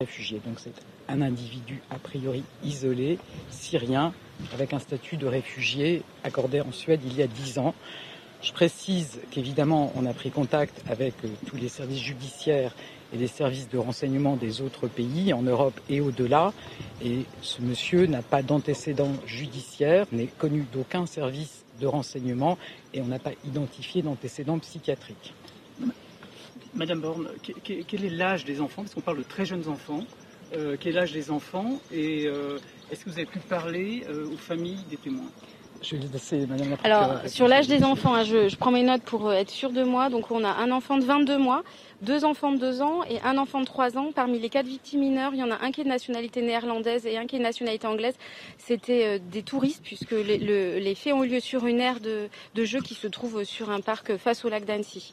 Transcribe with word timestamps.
Réfugié, 0.00 0.40
donc 0.46 0.60
c'est 0.60 0.70
un 1.08 1.22
individu 1.22 1.82
a 1.90 1.98
priori 1.98 2.44
isolé, 2.62 3.18
syrien, 3.50 4.14
avec 4.54 4.72
un 4.72 4.78
statut 4.78 5.16
de 5.16 5.26
réfugié 5.26 6.04
accordé 6.22 6.60
en 6.60 6.70
Suède 6.70 7.00
il 7.04 7.16
y 7.16 7.22
a 7.24 7.26
10 7.26 7.58
ans. 7.58 7.74
Je 8.40 8.52
précise 8.52 9.18
qu'évidemment, 9.32 9.92
on 9.96 10.06
a 10.06 10.12
pris 10.12 10.30
contact 10.30 10.80
avec 10.88 11.14
euh, 11.24 11.28
tous 11.48 11.56
les 11.56 11.68
services 11.68 11.98
judiciaires 11.98 12.76
et 13.12 13.16
les 13.16 13.26
services 13.26 13.68
de 13.70 13.76
renseignement 13.76 14.36
des 14.36 14.60
autres 14.60 14.86
pays, 14.86 15.32
en 15.32 15.42
Europe 15.42 15.80
et 15.90 16.00
au-delà. 16.00 16.52
Et 17.04 17.24
ce 17.42 17.60
monsieur 17.60 18.06
n'a 18.06 18.22
pas 18.22 18.42
d'antécédent 18.42 19.14
judiciaire, 19.26 20.06
n'est 20.12 20.28
connu 20.28 20.64
d'aucun 20.72 21.06
service 21.06 21.64
de 21.80 21.88
renseignement 21.88 22.56
et 22.94 23.00
on 23.00 23.06
n'a 23.06 23.18
pas 23.18 23.32
identifié 23.44 24.02
d'antécédent 24.02 24.60
psychiatrique. 24.60 25.34
Madame 26.78 27.00
Borne, 27.00 27.28
quel 27.64 28.04
est 28.04 28.10
l'âge 28.10 28.44
des 28.44 28.60
enfants 28.60 28.82
Parce 28.82 28.94
qu'on 28.94 29.00
parle 29.00 29.18
de 29.18 29.24
très 29.24 29.44
jeunes 29.44 29.66
enfants. 29.68 30.04
Euh, 30.54 30.76
quel 30.78 30.92
est 30.92 31.00
l'âge 31.00 31.12
des 31.12 31.32
enfants 31.32 31.80
Et 31.92 32.26
euh, 32.26 32.58
est-ce 32.90 33.04
que 33.04 33.10
vous 33.10 33.16
avez 33.16 33.26
pu 33.26 33.40
parler 33.40 34.04
euh, 34.08 34.28
aux 34.32 34.36
familles 34.36 34.84
des 34.88 34.96
témoins? 34.96 35.28
Je 35.82 35.96
vais 35.96 36.06
laisser 36.12 36.46
Madame 36.46 36.70
la 36.70 36.76
Alors, 36.84 37.28
sur 37.28 37.48
l'âge 37.48 37.66
des 37.66 37.82
enfants, 37.84 38.14
hein, 38.14 38.24
je, 38.24 38.48
je, 38.48 38.56
prends 38.56 38.70
mes 38.70 38.82
notes 38.82 39.02
pour 39.02 39.32
être 39.32 39.50
sûr 39.50 39.70
de 39.70 39.82
moi. 39.82 40.08
Donc, 40.08 40.30
on 40.30 40.44
a 40.44 40.50
un 40.50 40.70
enfant 40.70 40.98
de 40.98 41.04
22 41.04 41.38
mois, 41.38 41.62
deux 42.02 42.24
enfants 42.24 42.52
de 42.52 42.58
2 42.58 42.82
ans 42.82 43.02
et 43.04 43.20
un 43.22 43.38
enfant 43.38 43.60
de 43.60 43.66
3 43.66 43.96
ans. 43.98 44.10
Parmi 44.14 44.38
les 44.38 44.48
quatre 44.48 44.66
victimes 44.66 45.00
mineures, 45.00 45.32
il 45.34 45.40
y 45.40 45.42
en 45.42 45.50
a 45.50 45.58
un 45.62 45.70
qui 45.70 45.80
est 45.80 45.84
de 45.84 45.88
nationalité 45.88 46.42
néerlandaise 46.42 47.06
et 47.06 47.16
un 47.16 47.26
qui 47.26 47.36
est 47.36 47.38
de 47.38 47.44
nationalité 47.44 47.86
anglaise. 47.86 48.14
C'était 48.58 49.04
euh, 49.04 49.18
des 49.20 49.42
touristes 49.42 49.82
puisque 49.82 50.12
les, 50.12 50.38
le, 50.38 50.78
les, 50.78 50.94
faits 50.94 51.12
ont 51.12 51.24
eu 51.24 51.28
lieu 51.28 51.40
sur 51.40 51.66
une 51.66 51.80
aire 51.80 52.00
de, 52.00 52.28
de, 52.54 52.64
jeu 52.64 52.80
qui 52.80 52.94
se 52.94 53.06
trouve 53.06 53.44
sur 53.44 53.70
un 53.70 53.80
parc 53.80 54.16
face 54.16 54.44
au 54.44 54.48
lac 54.48 54.64
d'Annecy. 54.64 55.12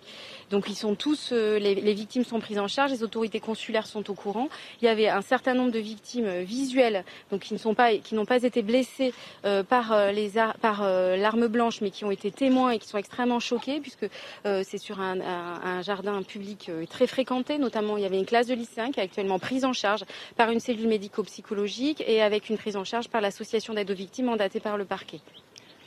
Donc 0.51 0.65
ils 0.69 0.75
sont 0.75 0.95
tous, 0.95 1.29
euh, 1.31 1.57
les, 1.59 1.93
victimes 1.93 2.23
sont 2.23 2.39
prises 2.39 2.59
en 2.59 2.67
charge, 2.67 2.91
les 2.91 3.03
autorités 3.03 3.39
consulaires 3.39 3.87
sont 3.87 4.09
au 4.09 4.13
courant. 4.13 4.49
Il 4.81 4.85
y 4.85 4.87
avait 4.87 5.07
un 5.07 5.21
certain 5.21 5.53
nombre 5.53 5.71
de 5.71 5.79
victimes 5.79 6.25
euh, 6.25 6.43
visuelles, 6.43 7.03
donc 7.31 7.41
qui 7.41 7.53
ne 7.53 7.59
sont 7.59 7.73
pas, 7.73 7.95
qui 7.97 8.15
n'ont 8.15 8.25
pas 8.25 8.43
été 8.43 8.61
blessées 8.61 9.13
euh, 9.45 9.63
par 9.63 9.91
l'arme 9.91 11.47
blanche, 11.47 11.81
mais 11.81 11.91
qui 11.91 12.05
ont 12.05 12.11
été 12.11 12.31
témoins 12.31 12.71
et 12.71 12.79
qui 12.79 12.87
sont 12.87 12.97
extrêmement 12.97 13.39
choqués 13.39 13.79
puisque 13.79 14.07
c'est 14.43 14.77
sur 14.77 14.99
un 14.99 15.81
jardin 15.81 16.21
public 16.23 16.71
très 16.89 17.07
fréquenté. 17.07 17.57
Notamment, 17.57 17.97
il 17.97 18.03
y 18.03 18.05
avait 18.05 18.17
une 18.17 18.25
classe 18.25 18.47
de 18.47 18.53
lycéens 18.53 18.91
qui 18.91 18.99
est 18.99 19.03
actuellement 19.03 19.39
prise 19.39 19.65
en 19.65 19.73
charge 19.73 20.03
par 20.35 20.51
une 20.51 20.59
cellule 20.59 20.87
médico-psychologique 20.87 22.03
et 22.05 22.21
avec 22.21 22.49
une 22.49 22.57
prise 22.57 22.75
en 22.75 22.83
charge 22.83 23.09
par 23.09 23.21
l'association 23.21 23.73
d'aide 23.73 23.91
aux 23.91 23.95
victimes 23.95 24.25
mandatée 24.25 24.59
par 24.59 24.77
le 24.77 24.85
parquet. 24.85 25.19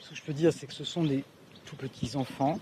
Ce 0.00 0.10
que 0.10 0.16
je 0.16 0.22
peux 0.22 0.32
dire, 0.32 0.52
c'est 0.52 0.66
que 0.66 0.74
ce 0.74 0.84
sont 0.84 1.04
des 1.04 1.24
tout 1.66 1.76
petits 1.76 2.16
enfants 2.16 2.58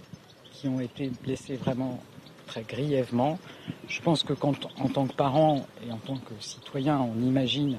ont 0.69 0.81
été 0.81 1.11
blessés 1.23 1.57
vraiment 1.57 2.01
très 2.47 2.63
grièvement. 2.63 3.39
Je 3.89 4.01
pense 4.01 4.23
que 4.23 4.33
quand, 4.33 4.55
en 4.79 4.89
tant 4.89 5.07
que 5.07 5.15
parent 5.15 5.67
et 5.87 5.93
en 5.93 5.99
tant 5.99 6.17
que 6.17 6.35
citoyen, 6.41 6.99
on 7.01 7.21
imagine, 7.21 7.79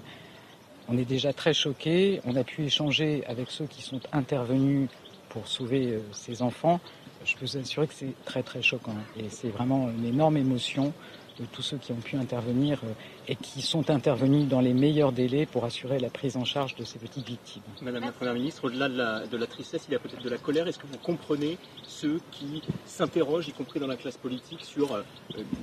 on 0.89 0.97
est 0.97 1.05
déjà 1.05 1.33
très 1.33 1.53
choqué. 1.53 2.21
On 2.25 2.35
a 2.35 2.43
pu 2.43 2.63
échanger 2.63 3.23
avec 3.27 3.49
ceux 3.49 3.65
qui 3.65 3.81
sont 3.81 4.01
intervenus 4.11 4.89
pour 5.29 5.47
sauver 5.47 5.87
euh, 5.87 5.99
ces 6.11 6.41
enfants 6.41 6.79
je 7.27 7.35
peux 7.35 7.45
vous 7.45 7.57
assurer 7.57 7.87
que 7.87 7.93
c'est 7.93 8.13
très 8.25 8.41
très 8.41 8.61
choquant 8.61 8.95
et 9.19 9.29
c'est 9.29 9.49
vraiment 9.49 9.89
une 9.89 10.05
énorme 10.05 10.37
émotion 10.37 10.93
de 11.39 11.45
tous 11.45 11.61
ceux 11.61 11.77
qui 11.77 11.91
ont 11.91 11.97
pu 11.97 12.15
intervenir 12.15 12.79
euh, 12.83 12.93
et 13.27 13.35
qui 13.35 13.61
sont 13.61 13.89
intervenus 13.89 14.47
dans 14.47 14.61
les 14.61 14.73
meilleurs 14.73 15.11
délais 15.11 15.45
pour 15.45 15.65
assurer 15.65 15.99
la 15.99 16.09
prise 16.09 16.37
en 16.37 16.45
charge 16.45 16.75
de 16.75 16.83
ces 16.83 16.99
petites 16.99 17.27
victimes. 17.27 17.61
Madame 17.81 18.05
la 18.05 18.11
Première 18.11 18.33
ministre, 18.33 18.65
au-delà 18.65 18.89
de 18.89 18.97
la, 18.97 19.27
de 19.27 19.37
la 19.37 19.45
tristesse, 19.45 19.85
il 19.87 19.93
y 19.93 19.95
a 19.95 19.99
peut-être 19.99 20.23
de 20.23 20.29
la 20.29 20.37
colère. 20.37 20.67
Est-ce 20.67 20.79
que 20.79 20.87
vous 20.87 20.97
comprenez 20.97 21.57
ceux 21.83 22.19
qui 22.31 22.61
s'interrogent, 22.85 23.47
y 23.47 23.53
compris 23.53 23.79
dans 23.79 23.87
la 23.87 23.97
classe 23.97 24.17
politique, 24.17 24.63
sur 24.63 24.93
euh, 24.93 25.03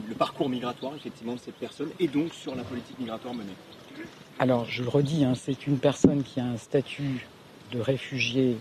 le 0.08 0.14
parcours 0.14 0.48
migratoire 0.48 0.94
effectivement 0.96 1.34
de 1.34 1.40
cette 1.40 1.56
personne 1.56 1.90
et 1.98 2.08
donc 2.08 2.32
sur 2.32 2.54
la 2.54 2.62
politique 2.62 2.98
migratoire 2.98 3.34
menée? 3.34 3.54
Alors, 4.38 4.64
je 4.64 4.82
le 4.82 4.88
redis, 4.88 5.24
hein, 5.24 5.34
c'est 5.34 5.66
une 5.66 5.78
personne 5.78 6.22
qui 6.22 6.40
a 6.40 6.44
un 6.44 6.56
statut 6.56 7.26
de 7.72 7.80
réfugié 7.80 8.56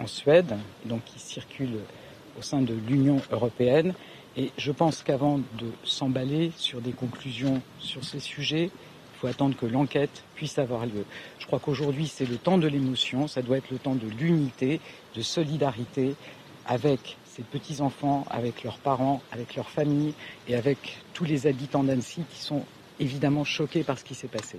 en 0.00 0.06
Suède, 0.06 0.56
donc 0.86 1.04
qui 1.04 1.18
circule 1.18 1.78
au 2.38 2.42
sein 2.42 2.62
de 2.62 2.74
l'Union 2.88 3.20
européenne. 3.30 3.94
Et 4.36 4.50
je 4.58 4.72
pense 4.72 5.02
qu'avant 5.02 5.38
de 5.38 5.70
s'emballer 5.84 6.52
sur 6.56 6.80
des 6.80 6.92
conclusions 6.92 7.62
sur 7.78 8.04
ces 8.04 8.18
sujets, 8.20 8.64
il 8.64 9.18
faut 9.20 9.26
attendre 9.28 9.56
que 9.56 9.66
l'enquête 9.66 10.24
puisse 10.34 10.58
avoir 10.58 10.86
lieu. 10.86 11.04
Je 11.38 11.46
crois 11.46 11.60
qu'aujourd'hui, 11.60 12.08
c'est 12.08 12.28
le 12.28 12.36
temps 12.36 12.58
de 12.58 12.66
l'émotion, 12.66 13.28
ça 13.28 13.42
doit 13.42 13.58
être 13.58 13.70
le 13.70 13.78
temps 13.78 13.94
de 13.94 14.08
l'unité, 14.08 14.80
de 15.14 15.22
solidarité 15.22 16.16
avec 16.66 17.16
ces 17.24 17.42
petits-enfants, 17.42 18.26
avec 18.30 18.64
leurs 18.64 18.78
parents, 18.78 19.22
avec 19.30 19.54
leurs 19.54 19.70
familles 19.70 20.14
et 20.48 20.56
avec 20.56 20.98
tous 21.12 21.24
les 21.24 21.46
habitants 21.46 21.84
d'Annecy 21.84 22.22
qui 22.30 22.40
sont 22.40 22.64
évidemment 22.98 23.44
choqués 23.44 23.82
par 23.84 23.98
ce 23.98 24.04
qui 24.04 24.14
s'est 24.14 24.28
passé. 24.28 24.58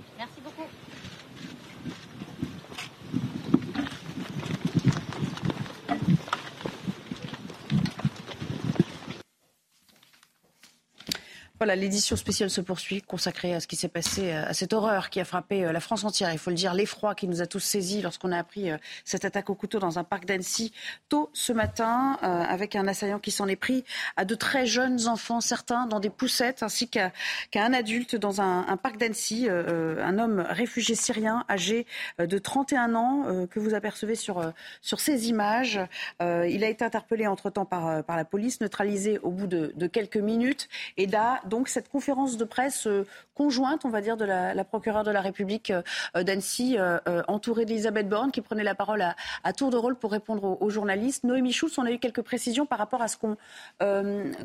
L'édition 11.74 12.16
spéciale 12.16 12.50
se 12.50 12.60
poursuit, 12.60 13.02
consacrée 13.02 13.54
à 13.54 13.60
ce 13.60 13.66
qui 13.66 13.76
s'est 13.76 13.88
passé, 13.88 14.30
à 14.32 14.54
cette 14.54 14.72
horreur 14.72 15.10
qui 15.10 15.20
a 15.20 15.24
frappé 15.24 15.64
euh, 15.64 15.72
la 15.72 15.80
France 15.80 16.04
entière. 16.04 16.32
Il 16.32 16.38
faut 16.38 16.50
le 16.50 16.56
dire, 16.56 16.74
l'effroi 16.74 17.14
qui 17.14 17.26
nous 17.26 17.42
a 17.42 17.46
tous 17.46 17.60
saisis 17.60 18.02
lorsqu'on 18.02 18.32
a 18.32 18.38
appris 18.38 18.70
euh, 18.70 18.76
cette 19.04 19.24
attaque 19.24 19.50
au 19.50 19.54
couteau 19.54 19.78
dans 19.78 19.98
un 19.98 20.04
parc 20.04 20.26
d'Annecy 20.26 20.72
tôt 21.08 21.30
ce 21.32 21.52
matin, 21.52 22.18
euh, 22.22 22.26
avec 22.26 22.76
un 22.76 22.86
assaillant 22.86 23.18
qui 23.18 23.30
s'en 23.30 23.48
est 23.48 23.56
pris 23.56 23.84
à 24.16 24.24
de 24.24 24.34
très 24.34 24.66
jeunes 24.66 25.08
enfants, 25.08 25.40
certains 25.40 25.86
dans 25.86 26.00
des 26.00 26.10
poussettes, 26.10 26.62
ainsi 26.62 26.88
qu'à 26.88 27.12
un 27.54 27.72
adulte 27.72 28.16
dans 28.16 28.40
un, 28.40 28.76
parc 28.76 28.98
d'Annecy, 28.98 29.48
un 29.48 30.18
homme 30.18 30.44
réfugié 30.48 30.94
syrien 30.94 31.44
âgé 31.48 31.86
de 32.18 32.38
31 32.38 32.94
ans 32.94 33.46
que 33.50 33.58
vous 33.58 33.74
apercevez 33.74 34.14
sur, 34.14 34.52
sur 34.82 35.00
ces 35.00 35.28
images. 35.28 35.80
il 36.20 36.64
a 36.64 36.68
été 36.68 36.84
interpellé 36.84 37.26
entre-temps 37.26 37.64
par, 37.64 38.04
par 38.04 38.16
la 38.16 38.24
police, 38.24 38.60
neutralisé 38.60 39.18
au 39.22 39.30
bout 39.30 39.46
de, 39.46 39.72
de 39.74 39.86
quelques 39.86 40.16
minutes, 40.16 40.68
et 40.96 41.06
là, 41.06 41.40
donc 41.46 41.55
cette 41.64 41.88
conférence 41.88 42.36
de 42.36 42.44
presse 42.44 42.86
euh, 42.86 43.06
conjointe, 43.34 43.84
on 43.84 43.88
va 43.88 44.00
dire, 44.00 44.16
de 44.16 44.24
la, 44.24 44.64
procureure 44.64 45.04
de 45.04 45.10
la 45.10 45.20
République 45.20 45.70
euh, 45.70 46.22
d'Annecy, 46.22 46.76
euh, 46.78 46.98
entourée 47.28 47.64
d'Elisabeth 47.64 48.08
Borne, 48.08 48.30
qui 48.30 48.40
prenait 48.40 48.64
la 48.64 48.74
parole 48.74 49.02
à, 49.44 49.52
tour 49.52 49.70
de 49.70 49.76
rôle 49.76 49.96
pour 49.96 50.12
répondre 50.12 50.60
aux, 50.60 50.70
journalistes. 50.70 51.24
Noémie 51.24 51.52
Schultz, 51.52 51.78
on 51.78 51.84
a 51.84 51.90
eu 51.90 51.98
quelques 51.98 52.22
précisions 52.22 52.66
par 52.66 52.78
rapport 52.78 53.02
à 53.02 53.08
ce 53.08 53.16
qu'on 53.16 53.36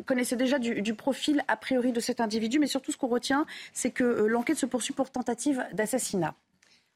connaissait 0.05 0.35
déjà 0.35 0.59
du, 0.59 0.94
profil 0.94 1.44
a 1.47 1.57
priori 1.57 1.91
de 1.91 2.00
cet 2.00 2.21
individu, 2.21 2.59
mais 2.59 2.67
surtout 2.67 2.91
ce 2.91 2.97
qu'on 2.97 3.07
retient, 3.07 3.45
c'est 3.73 3.91
que 3.91 4.03
l'enquête 4.03 4.57
se 4.57 4.66
poursuit 4.66 4.94
pour 4.94 5.09
tentative 5.09 5.66
d'assassinat. 5.73 6.35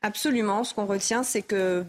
Absolument. 0.02 0.64
Ce 0.64 0.74
qu'on 0.74 0.86
retient, 0.86 1.24
c'est 1.24 1.42
que 1.42 1.86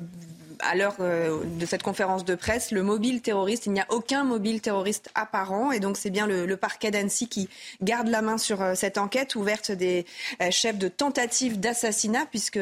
à 0.61 0.75
l'heure 0.75 0.97
euh, 1.01 1.45
de 1.45 1.67
cette 1.67 1.83
conférence 1.83 2.25
de 2.25 2.35
presse, 2.35 2.71
le 2.71 2.83
mobile 2.83 3.23
terroriste, 3.23 3.67
il 3.67 3.73
n'y 3.73 3.81
a 3.81 3.87
aucun 3.91 4.25
mobile 4.25 4.61
terroriste 4.61 5.11
apparent. 5.15 5.73
Et 5.73 5.81
donc, 5.81 5.97
c'est 5.97 6.11
bien 6.11 6.27
le, 6.27 6.57
parquet 6.57 6.91
d'Annecy 6.91 7.29
qui 7.29 7.49
garde 7.83 8.09
la 8.09 8.23
main 8.23 8.39
sur 8.39 8.63
euh, 8.63 8.75
cette 8.75 8.99
enquête 8.99 9.35
ouverte 9.35 9.71
des 9.71 10.07
euh, 10.41 10.51
chefs 10.51 10.79
de 10.79 10.89
tentative 10.89 11.61
d'assassinat, 11.61 12.27
puisque 12.31 12.59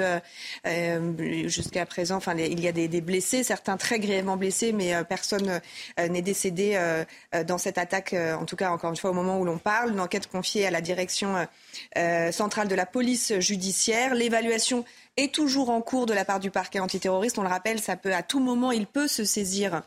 jusqu'à 1.46 1.86
présent, 1.86 2.16
enfin, 2.16 2.36
il 2.36 2.60
y 2.60 2.68
a 2.68 2.72
des, 2.72 2.88
des, 2.88 3.00
blessés, 3.00 3.42
certains 3.42 3.76
très 3.76 3.98
grièvement 3.98 4.36
blessés, 4.36 4.72
mais 4.72 4.92
personne 5.04 5.60
n'est 5.98 6.22
décédé 6.22 6.78
dans 7.46 7.58
cette 7.58 7.78
attaque, 7.78 8.14
en 8.14 8.44
tout 8.44 8.56
cas, 8.56 8.70
encore 8.70 8.90
une 8.90 8.96
fois, 8.96 9.10
au 9.10 9.14
moment 9.14 9.38
où 9.38 9.44
l'on 9.44 9.58
parle. 9.58 9.92
Une 9.92 10.00
enquête 10.00 10.26
confiée 10.26 10.66
à 10.66 10.70
la 10.70 10.80
direction 10.80 11.46
centrale 12.32 12.68
de 12.68 12.74
la 12.74 12.86
police 12.86 13.38
judiciaire. 13.38 14.14
L'évaluation 14.14 14.84
est 15.16 15.34
toujours 15.34 15.70
en 15.70 15.80
cours 15.80 16.06
de 16.06 16.14
la 16.14 16.24
part 16.24 16.40
du 16.40 16.50
parquet 16.50 16.80
antiterroriste. 16.80 17.38
On 17.38 17.42
le 17.42 17.48
rappelle, 17.48 17.80
ça 17.80 17.96
peut 17.96 18.14
à 18.14 18.22
tout 18.22 18.40
moment, 18.40 18.72
il 18.72 18.86
peut 18.86 19.08
se 19.08 19.24
saisir 19.24 19.82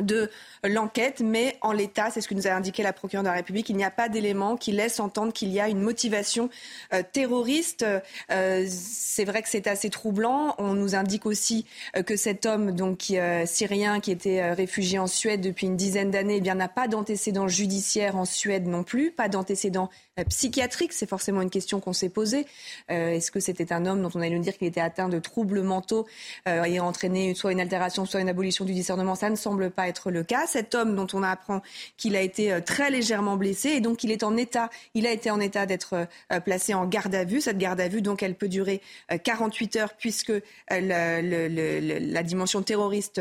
de 0.00 0.30
l'enquête, 0.62 1.20
mais 1.20 1.56
en 1.62 1.72
l'état, 1.72 2.10
c'est 2.10 2.20
ce 2.20 2.28
que 2.28 2.34
nous 2.34 2.46
a 2.46 2.50
indiqué 2.50 2.82
la 2.82 2.92
procureure 2.92 3.22
de 3.22 3.28
la 3.28 3.34
République, 3.34 3.68
il 3.70 3.76
n'y 3.76 3.84
a 3.84 3.90
pas 3.90 4.08
d'éléments 4.08 4.56
qui 4.56 4.72
laissent 4.72 5.00
entendre 5.00 5.32
qu'il 5.32 5.48
y 5.48 5.60
a 5.60 5.68
une 5.68 5.80
motivation 5.80 6.50
euh, 6.92 7.02
terroriste. 7.12 7.84
Euh, 8.30 8.66
c'est 8.68 9.24
vrai 9.24 9.42
que 9.42 9.48
c'est 9.48 9.66
assez 9.66 9.90
troublant. 9.90 10.54
On 10.58 10.74
nous 10.74 10.94
indique 10.94 11.26
aussi 11.26 11.66
euh, 11.96 12.02
que 12.02 12.16
cet 12.16 12.46
homme, 12.46 12.72
donc 12.72 13.12
syrien, 13.46 14.00
qui 14.00 14.10
était 14.10 14.52
réfugié 14.52 14.98
en 14.98 15.06
Suède 15.06 15.40
depuis 15.40 15.66
une 15.66 15.76
dizaine 15.76 16.10
d'années, 16.10 16.36
eh 16.36 16.40
bien 16.40 16.54
n'a 16.54 16.68
pas 16.68 16.88
d'antécédents 16.88 17.48
judiciaires 17.48 18.16
en 18.16 18.24
Suède 18.24 18.66
non 18.66 18.82
plus, 18.82 19.10
pas 19.10 19.28
d'antécédents 19.28 19.90
psychiatriques. 20.28 20.92
C'est 20.92 21.08
forcément 21.08 21.42
une 21.42 21.50
question 21.50 21.80
qu'on 21.80 21.92
s'est 21.92 22.08
posée. 22.08 22.46
Est-ce 22.88 23.30
que 23.30 23.40
c'était 23.40 23.72
un 23.72 23.86
homme 23.86 24.02
dont 24.02 24.10
on 24.14 24.20
allait 24.20 24.36
nous 24.36 24.42
dire 24.42 24.56
qu'il 24.56 24.66
était 24.66 24.80
atteint 24.80 25.08
de 25.08 25.18
troubles 25.18 25.62
mentaux 25.62 26.06
et 26.46 26.80
entraîné 26.80 27.34
soit 27.34 27.52
une 27.52 27.60
altération, 27.60 28.06
soit 28.06 28.20
une 28.20 28.28
abolition 28.28 28.64
du 28.64 28.72
discernement? 28.72 29.14
Ça 29.14 29.30
ne 29.30 29.36
semble 29.36 29.70
pas 29.70 29.85
être 29.88 30.10
le 30.10 30.22
cas. 30.22 30.46
Cet 30.46 30.74
homme 30.74 30.94
dont 30.94 31.06
on 31.12 31.22
apprend 31.22 31.62
qu'il 31.96 32.16
a 32.16 32.20
été 32.20 32.52
euh, 32.52 32.60
très 32.60 32.90
légèrement 32.90 33.36
blessé 33.36 33.70
et 33.70 33.80
donc 33.80 34.04
il 34.04 34.10
est 34.10 34.22
en 34.22 34.36
état, 34.36 34.70
il 34.94 35.06
a 35.06 35.12
été 35.12 35.30
en 35.30 35.40
état 35.40 35.66
d'être 35.66 36.06
euh, 36.32 36.40
placé 36.40 36.74
en 36.74 36.86
garde 36.86 37.14
à 37.14 37.24
vue. 37.24 37.40
Cette 37.40 37.58
garde 37.58 37.80
à 37.80 37.88
vue, 37.88 38.02
donc, 38.02 38.22
elle 38.22 38.34
peut 38.34 38.48
durer 38.48 38.80
48 39.22 39.76
euh, 39.76 39.80
heures 39.80 39.94
puisque 39.98 40.32
la 40.70 42.22
dimension 42.22 42.62
terroriste 42.62 43.20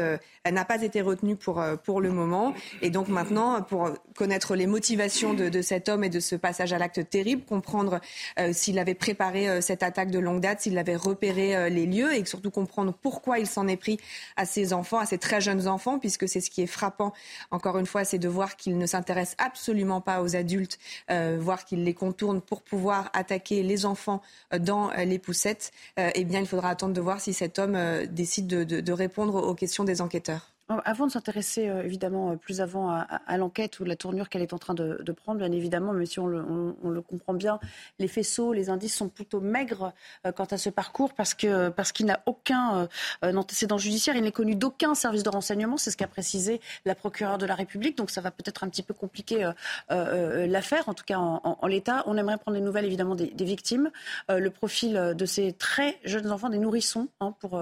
n'a 0.49 0.65
pas 0.65 0.81
été 0.81 1.01
retenue 1.01 1.35
pour, 1.35 1.63
pour 1.83 2.01
le 2.01 2.11
moment. 2.11 2.53
Et 2.81 2.89
donc 2.89 3.07
maintenant, 3.07 3.61
pour 3.61 3.89
connaître 4.15 4.55
les 4.55 4.67
motivations 4.67 5.33
de, 5.33 5.49
de 5.49 5.61
cet 5.61 5.89
homme 5.89 6.03
et 6.03 6.09
de 6.09 6.19
ce 6.19 6.35
passage 6.35 6.73
à 6.73 6.77
l'acte 6.77 7.09
terrible, 7.09 7.43
comprendre 7.43 7.99
s'il 8.51 8.79
avait 8.79 8.93
préparé 8.93 9.61
cette 9.61 9.83
attaque 9.83 10.11
de 10.11 10.19
longue 10.19 10.41
date, 10.41 10.61
s'il 10.61 10.77
avait 10.77 10.95
repéré 10.95 11.69
les 11.69 11.85
lieux 11.85 12.13
et 12.13 12.23
surtout 12.25 12.51
comprendre 12.51 12.93
pourquoi 13.01 13.39
il 13.39 13.47
s'en 13.47 13.67
est 13.67 13.77
pris 13.77 13.99
à 14.35 14.45
ses 14.45 14.73
enfants, 14.73 14.99
à 14.99 15.05
ses 15.05 15.17
très 15.17 15.41
jeunes 15.41 15.67
enfants, 15.67 15.99
puisque 15.99 16.27
c'est 16.27 16.41
ce 16.41 16.49
qui 16.49 16.54
est 16.61 16.67
frappant, 16.67 17.13
encore 17.51 17.77
une 17.77 17.85
fois, 17.85 18.03
c'est 18.05 18.19
de 18.19 18.27
voir 18.27 18.55
qu'il 18.55 18.77
ne 18.77 18.85
s'intéresse 18.85 19.35
absolument 19.37 20.01
pas 20.01 20.21
aux 20.21 20.35
adultes, 20.35 20.79
euh, 21.11 21.37
voir 21.39 21.65
qu'il 21.65 21.83
les 21.83 21.93
contourne 21.93 22.41
pour 22.41 22.61
pouvoir 22.61 23.09
attaquer 23.13 23.63
les 23.63 23.85
enfants 23.85 24.21
euh, 24.53 24.59
dans 24.59 24.91
euh, 24.91 25.05
les 25.05 25.19
poussettes. 25.19 25.71
eh 25.97 26.23
bien, 26.23 26.39
il 26.39 26.47
faudra 26.47 26.69
attendre 26.69 26.93
de 26.93 27.01
voir 27.01 27.19
si 27.19 27.33
cet 27.33 27.59
homme 27.59 27.77
décide 28.07 28.47
de 28.47 28.91
répondre 28.93 29.35
aux 29.35 29.55
questions 29.55 29.83
des 29.83 30.01
enquêteurs. 30.01 30.54
Avant 30.67 31.05
de 31.05 31.11
s'intéresser 31.11 31.69
euh, 31.69 31.83
évidemment 31.83 32.31
euh, 32.31 32.35
plus 32.37 32.59
avant 32.59 32.89
à, 32.89 33.37
l'enquête 33.37 33.79
ou 33.79 33.85
la 33.85 33.95
tournure 33.95 34.29
qu'elle 34.29 34.41
est 34.41 34.53
en 34.53 34.57
train 34.57 34.73
de, 34.73 35.11
prendre, 35.11 35.37
bien 35.37 35.51
évidemment, 35.51 35.93
même 35.93 36.07
si 36.07 36.19
on 36.19 36.25
le, 36.25 37.01
comprend 37.01 37.35
bien, 37.35 37.59
les 37.99 38.07
faisceaux, 38.07 38.51
les 38.51 38.71
indices 38.71 38.95
sont 38.95 39.07
plutôt 39.07 39.39
maigres 39.39 39.93
euh, 40.25 40.31
quant 40.31 40.45
à 40.45 40.57
ce 40.57 40.71
parcours 40.71 41.13
parce 41.13 41.35
que 41.35 41.71
qu'il 41.91 42.07
n'a 42.07 42.21
aucun 42.25 42.89
antécédent 43.21 43.77
judiciaire, 43.77 44.15
il 44.15 44.23
n'est 44.23 44.31
connu 44.31 44.55
d'aucun 44.55 44.95
service 44.95 45.23
de 45.23 45.29
renseignement, 45.29 45.77
c'est 45.77 45.91
ce 45.91 45.97
qu'a 45.97 46.07
précisé 46.07 46.59
la 46.83 46.95
procureure 46.95 47.37
de 47.37 47.45
la 47.45 47.55
République. 47.55 47.95
Donc 47.97 48.09
ça 48.09 48.19
va 48.21 48.31
peut-être 48.31 48.63
un 48.63 48.69
petit 48.69 48.81
peu 48.83 48.93
compliquer 48.93 49.49
l'affaire, 49.89 50.89
en 50.89 50.93
tout 50.93 51.05
cas 51.05 51.17
en, 51.17 51.67
l'état. 51.67 52.03
On 52.07 52.17
aimerait 52.17 52.37
prendre 52.37 52.57
des 52.57 52.63
nouvelles 52.63 52.85
évidemment 52.85 53.15
des, 53.15 53.45
victimes, 53.45 53.91
le 54.29 54.49
profil 54.49 55.13
de 55.15 55.25
ces 55.25 55.53
très 55.53 55.99
jeunes 56.03 56.31
enfants, 56.31 56.49
des 56.49 56.57
nourrissons 56.57 57.07
hein, 57.19 57.33
pour 57.39 57.61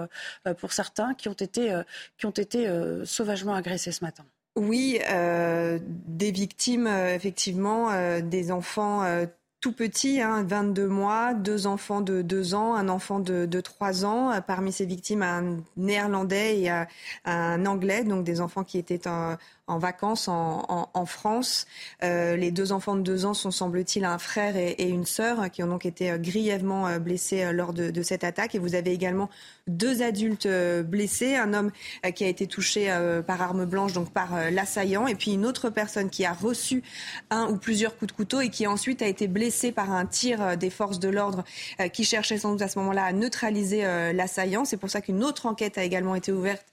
pour 0.58 0.72
certains 0.72 1.14
qui 1.14 1.28
ont 1.28 1.34
été 1.34 1.80
qui 2.18 2.26
ont 2.26 2.32
été 2.32 2.68
sauvagement 3.06 3.54
agressés 3.54 3.92
ce 3.92 4.04
matin. 4.04 4.24
Oui, 4.56 5.00
euh, 5.10 5.80
des 5.82 6.32
victimes, 6.32 6.86
euh, 6.86 7.16
effectivement, 7.16 7.90
euh, 7.90 8.22
des 8.22 8.52
enfants 8.52 9.04
tout 9.62 9.72
petits, 9.72 10.22
hein, 10.22 10.44
22 10.44 10.90
mois, 10.90 11.34
deux 11.34 11.68
enfants 11.68 12.02
de 12.02 12.22
2 12.22 12.54
ans, 12.54 12.76
un 12.76 12.90
enfant 12.90 13.22
de, 13.22 13.46
de 13.46 13.62
3 13.62 14.04
ans. 14.04 14.42
Parmi 14.46 14.74
ces 14.74 14.86
victimes, 14.86 15.24
un 15.24 15.64
néerlandais 15.78 16.60
et 16.60 16.70
un, 17.24 17.66
anglais, 17.66 18.04
donc 18.04 18.26
des 18.26 18.42
enfants 18.42 18.66
qui 18.66 18.78
étaient 18.78 19.08
en, 19.08 19.38
en 19.68 19.78
vacances 19.78 20.28
en, 20.28 21.06
France. 21.06 21.68
Euh, 22.04 22.36
les 22.36 22.52
deux 22.52 22.72
enfants 22.72 22.96
de 22.96 23.02
deux 23.02 23.26
ans 23.26 23.34
sont, 23.34 23.52
semble-t-il, 23.52 24.04
un 24.06 24.18
frère 24.18 24.56
et, 24.58 24.76
une 24.84 25.06
sœur 25.06 25.50
qui 25.52 25.64
ont 25.64 25.68
donc 25.68 25.86
été 25.86 26.12
euh, 26.12 26.18
grièvement 26.18 26.88
euh, 26.88 27.00
blessés 27.00 27.52
lors 27.52 27.74
de, 27.74 27.90
de, 27.90 28.02
cette 28.02 28.24
attaque. 28.24 28.56
Et 28.56 28.60
vous 28.60 28.76
avez 28.76 28.92
également 28.92 29.30
deux 29.68 30.02
adultes 30.02 30.48
blessés, 30.84 31.36
un 31.36 31.54
homme 31.54 31.72
qui 32.16 32.26
a 32.26 32.28
été 32.28 32.48
touché 32.48 32.94
par 33.26 33.42
arme 33.42 33.66
blanche, 33.66 33.94
donc 33.94 34.12
par 34.12 34.52
l'assaillant, 34.52 35.08
et 35.08 35.16
puis 35.16 35.32
une 35.32 35.46
autre 35.46 35.70
personne 35.70 36.10
qui 36.10 36.26
a 36.26 36.34
reçu 36.34 36.84
un 37.30 37.48
ou 37.48 37.56
plusieurs 37.56 37.98
coups 37.98 38.12
de 38.12 38.16
couteau 38.16 38.42
et 38.42 38.50
qui 38.50 38.68
ensuite 38.68 39.02
a 39.02 39.08
été 39.08 39.30
blessée 39.30 39.72
par 39.72 39.94
un 39.94 40.06
tir 40.06 40.58
des 40.58 40.70
forces 40.70 41.00
de 41.00 41.08
l'ordre 41.08 41.46
qui 41.94 42.04
cherchait 42.04 42.38
sans 42.38 42.52
doute 42.52 42.62
à 42.62 42.68
ce 42.68 42.78
moment-là 42.80 43.06
à 43.06 43.14
neutraliser 43.14 43.84
l'assaillant. 44.14 44.66
C'est 44.66 44.76
pour 44.76 44.90
ça 44.90 45.00
qu'une 45.00 45.24
autre 45.24 45.46
enquête 45.46 45.78
a 45.78 45.84
également 45.86 46.16
été 46.16 46.34
ouverte 46.34 46.66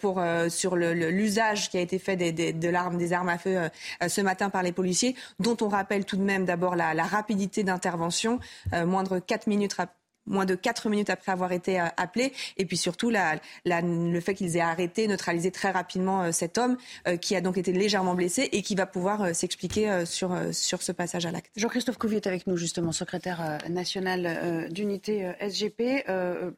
pour, 0.00 0.20
sur 0.48 0.74
l'usage 0.74 1.70
qui 1.70 1.78
a 1.78 1.80
été 1.80 2.00
fait 2.00 2.16
des 2.16 2.31
de 2.32 2.68
l'arme, 2.68 2.98
des 2.98 3.12
armes 3.12 3.28
à 3.28 3.38
feu 3.38 3.56
euh, 4.02 4.08
ce 4.08 4.20
matin 4.20 4.50
par 4.50 4.62
les 4.62 4.72
policiers, 4.72 5.14
dont 5.38 5.56
on 5.60 5.68
rappelle 5.68 6.04
tout 6.04 6.16
de 6.16 6.22
même 6.22 6.44
d'abord 6.44 6.76
la, 6.76 6.92
rapidité 7.02 7.64
d'intervention, 7.64 8.38
euh, 8.72 8.86
moindre 8.86 9.18
4 9.18 9.46
minutes 9.46 9.76
moins 10.24 10.44
de 10.44 10.54
4 10.54 10.88
minutes 10.88 11.10
après 11.10 11.32
avoir 11.32 11.50
été 11.50 11.80
euh, 11.80 11.86
appelés. 11.96 12.32
Et 12.56 12.64
puis 12.64 12.76
surtout, 12.76 13.10
le 13.10 14.20
fait 14.20 14.34
qu'ils 14.34 14.56
aient 14.56 14.60
arrêté, 14.60 15.08
neutralisé 15.08 15.50
très 15.50 15.72
rapidement 15.72 16.30
cet 16.30 16.58
homme 16.58 16.76
qui 17.20 17.34
a 17.34 17.40
donc 17.40 17.58
été 17.58 17.72
légèrement 17.72 18.14
blessé 18.14 18.48
et 18.52 18.62
qui 18.62 18.76
va 18.76 18.86
pouvoir 18.86 19.34
s'expliquer 19.34 20.06
sur, 20.06 20.36
sur 20.52 20.80
ce 20.80 20.92
passage 20.92 21.26
à 21.26 21.32
l'acte. 21.32 21.50
Jean-Christophe 21.56 21.98
Couvier 21.98 22.18
est 22.18 22.28
avec 22.28 22.46
nous, 22.46 22.56
justement, 22.56 22.92
secrétaire 22.92 23.58
national 23.68 24.68
d'unité 24.70 25.32
SGP. 25.40 26.06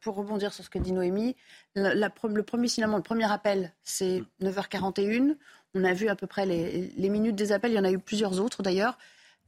pour 0.02 0.16
rebondir 0.16 0.52
sur 0.52 0.62
ce 0.62 0.68
que 0.68 0.78
dit 0.78 0.92
Noémie, 0.92 1.34
le 1.74 2.42
premier 2.42 2.68
signalement, 2.68 2.98
le 2.98 3.02
premier 3.02 3.30
appel, 3.32 3.72
c'est 3.82 4.22
9h41. 4.42 5.36
On 5.74 5.84
a 5.84 5.92
vu 5.92 6.08
à 6.08 6.14
peu 6.14 6.26
près 6.26 6.46
les, 6.46 7.08
minutes 7.08 7.34
des 7.34 7.52
appels. 7.52 7.72
Il 7.72 7.76
y 7.76 7.80
en 7.80 7.84
a 7.84 7.90
eu 7.90 7.98
plusieurs 7.98 8.40
autres 8.40 8.62
d'ailleurs. 8.62 8.96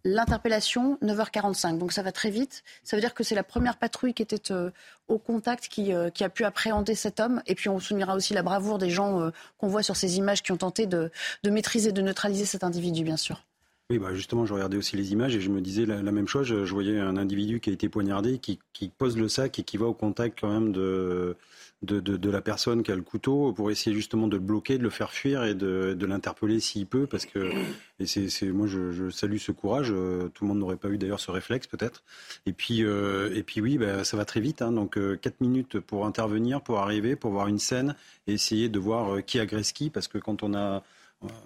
L'interpellation, 0.04 0.98
9h45. 1.02 1.78
Donc 1.78 1.92
ça 1.92 2.02
va 2.02 2.12
très 2.12 2.30
vite. 2.30 2.62
Ça 2.84 2.96
veut 2.96 3.00
dire 3.00 3.14
que 3.14 3.24
c'est 3.24 3.34
la 3.34 3.42
première 3.42 3.76
patrouille 3.76 4.14
qui 4.14 4.22
était 4.22 4.52
euh, 4.52 4.70
au 5.08 5.18
contact 5.18 5.68
euh, 5.78 6.10
qui, 6.10 6.24
a 6.24 6.28
pu 6.28 6.44
appréhender 6.44 6.94
cet 6.94 7.20
homme. 7.20 7.42
Et 7.46 7.54
puis 7.54 7.68
on 7.68 7.80
soulignera 7.80 8.14
aussi 8.14 8.34
la 8.34 8.42
bravoure 8.42 8.78
des 8.78 8.90
gens 8.90 9.20
euh, 9.20 9.30
qu'on 9.58 9.68
voit 9.68 9.82
sur 9.82 9.96
ces 9.96 10.16
images 10.18 10.42
qui 10.42 10.52
ont 10.52 10.56
tenté 10.56 10.86
de, 10.86 11.10
maîtriser, 11.44 11.92
de 11.92 12.02
neutraliser 12.02 12.44
cet 12.44 12.62
individu, 12.62 13.04
bien 13.04 13.16
sûr. 13.16 13.44
Oui, 13.88 13.98
bah 13.98 14.12
justement, 14.14 14.46
je 14.46 14.52
regardais 14.52 14.76
aussi 14.76 14.96
les 14.96 15.12
images 15.12 15.36
et 15.36 15.40
je 15.40 15.48
me 15.48 15.60
disais 15.60 15.86
la, 15.86 16.02
même 16.02 16.26
chose. 16.26 16.46
Je, 16.46 16.72
voyais 16.72 16.98
un 16.98 17.16
individu 17.16 17.60
qui 17.60 17.70
a 17.70 17.72
été 17.72 17.88
poignardé, 17.88 18.38
qui, 18.38 18.58
pose 18.98 19.16
le 19.16 19.28
sac 19.28 19.60
et 19.60 19.62
qui 19.62 19.76
va 19.76 19.86
au 19.86 19.94
contact 19.94 20.40
quand 20.40 20.52
même 20.52 20.72
de, 20.72 21.36
de, 21.82 22.30
la 22.30 22.40
personne 22.40 22.82
qui 22.82 22.90
a 22.90 22.96
le 22.96 23.02
couteau 23.02 23.52
pour 23.52 23.70
essayer 23.70 23.94
justement 23.94 24.28
de 24.28 24.36
le 24.36 24.42
bloquer, 24.42 24.78
de 24.78 24.82
le 24.82 24.90
faire 24.90 25.12
fuir 25.12 25.44
et 25.44 25.54
de, 25.54 26.06
l'interpeller 26.06 26.60
s'il 26.60 26.86
peut. 26.86 27.06
Parce 27.06 27.26
que 27.26 27.52
et 27.98 28.06
c'est, 28.06 28.46
moi, 28.46 28.66
je, 28.66 29.10
salue 29.10 29.36
ce 29.36 29.52
courage. 29.52 29.88
Euh, 29.90 30.28
tout 30.34 30.44
le 30.44 30.48
monde 30.48 30.58
n'aurait 30.58 30.76
pas 30.76 30.88
eu 30.88 30.98
d'ailleurs 30.98 31.20
ce 31.20 31.30
réflexe 31.30 31.66
peut-être. 31.66 32.02
Et 32.46 32.52
puis, 32.52 32.84
euh, 32.84 33.34
et 33.34 33.42
puis 33.42 33.60
oui, 33.60 33.78
bah, 33.78 34.04
ça 34.04 34.16
va 34.16 34.24
très 34.24 34.40
vite. 34.40 34.62
Hein, 34.62 34.72
donc 34.72 34.96
euh, 34.96 35.16
quatre 35.16 35.40
minutes 35.40 35.78
pour 35.80 36.06
intervenir, 36.06 36.62
pour 36.62 36.78
arriver, 36.78 37.16
pour 37.16 37.30
voir 37.30 37.48
une 37.48 37.58
scène 37.58 37.94
et 38.26 38.34
essayer 38.34 38.68
de 38.68 38.78
voir 38.78 39.24
qui 39.24 39.38
agresse 39.38 39.72
qui. 39.72 39.90
Parce 39.90 40.08
que 40.08 40.18
quand 40.18 40.42
on 40.42 40.54
a 40.54 40.82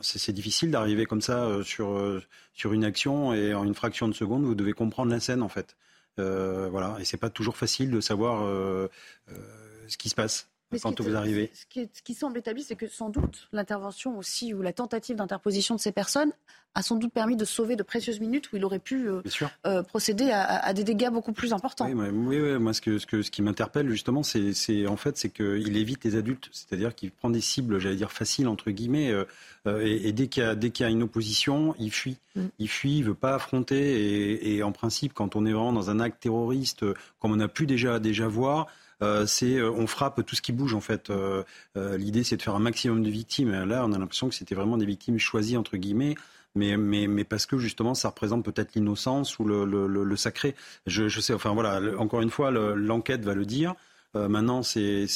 c'est 0.01 0.33
difficile 0.33 0.73
d'arriver 0.73 1.07
comme 1.07 1.21
ça 1.21 1.63
sur, 1.63 2.21
sur 2.55 2.73
une 2.73 2.85
action 2.85 3.33
et 3.33 3.55
en 3.55 3.65
une 3.65 3.75
fraction 3.75 4.09
de 4.09 4.13
seconde, 4.13 4.43
vous 4.45 4.57
devez 4.57 4.73
comprendre 4.73 5.13
la 5.13 5.21
scène 5.21 5.43
en 5.43 5.49
fait. 5.49 5.77
Euh, 6.19 6.69
voilà, 6.71 6.97
et 7.01 7.05
c'est 7.05 7.17
pas 7.17 7.31
toujours 7.31 7.57
facile 7.57 7.91
de 7.91 8.01
savoir 8.01 8.43
euh, 8.45 8.89
ce 9.91 9.99
qui 9.99 10.09
se 10.09 10.15
passe 10.15 10.49
quand 10.79 11.01
vous 11.01 11.17
arrivez. 11.17 11.51
Ce 11.55 11.67
qui, 11.67 11.89
ce 11.93 12.03
qui 12.03 12.15
semble 12.15 12.39
établi, 12.39 12.63
c'est 12.63 12.77
que 12.77 12.87
sans 12.87 13.11
doute 13.11 13.49
l'intervention 13.53 14.17
aussi 14.19 14.55
ou 14.55 14.63
la 14.63 14.73
tentative 14.73 15.17
d'interposition 15.17 15.75
de 15.75 15.81
ces 15.81 15.93
personnes 15.93 16.33
a 16.77 16.83
sans 16.83 16.95
doute 16.95 17.13
permis 17.13 17.35
de 17.35 17.45
sauver 17.45 17.75
de 17.75 17.83
précieuses 17.83 18.21
minutes 18.21 18.53
où 18.53 18.57
il 18.57 18.65
aurait 18.65 18.79
pu 18.79 19.09
euh, 19.09 19.23
euh, 19.67 19.83
procéder 19.83 20.31
à, 20.31 20.73
des 20.73 20.85
dégâts 20.85 21.11
beaucoup 21.11 21.33
plus 21.33 21.53
importants. 21.53 21.91
Oui, 21.91 22.39
oui, 22.39 22.59
moi 22.61 22.73
ce, 22.73 22.81
que, 22.81 22.99
ce, 22.99 23.07
que, 23.07 23.23
ce 23.23 23.31
qui 23.33 23.43
m'interpelle 23.43 23.91
justement, 23.91 24.23
c'est 24.23 24.87
en 24.87 24.97
fait 24.97 25.17
c'est 25.17 25.31
qu'il 25.31 25.77
évite 25.77 26.05
les 26.05 26.15
adultes, 26.15 26.49
c'est-à-dire 26.53 26.95
qu'il 26.95 27.11
prend 27.11 27.29
des 27.29 27.41
cibles, 27.41 27.81
j'allais 27.81 27.97
dire 27.97 28.13
faciles 28.13 28.47
entre 28.47 28.71
guillemets, 28.71 29.11
euh, 29.11 29.25
et, 29.85 30.13
dès 30.13 30.29
qu'il 30.29 30.45
y, 30.45 30.81
y, 30.81 30.85
a 30.85 30.89
une 30.89 31.03
opposition, 31.03 31.75
il 31.81 31.91
fuit, 31.91 32.19
mm. 32.37 32.43
il 32.61 32.69
fuit, 32.69 32.99
il 32.99 33.03
veut 33.03 33.15
pas 33.15 33.35
affronter, 33.35 33.81
et, 33.81 34.55
et, 34.55 34.63
en 34.63 34.71
principe, 34.71 35.13
quand 35.13 35.35
on 35.35 35.45
est 35.47 35.53
vraiment 35.53 35.73
dans 35.73 35.91
un 35.91 35.99
acte 35.99 36.23
terroriste, 36.23 36.85
comme 37.19 37.33
on 37.33 37.41
a 37.41 37.49
pu 37.49 37.67
déjà 37.67 37.99
déjà 37.99 38.29
voir. 38.29 38.69
Euh, 39.03 39.27
c'est 39.27 39.57
euh, 39.57 39.71
on 39.71 39.87
frappe 39.87 40.25
tout 40.27 40.37
ce 40.37 40.43
qui 40.43 40.53
bouge 40.53 40.75
en 40.75 40.81
fait. 40.81 41.11
Euh, 41.11 41.43
l'idée 41.77 42.25
c'est 42.25 42.37
de 42.37 42.43
faire 42.43 42.55
un 42.55 42.61
maximum 42.61 43.03
de 43.03 43.11
victimes. 43.11 43.51
Là, 43.65 43.85
on 43.87 43.93
a 43.93 43.99
l'impression 43.99 44.29
que 44.29 44.35
c'était 44.35 44.55
vraiment 44.55 44.77
des 44.77 44.87
victimes 44.87 45.19
choisies 45.19 45.57
entre 45.57 45.77
guillemets. 45.77 46.15
Mais, 46.57 46.77
mais, 46.77 47.07
mais 47.07 47.23
parce 47.23 47.47
que 47.47 47.59
justement 47.59 47.95
ça 47.95 48.09
représente 48.09 48.45
peut-être 48.45 48.75
l'innocence 48.75 49.39
ou 49.39 49.45
le, 49.45 49.65
le, 49.65 49.87
le, 49.87 50.17
sacré. 50.17 50.57
Je, 50.87 51.09
je, 51.09 51.21
sais, 51.21 51.33
enfin 51.33 51.55
voilà, 51.55 51.81
encore 51.97 52.23
une 52.23 52.31
fois, 52.31 52.51
l'enquête 52.51 53.25
va 53.25 53.35
le 53.35 53.47
dire. 53.47 53.75
maintenant, 54.15 54.65
c'est, 54.65 55.07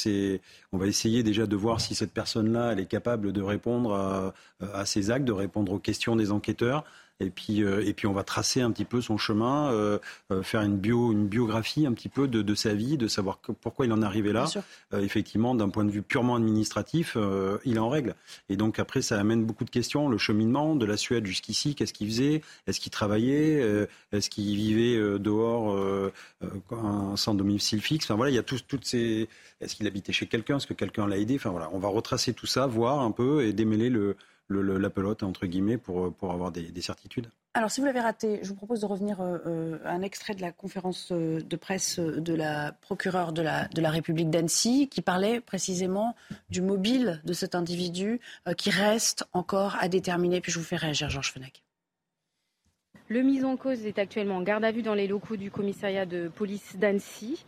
on 0.72 0.78
va 0.78 0.86
essayer 0.86 1.24
déjà 1.24 1.46
de 1.48 1.56
voir 1.56 1.80
si 1.80 1.96
cette 1.96 2.12
personne-là, 2.12 2.70
elle 2.72 2.78
est 2.78 2.86
capable 2.86 3.32
de 3.32 3.42
répondre 3.42 3.94
à, 3.94 4.32
à, 4.60 4.86
ces 4.86 5.10
actes, 5.10 5.24
de 5.24 5.32
répondre 5.32 5.72
aux 5.72 5.80
questions 5.80 6.14
des 6.14 6.30
enquêteurs. 6.30 6.84
Et 7.20 7.30
puis, 7.30 7.60
et 7.60 7.92
puis 7.94 8.06
on 8.06 8.12
va 8.12 8.24
tracer 8.24 8.60
un 8.60 8.70
petit 8.70 8.84
peu 8.84 9.00
son 9.00 9.16
chemin, 9.16 9.98
faire 10.42 10.62
une, 10.62 10.76
bio, 10.76 11.12
une 11.12 11.26
biographie 11.26 11.86
un 11.86 11.92
petit 11.92 12.08
peu 12.08 12.28
de, 12.28 12.42
de 12.42 12.54
sa 12.54 12.74
vie, 12.74 12.96
de 12.96 13.08
savoir 13.08 13.38
pourquoi 13.38 13.86
il 13.86 13.92
en 13.92 14.02
est 14.02 14.04
arrivé 14.04 14.32
là. 14.32 14.46
effectivement, 14.92 15.54
d'un 15.54 15.68
point 15.68 15.84
de 15.84 15.90
vue 15.90 16.02
purement 16.02 16.36
administratif, 16.36 17.16
il 17.64 17.76
est 17.76 17.80
en 17.80 17.88
règle. 17.88 18.14
Et 18.48 18.56
donc 18.56 18.78
après, 18.78 19.02
ça 19.02 19.18
amène 19.18 19.44
beaucoup 19.44 19.64
de 19.64 19.70
questions. 19.70 20.08
Le 20.08 20.18
cheminement 20.18 20.76
de 20.76 20.84
la 20.84 20.96
Suède 20.96 21.26
jusqu'ici, 21.26 21.74
qu'est-ce 21.74 21.92
qu'il 21.92 22.08
faisait? 22.08 22.42
Est-ce 22.66 22.80
qu'il 22.80 22.92
travaillait? 22.92 23.86
Est-ce 24.12 24.30
qu'il 24.30 24.56
vivait 24.56 25.18
dehors 25.18 25.76
sans 27.16 27.34
domicile 27.34 27.80
fixe? 27.80 28.06
Enfin 28.06 28.16
voilà, 28.16 28.32
il 28.32 28.34
y 28.34 28.38
a 28.38 28.42
toutes 28.42 28.84
ces. 28.84 29.28
Est-ce 29.60 29.76
qu'il 29.76 29.86
habitait 29.86 30.12
chez 30.12 30.26
quelqu'un? 30.26 30.56
Est-ce 30.56 30.66
que 30.66 30.74
quelqu'un 30.74 31.06
l'a 31.06 31.18
aidé? 31.18 31.36
Enfin 31.36 31.50
voilà, 31.50 31.70
on 31.72 31.78
va 31.78 31.88
retracer 31.88 32.34
tout 32.34 32.46
ça, 32.46 32.66
voir 32.66 33.00
un 33.00 33.10
peu 33.10 33.44
et 33.44 33.52
démêler 33.52 33.90
le, 33.90 34.16
la 34.48 34.90
pelote 34.90 35.22
entre 35.22 35.46
guillemets 35.46 35.78
pour, 35.78 36.12
pour 36.14 36.32
avoir 36.32 36.52
des, 36.52 36.80
certitudes? 36.80 37.28
Alors, 37.54 37.70
si 37.70 37.80
vous 37.80 37.86
l'avez 37.86 38.00
raté, 38.00 38.40
je 38.42 38.48
vous 38.48 38.56
propose 38.56 38.80
de 38.80 38.86
revenir 38.86 39.20
à 39.20 39.24
euh, 39.24 39.38
euh, 39.46 39.78
un 39.84 40.02
extrait 40.02 40.34
de 40.34 40.40
la 40.40 40.52
conférence 40.52 41.12
euh, 41.12 41.40
de 41.40 41.56
presse 41.56 41.98
de 41.98 42.34
la 42.34 42.72
procureure 42.72 43.32
de 43.32 43.42
la, 43.42 43.68
de 43.68 43.80
la 43.80 43.90
République 43.90 44.30
d'Annecy, 44.30 44.88
qui 44.88 45.02
parlait 45.02 45.40
précisément 45.40 46.16
du 46.50 46.62
mobile 46.62 47.20
de 47.24 47.32
cet 47.32 47.54
individu 47.54 48.20
qui 48.56 48.70
reste 48.70 49.24
encore 49.32 49.76
à 49.80 49.88
déterminer. 49.88 50.40
Puis 50.40 50.52
je 50.52 50.58
vous 50.58 50.64
fais 50.64 50.76
réagir, 50.76 51.10
Georges 51.10 51.32
Fenech. 51.32 51.62
Le 53.08 53.22
mis 53.22 53.44
en 53.44 53.56
cause 53.56 53.84
est 53.84 53.98
actuellement 53.98 54.36
en 54.36 54.42
garde 54.42 54.64
à 54.64 54.72
vue 54.72 54.82
dans 54.82 54.94
les 54.94 55.06
locaux 55.06 55.36
du 55.36 55.50
commissariat 55.50 56.06
de 56.06 56.28
police 56.28 56.76
d'Annecy. 56.76 57.44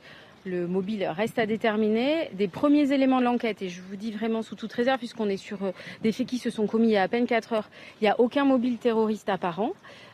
Le 0.46 0.68
mobile 0.68 1.04
reste 1.08 1.40
à 1.40 1.46
déterminer. 1.46 2.30
Des 2.34 2.46
premiers 2.46 2.92
éléments 2.92 3.18
de 3.18 3.24
l'enquête, 3.24 3.62
et 3.62 3.68
je 3.68 3.82
vous 3.82 3.96
dis 3.96 4.12
vraiment 4.12 4.42
sous 4.42 4.54
toute 4.54 4.72
réserve, 4.72 4.98
puisqu'on 4.98 5.28
est 5.28 5.36
sur 5.36 5.64
euh, 5.64 5.72
des 6.02 6.12
faits 6.12 6.28
qui 6.28 6.38
se 6.38 6.50
sont 6.50 6.68
commis 6.68 6.86
il 6.86 6.92
y 6.92 6.96
a 6.96 7.02
à 7.02 7.08
peine 7.08 7.26
4 7.26 7.52
heures, 7.52 7.68
il 8.00 8.04
n'y 8.04 8.08
a 8.08 8.20
aucun 8.20 8.44
mobile 8.44 8.78
terroriste 8.78 9.28
apparent. 9.28 9.72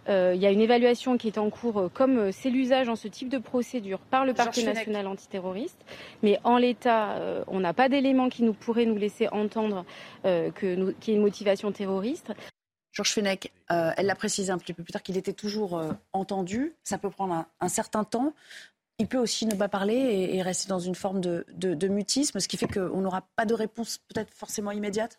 Euh, 0.08 0.32
il 0.34 0.40
y 0.40 0.46
a 0.46 0.50
une 0.50 0.62
évaluation 0.62 1.18
qui 1.18 1.26
est 1.28 1.36
en 1.36 1.50
cours, 1.50 1.78
euh, 1.78 1.88
comme 1.92 2.32
c'est 2.32 2.48
l'usage 2.48 2.88
en 2.88 2.96
ce 2.96 3.08
type 3.08 3.28
de 3.28 3.36
procédure 3.36 3.98
par 3.98 4.24
le 4.24 4.32
parquet 4.32 4.64
national 4.64 5.06
antiterroriste. 5.06 5.84
Mais 6.22 6.38
en 6.44 6.56
l'état, 6.56 7.44
on 7.46 7.60
n'a 7.60 7.74
pas 7.74 7.90
d'éléments 7.90 8.30
qui 8.30 8.42
nous 8.42 8.54
pourraient 8.54 8.86
nous 8.86 8.96
laisser 8.96 9.28
entendre 9.28 9.84
qu'il 10.24 10.94
y 11.06 11.10
ait 11.10 11.14
une 11.14 11.20
motivation 11.20 11.72
terroriste. 11.72 12.32
Georges 12.92 13.12
Fenech, 13.12 13.52
elle 13.68 14.06
l'a 14.06 14.14
précisé 14.14 14.50
un 14.50 14.58
petit 14.58 14.72
peu 14.72 14.82
plus 14.82 14.92
tard 14.92 15.02
qu'il 15.02 15.16
était 15.16 15.32
toujours 15.32 15.82
entendu. 16.12 16.74
Ça 16.84 16.98
peut 16.98 17.10
prendre 17.10 17.46
un, 17.60 17.68
certain 17.68 18.04
temps. 18.04 18.34
Il 18.98 19.08
peut 19.08 19.18
aussi 19.18 19.46
ne 19.46 19.54
pas 19.54 19.68
parler 19.68 20.28
et, 20.32 20.42
rester 20.42 20.68
dans 20.68 20.78
une 20.78 20.94
forme 20.94 21.20
de, 21.20 21.88
mutisme, 21.88 22.38
ce 22.40 22.48
qui 22.48 22.56
fait 22.56 22.68
qu'on 22.68 23.00
n'aura 23.00 23.26
pas 23.36 23.46
de 23.46 23.54
réponse 23.54 23.98
peut-être 23.98 24.32
forcément 24.32 24.70
immédiate? 24.70 25.18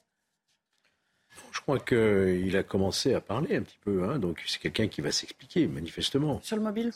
Je 1.51 1.61
crois 1.61 1.79
qu'il 1.79 2.55
a 2.55 2.63
commencé 2.63 3.13
à 3.13 3.21
parler 3.21 3.55
un 3.55 3.63
petit 3.63 3.79
peu, 3.81 4.03
hein, 4.03 4.19
donc 4.19 4.43
c'est 4.45 4.59
quelqu'un 4.59 4.87
qui 4.87 5.01
va 5.01 5.11
s'expliquer, 5.11 5.67
manifestement. 5.67 6.39
Sur 6.43 6.57
le 6.57 6.63
mobile? 6.63 6.91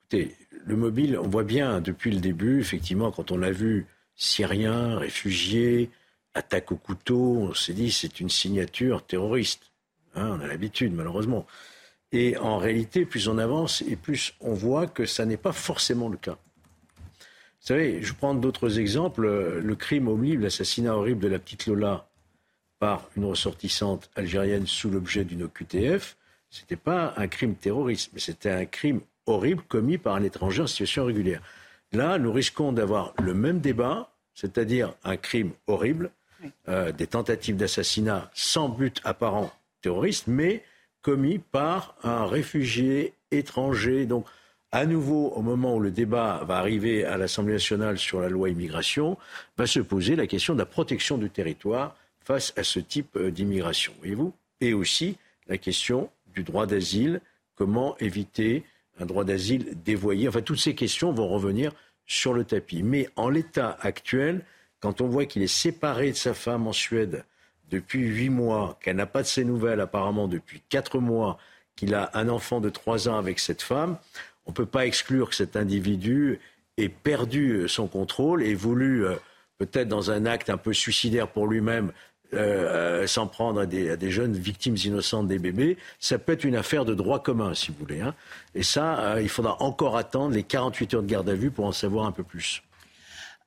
Écoutez, 0.00 0.36
le 0.64 0.76
mobile, 0.76 1.18
on 1.18 1.28
voit 1.28 1.44
bien 1.44 1.80
depuis 1.80 2.10
le 2.10 2.20
début, 2.20 2.60
effectivement, 2.60 3.10
quand 3.10 3.30
on 3.30 3.42
a 3.42 3.50
vu 3.50 3.86
Syriens, 4.14 4.98
réfugiés, 4.98 5.90
attaque 6.34 6.72
au 6.72 6.76
couteau, 6.76 7.48
on 7.50 7.54
s'est 7.54 7.72
dit 7.74 7.90
c'est 7.90 8.20
une 8.20 8.30
signature 8.30 9.04
terroriste. 9.04 9.72
Hein, 10.14 10.38
on 10.38 10.40
a 10.40 10.46
l'habitude, 10.46 10.92
malheureusement. 10.94 11.46
Et 12.12 12.36
en 12.36 12.58
réalité, 12.58 13.04
plus 13.04 13.28
on 13.28 13.38
avance 13.38 13.82
et 13.82 13.96
plus 13.96 14.34
on 14.40 14.54
voit 14.54 14.86
que 14.86 15.06
ça 15.06 15.24
n'est 15.24 15.36
pas 15.36 15.52
forcément 15.52 16.08
le 16.08 16.16
cas. 16.16 16.38
Vous 17.60 17.72
savez, 17.74 18.02
je 18.02 18.12
prends 18.14 18.34
d'autres 18.34 18.78
exemples. 18.78 19.26
Le 19.58 19.74
crime 19.74 20.06
horrible, 20.08 20.44
l'assassinat 20.44 20.96
horrible 20.96 21.20
de 21.20 21.28
la 21.28 21.38
petite 21.38 21.66
Lola 21.66 22.08
par 22.78 23.08
une 23.16 23.24
ressortissante 23.24 24.10
algérienne 24.14 24.66
sous 24.66 24.90
l'objet 24.90 25.24
d'une 25.24 25.44
OQTF, 25.44 26.16
ce 26.50 26.60
n'était 26.60 26.76
pas 26.76 27.14
un 27.16 27.26
crime 27.26 27.54
terroriste, 27.54 28.10
mais 28.12 28.20
c'était 28.20 28.50
un 28.50 28.66
crime 28.66 29.00
horrible 29.26 29.62
commis 29.62 29.98
par 29.98 30.14
un 30.14 30.22
étranger 30.22 30.62
en 30.62 30.66
situation 30.66 31.04
régulière. 31.04 31.42
Là, 31.92 32.18
nous 32.18 32.32
risquons 32.32 32.72
d'avoir 32.72 33.14
le 33.22 33.34
même 33.34 33.60
débat, 33.60 34.12
c'est-à-dire 34.34 34.94
un 35.04 35.16
crime 35.16 35.52
horrible, 35.66 36.10
euh, 36.68 36.92
des 36.92 37.06
tentatives 37.06 37.56
d'assassinat 37.56 38.30
sans 38.34 38.68
but 38.68 39.00
apparent 39.04 39.52
terroriste, 39.80 40.26
mais 40.26 40.62
commis 41.06 41.38
par 41.38 41.94
un 42.02 42.26
réfugié 42.26 43.12
étranger. 43.30 44.06
Donc, 44.06 44.26
à 44.72 44.86
nouveau, 44.86 45.28
au 45.36 45.40
moment 45.40 45.76
où 45.76 45.78
le 45.78 45.92
débat 45.92 46.42
va 46.44 46.56
arriver 46.56 47.04
à 47.04 47.16
l'Assemblée 47.16 47.52
nationale 47.52 47.96
sur 47.96 48.20
la 48.20 48.28
loi 48.28 48.50
immigration, 48.50 49.16
va 49.56 49.68
se 49.68 49.78
poser 49.78 50.16
la 50.16 50.26
question 50.26 50.54
de 50.54 50.58
la 50.58 50.66
protection 50.66 51.16
du 51.16 51.30
territoire 51.30 51.94
face 52.24 52.52
à 52.56 52.64
ce 52.64 52.80
type 52.80 53.14
euh, 53.14 53.30
d'immigration. 53.30 53.92
Voyez-vous? 54.00 54.32
Et 54.60 54.74
aussi 54.74 55.16
la 55.46 55.58
question 55.58 56.10
du 56.34 56.42
droit 56.42 56.66
d'asile, 56.66 57.20
comment 57.54 57.96
éviter 57.98 58.64
un 58.98 59.06
droit 59.06 59.22
d'asile 59.22 59.76
dévoyé? 59.84 60.26
Enfin, 60.26 60.42
toutes 60.42 60.58
ces 60.58 60.74
questions 60.74 61.12
vont 61.12 61.28
revenir 61.28 61.72
sur 62.04 62.34
le 62.34 62.42
tapis. 62.42 62.82
Mais 62.82 63.08
en 63.14 63.28
l'état 63.28 63.78
actuel, 63.80 64.44
quand 64.80 65.00
on 65.00 65.06
voit 65.06 65.26
qu'il 65.26 65.42
est 65.42 65.46
séparé 65.46 66.10
de 66.10 66.16
sa 66.16 66.34
femme 66.34 66.66
en 66.66 66.72
Suède, 66.72 67.24
depuis 67.70 68.00
huit 68.00 68.30
mois, 68.30 68.78
qu'elle 68.80 68.96
n'a 68.96 69.06
pas 69.06 69.22
de 69.22 69.26
ses 69.26 69.44
nouvelles 69.44 69.80
apparemment 69.80 70.28
depuis 70.28 70.62
quatre 70.68 70.98
mois, 70.98 71.38
qu'il 71.74 71.94
a 71.94 72.10
un 72.14 72.28
enfant 72.28 72.60
de 72.60 72.70
trois 72.70 73.08
ans 73.08 73.18
avec 73.18 73.38
cette 73.38 73.62
femme, 73.62 73.98
on 74.46 74.50
ne 74.50 74.54
peut 74.54 74.66
pas 74.66 74.86
exclure 74.86 75.28
que 75.28 75.34
cet 75.34 75.56
individu 75.56 76.40
ait 76.78 76.88
perdu 76.88 77.68
son 77.68 77.86
contrôle 77.86 78.42
et 78.42 78.54
voulu, 78.54 79.04
euh, 79.04 79.14
peut-être 79.58 79.88
dans 79.88 80.10
un 80.10 80.26
acte 80.26 80.50
un 80.50 80.56
peu 80.56 80.72
suicidaire 80.72 81.28
pour 81.28 81.46
lui-même, 81.46 81.92
euh, 82.34 83.02
euh, 83.02 83.06
s'en 83.06 83.26
prendre 83.26 83.60
à 83.60 83.66
des, 83.66 84.10
jeunes 84.10 84.32
victimes 84.32 84.76
innocentes 84.76 85.28
des 85.28 85.38
bébés, 85.38 85.76
ça 86.00 86.18
peut 86.18 86.32
être 86.32 86.44
une 86.44 86.56
affaire 86.56 86.84
de 86.84 86.94
droit 86.94 87.22
commun, 87.22 87.54
si 87.54 87.70
vous 87.70 87.78
voulez. 87.78 88.00
Hein. 88.00 88.14
Et 88.54 88.62
ça, 88.62 89.20
il 89.20 89.28
faudra 89.28 89.62
encore 89.62 89.96
attendre 89.96 90.34
les 90.34 90.42
48 90.42 90.94
heures 90.94 91.02
de 91.02 91.08
garde 91.08 91.28
à 91.28 91.34
vue 91.34 91.50
pour 91.50 91.66
en 91.66 91.72
savoir 91.72 92.06
un 92.06 92.12
peu 92.12 92.24
plus. 92.24 92.62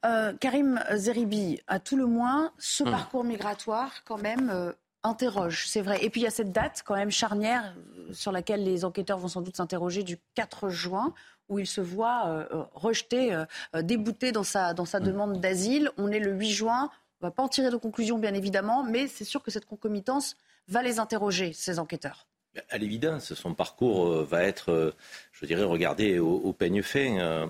Euh, 0.06 0.34
Karim 0.40 0.82
Zeribi, 0.94 1.62
à 1.68 1.80
tout 1.80 1.98
le 1.98 2.06
moins, 2.06 2.54
ce 2.58 2.84
hum. 2.84 2.92
parcours 2.92 3.24
migratoire, 3.24 4.04
quand 4.06 4.18
même, 4.18 4.50
euh, 4.50 4.72
interroge, 5.04 5.68
c'est 5.68 5.82
vrai. 5.82 6.04
Et 6.04 6.10
puis 6.10 6.22
il 6.22 6.24
y 6.24 6.28
a 6.28 6.32
cette 6.32 6.52
date, 6.52 6.84
quand 6.86 6.96
même, 6.96 7.12
charnière, 7.12 7.76
euh, 7.98 8.14
sur 8.14 8.32
laquelle 8.32 8.64
les 8.64 8.86
enquêteurs 8.86 9.18
vont 9.18 9.28
sans 9.28 9.42
doute 9.42 9.58
s'interroger, 9.58 10.04
du 10.04 10.18
4 10.36 10.70
juin, 10.70 11.14
où 11.50 11.60
il 11.60 11.68
se 11.68 11.82
voit 11.82 12.48
rejeté, 12.76 13.36
débouté 13.82 14.32
dans 14.32 14.44
sa, 14.44 14.76
dans 14.76 14.86
sa 14.86 15.00
hum. 15.00 15.06
demande 15.06 15.42
d'asile. 15.42 15.90
On 15.98 16.12
est 16.12 16.20
le 16.20 16.32
8 16.32 16.52
juin. 16.52 16.92
On 17.22 17.26
ne 17.26 17.30
va 17.30 17.32
pas 17.32 17.42
en 17.42 17.48
tirer 17.48 17.72
de 17.72 17.76
conclusion, 17.76 18.20
bien 18.20 18.36
évidemment, 18.36 18.84
mais 18.84 19.08
c'est 19.08 19.24
sûr 19.24 19.42
que 19.42 19.50
cette 19.50 19.66
concomitance 19.66 20.38
va 20.68 20.84
les 20.84 21.00
interroger, 21.00 21.52
ces 21.54 21.80
enquêteurs. 21.80 22.28
À 22.70 22.78
l'évidence, 22.78 23.34
son 23.34 23.56
parcours 23.56 24.24
va 24.24 24.44
être, 24.44 24.94
je 25.32 25.46
dirais, 25.48 25.64
regardé 25.64 26.20
au, 26.20 26.36
au 26.36 26.54
peigne 26.54 26.84
fin 26.84 27.50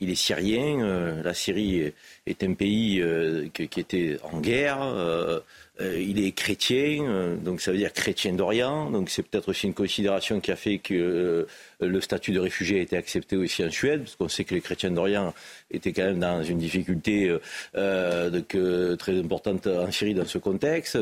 il 0.00 0.10
est 0.10 0.14
syrien. 0.14 0.80
Euh, 0.80 1.22
la 1.22 1.34
Syrie 1.34 1.92
est 2.26 2.42
un 2.42 2.54
pays 2.54 3.00
euh, 3.00 3.48
qui, 3.52 3.80
était 3.80 4.18
en 4.22 4.40
guerre. 4.40 4.78
Euh, 4.82 5.40
il 5.78 6.24
est 6.24 6.32
chrétien, 6.32 7.36
donc 7.36 7.60
ça 7.60 7.70
veut 7.70 7.76
dire 7.76 7.92
chrétien 7.92 8.32
d'Orient. 8.32 8.90
Donc 8.90 9.10
c'est 9.10 9.22
peut-être 9.22 9.50
aussi 9.50 9.66
une 9.66 9.74
considération 9.74 10.40
qui 10.40 10.50
a 10.50 10.56
fait 10.56 10.78
que 10.78 11.46
le 11.80 12.00
statut 12.00 12.32
de 12.32 12.40
réfugié 12.40 12.78
a 12.78 12.82
été 12.82 12.96
accepté 12.96 13.36
aussi 13.36 13.62
en 13.62 13.70
Suède, 13.70 14.00
parce 14.00 14.16
qu'on 14.16 14.28
sait 14.28 14.44
que 14.44 14.54
les 14.54 14.62
chrétiens 14.62 14.90
d'Orient 14.90 15.34
étaient 15.70 15.92
quand 15.92 16.04
même 16.04 16.20
dans 16.20 16.42
une 16.42 16.56
difficulté 16.56 17.30
très 17.74 19.18
importante 19.18 19.66
en 19.66 19.92
Syrie 19.92 20.14
dans 20.14 20.24
ce 20.24 20.38
contexte 20.38 20.96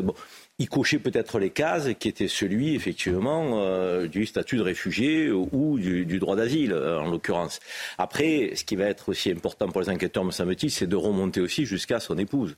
il 0.59 0.69
cochait 0.69 0.99
peut-être 0.99 1.39
les 1.39 1.51
cases 1.51 1.89
qui 1.99 2.09
étaient 2.09 2.29
celui, 2.29 2.75
effectivement, 2.75 3.61
euh, 3.61 4.07
du 4.07 4.25
statut 4.25 4.57
de 4.57 4.63
réfugié 4.63 5.31
ou 5.31 5.79
du, 5.79 6.07
du 6.07 6.19
droit 6.19 6.37
d'asile, 6.37 6.73
euh, 6.73 7.01
en 7.01 7.11
l'occurrence. 7.11 7.59
Après, 7.99 8.53
ce 8.55 8.65
qui 8.65 8.77
va 8.77 8.85
être 8.85 9.09
aussi 9.09 9.31
important 9.31 9.69
pour 9.69 9.81
les 9.81 9.91
enquêteurs, 9.91 10.25
me 10.25 10.31
semble-t-il, 10.31 10.71
c'est 10.71 10.87
de 10.87 10.97
remonter 10.97 11.41
aussi 11.41 11.67
jusqu'à 11.67 11.99
son 11.99 12.17
épouse. 12.19 12.57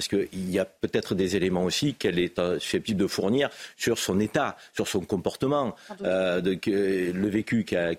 Parce 0.00 0.08
qu'il 0.08 0.50
y 0.50 0.58
a 0.58 0.64
peut-être 0.64 1.14
des 1.14 1.36
éléments 1.36 1.62
aussi 1.62 1.92
qu'elle 1.92 2.18
est 2.18 2.38
euh, 2.38 2.58
susceptible 2.58 2.98
de 2.98 3.06
fournir 3.06 3.50
sur 3.76 3.98
son 3.98 4.18
état, 4.18 4.56
sur 4.72 4.88
son 4.88 5.00
comportement. 5.00 5.76
Euh, 6.00 6.40
de, 6.40 6.58
le 6.64 7.28
vécu 7.28 7.64
qu'elle 7.64 7.98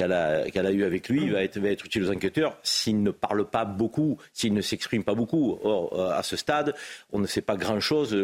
a, 0.00 0.70
eu 0.72 0.82
avec 0.82 1.10
lui 1.10 1.28
va 1.28 1.42
être, 1.42 1.58
va 1.58 1.68
être 1.68 1.84
utile 1.84 2.04
aux 2.04 2.10
enquêteurs 2.10 2.56
s'il 2.62 3.02
ne 3.02 3.10
parle 3.10 3.44
pas 3.44 3.66
beaucoup, 3.66 4.16
s'il 4.32 4.54
ne 4.54 4.62
s'exprime 4.62 5.04
pas 5.04 5.14
beaucoup. 5.14 5.58
Or, 5.62 5.92
euh, 5.92 6.18
à 6.18 6.22
ce 6.22 6.36
stade, 6.36 6.74
on 7.12 7.18
ne 7.18 7.26
sait 7.26 7.42
pas 7.42 7.56
grand-chose 7.56 8.14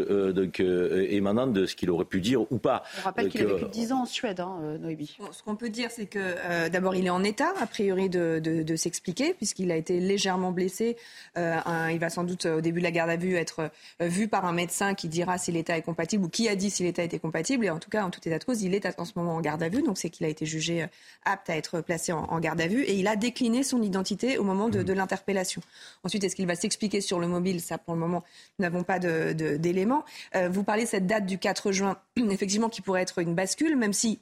émanant 1.11 1.49
de 1.49 1.67
ce 1.67 1.77
qu'il 1.77 1.91
aurait 1.91 2.07
pu 2.07 2.23
dire 2.23 2.51
ou 2.51 2.57
pas. 2.57 2.83
On 3.01 3.03
rappelle 3.03 3.29
qu'il 3.29 3.43
a 3.43 3.45
vécu 3.45 3.67
10 3.71 3.93
ans 3.93 4.03
en 4.05 4.07
Suède, 4.07 4.41
hein, 4.41 4.79
Noébi. 4.81 5.19
ce 5.33 5.43
qu'on 5.43 5.57
peut 5.57 5.69
dire, 5.69 5.91
c'est 5.91 6.07
que 6.07 6.71
d'abord, 6.71 6.95
il 6.95 7.05
est 7.05 7.11
en 7.11 7.25
état, 7.25 7.53
a 7.61 7.67
priori, 7.67 8.09
de, 8.09 8.77
s'expliquer, 8.77 9.35
puisqu'il 9.35 9.71
a 9.71 9.77
été 9.77 10.01
légèrement 10.01 10.51
blessé. 10.51 10.97
il 11.37 11.99
va 12.01 12.09
sans 12.09 12.25
doute, 12.25 12.47
au 12.47 12.63
début 12.63 12.81
de 12.81 12.85
la 12.85 12.91
guerre, 12.91 13.02
garde 13.03 13.11
à 13.11 13.17
vue 13.17 13.37
être 13.37 13.71
vu 14.01 14.29
par 14.29 14.45
un 14.45 14.53
médecin 14.53 14.95
qui 14.95 15.09
dira 15.09 15.39
si 15.39 15.53
l'état 15.53 15.77
est 15.77 15.83
compatible 15.83 16.25
ou 16.25 16.29
qui 16.29 16.49
a 16.49 16.57
dit 16.57 16.71
si 16.71 16.83
l'état 16.83 17.03
était 17.03 17.19
compatible. 17.19 17.65
Et 17.65 17.71
en 17.71 17.79
tout 17.79 17.91
cas, 17.91 18.05
en 18.05 18.11
tout 18.11 18.21
état 18.27 18.39
de 18.39 18.45
cause, 18.45 18.63
il 18.63 18.75
est 18.75 18.87
en 18.99 19.05
ce 19.05 19.13
moment 19.17 19.35
en 19.37 19.41
garde 19.41 19.63
à 19.63 19.69
vue. 19.69 19.83
Donc 19.83 19.99
c'est 19.99 20.11
qu'il 20.11 20.27
a 20.27 20.29
été 20.29 20.47
jugé 20.47 20.87
apte 21.25 21.51
à 21.51 21.57
être 21.57 21.81
placé 21.81 22.13
en, 22.13 22.41
garde 22.41 22.61
à 22.61 22.67
vue. 22.67 22.83
Et 22.83 22.95
il 22.95 23.07
a 23.09 23.17
décliné 23.17 23.63
son 23.63 23.83
identité 23.83 24.39
au 24.39 24.45
moment 24.45 24.69
de, 24.69 24.83
mmh. 24.83 24.97
l'interpellation. 24.97 25.63
Ensuite, 26.05 26.25
est-ce 26.25 26.37
qu'il 26.37 26.47
va 26.47 26.55
s'expliquer 26.55 27.01
sur 27.01 27.19
le 27.19 27.27
mobile? 27.27 27.61
Ça, 27.61 27.79
pour 27.79 27.95
le 27.95 28.01
moment, 28.01 28.23
nous 28.59 28.63
n'avons 28.65 28.85
pas 28.85 28.99
d'éléments. 28.99 30.05
vous 30.51 30.65
parlez 30.65 30.85
de 30.85 30.89
cette 30.89 31.07
date 31.07 31.27
du 31.27 31.39
4 31.39 31.73
juin, 31.73 31.97
effectivement, 32.31 32.69
qui 32.69 32.83
pourrait 32.83 33.03
être 33.03 33.19
une 33.19 33.35
bascule, 33.35 33.77
même 33.77 33.93
si 33.93 34.21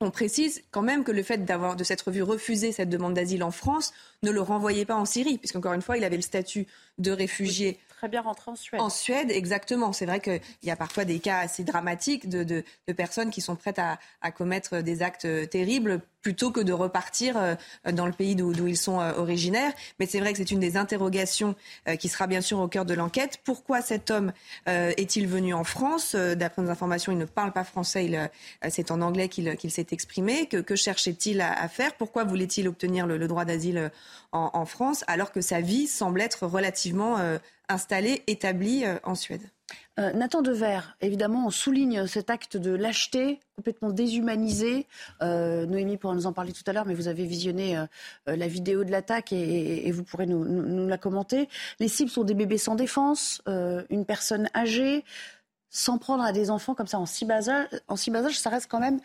on 0.00 0.10
précise 0.10 0.62
quand 0.70 0.82
même 0.82 1.02
que 1.02 1.10
le 1.10 1.22
fait 1.22 1.44
d'avoir 1.44 1.74
de 1.74 1.82
s'être 1.82 2.10
vu 2.10 2.22
refuser 2.22 2.70
cette 2.70 2.88
demande 2.88 3.14
d'asile 3.14 3.42
en 3.42 3.50
France 3.50 3.92
ne 4.22 4.30
le 4.30 4.40
renvoyait 4.40 4.84
pas 4.84 4.94
en 4.94 5.04
Syrie, 5.04 5.38
puisqu'encore 5.38 5.72
une 5.72 5.82
fois, 5.82 5.96
il 5.96 6.04
avait 6.04 6.16
le 6.16 6.22
statut 6.22 6.66
de 6.98 7.10
réfugié 7.10 7.78
très 7.98 8.08
bien 8.08 8.22
rentrer 8.22 8.52
en 8.52 8.54
Suède. 8.54 8.80
En 8.80 8.90
Suède, 8.90 9.32
exactement. 9.32 9.92
C'est 9.92 10.06
vrai 10.06 10.20
qu'il 10.20 10.40
y 10.62 10.70
a 10.70 10.76
parfois 10.76 11.04
des 11.04 11.18
cas 11.18 11.38
assez 11.38 11.64
dramatiques 11.64 12.28
de, 12.28 12.62
personnes 12.96 13.30
qui 13.30 13.40
sont 13.40 13.56
prêtes 13.56 13.80
à, 13.80 13.98
à, 14.20 14.30
commettre 14.30 14.82
des 14.82 15.02
actes 15.02 15.26
terribles 15.50 16.00
plutôt 16.22 16.50
que 16.50 16.60
de 16.60 16.72
repartir 16.72 17.36
euh, 17.36 17.54
dans 17.92 18.06
le 18.06 18.12
pays 18.12 18.34
d'où 18.34 18.66
ils 18.66 18.76
sont 18.76 19.00
euh, 19.00 19.12
originaires. 19.16 19.72
Mais 19.98 20.06
c'est 20.06 20.20
vrai 20.20 20.32
que 20.32 20.38
c'est 20.38 20.50
une 20.50 20.60
des 20.60 20.76
interrogations 20.76 21.54
euh, 21.88 21.96
qui 21.96 22.08
sera 22.08 22.26
bien 22.26 22.40
sûr 22.40 22.58
au 22.58 22.68
cœur 22.68 22.84
de 22.84 22.94
l'enquête. 22.94 23.38
Pourquoi 23.44 23.80
cet 23.82 24.10
homme 24.10 24.32
est-il 24.66 25.26
venu 25.26 25.54
en 25.54 25.64
France? 25.64 26.14
D'après 26.14 26.62
nos 26.62 26.70
informations, 26.70 27.12
il 27.12 27.18
ne 27.18 27.24
parle 27.24 27.52
pas 27.52 27.64
français, 27.64 28.30
c'est 28.68 28.90
en 28.90 29.00
anglais 29.00 29.28
qu'il 29.28 29.70
s'est 29.70 29.86
exprimé. 29.90 30.46
Que, 30.46 30.76
cherchait-il 30.76 31.40
à, 31.40 31.68
faire? 31.68 31.94
Pourquoi 31.94 32.24
voulait-il 32.24 32.68
obtenir 32.68 33.06
le, 33.06 33.26
droit 33.26 33.44
d'asile 33.44 33.90
en, 34.32 34.66
France? 34.66 35.04
Alors 35.06 35.32
que 35.32 35.40
sa 35.40 35.60
vie 35.60 35.86
semble 35.86 36.20
être 36.20 36.46
relativement 36.46 37.16
installé, 37.68 38.22
établi 38.26 38.84
euh, 38.84 38.98
en 39.04 39.14
Suède. 39.14 39.42
Euh, 39.98 40.12
Nathan 40.12 40.42
Dever, 40.42 40.80
évidemment, 41.00 41.46
on 41.46 41.50
souligne 41.50 42.06
cet 42.06 42.30
acte 42.30 42.56
de 42.56 42.70
lâcheté 42.70 43.40
complètement 43.56 43.90
déshumanisé. 43.90 44.86
Euh, 45.22 45.66
Noémie 45.66 45.96
pourra 45.96 46.14
nous 46.14 46.26
en 46.26 46.32
parler 46.32 46.52
tout 46.52 46.62
à 46.66 46.72
l'heure, 46.72 46.86
mais 46.86 46.94
vous 46.94 47.08
avez 47.08 47.26
visionné 47.26 47.76
la 48.26 48.46
vidéo 48.46 48.84
de 48.84 48.92
l'attaque 48.92 49.32
et, 49.32 49.90
vous 49.90 50.04
pourrez 50.04 50.26
nous, 50.26 50.86
la 50.86 50.98
commenter. 50.98 51.48
Les 51.80 51.88
cibles 51.88 52.10
sont 52.10 52.22
des 52.22 52.34
bébés 52.34 52.58
sans 52.58 52.76
défense, 52.76 53.42
une 53.46 54.04
personne 54.06 54.48
âgée. 54.54 55.04
S'en 55.70 55.98
prendre 55.98 56.22
à 56.22 56.32
des 56.32 56.50
enfants 56.50 56.74
comme 56.74 56.86
ça 56.86 56.98
en 56.98 57.06
si 57.06 57.24
bas 57.24 57.48
âge, 57.48 58.38
ça 58.38 58.50
reste 58.50 58.70
quand 58.70 58.80
même 58.80 59.00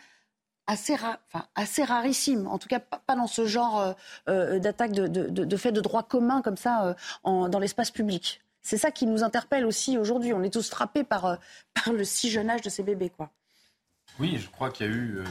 assez, 0.66 0.94
enfin, 0.94 1.46
assez 1.56 1.82
rarissime, 1.82 2.46
en 2.46 2.58
tout 2.58 2.68
cas 2.68 2.78
pas 2.78 3.16
dans 3.16 3.26
ce 3.26 3.46
genre 3.46 3.94
d'attaque 4.26 4.92
de, 4.92 5.56
fait 5.56 5.72
de 5.72 5.80
droit 5.80 6.04
commun 6.04 6.42
comme 6.42 6.56
ça 6.56 6.94
dans 7.24 7.58
l'espace 7.58 7.90
public. 7.90 8.43
C'est 8.64 8.78
ça 8.78 8.90
qui 8.90 9.06
nous 9.06 9.22
interpelle 9.22 9.66
aussi 9.66 9.98
aujourd'hui. 9.98 10.32
On 10.32 10.42
est 10.42 10.52
tous 10.52 10.70
frappés 10.70 11.04
par, 11.04 11.26
euh, 11.26 11.36
par 11.74 11.92
le 11.92 12.02
si 12.02 12.30
jeune 12.30 12.50
âge 12.50 12.62
de 12.62 12.70
ces 12.70 12.82
bébés. 12.82 13.10
Quoi. 13.10 13.30
Oui, 14.18 14.38
je 14.38 14.48
crois 14.48 14.70
qu'il 14.70 14.86
y 14.86 14.88
a 14.88 14.92
eu 14.92 15.18
euh, 15.18 15.24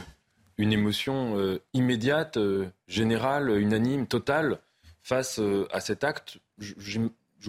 une 0.56 0.72
émotion 0.72 1.36
euh, 1.36 1.60
immédiate, 1.74 2.38
générale, 2.86 3.50
unanime, 3.50 4.06
totale 4.06 4.60
face 5.02 5.38
à 5.70 5.80
cet 5.80 6.02
acte. 6.02 6.38
Je, 6.56 7.00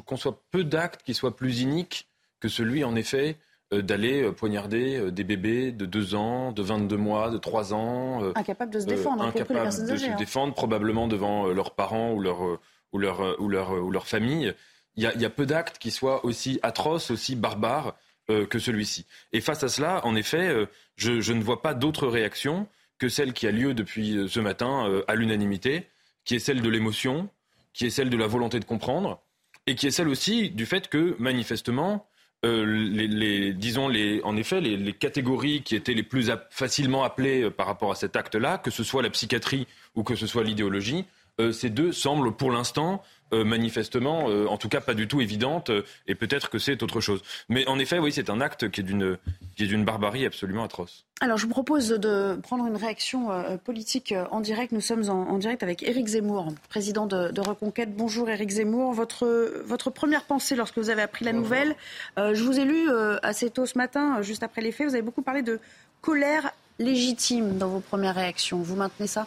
conçois 0.06 0.44
peu 0.52 0.66
d'actes 0.66 1.04
qui 1.04 1.14
soient 1.14 1.38
plus 1.38 1.62
iniques 1.62 2.10
que 2.42 2.50
celui, 2.50 2.84
en 2.84 2.98
effet, 2.98 3.38
d'aller 3.72 4.30
poignarder 4.34 5.10
des 5.10 5.24
bébés 5.24 5.72
de 5.72 5.86
2 5.86 6.16
ans, 6.16 6.52
de 6.52 6.62
22 6.62 6.98
mois, 6.98 7.30
de 7.30 7.38
3 7.38 7.74
ans. 7.74 8.34
incapables 8.36 8.74
de 8.74 8.82
se 8.82 8.86
défendre, 8.86 9.24
incapables 9.24 9.68
de 9.68 9.96
se 9.96 10.06
hein. 10.06 10.16
défendre, 10.18 10.54
probablement 10.54 11.08
devant 11.08 11.48
leurs 11.48 11.76
parents 11.76 12.12
ou 12.12 12.20
leur, 12.20 12.60
ou 12.92 12.98
leur, 12.98 13.40
ou 13.40 13.48
leur, 13.48 13.72
ou 13.72 13.90
leur 13.90 14.06
famille 14.06 14.54
il 14.98 15.04
y, 15.04 15.26
a, 15.26 15.30
peu 15.30 15.46
d'actes 15.46 15.78
qui 15.78 15.92
soient 15.92 16.26
aussi 16.26 16.60
atroces, 16.64 17.12
aussi 17.12 17.36
barbares 17.36 17.96
euh, 18.32 18.48
que 18.48 18.58
celui-ci. 18.58 19.06
Et 19.34 19.42
face 19.42 19.64
à 19.64 19.68
cela, 19.68 20.04
en 20.06 20.16
effet, 20.16 20.48
euh, 20.48 20.66
je, 20.96 21.32
ne 21.32 21.44
vois 21.44 21.62
pas 21.62 21.76
d'autre 21.76 22.08
réaction 22.08 22.68
que 22.98 23.08
celle 23.08 23.34
qui 23.34 23.46
a 23.46 23.52
lieu 23.52 23.76
depuis 23.76 24.18
euh, 24.18 24.28
ce 24.28 24.40
matin 24.40 25.04
à 25.08 25.14
l'unanimité, 25.14 25.86
qui 26.24 26.36
est 26.36 26.40
celle 26.40 26.62
de 26.62 26.70
l'émotion, 26.70 27.30
qui 27.74 27.86
est 27.86 27.92
celle 27.92 28.10
de 28.10 28.18
la 28.18 28.26
volonté 28.26 28.60
de 28.60 28.66
comprendre, 28.66 29.22
et 29.68 29.76
qui 29.76 29.86
est 29.86 29.92
celle 29.92 30.08
aussi 30.08 30.50
du 30.50 30.66
fait 30.66 30.88
que, 30.88 31.16
manifestement, 31.20 32.08
les, 32.44 33.54
disons 33.54 33.88
les, 33.88 34.22
en 34.24 34.38
effet, 34.38 34.62
les, 34.62 34.94
catégories 34.94 35.62
qui 35.64 35.76
étaient 35.76 35.96
les 35.96 36.04
plus 36.04 36.32
facilement 36.52 37.04
appelées 37.04 37.50
par 37.50 37.66
rapport 37.66 37.92
à 37.92 37.96
cet 37.96 38.16
acte-là, 38.16 38.60
que 38.60 38.70
ce 38.72 38.84
soit 38.84 39.02
la 39.02 39.10
psychiatrie 39.10 39.68
ou 39.96 40.04
que 40.04 40.16
ce 40.16 40.28
soit 40.28 40.44
l'idéologie, 40.44 41.06
ces 41.52 41.72
deux 41.72 41.92
semblent 41.92 42.36
pour 42.36 42.52
l'instant 42.52 43.04
manifestement, 43.32 44.30
euh, 44.30 44.48
en 44.48 44.58
tout 44.58 44.70
cas 44.70 44.82
pas 44.82 44.94
du 44.94 45.08
tout 45.08 45.22
évidente, 45.22 45.70
euh, 45.70 45.84
et 46.08 46.16
peut-être 46.16 46.50
que 46.50 46.60
c'est 46.60 46.84
autre 46.84 47.02
chose. 47.02 47.22
Mais 47.50 47.68
en 47.68 47.80
effet, 47.80 48.00
oui, 48.00 48.12
c'est 48.12 48.30
un 48.30 48.42
acte 48.42 48.70
qui 48.70 48.82
est 48.82 48.84
d'une 48.84 49.18
d'une 49.58 49.86
barbarie 49.86 50.26
absolument 50.26 50.66
atroce. 50.66 51.06
Alors, 51.22 51.38
je 51.38 51.46
vous 51.46 51.52
propose 51.52 51.88
de 51.88 52.38
prendre 52.44 52.68
une 52.68 52.76
réaction 52.76 53.30
politique 53.64 54.14
en 54.32 54.42
direct. 54.42 54.74
Nous 54.74 54.82
sommes 54.82 55.10
en, 55.10 55.38
direct 55.38 55.64
avec 55.64 55.82
Éric 55.82 56.08
Zemmour, 56.08 56.54
président 56.68 57.06
de, 57.06 57.40
Reconquête. 57.40 57.96
Bonjour 57.96 58.30
Éric 58.30 58.50
Zemmour. 58.50 58.92
Votre, 58.92 59.64
votre 59.66 59.90
première 59.90 60.26
pensée 60.26 60.58
lorsque 60.58 60.78
vous 60.78 60.90
avez 60.90 61.02
appris 61.02 61.24
la 61.24 61.32
nouvelle, 61.32 61.74
je 62.18 62.44
vous 62.44 62.60
ai 62.60 62.66
lu 62.66 62.90
assez 63.24 63.50
tôt 63.50 63.66
ce 63.66 63.78
matin, 63.78 64.22
juste 64.24 64.44
après 64.44 64.62
les 64.62 64.74
faits, 64.74 64.88
vous 64.88 64.94
avez 64.94 65.02
beaucoup 65.02 65.22
parlé 65.22 65.42
de 65.42 65.62
colère 66.02 66.52
légitime 66.80 67.58
dans 67.58 67.70
vos 67.70 67.80
premières 67.80 68.16
réactions. 68.16 68.58
Vous 68.58 68.76
maintenez 68.76 69.08
ça? 69.08 69.26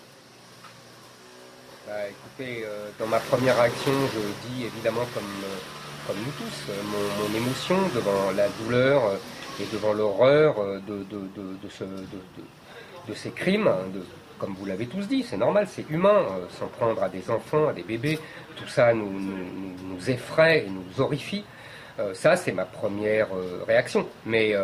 Bah, 1.87 1.95
euh, 2.40 2.90
dans 3.00 3.07
ma 3.07 3.18
première 3.18 3.59
réaction, 3.59 3.90
je 4.14 4.49
dis 4.49 4.65
évidemment 4.65 5.04
comme, 5.12 5.25
euh, 5.25 6.06
comme 6.06 6.17
nous 6.19 6.30
tous, 6.32 6.71
euh, 6.71 6.75
mon, 6.84 7.36
émotion 7.36 7.76
devant 7.95 8.30
la 8.36 8.49
douleur 8.62 9.02
et 9.60 9.65
devant 9.73 9.93
l'horreur 9.93 10.54
de, 10.86 11.04
de, 13.08 13.15
ces 13.15 13.30
crimes, 13.30 13.69
comme 14.39 14.54
vous 14.54 14.67
l'avez 14.67 14.86
tous 14.86 15.08
dit, 15.08 15.25
c'est 15.28 15.36
normal, 15.36 15.67
c'est 15.69 15.89
humain, 15.91 16.26
s'en 16.58 16.69
prendre 16.69 17.02
à 17.02 17.08
des 17.08 17.28
enfants, 17.28 17.69
à 17.69 17.73
des 17.73 17.82
bébés, 17.82 18.21
tout 18.54 18.69
ça 18.69 18.95
nous, 18.95 19.10
nous, 19.10 20.10
effraie 20.10 20.67
et 20.67 20.71
nous 20.71 21.02
horrifie. 21.02 21.45
ça, 22.12 22.36
c'est 22.36 22.52
ma 22.52 22.67
première 22.67 23.28
réaction. 23.67 24.06
Mais 24.26 24.54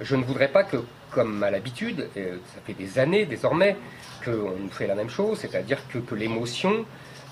je 0.00 0.16
ne 0.16 0.24
voudrais 0.24 0.48
pas 0.48 0.64
que, 0.64 0.78
comme 1.12 1.42
à 1.44 1.50
l'habitude, 1.50 2.08
ça 2.14 2.60
fait 2.66 2.74
des 2.74 2.98
années 2.98 3.26
désormais, 3.26 3.76
qu'on 4.24 4.56
nous 4.58 4.70
fait 4.70 4.88
la 4.88 4.96
même 4.96 5.10
chose, 5.10 5.38
c'est-à-dire 5.38 5.78
que, 5.88 6.14
l'émotion 6.14 6.84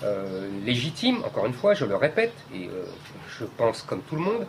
euh, 0.03 0.49
légitime, 0.65 1.23
encore 1.23 1.45
une 1.45 1.53
fois, 1.53 1.73
je 1.73 1.85
le 1.85 1.95
répète, 1.95 2.33
et 2.53 2.67
euh, 2.67 2.85
je 3.37 3.45
pense 3.45 3.83
comme 3.83 4.01
tout 4.01 4.15
le 4.15 4.21
monde, 4.21 4.47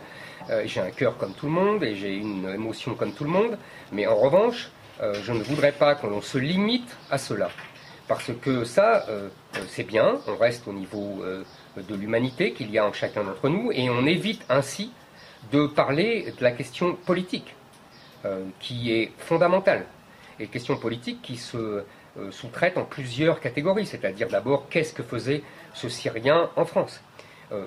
euh, 0.49 0.63
j'ai 0.65 0.79
un 0.79 0.89
cœur 0.89 1.17
comme 1.17 1.33
tout 1.33 1.45
le 1.45 1.51
monde, 1.51 1.83
et 1.83 1.95
j'ai 1.95 2.15
une 2.15 2.49
émotion 2.49 2.95
comme 2.95 3.13
tout 3.13 3.23
le 3.23 3.29
monde, 3.29 3.57
mais 3.91 4.07
en 4.07 4.15
revanche, 4.15 4.69
je 5.01 5.33
ne 5.33 5.43
voudrais 5.43 5.71
pas 5.71 5.95
qu'on 5.95 6.21
se 6.21 6.37
limite 6.37 6.95
à 7.09 7.17
cela. 7.17 7.49
Parce 8.07 8.31
que 8.41 8.63
ça, 8.63 9.05
c'est 9.67 9.83
bien, 9.83 10.19
on 10.27 10.37
reste 10.37 10.67
au 10.67 10.71
niveau 10.71 11.23
de 11.75 11.95
l'humanité 11.95 12.53
qu'il 12.53 12.71
y 12.71 12.77
a 12.77 12.85
en 12.85 12.93
chacun 12.93 13.23
d'entre 13.23 13.49
nous, 13.49 13.71
et 13.71 13.89
on 13.89 14.05
évite 14.05 14.45
ainsi 14.49 14.93
de 15.51 15.65
parler 15.65 16.33
de 16.37 16.43
la 16.43 16.51
question 16.51 16.95
politique, 16.95 17.55
qui 18.59 18.93
est 18.93 19.11
fondamentale, 19.17 19.87
et 20.39 20.47
question 20.47 20.77
politique 20.77 21.21
qui 21.21 21.37
se 21.37 21.83
euh, 22.19 22.29
sous-traite 22.29 22.77
en 22.77 22.83
plusieurs 22.83 23.39
catégories, 23.39 23.87
c'est-à-dire 23.87 24.27
d'abord 24.27 24.67
qu'est-ce 24.69 24.93
que 24.93 25.01
faisait 25.01 25.41
ce 25.73 25.89
Syrien 25.89 26.51
en 26.55 26.63
France 26.63 27.01
euh, 27.51 27.65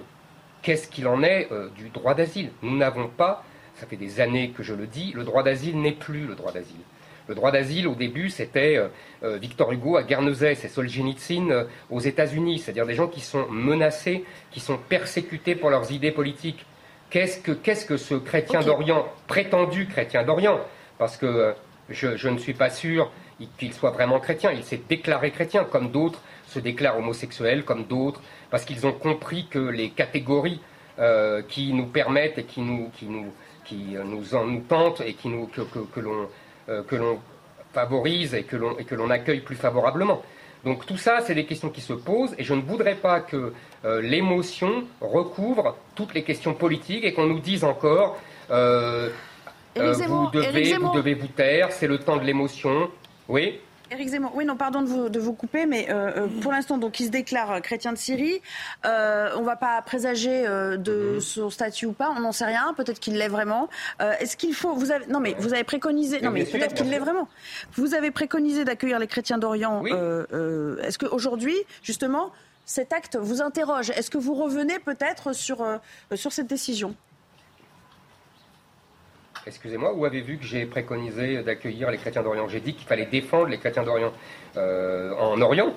Qu'est-ce 0.62 0.86
qu'il 0.86 1.08
en 1.08 1.24
est 1.24 1.48
euh, 1.50 1.68
du 1.70 1.88
droit 1.88 2.14
d'asile? 2.14 2.50
Nous 2.62 2.76
n'avons 2.76 3.08
pas, 3.08 3.42
ça 3.74 3.88
fait 3.88 3.96
des 3.96 4.20
années 4.20 4.50
que 4.50 4.62
je 4.62 4.72
le 4.72 4.86
dis, 4.86 5.10
le 5.16 5.24
droit 5.24 5.42
d'asile 5.42 5.80
n'est 5.80 5.90
plus 5.90 6.28
le 6.28 6.36
droit 6.36 6.52
d'asile. 6.52 6.78
Le 7.26 7.34
droit 7.34 7.50
d'asile, 7.50 7.88
au 7.88 7.96
début, 7.96 8.30
c'était 8.30 8.80
Victor 9.20 9.72
Hugo 9.72 9.96
à 9.96 10.04
Guernesey, 10.04 10.54
c'est 10.54 10.68
Solzhenitsyn 10.68 11.66
aux 11.90 11.98
États-Unis, 11.98 12.60
c'est-à-dire 12.60 12.86
des 12.86 12.94
gens 12.94 13.08
qui 13.08 13.20
sont 13.20 13.48
menacés, 13.48 14.24
qui 14.52 14.60
sont 14.60 14.78
persécutés 14.78 15.56
pour 15.56 15.70
leurs 15.70 15.90
idées 15.90 16.12
politiques. 16.12 16.64
Qu'est-ce 17.10 17.40
que, 17.40 17.50
qu'est-ce 17.50 17.84
que 17.84 17.96
ce 17.96 18.14
chrétien 18.14 18.60
d'Orient, 18.60 19.08
prétendu 19.26 19.88
chrétien 19.88 20.22
d'Orient? 20.22 20.60
Parce 20.98 21.16
que 21.16 21.52
je, 21.88 22.16
je, 22.16 22.28
ne 22.28 22.38
suis 22.38 22.54
pas 22.54 22.70
sûr 22.70 23.10
qu'il 23.58 23.72
soit 23.72 23.90
vraiment 23.90 24.20
chrétien. 24.20 24.52
Il 24.52 24.64
s'est 24.64 24.82
déclaré 24.88 25.30
chrétien, 25.30 25.64
comme 25.64 25.90
d'autres 25.90 26.20
se 26.46 26.58
déclarent 26.58 26.98
homosexuels, 26.98 27.64
comme 27.64 27.84
d'autres, 27.84 28.20
parce 28.50 28.64
qu'ils 28.64 28.86
ont 28.86 28.92
compris 28.92 29.46
que 29.50 29.58
les 29.58 29.90
catégories 29.90 30.60
euh, 30.98 31.42
qui 31.46 31.72
nous 31.72 31.86
permettent 31.86 32.38
et 32.38 32.44
qui 32.44 32.60
nous, 32.60 32.90
qui 32.96 33.06
nous, 33.06 33.32
qui 33.64 33.96
nous, 34.04 34.34
en, 34.34 34.46
nous 34.46 34.60
tentent 34.60 35.02
et 35.02 35.14
qui 35.14 35.28
nous, 35.28 35.46
que, 35.46 35.62
que, 35.62 35.80
que 35.80 36.00
l'on 36.00 36.28
euh, 36.68 36.82
que 36.82 36.96
l'on 36.96 37.20
favorise 37.72 38.34
et 38.34 38.44
que 38.44 38.56
l'on 38.56 38.78
et 38.78 38.84
que 38.84 38.94
l'on 38.94 39.10
accueille 39.10 39.40
plus 39.40 39.56
favorablement. 39.56 40.22
Donc 40.64 40.86
tout 40.86 40.96
ça, 40.96 41.20
c'est 41.20 41.34
des 41.34 41.44
questions 41.44 41.68
qui 41.68 41.80
se 41.80 41.92
posent 41.92 42.34
et 42.38 42.44
je 42.44 42.54
ne 42.54 42.62
voudrais 42.62 42.94
pas 42.94 43.20
que 43.20 43.52
euh, 43.84 44.00
l'émotion 44.00 44.84
recouvre 45.00 45.76
toutes 45.94 46.14
les 46.14 46.22
questions 46.22 46.54
politiques 46.54 47.04
et 47.04 47.12
qu'on 47.12 47.26
nous 47.26 47.40
dise 47.40 47.64
encore 47.64 48.18
vous, 48.48 50.30
devez, 50.32 50.74
vous 50.74 50.92
devez 50.94 51.14
vous 51.14 51.26
taire, 51.26 51.70
c'est 51.72 51.86
le 51.86 51.98
temps 51.98 52.16
de 52.16 52.24
l'émotion, 52.24 52.90
oui 53.28 53.60
Éric 53.90 54.08
Zemmour, 54.08 54.32
oui, 54.34 54.44
non, 54.44 54.56
pardon 54.56 54.82
de 54.82 54.86
vous, 54.86 55.08
de 55.08 55.20
vous 55.20 55.32
couper, 55.32 55.64
mais 55.64 55.86
euh, 55.90 56.24
euh, 56.24 56.26
pour 56.40 56.50
l'instant, 56.50 56.76
donc, 56.76 56.98
il 56.98 57.06
se 57.06 57.10
déclare 57.10 57.52
euh, 57.52 57.60
chrétien 57.60 57.92
de 57.92 57.98
Syrie. 57.98 58.40
on 58.84 58.88
ne 58.88 59.44
va 59.44 59.54
pas 59.54 59.80
présager 59.82 60.44
de 60.44 61.14
mhm. 61.14 61.20
son 61.20 61.50
statut 61.50 61.86
ou 61.86 61.92
pas, 61.92 62.12
on 62.16 62.20
n'en 62.20 62.32
sait 62.32 62.46
rien. 62.46 62.74
Peut-être 62.76 62.98
qu'il 62.98 63.16
l'est 63.16 63.28
vraiment. 63.28 63.68
Est-ce 64.00 64.36
qu'il 64.36 64.54
faut, 64.54 64.74
vous 64.74 64.90
avez, 64.90 65.06
non, 65.06 65.20
mais 65.20 65.36
vous 65.38 65.54
avez 65.54 65.64
préconisé, 65.64 66.20
non, 66.20 66.30
mais 66.30 66.44
peut-être 66.44 66.74
qu'il 66.74 66.90
l'est 66.90 66.98
vraiment. 66.98 67.28
Vous 67.74 67.94
avez 67.94 68.10
préconisé 68.10 68.64
d'accueillir 68.64 68.98
les 68.98 69.06
chrétiens 69.06 69.38
d'Orient. 69.38 69.84
Est-ce 69.84 70.98
qu'aujourd'hui, 70.98 71.56
justement, 71.82 72.32
cet 72.64 72.92
acte 72.92 73.16
vous 73.16 73.40
interroge? 73.40 73.90
Est-ce 73.90 74.10
que 74.10 74.18
vous 74.18 74.34
revenez 74.34 74.78
peut-être 74.80 75.32
sur, 75.32 75.64
sur 76.14 76.32
cette 76.32 76.48
décision? 76.48 76.94
Excusez-moi, 79.46 79.92
où 79.94 80.04
avez 80.04 80.20
vu 80.20 80.38
que 80.38 80.44
j'ai 80.44 80.66
préconisé 80.66 81.42
d'accueillir 81.42 81.90
les 81.90 81.98
chrétiens 81.98 82.22
d'Orient 82.22 82.48
J'ai 82.48 82.60
dit 82.60 82.74
qu'il 82.74 82.86
fallait 82.86 83.06
défendre 83.06 83.46
les 83.46 83.58
chrétiens 83.58 83.82
d'Orient 83.82 84.12
euh, 84.56 85.14
en 85.18 85.40
Orient, 85.40 85.72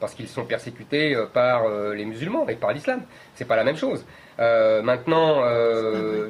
parce 0.00 0.14
qu'ils 0.14 0.28
sont 0.28 0.44
persécutés 0.44 1.14
euh, 1.14 1.26
par 1.26 1.64
euh, 1.64 1.94
les 1.94 2.04
musulmans 2.04 2.46
et 2.48 2.56
par 2.56 2.72
l'islam. 2.72 3.02
C'est 3.34 3.46
pas 3.46 3.56
la 3.56 3.64
même 3.64 3.76
chose. 3.76 4.04
maintenant, 4.38 5.42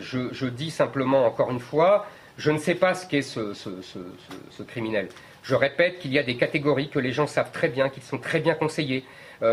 je, 0.00 0.46
dis 0.46 0.70
simplement 0.70 1.26
encore 1.26 1.50
une 1.50 1.61
fois, 1.61 2.07
je 2.37 2.50
ne 2.50 2.59
sais 2.59 2.74
pas 2.74 2.94
ce 2.94 3.07
qu'est 3.07 3.22
ce, 3.22 3.54
ce, 3.54 4.62
criminel. 4.62 5.09
Je 5.42 5.54
répète 5.54 5.98
qu'il 5.98 6.12
y 6.12 6.18
a 6.18 6.22
des 6.22 6.37
catégories 6.37 6.88
que 6.88 6.98
les 6.98 7.12
gens 7.12 7.26
savent 7.26 7.52
très 7.52 7.68
bien, 7.68 7.88
qu'ils 7.88 8.02
sont 8.02 8.18
très 8.18 8.40
bien 8.40 8.54
conseillés 8.54 9.04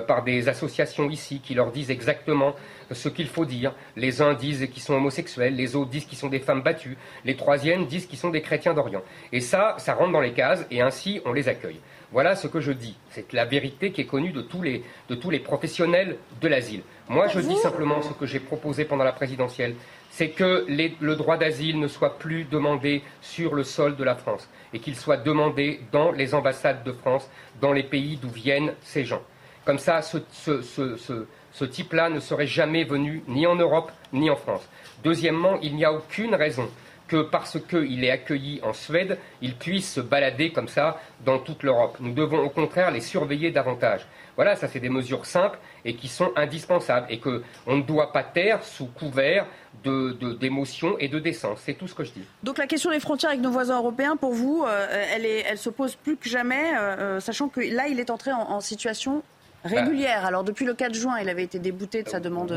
par 0.08 0.24
des 0.24 0.48
associations 0.48 1.10
ici 1.10 1.41
qui 1.44 1.54
leur 1.54 1.72
disent 1.72 1.91
exactement 1.91 2.56
ce 2.91 3.10
qu'il 3.10 3.28
faut 3.28 3.46
dire. 3.46 3.74
Les 3.96 4.22
uns 4.22 4.34
disent 4.34 4.67
qu'ils 4.72 4.82
sont 4.82 4.94
homosexuels, 4.94 5.56
les 5.56 5.76
autres 5.76 5.89
disent 5.89 6.06
qu'ils 6.06 6.17
sont 6.17 6.30
des 6.30 6.39
femmes 6.39 6.62
battues, 6.62 6.98
les 7.26 7.36
troisièmes 7.36 7.86
disent 7.86 8.06
qu'ils 8.06 8.20
sont 8.20 8.30
des 8.30 8.41
chrétiens 8.41 8.74
d'Orient. 8.74 9.04
Et 9.32 9.41
ça, 9.41 9.76
ça 9.78 9.94
rentre 9.94 10.12
dans 10.12 10.22
les 10.22 10.34
cases 10.34 10.65
et 10.72 10.82
ainsi 10.82 11.22
on 11.26 11.34
les 11.34 11.48
accueille. 11.48 11.80
Voilà 12.12 12.36
ce 12.36 12.48
que 12.48 12.60
je 12.60 12.74
dis. 12.74 12.98
C'est 13.10 13.32
la 13.32 13.46
vérité 13.46 13.91
qui 13.91 14.02
est 14.02 14.06
connue 14.06 14.34
de 14.34 14.41
tous 14.41 14.62
les, 14.62 14.84
de 15.08 15.15
tous 15.15 15.30
les 15.30 15.39
professionnels 15.39 16.17
de 16.41 16.48
l'asile. 16.50 16.82
Moi, 17.08 17.28
je 17.28 17.39
dis 17.39 17.56
simplement 17.56 18.02
ce 18.02 18.12
que 18.13 18.26
j'ai 18.26 18.41
proposé 18.41 18.84
pendant 18.84 19.06
la 19.06 19.13
présidentielle, 19.13 19.76
c'est 20.10 20.30
que 20.30 20.65
le 20.67 21.15
droit 21.15 21.38
d'asile 21.38 21.80
ne 21.80 21.88
soit 21.88 22.20
plus 22.20 22.44
demandé 22.44 23.02
sur 23.22 23.56
le 23.56 23.63
sol 23.63 23.96
de 23.96 24.04
la 24.04 24.15
France 24.15 24.50
et 24.74 24.80
qu'il 24.80 24.98
soit 24.98 25.17
demandé 25.17 25.80
dans 25.94 26.12
les 26.12 26.34
ambassades 26.34 26.84
de 26.84 26.91
France, 26.91 27.30
dans 27.62 27.72
les 27.72 27.84
pays 27.84 28.17
d'où 28.17 28.30
viennent 28.30 28.74
ces 28.82 29.06
gens. 29.06 29.22
Comme 29.65 29.80
ça, 29.80 30.02
ce, 30.02 31.63
type-là 31.63 32.10
ne 32.10 32.19
serait 32.19 32.47
jamais 32.47 32.84
venu 32.84 33.24
ni 33.28 33.45
en 33.45 33.56
Europe 33.56 33.91
ni 34.12 34.30
en 34.30 34.36
France. 34.36 34.67
Deuxièmement, 35.04 35.60
il 35.62 35.76
n'y 35.76 35.86
a 35.86 35.93
aucune 35.93 36.36
raison 36.36 36.67
que 37.08 37.21
parce 37.21 37.58
qu'il 37.60 38.04
est 38.06 38.10
accueilli 38.10 38.62
en 38.63 38.71
Suède, 38.71 39.17
il 39.41 39.56
puisse 39.56 39.93
se 39.93 40.00
balader 40.00 40.52
comme 40.52 40.69
ça 40.69 40.97
dans 41.26 41.39
toute 41.39 41.62
l'Europe. 41.62 41.97
Nous 42.00 42.13
devons 42.13 42.39
au 42.39 42.50
contraire 42.50 42.89
les 42.89 43.02
surveiller 43.02 43.52
davantage. 43.52 44.08
Voilà, 44.38 44.56
ça 44.56 44.69
c'est 44.69 44.80
des 44.80 44.89
mesures 44.89 45.26
simples 45.26 45.60
et 45.84 45.93
qui 45.95 46.08
sont 46.08 46.32
indispensables 46.38 47.08
et 47.10 47.19
qu'on 47.19 47.41
ne 47.67 47.82
doit 47.82 48.13
pas 48.13 48.24
taire 48.24 48.63
sous 48.63 48.86
couvert 48.86 49.45
d'émotion 49.84 50.97
et 51.00 51.10
de 51.10 51.19
décence. 51.19 51.60
C'est 51.65 51.74
tout 51.74 51.88
ce 51.88 51.93
que 51.93 52.06
je 52.06 52.13
dis. 52.13 52.24
Donc 52.43 52.58
la 52.58 52.65
question 52.65 52.91
des 52.91 53.02
frontières 53.02 53.32
avec 53.32 53.41
nos 53.41 53.52
voisins 53.52 53.78
européens, 53.78 54.15
pour 54.15 54.32
vous, 54.32 54.63
euh, 54.65 55.06
elle, 55.13 55.26
elle, 55.26 55.58
se 55.58 55.69
pose 55.69 55.95
plus 55.95 56.15
que 56.15 56.30
jamais, 56.30 56.76
euh, 56.78 56.95
euh, 56.97 57.19
sachant 57.19 57.50
que 57.50 57.60
là, 57.60 57.89
il 57.89 58.00
est 58.00 58.10
entré 58.10 58.32
en 58.32 58.62
situation 58.62 59.21
régulière. 59.63 60.26
Alors 60.26 60.43
depuis 60.43 60.65
le 60.65 60.74
4 60.74 60.93
juin, 60.93 61.19
il 61.19 61.30
avait 61.30 61.43
été 61.43 61.60
débouté 61.60 62.04
de 62.04 62.10
sa 62.10 62.19
demande 62.19 62.52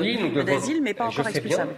d'asile, 0.44 0.82
mais 0.82 0.94
pas 0.94 1.06
encore 1.06 1.28
expulsable. 1.28 1.74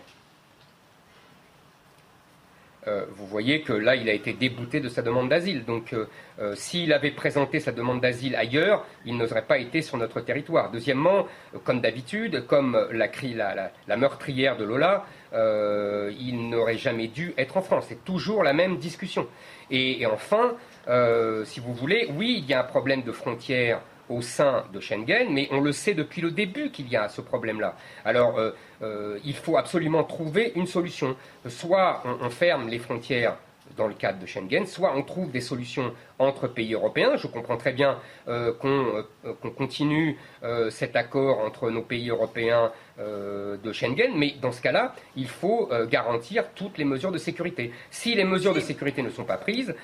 Euh, 2.89 3.05
vous 3.17 3.27
voyez 3.27 3.63
que 3.63 3.73
là, 3.73 3.97
il 3.97 4.09
a 4.09 4.13
été 4.13 4.33
débouté 4.33 4.79
de 4.81 4.89
sa 4.89 5.03
demande 5.03 5.29
d'asile. 5.29 5.65
Donc, 5.65 5.93
euh, 5.93 6.07
euh, 6.39 6.55
s'il 6.55 6.93
avait 6.93 7.11
présenté 7.11 7.59
sa 7.59 7.73
demande 7.73 8.01
d'asile 8.01 8.37
ailleurs, 8.37 8.87
il 9.05 9.17
n'aurait 9.17 9.43
pas 9.43 9.59
été 9.59 9.83
sur 9.83 9.97
notre 9.97 10.21
territoire. 10.21 10.71
Deuxièmement, 10.71 11.27
comme 11.65 11.81
d'habitude, 11.81 12.47
comme 12.47 12.79
la, 12.93 13.09
la, 13.35 13.71
la, 13.89 13.97
meurtrière 13.97 14.57
de 14.57 14.65
Lola, 14.65 15.05
il 15.33 16.49
n'aurait 16.49 16.79
jamais 16.79 17.09
dû 17.09 17.35
être 17.37 17.57
en 17.57 17.63
France. 17.63 17.87
C'est 17.89 18.05
toujours 18.05 18.45
la 18.45 18.53
même 18.53 18.79
discussion. 18.79 19.27
et 19.71 20.07
enfin, 20.07 20.55
si 21.45 21.61
vous 21.61 21.75
voulez, 21.75 22.09
oui, 22.17 22.37
il 22.39 22.49
y 22.49 22.55
a 22.55 22.61
un 22.61 22.65
problème 22.65 23.03
de 23.03 23.13
frontières 23.13 23.81
au 24.09 24.23
sein 24.23 24.65
de 24.73 24.81
Schengen, 24.81 25.29
mais 25.31 25.49
on 25.51 25.61
le 25.61 25.73
sait 25.73 25.95
depuis 25.95 26.21
le 26.23 26.31
début 26.31 26.71
qu'il 26.71 26.89
y 26.89 26.97
a 26.97 27.09
ce 27.09 27.21
problème-là. 27.21 27.77
Alors, 28.05 28.39
euh, 28.39 28.51
euh, 28.83 29.19
il 29.25 29.35
faut 29.35 29.57
absolument 29.57 30.05
trouver 30.05 30.53
une 30.55 30.67
solution. 30.67 31.17
Soit 31.49 32.03
on, 32.05 32.31
ferme 32.31 32.69
les 32.69 32.79
frontières 32.79 33.37
dans 33.77 33.89
le 33.89 33.95
cadre 33.95 34.21
de 34.21 34.27
Schengen, 34.27 34.65
soit 34.65 34.95
on 34.95 35.03
trouve 35.03 35.31
des 35.31 35.41
solutions 35.41 35.93
entre 36.19 36.47
pays 36.47 36.73
européens. 36.75 37.17
Je 37.17 37.27
comprends 37.27 37.57
très 37.57 37.73
bien 37.73 37.99
euh, 38.29 38.53
qu'on 38.53 39.51
continue 39.51 40.17
cet 40.71 40.95
accord 40.95 41.41
entre 41.41 41.71
nos 41.71 41.83
pays 41.83 42.09
européens 42.11 42.71
de 42.99 43.73
Schengen, 43.73 44.13
mais 44.15 44.37
dans 44.41 44.53
ce 44.53 44.63
cas-là, 44.63 44.95
il 45.17 45.29
faut 45.29 45.69
garantir 45.91 46.45
toutes 46.55 46.79
les 46.79 46.85
mesures 46.85 47.13
de 47.13 47.19
sécurité. 47.19 47.73
Si 47.91 48.15
les 48.15 48.25
mesures 48.25 48.55
de 48.55 48.61
sécurité 48.61 49.03
ne 49.03 49.11
sont 49.11 49.25
pas 49.25 49.37
prises, 49.37 49.75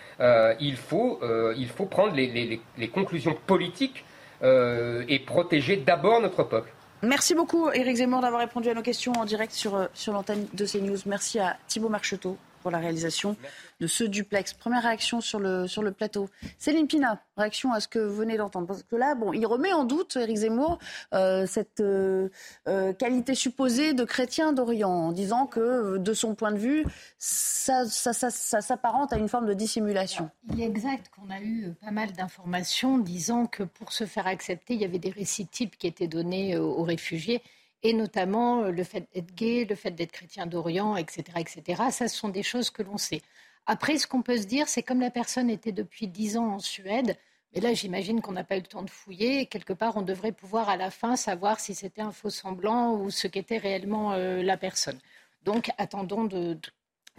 il, 0.60 0.76
faut, 0.76 1.20
il 1.56 1.68
faut 1.68 1.86
prendre 1.86 2.14
les, 2.14 2.60
les 2.78 2.88
conclusions 2.88 3.36
politiques 3.46 4.04
euh, 4.42 5.04
et 5.08 5.18
protéger 5.18 5.76
d'abord 5.76 6.20
notre 6.20 6.42
peuple. 6.42 6.72
Merci 7.02 7.34
beaucoup, 7.34 7.68
Éric 7.70 7.96
Zemmour, 7.96 8.20
d'avoir 8.20 8.40
répondu 8.40 8.68
à 8.68 8.74
nos 8.74 8.82
questions 8.82 9.12
en 9.12 9.24
direct 9.24 9.52
sur, 9.52 9.74
euh, 9.74 9.86
l'antenne 10.06 10.46
de 10.52 10.64
CNews. 10.64 10.98
Merci 11.06 11.40
à 11.40 11.56
Thibault 11.66 11.88
Marcheteau 11.88 12.36
pour 12.62 12.70
la 12.70 12.78
réalisation 12.78 13.36
de 13.80 13.86
ce 13.86 14.04
duplex. 14.04 14.54
Première 14.54 14.82
réaction 14.82 15.20
sur 15.20 15.40
le, 15.40 15.66
sur 15.66 15.82
le 15.82 15.92
plateau. 15.92 16.28
Céline 16.58 16.86
Pina, 16.86 17.22
réaction 17.36 17.72
à 17.72 17.80
ce 17.80 17.88
que 17.88 17.98
vous 17.98 18.14
venez 18.14 18.36
d'entendre. 18.36 18.66
Parce 18.66 18.82
que 18.82 18.96
là, 18.96 19.14
bon, 19.14 19.32
il 19.32 19.44
remet 19.46 19.72
en 19.72 19.84
doute, 19.84 20.16
Éric 20.16 20.36
Zemmour, 20.38 20.78
euh, 21.12 21.46
cette 21.46 21.80
euh, 21.80 22.28
euh, 22.68 22.92
qualité 22.92 23.34
supposée 23.34 23.92
de 23.92 24.04
chrétien 24.04 24.52
d'Orient, 24.52 24.90
en 24.90 25.12
disant 25.12 25.46
que, 25.46 25.98
de 25.98 26.14
son 26.14 26.34
point 26.34 26.52
de 26.52 26.58
vue, 26.58 26.84
ça, 27.18 27.84
ça, 27.86 28.12
ça, 28.12 28.30
ça 28.30 28.60
s'apparente 28.60 29.12
à 29.12 29.18
une 29.18 29.28
forme 29.28 29.46
de 29.46 29.54
dissimulation. 29.54 30.30
Il 30.50 30.60
est 30.60 30.66
exact 30.66 31.10
qu'on 31.14 31.30
a 31.30 31.40
eu 31.40 31.72
pas 31.84 31.90
mal 31.90 32.12
d'informations 32.12 32.98
disant 32.98 33.46
que 33.46 33.64
pour 33.64 33.92
se 33.92 34.06
faire 34.06 34.26
accepter, 34.26 34.74
il 34.74 34.80
y 34.80 34.84
avait 34.84 34.98
des 34.98 35.10
récits 35.10 35.46
types 35.46 35.76
qui 35.76 35.86
étaient 35.86 36.08
donnés 36.08 36.56
aux 36.56 36.82
réfugiés 36.82 37.42
et 37.82 37.92
notamment 37.92 38.62
le 38.62 38.84
fait 38.84 39.08
d'être 39.14 39.34
gay, 39.34 39.66
le 39.68 39.74
fait 39.74 39.90
d'être 39.90 40.12
chrétien 40.12 40.46
d'Orient, 40.46 40.96
etc., 40.96 41.24
etc. 41.38 41.82
Ça, 41.90 42.08
ce 42.08 42.16
sont 42.16 42.28
des 42.28 42.42
choses 42.42 42.70
que 42.70 42.82
l'on 42.82 42.96
sait. 42.96 43.22
Après, 43.66 43.98
ce 43.98 44.06
qu'on 44.06 44.22
peut 44.22 44.38
se 44.38 44.46
dire, 44.46 44.68
c'est 44.68 44.82
comme 44.82 45.00
la 45.00 45.10
personne 45.10 45.50
était 45.50 45.72
depuis 45.72 46.08
dix 46.08 46.36
ans 46.36 46.54
en 46.54 46.58
Suède, 46.58 47.16
mais 47.54 47.60
là, 47.60 47.74
j'imagine 47.74 48.20
qu'on 48.20 48.32
n'a 48.32 48.44
pas 48.44 48.56
eu 48.56 48.60
le 48.60 48.66
temps 48.66 48.82
de 48.82 48.90
fouiller. 48.90 49.46
quelque 49.46 49.72
part, 49.72 49.96
on 49.96 50.02
devrait 50.02 50.32
pouvoir 50.32 50.68
à 50.68 50.76
la 50.76 50.90
fin 50.90 51.16
savoir 51.16 51.60
si 51.60 51.74
c'était 51.74 52.00
un 52.00 52.12
faux 52.12 52.30
semblant 52.30 52.94
ou 52.96 53.10
ce 53.10 53.26
qu'était 53.26 53.58
réellement 53.58 54.12
euh, 54.14 54.42
la 54.42 54.56
personne. 54.56 54.98
Donc, 55.44 55.70
attendons 55.76 56.24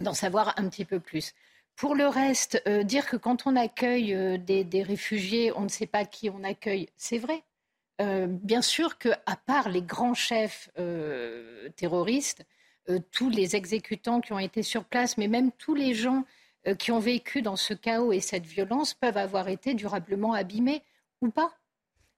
d'en 0.00 0.14
savoir 0.14 0.54
un 0.56 0.68
petit 0.68 0.84
peu 0.84 0.98
plus. 0.98 1.34
Pour 1.76 1.94
le 1.94 2.06
reste, 2.06 2.62
euh, 2.66 2.82
dire 2.82 3.06
que 3.06 3.16
quand 3.16 3.46
on 3.46 3.56
accueille 3.56 4.14
euh, 4.14 4.38
des, 4.38 4.82
réfugiés, 4.82 5.52
on 5.56 5.62
ne 5.62 5.68
sait 5.68 5.86
pas 5.86 6.04
qui 6.04 6.30
on 6.30 6.42
accueille, 6.42 6.88
c'est 6.96 7.18
vrai. 7.18 7.42
Bien 7.98 8.62
sûr 8.62 8.98
qu'à 8.98 9.36
part 9.46 9.68
les 9.68 9.82
grands 9.82 10.14
chefs 10.14 10.70
terroristes, 11.76 12.44
euh, 12.90 12.98
tous 13.12 13.30
les 13.30 13.56
exécutants 13.56 14.20
qui 14.20 14.34
ont 14.34 14.38
été 14.38 14.62
sur 14.62 14.84
place, 14.84 15.16
mais 15.16 15.26
même 15.26 15.52
tous 15.52 15.74
les 15.74 15.94
gens 15.94 16.24
euh, 16.66 16.74
qui 16.74 16.92
ont 16.92 16.98
vécu 16.98 17.40
dans 17.40 17.56
ce 17.56 17.72
chaos 17.72 18.12
et 18.12 18.20
cette 18.20 18.44
violence 18.44 18.92
peuvent 18.92 19.16
avoir 19.16 19.48
été 19.48 19.72
durablement 19.72 20.34
abîmés 20.34 20.82
ou 21.22 21.30
pas. 21.30 21.54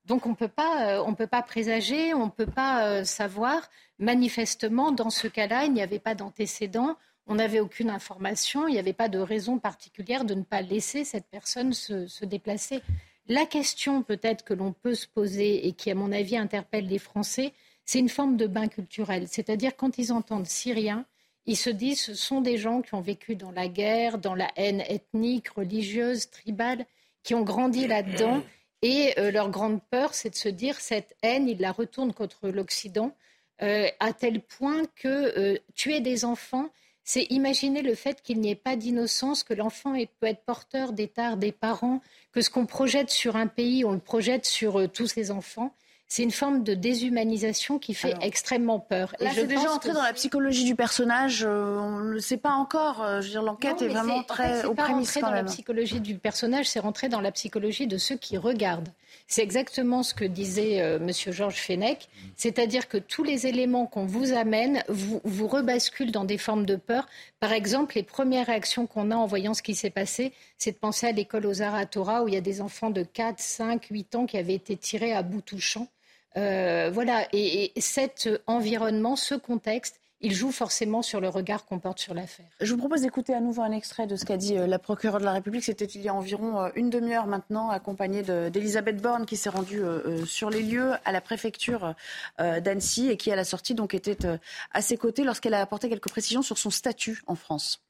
Donc 0.07 0.27
on 0.27 0.31
ne 0.31 0.35
peut 0.35 0.49
pas 0.49 0.99
euh, 0.99 1.43
présager, 1.43 2.15
on 2.15 2.27
ne 2.27 2.31
peut 2.31 2.47
pas 2.47 3.05
savoir. 3.05 3.71
Manifestement, 4.01 4.91
dans 4.91 5.11
ce 5.11 5.29
cas-là, 5.29 5.67
il 5.67 5.73
n'y 5.73 5.83
avait 5.83 6.01
pas 6.01 6.17
d'antécédent, 6.17 6.97
on 7.29 7.37
n'avait 7.37 7.61
aucune 7.61 7.89
information, 7.89 8.67
il 8.67 8.73
n'y 8.73 8.81
avait 8.81 8.93
pas 8.93 9.09
de 9.09 9.19
raison 9.19 9.61
particulière 9.61 10.25
de 10.25 10.35
ne 10.35 10.43
pas 10.43 10.63
laisser 10.63 11.05
cette 11.05 11.27
personne 11.27 11.73
se 11.75 12.25
déplacer. 12.25 12.83
La 13.29 13.45
question 13.45 14.03
peut-être 14.03 14.45
que 14.45 14.55
l'on 14.55 14.73
peut 14.73 14.95
se 14.95 15.09
poser 15.09 15.67
et 15.67 15.73
qui, 15.73 15.91
à 15.91 15.95
mon 15.95 16.13
avis, 16.13 16.37
interpelle 16.37 16.87
les 16.87 16.99
Français, 16.99 17.53
c'est 17.85 17.99
une 17.99 18.09
forme 18.09 18.37
de 18.37 18.47
bain 18.47 18.69
culturel. 18.69 19.27
C'est-à-dire 19.29 19.77
quand 19.77 19.99
ils 19.99 20.13
entendent 20.13 20.47
Syriens, 20.47 21.05
ils 21.47 21.57
se 21.57 21.71
disent 21.71 22.01
ce 22.01 22.15
sont 22.15 22.41
des 22.41 22.59
gens 22.59 22.83
qui 22.83 22.95
ont 22.95 23.01
vécu 23.01 23.37
dans 23.37 23.53
la 23.53 23.69
guerre, 23.69 24.19
dans 24.19 24.35
la 24.35 24.51
haine 24.57 24.83
ethnique, 24.89 25.49
religieuse, 25.49 26.31
tribale, 26.31 26.87
qui 27.23 27.35
ont 27.35 27.43
grandi 27.43 27.87
là-dedans. 27.87 28.43
Et 28.83 29.15
euh, 29.19 29.31
leur 29.31 29.51
grande 29.51 29.81
peur, 29.91 30.15
c'est 30.15 30.31
de 30.31 30.37
se 30.37 30.49
dire 30.49 30.81
cette 30.81 31.17
haine, 31.23 31.49
ils 31.49 31.61
la 31.61 31.73
retournent 31.73 32.13
contre 32.13 32.49
l'Occident, 32.49 33.15
euh, 33.63 33.89
à 34.01 34.13
tel 34.13 34.41
point 34.41 34.83
que 34.97 35.09
euh, 35.09 35.59
tuer 35.75 36.01
des 36.01 36.25
enfants, 36.25 36.69
c'est 37.07 37.23
imaginer 37.31 37.83
le 37.83 37.95
fait 37.95 38.21
qu'il 38.21 38.41
n'y 38.41 38.51
ait 38.51 38.57
pas 38.57 38.75
d'innocence, 38.75 39.45
que 39.45 39.55
l'enfant 39.55 39.95
peut 40.19 40.27
être 40.27 40.45
porteur 40.45 40.93
d'état 40.93 41.37
des 41.37 41.53
parents, 41.53 42.03
que 42.33 42.41
ce 42.41 42.51
qu'on 42.51 42.67
projette 42.67 43.11
sur 43.11 43.37
un 43.37 43.47
pays, 43.47 43.85
on 43.85 43.93
le 43.93 44.01
projette 44.01 44.45
sur 44.45 44.91
tous 44.91 45.07
ses 45.07 45.31
enfants. 45.31 45.73
C'est 46.09 46.23
une 46.23 46.31
forme 46.31 46.63
de 46.63 46.75
déshumanisation 46.75 47.79
qui 47.79 47.93
fait 47.93 48.15
extrêmement 48.21 48.79
peur. 48.79 49.15
Là, 49.19 49.31
c'est 49.35 49.47
déjà 49.47 49.73
entré 49.73 49.93
dans 49.93 50.03
la 50.03 50.13
psychologie 50.13 50.65
du 50.65 50.77
personnage. 50.77 51.45
Euh, 51.45 51.79
on 51.79 51.99
ne 51.99 52.11
le 52.13 52.21
sait 52.21 52.37
pas 52.37 52.53
encore. 52.53 53.03
Euh, 53.03 53.21
je 53.21 53.27
veux 53.27 53.33
dire, 53.33 53.43
l'enquête 53.43 53.83
est 53.83 53.89
vraiment 53.89 54.23
très 54.23 54.65
au 54.65 54.75
prémisse 54.75 55.15
quand 55.15 55.23
dans 55.23 55.31
la 55.31 55.45
psychologie 55.45 56.01
du 56.01 56.17
personnage, 56.17 56.67
c'est 56.67 56.79
rentré 56.79 57.09
dans 57.09 57.21
la 57.21 57.33
psychologie 57.33 57.89
de 57.89 57.99
ceux 57.99 58.17
qui 58.17 58.37
regardent. 58.39 58.89
C'est 59.27 59.43
exactement 59.43 60.05
ce 60.05 60.15
que 60.15 60.25
disait 60.25 60.81
euh, 60.81 61.01
Monsieur 61.01 61.33
Georges 61.33 61.57
Fenech, 61.57 62.09
c'est-à-dire 62.37 62.87
que 62.87 62.99
tous 62.99 63.25
les 63.25 63.49
éléments 63.49 63.87
qu'on 63.87 64.07
vous 64.07 64.33
amène 64.33 64.85
vous, 64.89 65.21
vous 65.25 65.49
rebasculent 65.49 66.13
dans 66.13 66.25
des 66.25 66.39
formes 66.39 66.67
de 66.67 66.77
peur. 66.77 67.09
Par 67.41 67.53
exemple, 67.53 67.97
les 67.97 68.05
premières 68.05 68.47
réactions 68.47 68.87
qu'on 68.87 69.11
a 69.11 69.17
en 69.17 69.27
voyant 69.27 69.55
ce 69.55 69.63
qui 69.63 69.75
s'est 69.75 69.91
passé, 69.91 70.33
c'est 70.59 70.73
de 70.73 70.77
penser 70.77 71.09
à 71.09 71.13
l'école 71.13 71.47
aux 71.47 71.63
Aratora 71.63 72.23
où 72.23 72.29
il 72.29 72.35
y 72.35 72.37
a 72.37 72.43
des 72.43 72.61
enfants 72.61 72.91
de 72.91 73.03
4, 73.03 73.41
5, 73.41 73.87
8 73.91 74.15
ans 74.15 74.27
qui 74.27 74.39
avaient 74.39 74.55
été 74.55 74.77
tirés 74.77 75.13
à 75.13 75.23
bout 75.23 75.41
touchant 75.41 75.89
euh, 76.37 76.91
voilà, 76.93 77.27
et, 77.33 77.73
cet 77.79 78.29
environnement, 78.47 79.17
ce 79.17 79.35
contexte, 79.35 80.01
il 80.23 80.33
joue 80.33 80.51
forcément 80.51 81.03
sur 81.03 81.21
le 81.21 81.29
regard 81.29 81.67
qu'on 81.67 81.79
porte 81.79 81.99
sur 81.99 82.15
l'affaire. 82.15 82.47
Je 82.61 82.73
vous 82.73 82.79
propose 82.79 83.03
d'écouter 83.03 83.35
à 83.35 83.41
nouveau 83.41 83.63
un 83.63 83.73
extrait 83.73 84.07
de 84.07 84.17
ce 84.17 84.25
qu'a 84.25 84.39
dit 84.39 84.57
euh, 84.57 84.67
la 84.67 84.79
procureure 84.79 85.21
de 85.21 85.25
la 85.25 85.33
République. 85.33 85.63
C'était 85.65 85.85
il 85.85 86.01
y 86.01 86.09
a 86.09 86.15
environ 86.15 86.61
euh, 86.61 86.69
une 86.75 86.89
demi-heure 86.89 87.27
maintenant, 87.27 87.71
accompagnée 87.71 88.23
d'Elisabeth 88.23 89.01
Borne, 89.01 89.27
qui 89.27 89.37
s'est 89.37 89.51
rendue 89.51 89.83
sur 90.25 90.51
les 90.51 90.63
lieux 90.63 90.93
à 91.05 91.13
la 91.13 91.21
préfecture 91.21 91.95
d'Annecy 92.39 93.11
et 93.11 93.17
qui, 93.17 93.31
à 93.31 93.37
la 93.37 93.45
sortie, 93.45 93.75
donc, 93.75 93.95
était 93.95 94.19
à 94.73 94.83
ses 94.83 94.97
côtés 94.97 95.25
lorsqu'elle 95.25 95.55
a 95.55 95.61
apporté 95.61 95.89
quelques 95.89 96.09
précisions 96.09 96.43
sur 96.43 96.59
son 96.59 96.71
statut 96.71 97.23
en 97.27 97.35
France. 97.35 97.86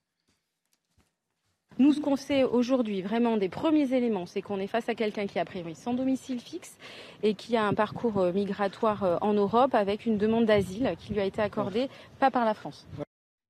Nous, 1.78 1.92
ce 1.92 2.00
qu'on 2.00 2.16
sait 2.16 2.42
aujourd'hui, 2.42 3.02
vraiment 3.02 3.36
des 3.36 3.50
premiers 3.50 3.92
éléments, 3.92 4.24
c'est 4.24 4.40
qu'on 4.40 4.58
est 4.58 4.66
face 4.66 4.88
à 4.88 4.94
quelqu'un 4.94 5.26
qui 5.26 5.38
a 5.38 5.44
priori 5.44 5.74
sans 5.74 5.92
domicile 5.92 6.40
fixe 6.40 6.78
et 7.22 7.34
qui 7.34 7.54
a 7.54 7.64
un 7.64 7.74
parcours 7.74 8.16
euh, 8.18 8.32
migratoire 8.32 9.04
euh, 9.04 9.18
en 9.20 9.34
Europe 9.34 9.74
avec 9.74 10.06
une 10.06 10.16
demande 10.16 10.46
d'asile 10.46 10.94
qui 10.98 11.12
lui 11.12 11.20
a 11.20 11.24
été 11.24 11.42
accordée 11.42 11.90
pas 12.18 12.30
par 12.30 12.46
la 12.46 12.54
France. 12.54 12.86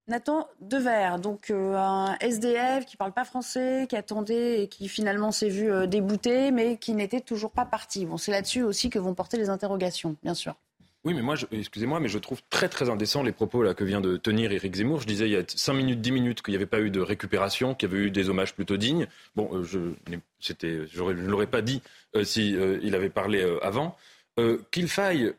Nathan 0.08 0.48
Dever, 0.60 1.20
donc 1.22 1.50
euh, 1.50 1.76
un 1.76 2.16
SDF 2.18 2.84
qui 2.84 2.96
parle 2.96 3.12
pas 3.12 3.24
français, 3.24 3.86
qui 3.88 3.94
attendait 3.94 4.62
et 4.62 4.68
qui 4.68 4.88
finalement 4.88 5.30
s'est 5.30 5.48
vu 5.48 5.86
débouté, 5.86 6.50
mais 6.50 6.78
qui 6.78 6.94
n'était 6.94 7.20
toujours 7.20 7.52
pas 7.52 7.64
parti. 7.64 8.06
Bon, 8.06 8.16
c'est 8.16 8.32
là-dessus 8.32 8.62
aussi 8.62 8.90
que 8.90 8.98
vont 8.98 9.14
porter 9.14 9.36
les 9.36 9.50
interrogations, 9.50 10.16
bien 10.24 10.34
sûr. 10.34 10.56
Oui, 11.06 11.14
mais 11.14 11.22
moi, 11.22 11.36
excusez-moi, 11.52 12.00
mais 12.00 12.08
je 12.08 12.18
trouve 12.18 12.42
très 12.50 12.68
très 12.68 12.90
indécent 12.90 13.22
les 13.22 13.30
propos 13.30 13.62
là 13.62 13.74
que 13.74 13.84
vient 13.84 14.00
de 14.00 14.16
tenir 14.16 14.50
Éric 14.50 14.74
Zemmour. 14.74 15.00
Je 15.00 15.06
disais 15.06 15.28
il 15.28 15.32
y 15.34 15.36
a 15.36 15.44
5 15.46 15.72
minutes, 15.72 16.00
10 16.00 16.10
minutes 16.10 16.42
qu'il 16.42 16.50
n'y 16.50 16.56
avait 16.56 16.66
pas 16.66 16.80
eu 16.80 16.90
de 16.90 16.98
récupération, 16.98 17.76
qu'il 17.76 17.88
y 17.88 17.92
avait 17.92 18.02
eu 18.06 18.10
des 18.10 18.28
hommages 18.28 18.56
plutôt 18.56 18.76
dignes. 18.76 19.06
Bon, 19.36 19.48
euh, 19.52 19.62
je, 19.62 19.78
ne 19.78 21.28
l'aurais 21.28 21.46
pas 21.46 21.62
dit 21.62 21.80
euh, 22.16 22.24
si 22.24 22.56
euh, 22.56 22.80
avait 22.92 23.08
parlé 23.08 23.40
avant. 23.62 23.96
qu'il 24.72 24.88
faille 24.88 25.32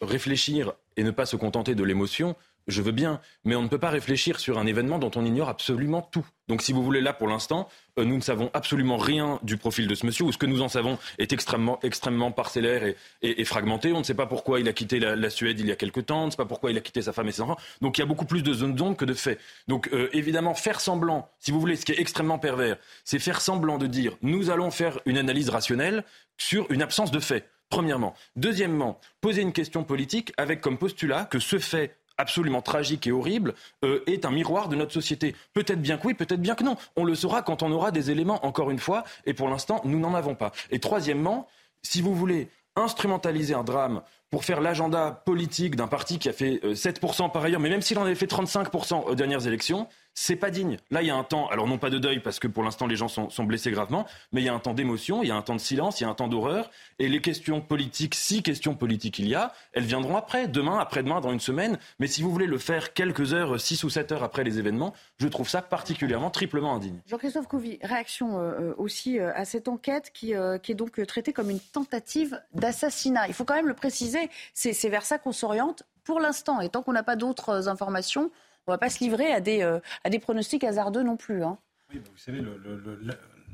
réfléchir 0.00 0.72
et 0.96 1.04
ne 1.04 1.10
pas 1.10 1.26
se 1.26 1.36
contenter 1.36 1.74
de 1.74 1.84
l'émotion, 1.84 2.34
je 2.66 2.82
veux 2.82 2.92
bien, 2.92 3.20
mais 3.44 3.56
on 3.56 3.62
ne 3.62 3.68
peut 3.68 3.78
pas 3.78 3.90
réfléchir 3.90 4.40
sur 4.40 4.58
un 4.58 4.66
événement 4.66 4.98
dont 4.98 5.10
on 5.16 5.24
ignore 5.24 5.48
absolument 5.48 6.02
tout. 6.02 6.26
Donc 6.48 6.62
si 6.62 6.72
vous 6.72 6.82
voulez, 6.82 7.00
là, 7.00 7.12
pour 7.12 7.28
l'instant, 7.28 7.68
euh, 7.98 8.04
nous 8.04 8.16
ne 8.16 8.20
savons 8.20 8.50
absolument 8.54 8.96
rien 8.96 9.38
du 9.42 9.56
profil 9.56 9.86
de 9.86 9.94
ce 9.94 10.04
monsieur, 10.04 10.24
ou 10.24 10.32
ce 10.32 10.38
que 10.38 10.46
nous 10.46 10.62
en 10.62 10.68
savons 10.68 10.98
est 11.18 11.32
extrêmement, 11.32 11.78
extrêmement 11.82 12.32
parcellaire 12.32 12.82
et, 13.22 13.44
fragmenté. 13.44 13.92
On 13.92 14.00
ne 14.00 14.04
sait 14.04 14.14
pas 14.14 14.26
pourquoi 14.26 14.58
il 14.60 14.68
a 14.68 14.72
quitté 14.72 14.98
la, 14.98 15.30
Suède 15.30 15.60
il 15.60 15.66
y 15.66 15.72
a 15.72 15.76
quelque 15.76 16.00
temps, 16.00 16.24
on 16.24 16.26
ne 16.26 16.30
sait 16.30 16.36
pas 16.36 16.46
pourquoi 16.46 16.72
il 16.72 16.76
a 16.76 16.80
quitté 16.80 17.02
sa 17.02 17.12
femme 17.12 17.28
et 17.28 17.32
ses 17.32 17.42
enfants. 17.42 17.56
Donc 17.80 17.98
il 17.98 18.00
y 18.00 18.04
a 18.04 18.06
beaucoup 18.06 18.24
plus 18.24 18.42
de 18.42 18.52
zones 18.52 18.74
d'ombre 18.74 18.96
que 18.96 19.04
de 19.04 19.14
faits. 19.14 19.38
Donc 19.68 19.88
euh, 19.92 20.08
évidemment, 20.12 20.54
faire 20.54 20.80
semblant, 20.80 21.28
si 21.38 21.52
vous 21.52 21.60
voulez, 21.60 21.76
ce 21.76 21.84
qui 21.84 21.92
est 21.92 22.00
extrêmement 22.00 22.38
pervers, 22.38 22.76
c'est 23.04 23.20
faire 23.20 23.40
semblant 23.40 23.78
de 23.78 23.86
dire 23.86 24.16
nous 24.22 24.50
allons 24.50 24.70
faire 24.70 24.98
une 25.06 25.18
analyse 25.18 25.50
rationnelle 25.50 26.04
sur 26.36 26.66
une 26.70 26.82
absence 26.82 27.10
de 27.10 27.20
faits. 27.20 27.48
Premièrement. 27.70 28.14
Deuxièmement, 28.34 28.98
poser 29.20 29.42
une 29.42 29.52
question 29.52 29.84
politique 29.84 30.32
avec 30.36 30.60
comme 30.60 30.76
postulat 30.76 31.26
que 31.26 31.38
ce 31.38 31.60
fait 31.60 31.96
absolument 32.20 32.62
tragique 32.62 33.06
et 33.06 33.12
horrible 33.12 33.54
euh, 33.84 34.02
est 34.06 34.24
un 34.24 34.30
miroir 34.30 34.68
de 34.68 34.76
notre 34.76 34.92
société. 34.92 35.34
Peut-être 35.54 35.80
bien 35.80 35.96
que 35.96 36.06
oui, 36.06 36.14
peut-être 36.14 36.40
bien 36.40 36.54
que 36.54 36.64
non. 36.64 36.76
On 36.96 37.04
le 37.04 37.14
saura 37.14 37.42
quand 37.42 37.62
on 37.62 37.72
aura 37.72 37.90
des 37.90 38.10
éléments, 38.10 38.44
encore 38.46 38.70
une 38.70 38.78
fois, 38.78 39.04
et 39.26 39.34
pour 39.34 39.48
l'instant, 39.48 39.80
nous 39.84 39.98
n'en 39.98 40.14
avons 40.14 40.34
pas. 40.34 40.52
Et 40.70 40.78
troisièmement, 40.78 41.48
si 41.82 42.02
vous 42.02 42.14
voulez 42.14 42.48
instrumentaliser 42.76 43.54
un 43.54 43.64
drame 43.64 44.02
pour 44.30 44.44
faire 44.44 44.60
l'agenda 44.60 45.22
politique 45.24 45.74
d'un 45.74 45.88
parti 45.88 46.18
qui 46.18 46.28
a 46.28 46.32
fait 46.32 46.60
7% 46.62 47.24
euh, 47.24 47.28
par 47.28 47.42
ailleurs, 47.42 47.60
mais 47.60 47.68
même 47.68 47.82
s'il 47.82 47.98
en 47.98 48.02
avait 48.02 48.14
fait 48.14 48.30
35% 48.30 49.06
aux 49.06 49.14
dernières 49.14 49.46
élections, 49.46 49.88
c'est 50.14 50.36
pas 50.36 50.50
digne. 50.50 50.78
Là, 50.90 51.02
il 51.02 51.08
y 51.08 51.10
a 51.10 51.16
un 51.16 51.24
temps, 51.24 51.48
alors 51.48 51.66
non 51.66 51.78
pas 51.78 51.90
de 51.90 51.98
deuil 51.98 52.20
parce 52.20 52.38
que 52.38 52.48
pour 52.48 52.62
l'instant 52.62 52.86
les 52.86 52.96
gens 52.96 53.08
sont, 53.08 53.44
blessés 53.44 53.70
gravement, 53.70 54.06
mais 54.32 54.42
il 54.42 54.44
y 54.44 54.48
a 54.48 54.54
un 54.54 54.58
temps 54.58 54.74
d'émotion, 54.74 55.22
il 55.22 55.28
y 55.28 55.30
a 55.30 55.36
un 55.36 55.42
temps 55.42 55.54
de 55.54 55.60
silence, 55.60 56.00
il 56.00 56.04
y 56.04 56.06
a 56.06 56.10
un 56.10 56.14
temps 56.14 56.28
d'horreur. 56.28 56.70
Et 56.98 57.08
les 57.08 57.20
questions 57.20 57.60
politiques, 57.60 58.14
si 58.14 58.42
questions 58.42 58.74
politiques 58.74 59.18
il 59.18 59.28
y 59.28 59.34
a, 59.34 59.52
elles 59.72 59.84
viendront 59.84 60.16
après, 60.16 60.48
demain, 60.48 60.78
après-demain, 60.78 61.20
dans 61.20 61.32
une 61.32 61.40
semaine. 61.40 61.78
Mais 61.98 62.06
si 62.06 62.22
vous 62.22 62.30
voulez 62.30 62.46
le 62.46 62.58
faire 62.58 62.92
quelques 62.92 63.32
heures, 63.32 63.60
6 63.60 63.84
ou 63.84 63.90
7 63.90 64.12
heures 64.12 64.22
après 64.22 64.44
les 64.44 64.58
événements, 64.58 64.94
je 65.18 65.28
trouve 65.28 65.48
ça 65.48 65.62
particulièrement, 65.62 66.30
triplement 66.30 66.74
indigne. 66.74 67.00
Jean-Christophe 67.06 67.48
Couvi, 67.48 67.78
réaction 67.82 68.38
euh, 68.38 68.52
euh, 68.60 68.74
aussi 68.76 69.18
euh, 69.18 69.32
à 69.34 69.44
cette 69.44 69.68
enquête 69.68 70.10
qui, 70.12 70.34
qui 70.62 70.72
est 70.72 70.74
donc 70.74 71.04
traitée 71.06 71.32
comme 71.32 71.50
une 71.50 71.60
tentative 71.60 72.40
d'assassinat. 72.54 73.28
Il 73.28 73.34
faut 73.34 73.44
quand 73.44 73.54
même 73.54 73.68
le 73.68 73.74
préciser, 73.74 74.28
c'est 74.54 74.88
vers 74.88 75.04
ça 75.04 75.18
qu'on 75.18 75.32
s'oriente 75.32 75.84
pour 76.04 76.20
l'instant. 76.20 76.60
Et 76.60 76.68
tant 76.68 76.82
qu'on 76.82 76.92
n'a 76.92 77.02
pas 77.02 77.16
d'autres 77.16 77.68
informations, 77.68 78.30
on 78.66 78.72
ne 78.72 78.74
va 78.74 78.78
pas 78.78 78.90
se 78.90 79.02
livrer 79.02 79.32
à 79.32 79.40
des, 79.40 79.62
euh, 79.62 79.80
à 80.04 80.10
des 80.10 80.18
pronostics 80.18 80.64
hasardeux 80.64 81.02
non 81.02 81.16
plus. 81.16 81.42
Hein. 81.42 81.58
Oui, 81.92 81.98
vous 81.98 82.18
savez, 82.18 82.40
le, 82.40 82.56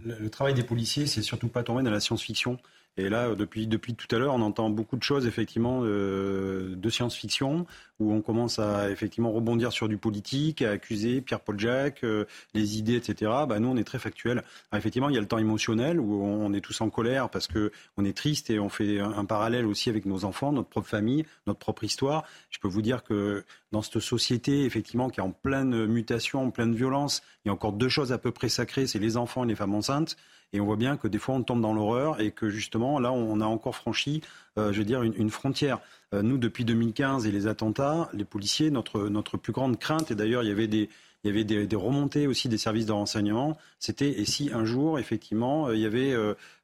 le, 0.04 0.30
travail 0.30 0.54
des 0.54 0.62
policiers, 0.62 1.06
c'est 1.06 1.22
surtout 1.22 1.48
pas 1.48 1.62
tomber 1.62 1.82
dans 1.82 1.90
la 1.90 2.00
science-fiction. 2.00 2.58
Et 2.98 3.10
là, 3.10 3.34
depuis, 3.34 3.66
depuis 3.66 3.94
tout 3.94 4.14
à 4.14 4.18
l'heure, 4.18 4.34
on 4.34 4.40
entend 4.40 4.70
beaucoup 4.70 4.96
de 4.96 5.02
choses, 5.02 5.26
effectivement, 5.26 5.80
euh, 5.84 6.74
de 6.74 6.90
science-fiction, 6.90 7.66
où 8.00 8.12
on 8.12 8.22
commence 8.22 8.58
à, 8.58 8.90
effectivement, 8.90 9.30
rebondir 9.32 9.70
sur 9.70 9.86
du 9.86 9.98
politique, 9.98 10.62
à 10.62 10.70
accuser 10.70 11.20
Pierre-Paul 11.20 11.60
Jacques, 11.60 12.04
euh, 12.04 12.24
les 12.54 12.78
idées, 12.78 12.96
etc. 12.96 13.30
Bah, 13.46 13.58
nous, 13.60 13.68
on 13.68 13.76
est 13.76 13.84
très 13.84 13.98
factuel. 13.98 14.42
effectivement, 14.74 15.10
il 15.10 15.14
y 15.14 15.18
a 15.18 15.20
le 15.20 15.28
temps 15.28 15.38
émotionnel, 15.38 16.00
où 16.00 16.24
on 16.24 16.52
est 16.54 16.62
tous 16.62 16.80
en 16.80 16.88
colère 16.88 17.28
parce 17.28 17.48
qu'on 17.48 18.04
est 18.04 18.16
triste 18.16 18.48
et 18.48 18.58
on 18.58 18.70
fait 18.70 18.98
un, 18.98 19.12
un, 19.12 19.24
parallèle 19.26 19.66
aussi 19.66 19.90
avec 19.90 20.06
nos 20.06 20.24
enfants, 20.24 20.52
notre 20.52 20.68
propre 20.68 20.88
famille, 20.88 21.26
notre 21.46 21.58
propre 21.58 21.84
histoire. 21.84 22.24
Je 22.48 22.58
peux 22.60 22.68
vous 22.68 22.82
dire 22.82 23.04
que 23.04 23.44
dans 23.72 23.82
cette 23.82 24.00
société, 24.00 24.64
effectivement, 24.64 25.10
qui 25.10 25.20
est 25.20 25.22
en 25.22 25.32
pleine 25.32 25.84
mutation, 25.84 26.46
en 26.46 26.50
pleine 26.50 26.74
violence, 26.74 27.22
il 27.44 27.48
y 27.48 27.50
a 27.50 27.52
encore 27.52 27.72
deux 27.72 27.90
choses 27.90 28.10
à 28.12 28.18
peu 28.18 28.30
près 28.30 28.48
sacrées, 28.48 28.86
c'est 28.86 28.98
les 28.98 29.18
enfants 29.18 29.44
et 29.44 29.48
les 29.48 29.54
femmes 29.54 29.74
enceintes. 29.74 30.16
Et 30.52 30.60
on 30.60 30.64
voit 30.64 30.76
bien 30.76 30.96
que 30.96 31.08
des 31.08 31.18
fois, 31.18 31.34
on 31.34 31.42
tombe 31.42 31.60
dans 31.60 31.74
l'horreur 31.74 32.20
et 32.20 32.30
que 32.30 32.48
justement, 32.48 32.98
là, 32.98 33.12
on 33.12 33.40
a 33.40 33.46
encore 33.46 33.76
franchi, 33.76 34.22
euh, 34.58 34.72
je 34.72 34.78
veux 34.78 34.84
dire, 34.84 35.02
une, 35.02 35.30
frontière. 35.30 35.80
Euh, 36.14 36.22
nous, 36.22 36.38
depuis 36.38 36.64
2015 36.64 37.26
et 37.26 37.32
les 37.32 37.46
attentats, 37.46 38.08
les 38.12 38.24
policiers, 38.24 38.70
notre, 38.70 39.08
notre 39.08 39.36
plus 39.36 39.52
grande 39.52 39.78
crainte, 39.78 40.10
et 40.10 40.14
d'ailleurs, 40.14 40.42
il 40.42 40.48
y 40.48 40.52
avait 40.52 40.68
des, 40.68 40.88
il 41.24 41.28
y 41.28 41.30
avait 41.30 41.44
des, 41.44 41.76
remontées 41.76 42.26
aussi 42.26 42.48
des 42.48 42.58
services 42.58 42.86
de 42.86 42.92
renseignement. 42.92 43.58
C'était 43.80 44.20
et 44.20 44.24
si 44.24 44.50
un 44.52 44.64
jour, 44.64 44.98
effectivement, 44.98 45.68
euh, 45.68 45.74
il 45.74 45.80
y 45.80 45.86
avait, 45.86 46.14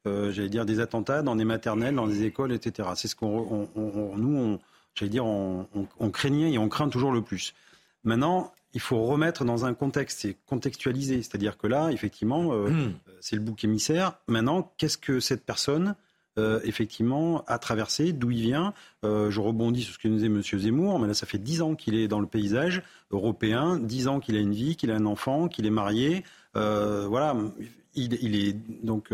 j'allais 0.05 0.49
dire, 0.49 0.64
des 0.64 0.81
attentats 0.81 1.23
dans 1.23 1.37
des 1.37 1.45
maternelles, 1.45 1.97
dans 1.97 2.07
des 2.07 2.25
écoles, 2.25 2.53
etc. 2.53 2.90
C'est 2.95 3.09
ce 3.09 3.16
qu'on, 3.16 3.68
nous, 4.16 4.37
on, 4.37 4.59
j'allais 4.95 5.11
dire, 5.11 5.27
on, 5.27 6.11
craignait 6.11 6.53
et 6.53 6.59
on 6.59 6.68
craint 6.68 6.88
toujours 6.88 7.12
le 7.12 7.23
plus. 7.23 7.55
Maintenant, 8.05 8.53
il 8.74 8.80
faut 8.80 9.02
remettre 9.04 9.44
dans 9.44 9.64
un 9.64 9.74
contexte, 9.74 10.20
c'est 10.20 10.37
contextualiser. 10.46 11.22
C'est-à-dire 11.22 11.58
que 11.58 11.66
là, 11.66 11.90
effectivement, 11.90 12.52
mmh 12.54 12.92
c'est 13.20 13.37
le 13.37 13.42
bouc 13.42 13.62
émissaire. 13.62 14.14
Maintenant, 14.26 14.72
qu'est-ce 14.78 14.98
que 14.98 15.20
cette 15.20 15.44
personne 15.44 15.94
euh, 16.38 16.61
effectivement 16.64 17.44
a 17.46 17.58
traversé, 17.58 18.12
d'où 18.12 18.30
il 18.30 18.40
vient? 18.40 18.72
Euh, 19.04 19.30
je 19.30 19.38
rebondis 19.38 19.82
sur 19.82 19.94
ce 19.94 19.98
que 19.98 20.08
nous 20.08 20.16
disait 20.16 20.26
M. 20.26 20.42
Zemmour, 20.42 20.98
mais 20.98 21.06
là 21.06 21.14
ça 21.14 21.26
fait 21.26 21.38
dix 21.38 21.61
ans 21.61 21.74
qu'il 21.74 21.94
est 21.94 22.08
dans 22.08 22.20
le 22.20 22.26
paysage 22.26 22.82
européen, 23.11 23.78
dix 23.78 24.08
ans 24.08 24.18
qu'il 24.18 24.37
a 24.37 24.40
une 24.40 24.54
vie, 24.54 24.76
qu'il 24.76 24.90
a 24.90 24.94
un 24.96 25.04
enfant, 25.04 25.48
qu'il 25.48 25.66
est 25.66 25.70
marié. 25.70 26.24
Euh, 26.56 27.06
voilà, 27.06 27.37
il, 27.94 28.35
est 28.35 28.56
donc 28.82 29.11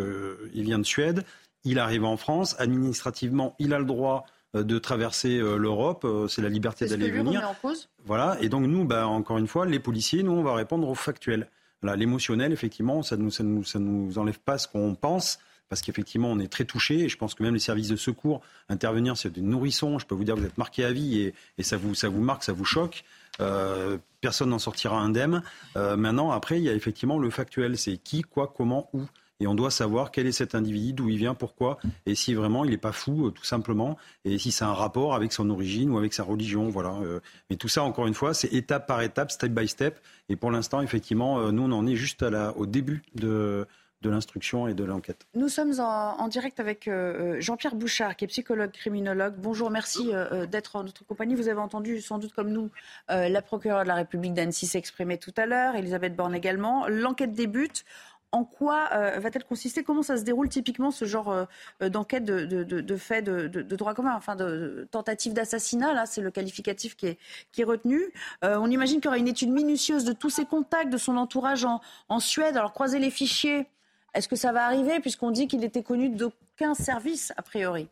il 0.55 0.63
vient 0.63 0.79
de 0.79 0.85
Suède, 0.85 1.25
il 1.65 1.81
arrive 1.81 2.05
en 2.05 2.17
France, 2.17 2.55
administrativement 2.61 3.57
il 3.59 3.75
a 3.75 3.81
le 3.81 3.85
droit 3.85 4.25
de 4.55 4.79
traverser 4.79 5.39
l'Europe, 5.39 6.07
c'est 6.29 6.43
la 6.43 6.49
liberté 6.49 6.87
d'aller 6.87 7.11
venir. 7.11 7.49
En 7.49 7.55
cause? 7.55 7.89
Voilà, 8.05 8.37
et 8.41 8.49
donc 8.49 8.67
nous, 8.67 8.85
bah, 8.85 9.07
encore 9.07 9.39
une 9.39 9.47
fois, 9.47 9.67
les 9.67 9.79
policiers, 9.79 10.23
nous 10.23 10.33
on 10.33 10.43
va 10.43 10.55
répondre 10.55 10.89
au 10.89 10.95
factuel. 10.95 11.49
L'émotionnel, 11.83 12.53
effectivement, 12.53 13.03
ça 13.03 13.17
ne 13.17 13.23
nous, 13.23 13.31
ça 13.31 13.45
nous, 13.45 13.63
ça 13.65 13.79
nous 13.79 14.19
enlève 14.19 14.41
pas 14.41 14.59
ce 14.59 14.67
qu'on 14.67 14.95
pense 14.95 15.39
parce 15.69 15.83
qu'effectivement, 15.83 16.31
on 16.31 16.39
est 16.39 16.51
très 16.51 16.65
touché. 16.65 17.01
Et 17.01 17.09
je 17.09 17.17
pense 17.17 17.35
que 17.35 17.43
même 17.43 17.55
les 17.55 17.61
services 17.61 17.89
de 17.89 17.97
secours, 17.97 18.41
intervenir 18.69 19.17
sur 19.17 19.31
des 19.31 19.43
nourrissons, 19.43 19.99
je 19.99 20.07
peux 20.07 20.15
vous 20.15 20.25
dire, 20.25 20.37
vous 20.37 20.45
êtes 20.45 20.59
marqué 20.59 20.85
à 20.85 20.93
vie 20.93 21.21
et, 21.21 21.35
et 21.59 21.63
ça, 21.63 21.77
vous, 21.77 21.95
ça 21.95 22.09
vous 22.09 22.21
marque, 22.21 22.43
ça 22.43 22.53
vous 22.53 22.65
choque. 22.65 23.05
Euh, 23.41 23.99
personne 24.21 24.51
n'en 24.51 24.59
sortira 24.59 24.99
indemne. 24.99 25.43
Euh, 25.77 25.97
maintenant, 25.97 26.31
après, 26.31 26.59
il 26.59 26.65
y 26.65 26.69
a 26.69 26.75
effectivement 26.75 27.19
le 27.19 27.31
factuel. 27.31 27.79
C'est 27.79 27.99
qui, 27.99 28.23
quoi, 28.23 28.53
comment, 28.57 28.89
où. 28.93 29.03
Et 29.41 29.47
on 29.47 29.55
doit 29.55 29.71
savoir 29.71 30.11
quel 30.11 30.27
est 30.27 30.33
cet 30.33 30.57
individu, 30.57 30.93
d'où 30.93 31.09
il 31.09 31.17
vient, 31.17 31.35
pourquoi, 31.35 31.79
et 32.07 32.17
si 32.17 32.35
vraiment 32.35 32.65
il 32.65 32.73
n'est 32.73 32.77
pas 32.77 32.93
fou, 32.93 33.27
euh, 33.27 33.31
tout 33.31 33.45
simplement, 33.45 33.97
et 34.25 34.37
si 34.37 34.51
c'est 34.51 34.65
un 34.65 34.73
rapport 34.73 35.15
avec 35.15 35.33
son 35.33 35.49
origine 35.49 35.91
ou 35.91 35.99
avec 35.99 36.13
sa 36.13 36.25
religion. 36.25 36.69
Voilà. 36.71 36.95
Euh. 37.03 37.21
Mais 37.49 37.57
tout 37.57 37.69
ça, 37.69 37.85
encore 37.85 38.09
une 38.09 38.15
fois, 38.15 38.35
c'est 38.35 38.53
étape 38.53 38.89
par 38.89 39.01
étape, 39.01 39.31
step 39.31 39.53
by 39.53 39.69
step. 39.69 40.01
Et 40.29 40.35
pour 40.35 40.51
l'instant, 40.51 40.83
effectivement, 40.83 41.39
euh, 41.39 41.53
nous, 41.53 41.63
on 41.63 41.73
en 41.73 41.87
est 41.87 41.95
juste 41.95 42.23
à 42.23 42.57
au 42.57 42.67
début 42.67 43.03
de, 43.15 43.67
l'instruction 44.03 44.67
et 44.67 44.75
de 44.75 44.85
l'enquête. 44.85 45.27
Nous 45.35 45.49
sommes 45.49 45.73
en, 45.79 46.29
direct 46.29 46.61
avec 46.61 46.91
Jean-Pierre 47.39 47.75
Bouchard, 47.75 48.17
qui 48.17 48.25
est 48.25 48.29
psychologue 48.29 48.73
criminologue. 48.73 49.35
Bonjour, 49.39 49.71
merci 49.71 50.11
d'être 50.51 50.77
en 50.77 50.85
notre 50.85 51.05
compagnie. 51.05 51.35
Vous 51.35 51.49
avez 51.49 51.61
entendu, 51.61 52.01
sans 52.01 52.19
doute 52.19 52.33
comme 52.33 52.51
nous, 52.51 52.71
la 53.09 53.43
procureure 53.43 53.83
de 53.83 53.89
la 53.89 53.95
République 53.95 54.35
d'Annecy 54.35 54.67
s'exprimer 54.67 55.19
tout 55.19 55.35
à 55.37 55.47
l'heure, 55.47 55.75
Elisabeth 55.75 56.17
Borne 56.17 56.35
également. 56.35 56.87
L'enquête 56.89 57.33
débute. 57.33 57.85
En 58.31 58.45
quoi 58.45 58.89
va-t-elle 59.19 59.45
consister? 59.45 59.83
Comment 59.83 60.03
ça 60.03 60.19
se 60.19 60.23
déroule 60.23 60.51
typiquement 60.51 60.91
ce 60.91 61.07
genre 61.07 61.47
d'enquête 61.81 62.25
de, 62.25 62.45
de, 62.45 62.97
fait 62.97 63.23
de, 63.23 63.63
droit 63.63 63.95
commun, 63.95 64.15
enfin 64.15 64.37
de 64.37 64.87
tentative 64.91 65.33
d'assassinat 65.33 65.95
Là, 65.95 66.05
c'est 66.05 66.21
le 66.21 66.31
qualificatif 66.31 66.95
qui 66.95 67.07
est, 67.07 67.65
retenu. 67.65 68.13
on 68.43 68.71
imagine 68.71 68.97
qu'il 68.97 69.07
y 69.07 69.09
aura 69.09 69.19
une 69.19 69.29
étude 69.29 69.51
minutieuse 69.51 70.05
de 70.05 70.13
tous 70.13 70.29
ses 70.29 70.45
contacts, 70.45 70.91
de 70.91 70.99
son 70.99 71.17
entourage 71.17 71.65
en, 71.65 72.21
Suède. 72.21 72.59
Alors 72.59 72.75
croiser 72.75 72.99
les 72.99 73.11
fichiers 73.11 73.67
est-ce 74.15 74.29
que 74.29 74.37
ça 74.37 74.53
va 74.53 74.65
arriver 74.65 75.01
puisqu'on 75.01 75.31
dit 75.31 75.47
qu'il 75.49 75.61
n'était 75.61 75.83
connu 75.83 76.09
d'aucun 76.09 76.75
service 76.75 77.33
a 77.37 77.43
priori? 77.43 77.89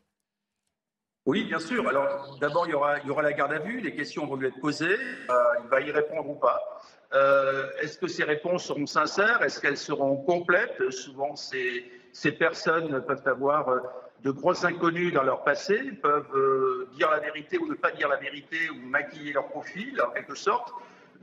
Oui, 1.27 1.45
bien 1.45 1.59
sûr. 1.59 1.87
Alors, 1.89 2.39
d'abord, 2.41 2.67
il, 2.67 2.71
y 2.71 2.75
aura, 2.75 3.23
la 3.23 3.33
garde 3.33 3.53
à 3.53 3.59
vue. 3.59 3.81
Les 3.81 3.95
questions 3.95 4.27
vont 4.27 4.37
lui 4.37 4.47
être 4.47 4.61
posées. 4.61 4.87
Euh, 4.87 5.35
il 5.65 5.69
va 5.69 5.81
y 5.81 5.91
répondre 5.91 6.29
ou 6.29 6.37
pas. 6.37 6.76
Euh, 7.15 7.69
est-ce 7.81 7.99
que 7.99 8.09
ces 8.09 8.25
réponses 8.25 8.65
seront 8.65 8.87
sincères? 8.87 9.43
Est-ce 9.43 9.61
qu'elles 9.61 9.77
seront 9.77 10.17
complètes? 10.17 10.91
Souvent, 10.91 11.37
ces, 11.37 11.85
personnes 12.39 13.03
peuvent 13.07 13.27
avoir 13.27 13.69
euh, 13.69 13.81
de 14.25 14.31
gros 14.31 14.67
inconnus 14.67 15.13
dans 15.13 15.23
leur 15.23 15.45
passé, 15.45 15.79
peuvent 16.03 16.89
dire 16.97 17.11
la 17.11 17.21
vérité 17.21 17.59
ou 17.59 17.69
ne 17.69 17.75
pas 17.75 17.93
dire 17.93 18.09
la 18.09 18.17
vérité 18.17 18.71
ou 18.71 18.87
maquiller 18.89 19.33
leur 19.33 19.49
profil, 19.49 20.01
en 20.03 20.11
quelque 20.11 20.35
sorte. 20.35 20.73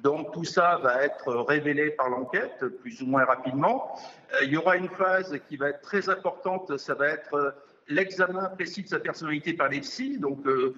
Donc 0.03 0.33
tout 0.33 0.43
ça 0.43 0.79
va 0.83 1.01
être 1.03 1.33
révélé 1.47 1.89
par 1.91 2.09
l'enquête, 2.09 2.65
plus 2.81 3.01
ou 3.01 3.05
moins 3.05 3.23
rapidement. 3.23 3.97
Euh, 4.33 4.43
il 4.43 4.49
y 4.49 4.57
aura 4.57 4.75
une 4.75 4.89
phase 4.89 5.39
qui 5.47 5.55
va 5.55 5.69
être 5.69 5.81
très 5.81 6.09
importante, 6.09 6.77
ça 6.77 6.93
va 6.93 7.07
être 7.07 7.33
euh, 7.33 7.51
l'examen 7.87 8.49
précis 8.49 8.83
de 8.83 8.89
sa 8.89 8.99
personnalité 8.99 9.53
par 9.53 9.69
les 9.69 9.79
psys. 9.79 10.19
Donc 10.19 10.45
euh, 10.45 10.75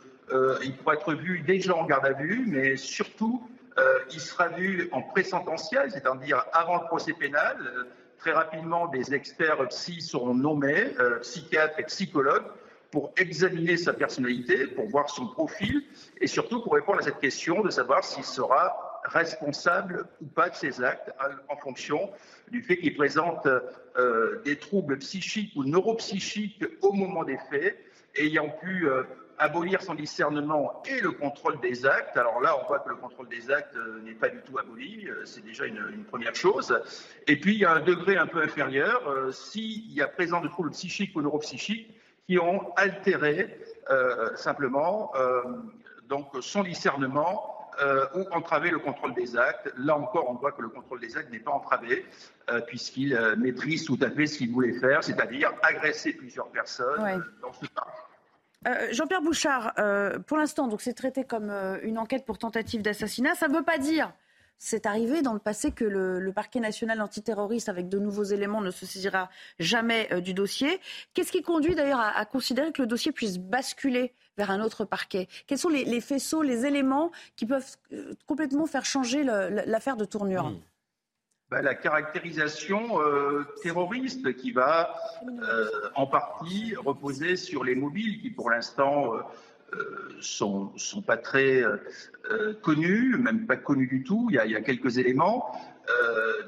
il 0.63 0.77
pourra 0.77 0.93
être 0.93 1.13
vu 1.15 1.39
déjà 1.39 1.75
en 1.75 1.85
garde 1.85 2.05
à 2.05 2.13
vue, 2.13 2.45
mais 2.47 2.77
surtout 2.77 3.49
il 4.11 4.19
sera 4.19 4.49
vu 4.49 4.89
en 4.91 5.01
présententiel, 5.01 5.91
c'est-à-dire 5.91 6.45
avant 6.53 6.81
le 6.81 6.87
procès 6.87 7.13
pénal. 7.13 7.57
très 8.17 8.31
rapidement, 8.31 8.87
des 8.87 9.13
experts 9.13 9.67
psy 9.67 10.01
seront 10.01 10.33
nommés, 10.33 10.91
psychiatres 11.21 11.79
et 11.79 11.83
psychologues, 11.83 12.45
pour 12.95 13.11
examiner 13.17 13.75
sa 13.75 13.91
personnalité, 13.91 14.67
pour 14.67 14.87
voir 14.87 15.09
son 15.09 15.27
profil 15.27 15.83
et 16.21 16.27
surtout 16.27 16.61
pour 16.61 16.75
répondre 16.75 16.99
à 16.99 17.01
cette 17.01 17.19
question 17.19 17.61
de 17.61 17.69
savoir 17.69 18.05
s'il 18.05 18.23
sera 18.23 19.01
responsable 19.03 20.07
ou 20.21 20.25
pas 20.25 20.49
de 20.49 20.55
ses 20.55 20.81
actes 20.81 21.11
en 21.49 21.57
fonction 21.57 22.09
du 22.51 22.63
fait 22.63 22.77
qu'il 22.77 22.95
présente 22.95 23.47
euh, 23.97 24.41
des 24.45 24.57
troubles 24.57 24.97
psychiques 24.99 25.51
ou 25.55 25.63
neuropsychiques 25.63 26.63
au 26.81 26.93
moment 26.93 27.23
des 27.23 27.37
faits, 27.49 27.77
ayant 28.15 28.49
pu 28.49 28.87
euh, 28.87 29.03
abolir 29.37 29.81
son 29.81 29.95
discernement 29.95 30.81
et 30.85 31.01
le 31.01 31.11
contrôle 31.11 31.59
des 31.59 31.85
actes. 31.85 32.17
Alors 32.17 32.41
là, 32.41 32.57
on 32.61 32.67
voit 32.67 32.79
que 32.79 32.89
le 32.89 32.95
contrôle 32.95 33.27
des 33.29 33.51
actes 33.51 33.75
euh, 33.75 34.01
n'est 34.03 34.13
pas 34.13 34.29
du 34.29 34.41
tout 34.41 34.57
aboli, 34.57 35.07
c'est 35.25 35.43
déjà 35.43 35.65
une, 35.65 36.05
première 36.05 36.35
chose. 36.35 36.79
Et 37.27 37.39
puis, 37.39 37.55
il 37.55 37.59
y 37.59 37.65
a 37.65 37.73
un 37.73 37.81
degré 37.81 38.17
un 38.17 38.27
peu 38.27 38.41
inférieur, 38.41 39.01
s'il 39.33 39.91
y 39.91 40.01
a 40.01 40.07
présence 40.07 40.43
de 40.43 40.47
troubles 40.47 40.71
psychiques 40.71 41.15
ou 41.15 41.21
neuropsychiques 41.21 41.93
qui 42.27 42.39
ont 42.39 42.73
altéré 42.75 43.59
simplement 44.35 45.11
donc 46.07 46.27
son 46.41 46.63
discernement 46.63 47.55
euh, 47.81 48.05
ou 48.15 48.25
entraver 48.31 48.69
le 48.69 48.79
contrôle 48.79 49.13
des 49.13 49.35
actes. 49.35 49.73
Là 49.77 49.97
encore, 49.97 50.29
on 50.29 50.35
voit 50.35 50.53
que 50.53 50.61
le 50.61 50.69
contrôle 50.69 51.01
des 51.01 51.17
actes 51.17 51.29
n'est 51.29 51.39
pas 51.39 51.51
entravé, 51.51 52.05
euh, 52.49 52.61
puisqu'il 52.61 53.13
euh, 53.13 53.35
maîtrise 53.35 53.83
tout 53.83 53.99
à 54.01 54.09
fait 54.09 54.27
ce 54.27 54.37
qu'il 54.37 54.51
voulait 54.51 54.79
faire, 54.79 55.03
c'est-à-dire 55.03 55.51
agresser 55.61 56.13
plusieurs 56.13 56.47
personnes 56.47 57.25
dans 57.41 57.51
ce 57.51 57.65
parc. 57.67 57.89
Jean-Pierre 58.91 59.21
Bouchard, 59.21 59.73
pour 60.27 60.37
l'instant, 60.37 60.67
donc 60.67 60.81
c'est 60.81 60.93
traité 60.93 61.23
comme 61.23 61.51
une 61.83 61.97
enquête 61.97 62.25
pour 62.25 62.37
tentative 62.37 62.81
d'assassinat. 62.81 63.35
Ça 63.35 63.47
ne 63.47 63.55
veut 63.55 63.63
pas 63.63 63.77
dire 63.77 64.11
c'est 64.57 64.85
arrivé 64.85 65.21
dans 65.21 65.33
le 65.33 65.39
passé 65.39 65.71
que 65.71 65.83
le, 65.83 66.31
parquet 66.31 66.59
national 66.59 67.01
antiterroriste, 67.01 67.69
avec 67.69 67.89
de 67.89 67.99
nouveaux 67.99 68.23
éléments, 68.23 68.61
ne 68.61 68.71
se 68.71 68.85
saisira 68.85 69.29
jamais 69.59 70.09
du 70.21 70.33
dossier. 70.33 70.79
Qu'est-ce 71.13 71.31
qui 71.31 71.41
conduit 71.41 71.75
d'ailleurs 71.75 71.99
à, 71.99 72.25
considérer 72.25 72.71
que 72.71 72.81
le 72.81 72.87
dossier 72.87 73.11
puisse 73.11 73.37
basculer 73.37 74.13
vers 74.37 74.51
un 74.51 74.61
autre 74.61 74.85
parquet? 74.85 75.27
Quels 75.47 75.57
sont 75.57 75.69
les, 75.69 76.01
faisceaux, 76.01 76.41
les 76.41 76.65
éléments 76.65 77.11
qui 77.35 77.45
peuvent 77.45 77.65
euh, 77.93 78.13
complètement 78.25 78.65
faire 78.65 78.85
changer 78.85 79.23
l'affaire 79.23 79.97
de 79.97 80.05
tournure? 80.05 80.49
Hmm. 80.49 80.59
Bah, 81.49 81.61
La 81.61 81.75
caractérisation 81.75 83.01
euh, 83.01 83.43
terroriste 83.61 84.35
qui 84.35 84.51
va 84.51 84.95
euh, 85.27 85.67
en 85.95 86.07
partie 86.07 86.75
reposer 86.75 87.35
sur 87.35 87.63
les 87.63 87.75
mobiles 87.75 88.21
qui 88.21 88.29
pour 88.29 88.49
l'instant 88.49 89.13
sont, 90.21 90.71
sont 90.77 91.01
pas 91.01 91.17
très 91.17 91.61
connus, 92.61 93.17
même 93.17 93.45
pas 93.45 93.57
connus 93.57 93.87
du 93.87 94.03
tout. 94.03 94.27
Il 94.29 94.35
y 94.35 94.39
a, 94.39 94.45
il 94.45 94.51
y 94.51 94.55
a 94.55 94.61
quelques 94.61 94.99
éléments. 94.99 95.51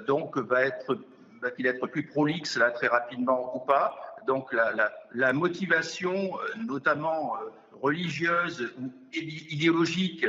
donc 0.08 0.38
va 0.38 0.62
être 0.64 0.98
va-t-il 1.42 1.68
être 1.68 1.88
plus 1.88 2.04
prolixe 2.04 2.58
là 2.58 2.72
très 2.72 2.88
rapidement 2.88 3.56
ou 3.56 3.60
pas? 3.60 4.07
Donc 4.28 4.54
la, 4.54 5.34
motivation, 5.34 6.32
notamment 6.68 7.34
religieuse 7.82 8.74
ou 8.80 8.92
idéologique 9.13 10.26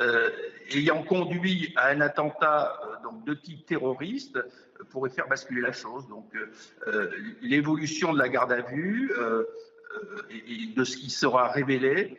euh, 0.00 0.30
ayant 0.70 1.02
conduit 1.02 1.72
à 1.76 1.88
un 1.88 2.00
attentat 2.00 2.78
euh, 2.84 3.02
donc, 3.02 3.24
de 3.24 3.34
type 3.34 3.66
terroriste 3.66 4.36
euh, 4.36 4.84
pourrait 4.90 5.10
faire 5.10 5.28
basculer 5.28 5.60
la 5.60 5.72
chose. 5.72 6.08
Donc 6.08 6.32
l'évolution 7.40 8.12
de 8.12 8.18
la 8.18 8.28
garde 8.28 8.52
à 8.52 8.62
vue 8.62 9.12
et 10.30 10.74
de 10.74 10.84
ce 10.84 10.96
qui 10.96 11.08
sera 11.08 11.48
révélé 11.48 12.18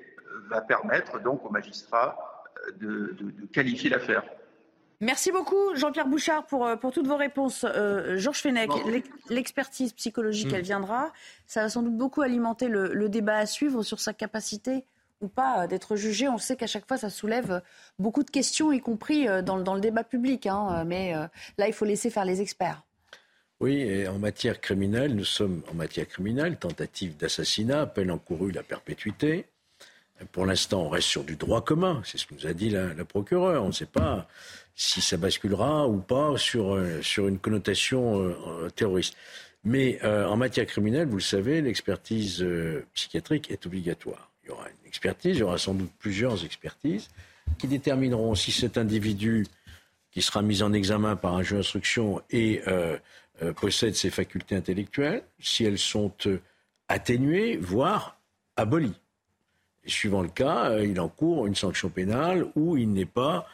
va 0.50 0.62
permettre 0.62 1.20
donc 1.20 1.46
aux 1.46 1.50
magistrats 1.50 2.18
de, 2.80 3.16
qualifier 3.52 3.90
l'affaire. 3.90 4.24
Merci 5.00 5.32
beaucoup, 5.32 5.76
Jean-Pierre 5.76 6.08
Bouchard, 6.08 6.46
pour, 6.46 6.68
pour 6.80 6.92
toutes 6.92 7.08
vos 7.08 7.18
réponses. 7.18 7.66
Georges 8.16 8.42
Fenech, 8.42 8.70
l'expertise 9.30 9.94
psychologique, 9.94 10.52
hmm. 10.52 10.56
elle 10.56 10.64
viendra. 10.64 11.12
Ça 11.46 11.64
va 11.64 11.70
sans 11.70 11.82
doute 11.82 11.98
beaucoup 11.98 12.22
alimenter 12.22 12.68
le, 12.68 13.10
débat 13.10 13.38
à 13.38 13.46
suivre 13.46 13.84
sur 13.84 14.00
sa 14.00 14.14
capacité 14.14 14.86
ou 15.24 15.28
pas 15.28 15.68
d'être 15.68 15.96
jugé. 15.96 16.28
On 16.28 16.38
sait 16.38 16.56
qu'à 16.56 16.68
chaque 16.68 16.88
fois, 16.88 16.98
ça 16.98 17.10
soulève 17.10 17.62
beaucoup 17.98 18.24
de 18.24 18.30
questions, 18.30 18.72
y 18.72 18.80
compris 18.80 19.28
euh, 19.28 19.42
dans, 19.42 19.74
le 19.74 19.82
débat 19.82 20.04
public. 20.04 20.46
Hein. 20.46 20.84
Mais 20.86 21.16
euh, 21.16 21.28
là, 21.58 21.68
il 21.68 21.74
faut 21.74 21.86
laisser 21.86 22.10
faire 22.10 22.26
les 22.26 22.42
experts. 22.42 22.84
Oui, 23.60 23.80
et 23.80 24.08
en 24.08 24.20
matière 24.20 24.60
criminelle, 24.60 25.16
nous 25.16 25.24
sommes 25.24 25.64
en 25.72 25.74
matière 25.74 26.08
criminelle, 26.08 26.58
tentative 26.58 27.16
d'assassinat, 27.16 27.86
peine 27.86 28.12
encourue 28.12 28.52
la 28.52 28.64
perpétuité. 28.64 29.46
Pour 30.32 30.46
l'instant, 30.46 30.84
on 30.84 30.90
reste 30.90 31.08
sur 31.08 31.24
du 31.24 31.36
droit 31.36 31.64
commun, 31.64 32.02
c'est 32.06 32.18
ce 32.18 32.26
que 32.26 32.34
nous 32.36 32.48
a 32.48 32.54
dit 32.54 32.70
la, 32.70 32.94
procureure. 33.06 33.64
On 33.64 33.68
ne 33.68 33.74
sait 33.74 33.86
pas 33.86 34.28
si 34.76 35.02
ça 35.02 35.18
basculera 35.18 35.88
ou 35.88 35.98
pas 35.98 36.38
sur, 36.38 36.74
euh, 36.74 37.02
sur 37.02 37.28
une 37.28 37.38
connotation 37.38 38.34
terroriste. 38.76 39.16
Mais 39.64 40.04
en 40.04 40.36
matière 40.36 40.66
criminelle, 40.66 41.08
vous 41.08 41.18
le 41.18 41.22
savez, 41.22 41.62
l'expertise 41.62 42.46
psychiatrique 42.94 43.50
est 43.50 43.66
obligatoire. 43.66 44.30
Il 44.44 44.50
y 44.50 44.52
aura 44.52 44.68
une 44.68 44.88
expertise, 44.88 45.38
il 45.38 45.40
y 45.40 45.44
aura 45.44 45.58
sans 45.58 45.74
doute 45.74 45.92
plusieurs 46.00 46.44
expertises 46.44 47.08
qui 47.58 47.68
détermineront 47.68 48.36
si 48.36 48.52
cet 48.52 48.78
individu 48.78 49.46
qui 50.12 50.22
sera 50.22 50.42
mis 50.42 50.62
en 50.62 50.74
examen 50.74 51.16
par 51.16 51.34
un 51.36 51.42
juge 51.42 51.58
d'instruction 51.58 52.22
et 52.30 52.62
euh, 52.68 52.98
euh, 53.42 53.52
possède 53.54 53.96
ses 53.96 54.12
facultés 54.12 54.56
intellectuelles, 54.56 55.24
si 55.40 55.66
elles 55.66 55.80
sont 55.80 56.14
euh, 56.28 56.40
atténuées, 56.88 57.58
voire 57.58 58.20
abolies. 58.56 58.94
Et 59.86 59.90
suivant 59.90 60.22
le 60.22 60.30
cas, 60.30 60.80
il 60.80 61.00
encourt 61.00 61.48
une 61.48 61.56
sanction 61.56 61.90
pénale 61.90 62.46
ou 62.56 62.78
il 62.78 62.92
n'est 62.92 63.06
pas 63.06 63.48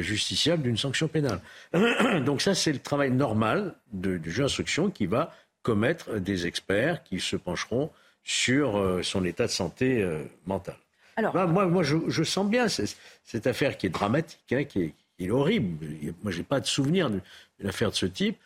justiciable 0.00 0.64
d'une 0.64 0.76
sanction 0.76 1.06
pénale. 1.06 1.40
Donc 2.24 2.42
ça, 2.42 2.54
c'est 2.54 2.72
le 2.72 2.80
travail 2.80 3.12
normal 3.12 3.74
du 3.92 4.20
juge 4.24 4.38
d'instruction 4.38 4.90
qui 4.90 5.06
va 5.06 5.32
commettre 5.62 6.18
des 6.18 6.46
experts 6.46 7.02
qui 7.04 7.20
se 7.20 7.36
pencheront 7.36 7.90
sur 8.22 8.76
euh, 8.76 9.02
son 9.02 9.24
état 9.24 9.46
de 9.46 9.50
santé 9.50 10.02
euh, 10.02 10.22
mentale. 10.46 10.76
Alors, 11.16 11.34
moi, 11.48 11.66
moi 11.66 11.82
je, 11.82 12.22
sens 12.22 12.48
bien 12.48 12.66
cette 12.68 13.46
affaire 13.46 13.76
qui 13.76 13.86
est 13.86 13.90
dramatique, 13.90 14.52
hein, 14.52 14.64
qui, 14.64 14.94
est, 15.18 15.30
horrible. 15.30 15.86
Moi, 16.22 16.32
je 16.32 16.38
n'ai 16.38 16.44
pas 16.44 16.60
de 16.60 16.66
souvenir 16.66 17.10
d'une 17.10 17.68
affaire 17.68 17.90
de 17.90 17.96
ce 17.96 18.06
type, 18.06 18.38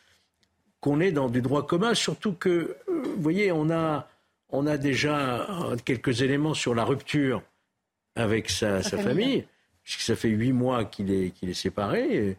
qu'on 0.81 1.01
est 1.01 1.13
dans 1.13 1.29
du 1.29 1.41
droit 1.41 1.67
commun, 1.67 1.95
surtout 1.95 2.33
que, 2.33 2.49
euh, 2.49 2.75
vous 2.89 3.23
voyez, 3.23 3.53
on 3.53 3.71
a, 3.71 4.09
on 4.51 4.67
a 4.67 4.77
déjà 4.77 5.47
quelques 5.85 6.23
éléments 6.23 6.55
sur 6.55 6.75
la 6.75 6.85
rupture 6.85 7.43
avec 8.17 8.51
sa, 8.51 8.83
famille, 8.83 9.45
puisque 9.83 10.01
ça 10.01 10.17
fait 10.17 10.29
huit 10.29 10.53
mois 10.53 10.85
qu'il 10.85 11.11
est, 11.11 11.31
qu'il 11.31 11.51
est 11.51 11.55
séparé. 11.55 12.37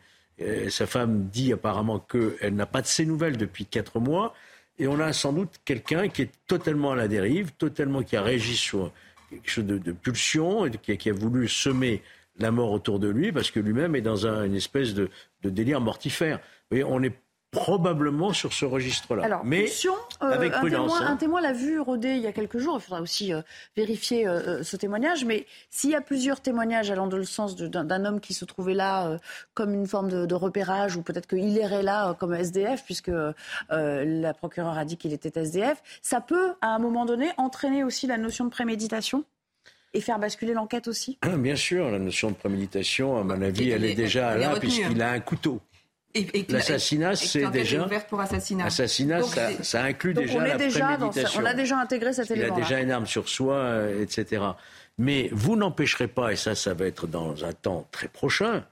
sa 0.70 0.88
femme 0.88 1.28
dit 1.28 1.52
apparemment 1.52 2.00
qu'elle 2.00 2.56
n'a 2.56 2.66
pas 2.66 2.82
de 2.82 2.88
ses 2.88 3.06
nouvelles 3.06 3.38
depuis 3.38 3.66
quatre 3.66 4.00
mois. 4.00 4.34
Et 4.78 4.88
on 4.88 5.00
a 5.00 5.14
sans 5.14 5.32
doute 5.32 5.60
quelqu'un 5.64 6.10
qui 6.10 6.24
est 6.24 6.32
totalement 6.48 6.92
à 6.92 6.96
la 6.96 7.08
dérive, 7.08 7.52
totalement 7.54 8.04
qui 8.04 8.18
a 8.18 8.22
régi 8.22 8.58
sur 8.58 8.92
quelque 9.30 9.50
chose 9.50 9.66
de, 9.66 9.92
pulsion, 9.92 10.66
et 10.66 10.98
qui, 10.98 11.10
a 11.10 11.14
voulu 11.14 11.48
semer 11.48 12.02
la 12.38 12.52
mort 12.52 12.72
autour 12.72 13.00
de 13.00 13.08
lui, 13.08 13.32
parce 13.32 13.52
que 13.52 13.60
lui-même 13.60 13.96
est 13.96 14.02
dans 14.02 14.28
une 14.28 14.56
espèce 14.56 14.94
de, 14.94 15.10
délire 15.44 15.80
mortifère. 15.80 16.40
Vous 16.72 16.82
on 16.82 17.04
est 17.04 17.16
probablement 17.56 18.34
sur 18.34 18.54
ce 18.54 18.66
registre-là. 18.66 19.24
Alors, 19.24 19.46
mais 19.46 19.66
euh, 19.66 20.32
avec 20.32 20.54
un 20.54 20.62
Témoin, 20.62 21.02
hein. 21.02 21.08
Un 21.08 21.16
témoin 21.16 21.42
l'a 21.42 21.54
vu 21.54 21.80
rôder 21.80 22.16
il 22.16 22.22
y 22.22 22.28
a 22.28 22.32
quelques 22.32 22.58
jours. 22.58 22.78
Il 22.80 22.82
faudra 22.82 23.02
aussi 23.02 23.34
euh, 23.34 23.42
vérifier 23.78 24.28
euh, 24.28 24.64
ce 24.64 24.78
témoignage. 24.78 25.26
Mais 25.26 25.46
s'il 25.70 25.90
y 25.92 25.96
a 25.96 26.02
plusieurs 26.02 26.42
témoignages 26.42 26.92
allant 26.92 27.08
dans 27.08 27.18
le 27.18 27.24
sens 27.24 27.56
d'un 27.56 28.06
homme 28.06 28.20
qui 28.20 28.34
se 28.34 28.46
trouvait 28.46 28.74
là 28.74 29.18
comme 29.54 29.74
une 29.74 29.88
forme 29.88 30.10
de, 30.10 30.26
de 30.26 30.36
repérage, 30.36 30.98
ou 30.98 31.02
peut-être 31.02 31.28
qu'il 31.28 31.50
irait 31.50 31.84
là 31.84 32.14
comme 32.20 32.34
SDF, 32.34 32.84
puisque 32.84 33.12
la 33.70 34.34
procureure 34.34 34.78
a 34.78 34.86
dit 34.86 34.98
qu'il 34.98 35.14
était 35.14 35.40
SDF, 35.40 35.82
ça 36.02 36.22
peut, 36.22 36.54
à 36.62 36.68
un 36.68 36.80
moment 36.80 37.06
donné, 37.06 37.32
entraîner 37.38 37.84
aussi 37.84 38.08
la 38.08 38.18
notion 38.18 38.46
de 38.46 38.50
préméditation 38.50 39.24
et 39.96 40.02
faire 40.02 40.20
basculer 40.20 40.54
l'enquête 40.54 40.88
aussi? 40.88 41.18
Bien 41.38 41.56
sûr, 41.56 41.90
la 41.90 42.00
notion 42.00 42.30
de 42.30 42.36
préméditation, 42.36 43.18
à 43.18 43.24
mon 43.24 43.42
avis, 43.42 43.70
elle 43.72 43.86
est 43.86 43.96
déjà 43.96 44.38
là, 44.38 44.60
puisqu'il 44.60 45.02
hein. 45.02 45.08
a 45.08 45.12
un 45.12 45.20
couteau. 45.20 45.62
L'assassinat, 46.50 47.16
c'est 47.16 47.50
déjà. 47.52 47.88
Pour 48.10 48.20
assassinat. 48.20 48.66
Assassinat, 48.66 49.22
ça, 49.62 49.84
inclut 49.84 50.14
déjà 50.14 50.40
la 50.40 50.56
préméditation. 50.56 51.42
on 51.42 51.46
a 51.46 51.54
déjà 51.54 51.80
intégré 51.80 52.14
cet 52.14 52.32
élément. 52.32 52.56
Il 52.56 52.62
a 52.62 52.64
déjà 52.64 52.80
une 52.80 52.92
arme 52.92 53.06
sur 53.06 53.28
soi, 53.28 53.56
euh, 53.56 54.04
etc. 54.04 54.44
Mais 54.98 55.30
vous 55.32 55.56
n'empêcherez 55.56 56.08
pas, 56.08 56.32
et 56.32 56.36
ça, 56.36 56.56
ça 56.56 56.74
va 56.74 56.86
être 56.86 57.08
dans 57.08 57.44
un 57.44 57.54
temps 57.54 57.88
très 57.92 58.08
prochain, 58.08 58.64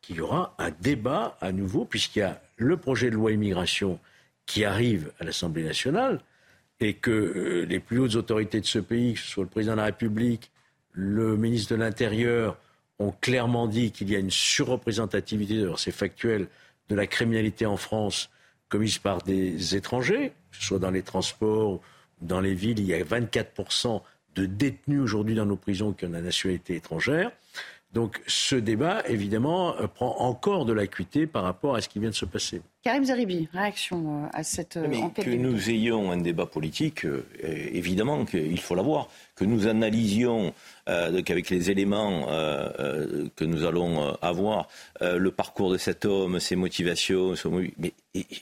qu'il 0.00 0.16
y 0.16 0.20
aura 0.20 0.54
un 0.58 0.70
débat 0.80 1.36
à 1.40 1.52
nouveau, 1.52 1.84
puisqu'il 1.84 2.20
y 2.20 2.22
a 2.22 2.40
le 2.56 2.76
projet 2.76 3.10
de 3.10 3.14
loi 3.14 3.32
immigration 3.32 4.00
qui 4.46 4.64
arrive 4.64 5.12
à 5.20 5.24
l'Assemblée 5.24 5.62
nationale, 5.62 6.20
et 6.80 6.94
que 6.94 7.10
euh, 7.10 7.66
les 7.66 7.78
plus 7.78 7.98
hautes 8.00 8.16
autorités 8.16 8.60
de 8.60 8.66
ce 8.66 8.78
pays, 8.78 9.14
que 9.14 9.20
ce 9.20 9.26
soit 9.26 9.44
le 9.44 9.50
président 9.50 9.74
de 9.74 9.78
la 9.78 9.84
République, 9.84 10.50
le 10.92 11.36
ministre 11.36 11.74
de 11.74 11.80
l'Intérieur, 11.80 12.56
ont 12.98 13.14
clairement 13.20 13.66
dit 13.66 13.92
qu'il 13.92 14.10
y 14.10 14.16
a 14.16 14.18
une 14.18 14.30
surreprésentativité, 14.30 15.66
c'est 15.76 15.90
factuel, 15.90 16.48
de 16.90 16.94
la 16.94 17.06
criminalité 17.06 17.64
en 17.64 17.76
France 17.76 18.30
commise 18.68 18.98
par 18.98 19.22
des 19.22 19.76
étrangers, 19.76 20.32
que 20.50 20.56
ce 20.56 20.64
soit 20.64 20.78
dans 20.78 20.90
les 20.90 21.02
transports 21.02 21.80
dans 22.20 22.40
les 22.40 22.54
villes. 22.54 22.80
Il 22.80 22.86
y 22.86 22.94
a 22.94 23.02
24% 23.02 24.02
de 24.34 24.46
détenus 24.46 25.00
aujourd'hui 25.00 25.34
dans 25.34 25.46
nos 25.46 25.56
prisons 25.56 25.92
qui 25.92 26.04
ont 26.04 26.10
la 26.10 26.20
nationalité 26.20 26.76
étrangère. 26.76 27.30
Donc 27.92 28.22
ce 28.28 28.54
débat, 28.54 29.02
évidemment, 29.08 29.74
euh, 29.76 29.88
prend 29.88 30.16
encore 30.18 30.64
de 30.64 30.72
l'acuité 30.72 31.26
par 31.26 31.42
rapport 31.42 31.74
à 31.74 31.80
ce 31.80 31.88
qui 31.88 31.98
vient 31.98 32.10
de 32.10 32.14
se 32.14 32.24
passer. 32.24 32.62
Karim 32.84 33.04
Zeribi, 33.04 33.48
réaction 33.52 34.24
euh, 34.24 34.28
à 34.32 34.44
cette 34.44 34.76
euh, 34.76 34.94
enquête. 34.94 35.24
Que 35.24 35.30
nous 35.30 35.70
ayons 35.70 36.12
un 36.12 36.18
débat 36.18 36.46
politique, 36.46 37.04
évidemment 37.42 38.24
qu'il 38.24 38.60
faut 38.60 38.76
l'avoir. 38.76 39.08
Que 39.34 39.44
nous 39.44 39.66
analysions 39.66 40.54
avec 40.86 41.50
les 41.50 41.70
éléments 41.70 42.26
que 42.26 43.44
nous 43.44 43.64
allons 43.64 44.14
avoir 44.20 44.68
le 45.00 45.30
parcours 45.30 45.70
de 45.70 45.78
cet 45.78 46.04
homme, 46.04 46.40
ses 46.40 46.56
motivations, 46.56 47.34
mais 47.78 47.94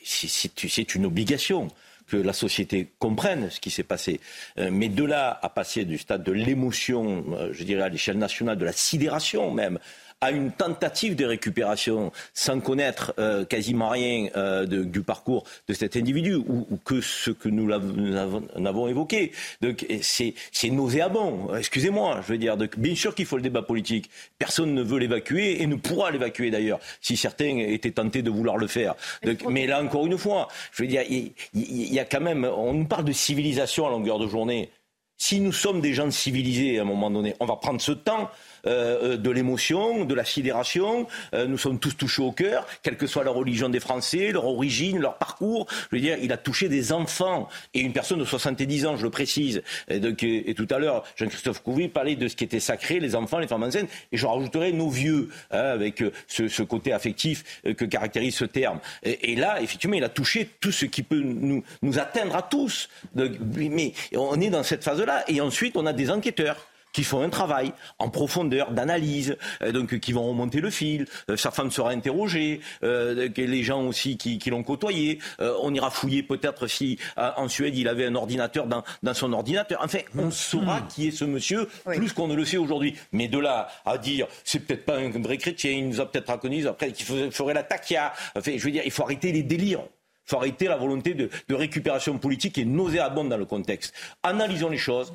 c'est 0.04 0.94
une 0.94 1.06
obligation 1.06 1.68
que 2.08 2.16
la 2.16 2.32
société 2.32 2.88
comprenne 2.98 3.50
ce 3.50 3.60
qui 3.60 3.70
s'est 3.70 3.82
passé. 3.82 4.20
Euh, 4.58 4.70
mais 4.72 4.88
de 4.88 5.04
là 5.04 5.38
à 5.42 5.48
passer 5.48 5.84
du 5.84 5.98
stade 5.98 6.24
de 6.24 6.32
l'émotion, 6.32 7.24
euh, 7.32 7.50
je 7.52 7.64
dirais 7.64 7.82
à 7.82 7.88
l'échelle 7.88 8.18
nationale, 8.18 8.56
de 8.56 8.64
la 8.64 8.72
sidération 8.72 9.50
même, 9.52 9.78
à 10.20 10.32
une 10.32 10.50
tentative 10.50 11.14
de 11.14 11.24
récupération 11.24 12.10
sans 12.34 12.58
connaître 12.60 13.14
euh, 13.18 13.44
quasiment 13.44 13.90
rien 13.90 14.28
euh, 14.36 14.66
de, 14.66 14.82
du 14.82 15.02
parcours 15.02 15.44
de 15.68 15.74
cet 15.74 15.96
individu 15.96 16.34
ou, 16.34 16.66
ou 16.70 16.76
que 16.84 17.00
ce 17.00 17.30
que 17.30 17.48
nous, 17.48 17.70
avons, 17.72 18.42
avons, 18.56 18.88
évoqué. 18.88 19.32
Donc 19.60 19.86
c'est 20.02 20.34
nauséabond. 20.70 21.54
Excusez-moi, 21.54 22.20
je 22.26 22.32
veux 22.32 22.38
dire. 22.38 22.56
Donc, 22.56 22.78
bien 22.78 22.96
sûr 22.96 23.14
qu'il 23.14 23.26
faut 23.26 23.36
le 23.36 23.42
débat 23.42 23.62
politique. 23.62 24.10
Personne 24.38 24.74
ne 24.74 24.82
veut 24.82 24.98
l'évacuer 24.98 25.62
et 25.62 25.66
ne 25.66 25.76
pourra 25.76 26.10
l'évacuer 26.10 26.50
d'ailleurs 26.50 26.80
si 27.00 27.16
certains 27.16 27.58
étaient 27.58 27.92
tentés 27.92 28.22
de 28.22 28.30
vouloir 28.30 28.56
le 28.56 28.66
faire. 28.66 28.94
Donc, 29.22 29.44
mais 29.48 29.66
là 29.66 29.82
encore 29.82 30.06
une 30.06 30.18
fois, 30.18 30.48
je 30.72 30.82
veux 30.82 30.88
dire, 30.88 31.02
il, 31.08 31.32
il 31.54 31.92
y 31.92 32.00
a 32.00 32.04
quand 32.04 32.20
même. 32.20 32.44
On 32.44 32.72
nous 32.72 32.86
parle 32.86 33.04
de 33.04 33.12
civilisation 33.12 33.86
à 33.86 33.90
longueur 33.90 34.18
de 34.18 34.26
journée. 34.26 34.70
Si 35.16 35.40
nous 35.40 35.52
sommes 35.52 35.80
des 35.80 35.94
gens 35.94 36.10
civilisés 36.10 36.78
à 36.78 36.82
un 36.82 36.84
moment 36.84 37.10
donné, 37.10 37.34
on 37.40 37.46
va 37.46 37.56
prendre 37.56 37.80
ce 37.80 37.92
temps 37.92 38.30
euh, 38.68 39.14
euh, 39.14 39.16
de 39.16 39.30
l'émotion, 39.30 40.04
de 40.04 40.14
la 40.14 40.24
sidération. 40.24 41.06
Euh, 41.34 41.46
nous 41.46 41.56
sommes 41.56 41.78
tous 41.78 41.96
touchés 41.96 42.22
au 42.22 42.32
cœur, 42.32 42.66
quelle 42.82 42.96
que 42.96 43.06
soit 43.06 43.24
la 43.24 43.30
religion 43.30 43.68
des 43.68 43.80
Français, 43.80 44.30
leur 44.30 44.44
origine, 44.44 44.98
leur 44.98 45.16
parcours. 45.16 45.66
Je 45.90 45.96
veux 45.96 46.02
dire, 46.02 46.18
il 46.20 46.32
a 46.32 46.36
touché 46.36 46.68
des 46.68 46.92
enfants 46.92 47.48
et 47.72 47.80
une 47.80 47.92
personne 47.92 48.18
de 48.18 48.24
70 48.24 48.86
ans, 48.86 48.96
je 48.96 49.04
le 49.04 49.10
précise. 49.10 49.62
Et, 49.88 50.00
donc, 50.00 50.22
et, 50.22 50.54
tout 50.54 50.66
à 50.70 50.78
l'heure, 50.78 51.04
Jean-Christophe 51.16 51.62
Couvi 51.62 51.88
parlait 51.88 52.16
de 52.16 52.28
ce 52.28 52.36
qui 52.36 52.44
était 52.44 52.60
sacré, 52.60 53.00
les 53.00 53.14
enfants, 53.14 53.38
les 53.38 53.48
femmes 53.48 53.62
enceintes, 53.62 53.88
et 54.12 54.16
je 54.16 54.26
rajouterai 54.26 54.72
nos 54.72 54.90
vieux, 54.90 55.30
hein, 55.50 55.58
avec 55.58 56.02
ce, 56.26 56.48
ce, 56.48 56.62
côté 56.62 56.92
affectif 56.92 57.62
que 57.64 57.84
caractérise 57.84 58.34
ce 58.34 58.44
terme. 58.44 58.80
Et, 59.02 59.32
et, 59.32 59.36
là, 59.36 59.62
effectivement, 59.62 59.96
il 59.96 60.04
a 60.04 60.10
touché 60.10 60.50
tout 60.60 60.72
ce 60.72 60.84
qui 60.84 61.02
peut 61.02 61.20
nous, 61.20 61.64
nous 61.82 61.98
atteindre 61.98 62.36
à 62.36 62.42
tous. 62.42 62.88
Donc, 63.14 63.32
mais 63.56 63.92
on 64.14 64.40
est 64.40 64.50
dans 64.50 64.62
cette 64.62 64.84
phase-là. 64.84 65.24
Et 65.28 65.40
ensuite, 65.40 65.76
on 65.76 65.86
a 65.86 65.92
des 65.92 66.10
enquêteurs 66.10 66.67
qui 66.92 67.04
font 67.04 67.22
un 67.22 67.28
travail 67.28 67.72
en 67.98 68.08
profondeur 68.08 68.72
d'analyse, 68.72 69.36
euh, 69.62 69.72
donc 69.72 69.98
qui 69.98 70.12
vont 70.12 70.28
remonter 70.28 70.60
le 70.60 70.70
fil. 70.70 71.06
Euh, 71.30 71.36
sa 71.36 71.50
femme 71.50 71.70
sera 71.70 71.90
interrogée, 71.90 72.60
euh, 72.82 73.28
les 73.36 73.62
gens 73.62 73.82
aussi 73.82 74.16
qui, 74.16 74.38
qui 74.38 74.50
l'ont 74.50 74.62
côtoyé. 74.62 75.18
on 75.38 75.74
ira 75.74 75.90
fouiller 75.90 76.22
peut-être 76.22 76.66
si 76.66 76.98
en 77.16 77.48
Suède 77.48 77.76
il 77.76 77.88
avait 77.88 78.06
un 78.06 78.14
ordinateur 78.14 78.66
dans, 78.66 78.82
dans 79.02 79.14
son 79.14 79.32
ordinateur. 79.32 79.80
Enfin, 79.82 79.98
on 80.16 80.30
saura 80.30 80.80
qui 80.82 81.08
est 81.08 81.10
ce 81.10 81.24
monsieur 81.24 81.68
plus 81.84 82.12
qu'on 82.12 82.28
ne 82.28 82.34
le 82.34 82.44
sait 82.44 82.56
aujourd'hui. 82.56 82.96
Mais 83.12 83.28
de 83.28 83.38
là 83.38 83.68
à 83.84 83.98
dire 83.98 84.26
c'est 84.44 84.60
peut-être 84.60 84.84
pas 84.84 84.96
un 84.98 85.10
vrai 85.10 85.38
chrétien, 85.38 85.70
il 85.70 85.88
nous 85.88 86.00
a 86.00 86.06
peut-être 86.06 86.30
reconnu 86.30 86.66
après 86.66 86.92
qu'il 86.92 87.06
ferait 87.30 87.54
la 87.54 87.62
taquia. 87.62 88.12
Enfin, 88.36 88.52
je 88.56 88.64
veux 88.64 88.70
dire, 88.70 88.82
il 88.84 88.90
faut 88.90 89.02
arrêter 89.02 89.32
les 89.32 89.42
délires. 89.42 89.82
Il 90.26 90.30
faut 90.30 90.36
arrêter 90.36 90.66
la 90.66 90.76
volonté 90.76 91.14
de, 91.14 91.30
de 91.48 91.54
récupération 91.54 92.18
politique 92.18 92.54
qui 92.54 92.60
est 92.60 92.66
nauséabonde 92.66 93.30
dans 93.30 93.38
le 93.38 93.46
contexte. 93.46 93.94
Analysons 94.22 94.68
les 94.68 94.76
choses, 94.76 95.12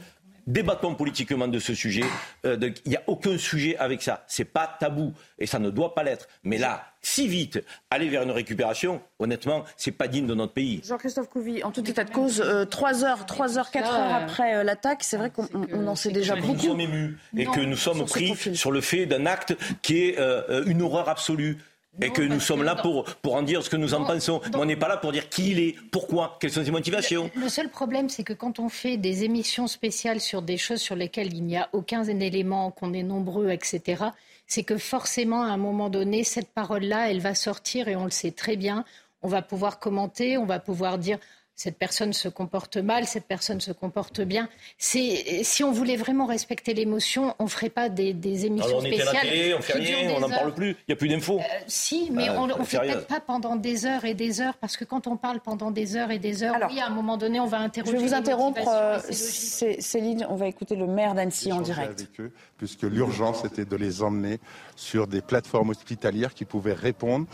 débattons 0.48 0.96
politiquement 0.96 1.48
de 1.48 1.60
ce 1.60 1.74
sujet. 1.74 2.04
Euh, 2.46 2.58
il 2.86 2.89
n'y 2.89 2.96
a 2.96 3.04
aucun 3.08 3.38
sujet 3.38 3.78
avec 3.78 4.02
ça. 4.02 4.24
C'est 4.28 4.46
pas 4.46 4.76
tabou 4.80 5.14
et 5.39 5.46
ça 5.46 5.60
ne 5.60 5.70
doit 5.70 5.94
pas 5.94 6.04
l'être. 6.04 6.28
Mais 6.44 6.58
là, 6.58 6.86
si 7.02 7.28
vite, 7.28 7.64
aller 7.89 8.10
vers 8.10 8.24
une 8.24 8.32
récupération, 8.32 9.02
honnêtement, 9.20 9.64
c'est 9.78 9.91
pas 9.91 10.08
digne 10.08 10.28
de 10.28 10.36
notre 10.36 10.54
pays. 10.54 10.82
Jean-Christophe 10.86 11.30
Couvi, 11.30 11.64
en 11.64 11.72
tout 11.72 11.88
état 11.89 12.04
de 12.04 12.12
cause, 12.12 12.44
3 12.70 13.04
euh, 13.04 13.08
heures, 13.08 13.26
3 13.26 13.58
heures, 13.58 13.72
4 13.72 13.89
heures 13.89 14.16
après 14.16 14.56
euh, 14.56 14.64
l'attaque, 14.64 15.04
c'est 15.04 15.18
vrai 15.18 15.30
qu'on 15.30 15.88
en 15.88 15.96
sait 15.96 16.12
déjà 16.12 16.36
beaucoup. 16.36 16.54
Nous 16.54 16.60
sommes 16.60 16.80
émus 16.82 17.18
et 17.38 17.46
que 17.46 17.62
nous 17.62 17.78
sommes 17.78 18.06
pris 18.06 18.36
sur 18.56 18.72
le 18.72 18.82
fait 18.82 19.06
d'un 19.06 19.26
acte 19.26 19.56
qui 19.82 19.98
est 20.00 20.18
une 20.66 20.82
horreur 20.82 21.10
absolue 21.10 21.58
et 22.02 22.10
que 22.10 22.22
nous 22.22 22.39
sommes 22.39 22.64
là 22.64 22.76
pour, 22.76 23.04
pour 23.22 23.36
en 23.36 23.44
dire 23.44 23.64
ce 23.64 23.70
que 23.70 23.78
nous 23.78 23.94
en 23.94 24.04
pensons. 24.04 24.41
Mais 24.52 24.58
on 24.58 24.66
n'est 24.66 24.76
pas 24.76 24.88
là 24.88 24.98
pour 24.98 25.12
dire 25.12 25.30
qui 25.30 25.52
il 25.52 25.60
est, 25.60 25.76
pourquoi, 25.91 26.38
quelles 26.39 26.52
sont 26.52 26.64
ses 26.64 26.72
motivations. 26.72 27.30
Le, 27.36 27.50
seul 27.50 27.70
problème, 27.70 28.10
c'est 28.10 28.24
que 28.24 28.34
quand 28.34 28.60
on 28.60 28.70
fait 28.70 28.98
des 28.98 29.24
émissions 29.24 29.68
spéciales 29.68 30.20
sur 30.20 30.41
des 30.41 30.58
choses 30.58 30.82
sur 30.82 30.96
lesquelles 30.96 31.34
il 31.34 31.44
n'y 31.44 31.58
a 31.58 31.70
aucun 31.74 32.04
élément, 32.04 32.72
qu'on 32.72 32.94
est 32.94 33.04
nombreux, 33.04 33.50
etc., 33.50 34.06
c'est 34.48 34.64
que 34.64 34.78
forcément, 34.78 35.44
à 35.44 35.48
un 35.48 35.58
moment 35.58 35.89
donné, 35.89 36.24
cette 36.24 36.52
parole-là, 36.52 37.10
elle 37.10 37.22
va 37.22 37.36
sortir 37.36 37.88
et 37.88 37.96
on 37.96 38.06
le 38.06 38.12
sait 38.12 38.32
très 38.32 38.56
bien. 38.56 38.86
On 39.22 39.28
va 39.28 39.41
pouvoir 39.41 39.80
commenter, 39.80 40.38
on 40.38 40.46
va 40.46 40.60
pouvoir 40.60 40.98
dire 40.98 41.18
cette 41.56 41.78
personne 41.78 42.14
se 42.14 42.28
comporte 42.30 42.78
mal, 42.78 43.06
cette 43.06 43.26
personne 43.26 43.62
se 43.62 43.72
comporte 43.72 44.22
bien. 44.22 44.49
si 44.78 45.64
on 45.64 45.72
voulait 45.72 45.95
vraiment 45.95 46.26
respecter 46.26 46.74
l'émotion, 46.74 47.36
on 47.39 47.43
ne 47.43 47.49
ferait 47.49 47.70
pas 47.70 47.89
des, 47.89 48.12
émissions 48.45 48.66
Alors 48.66 48.78
on 48.78 48.82
spéciales. 48.82 49.08
On 49.08 49.10
était 49.10 49.10
à 49.10 49.14
la 49.14 49.22
télé, 49.22 49.54
on 49.54 49.62
fait 49.62 49.74
rien, 49.74 50.14
on 50.16 50.20
n'en 50.20 50.30
parle 50.30 50.54
plus, 50.54 50.72
il 50.72 50.86
n'y 50.89 50.93
a 50.93 50.95
plus 50.95 51.10
d'infos. 51.10 51.39
Euh, 51.39 51.43
si, 51.68 52.10
mais 52.12 52.28
bah, 52.28 52.36
on 52.39 52.47
ne 52.47 52.64
fait 52.64 52.80
peut-être 52.80 53.08
pas 53.08 53.20
pendant 53.20 53.56
des 53.56 53.86
heures 53.86 54.06
et 54.06 54.14
des 54.14 54.41
heures, 54.41 54.58
parce 54.58 54.78
que 54.78 54.86
quand 54.86 55.08
on 55.08 55.16
parle 55.16 55.39
pendant 55.41 55.72
des 55.72 55.95
heures 55.95 56.12
et 56.12 56.20
des 56.20 56.43
heures, 56.43 56.58
oui, 56.70 56.80
à 56.80 56.88
un 56.88 56.89
moment 56.89 57.18
donné, 57.18 57.39
on 57.39 57.45
va 57.45 57.60
interroger. 57.60 57.93
Je 57.93 57.97
vais 57.97 58.08
vous 58.08 58.14
interrompre, 58.14 58.68
euh, 58.68 58.99
Céline, 59.10 60.26
on 60.30 60.36
va 60.36 60.47
écouter 60.47 60.76
le 60.76 60.88
maire 60.88 61.14
d'Annecy 61.14 61.51
en 61.51 61.62
direct. 61.62 62.01
Avec 62.01 62.20
eux, 62.20 62.32
puisque 62.58 62.84
l'urgence 62.84 63.45
était 63.45 63.66
de 63.66 63.76
les 63.76 64.01
emmener 64.01 64.39
sur 64.76 65.08
des 65.08 65.22
plateformes 65.22 65.70
hospitalières 65.70 66.34
qui 66.34 66.45
pouvaient 66.45 66.74
répondre 66.74 67.28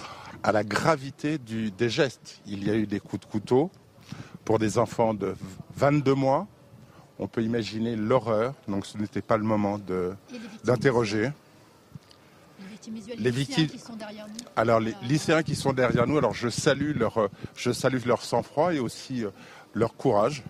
à 0.43 0.51
la 0.51 0.63
gravité 0.63 1.37
du, 1.37 1.71
des 1.71 1.89
gestes. 1.89 2.41
Il 2.45 2.67
y 2.67 2.71
a 2.71 2.75
eu 2.75 2.87
des 2.87 2.99
coups 2.99 3.25
de 3.25 3.31
couteau, 3.31 3.71
pour 4.49 4.57
des 4.57 4.79
enfants 4.79 5.13
de 5.13 5.35
22 5.75 6.15
mois, 6.15 6.47
on 7.19 7.27
peut 7.27 7.43
imaginer 7.43 7.95
l'horreur. 7.95 8.55
Donc 8.67 8.87
ce 8.87 8.97
n'était 8.97 9.21
pas 9.21 9.37
le 9.37 9.43
moment 9.43 9.79
d'interroger. 10.63 11.29
Les 13.19 13.29
victimes, 13.29 13.67
qui 13.67 13.77
sont 13.77 13.95
derrière 13.95 14.25
nous. 14.27 14.33
Alors 14.55 14.79
les 14.79 14.95
lycéens 15.03 15.43
qui 15.43 15.53
sont 15.53 15.71
derrière 15.71 16.07
nous, 16.07 16.17
alors 16.17 16.33
je 16.33 16.49
salue 16.49 16.97
leur, 16.97 17.29
je 17.55 17.71
salue 17.71 18.03
leur 18.07 18.23
sang-froid 18.23 18.73
et 18.73 18.79
aussi 18.79 19.23
euh, 19.23 19.29
leur 19.75 19.95
courage 19.95 20.41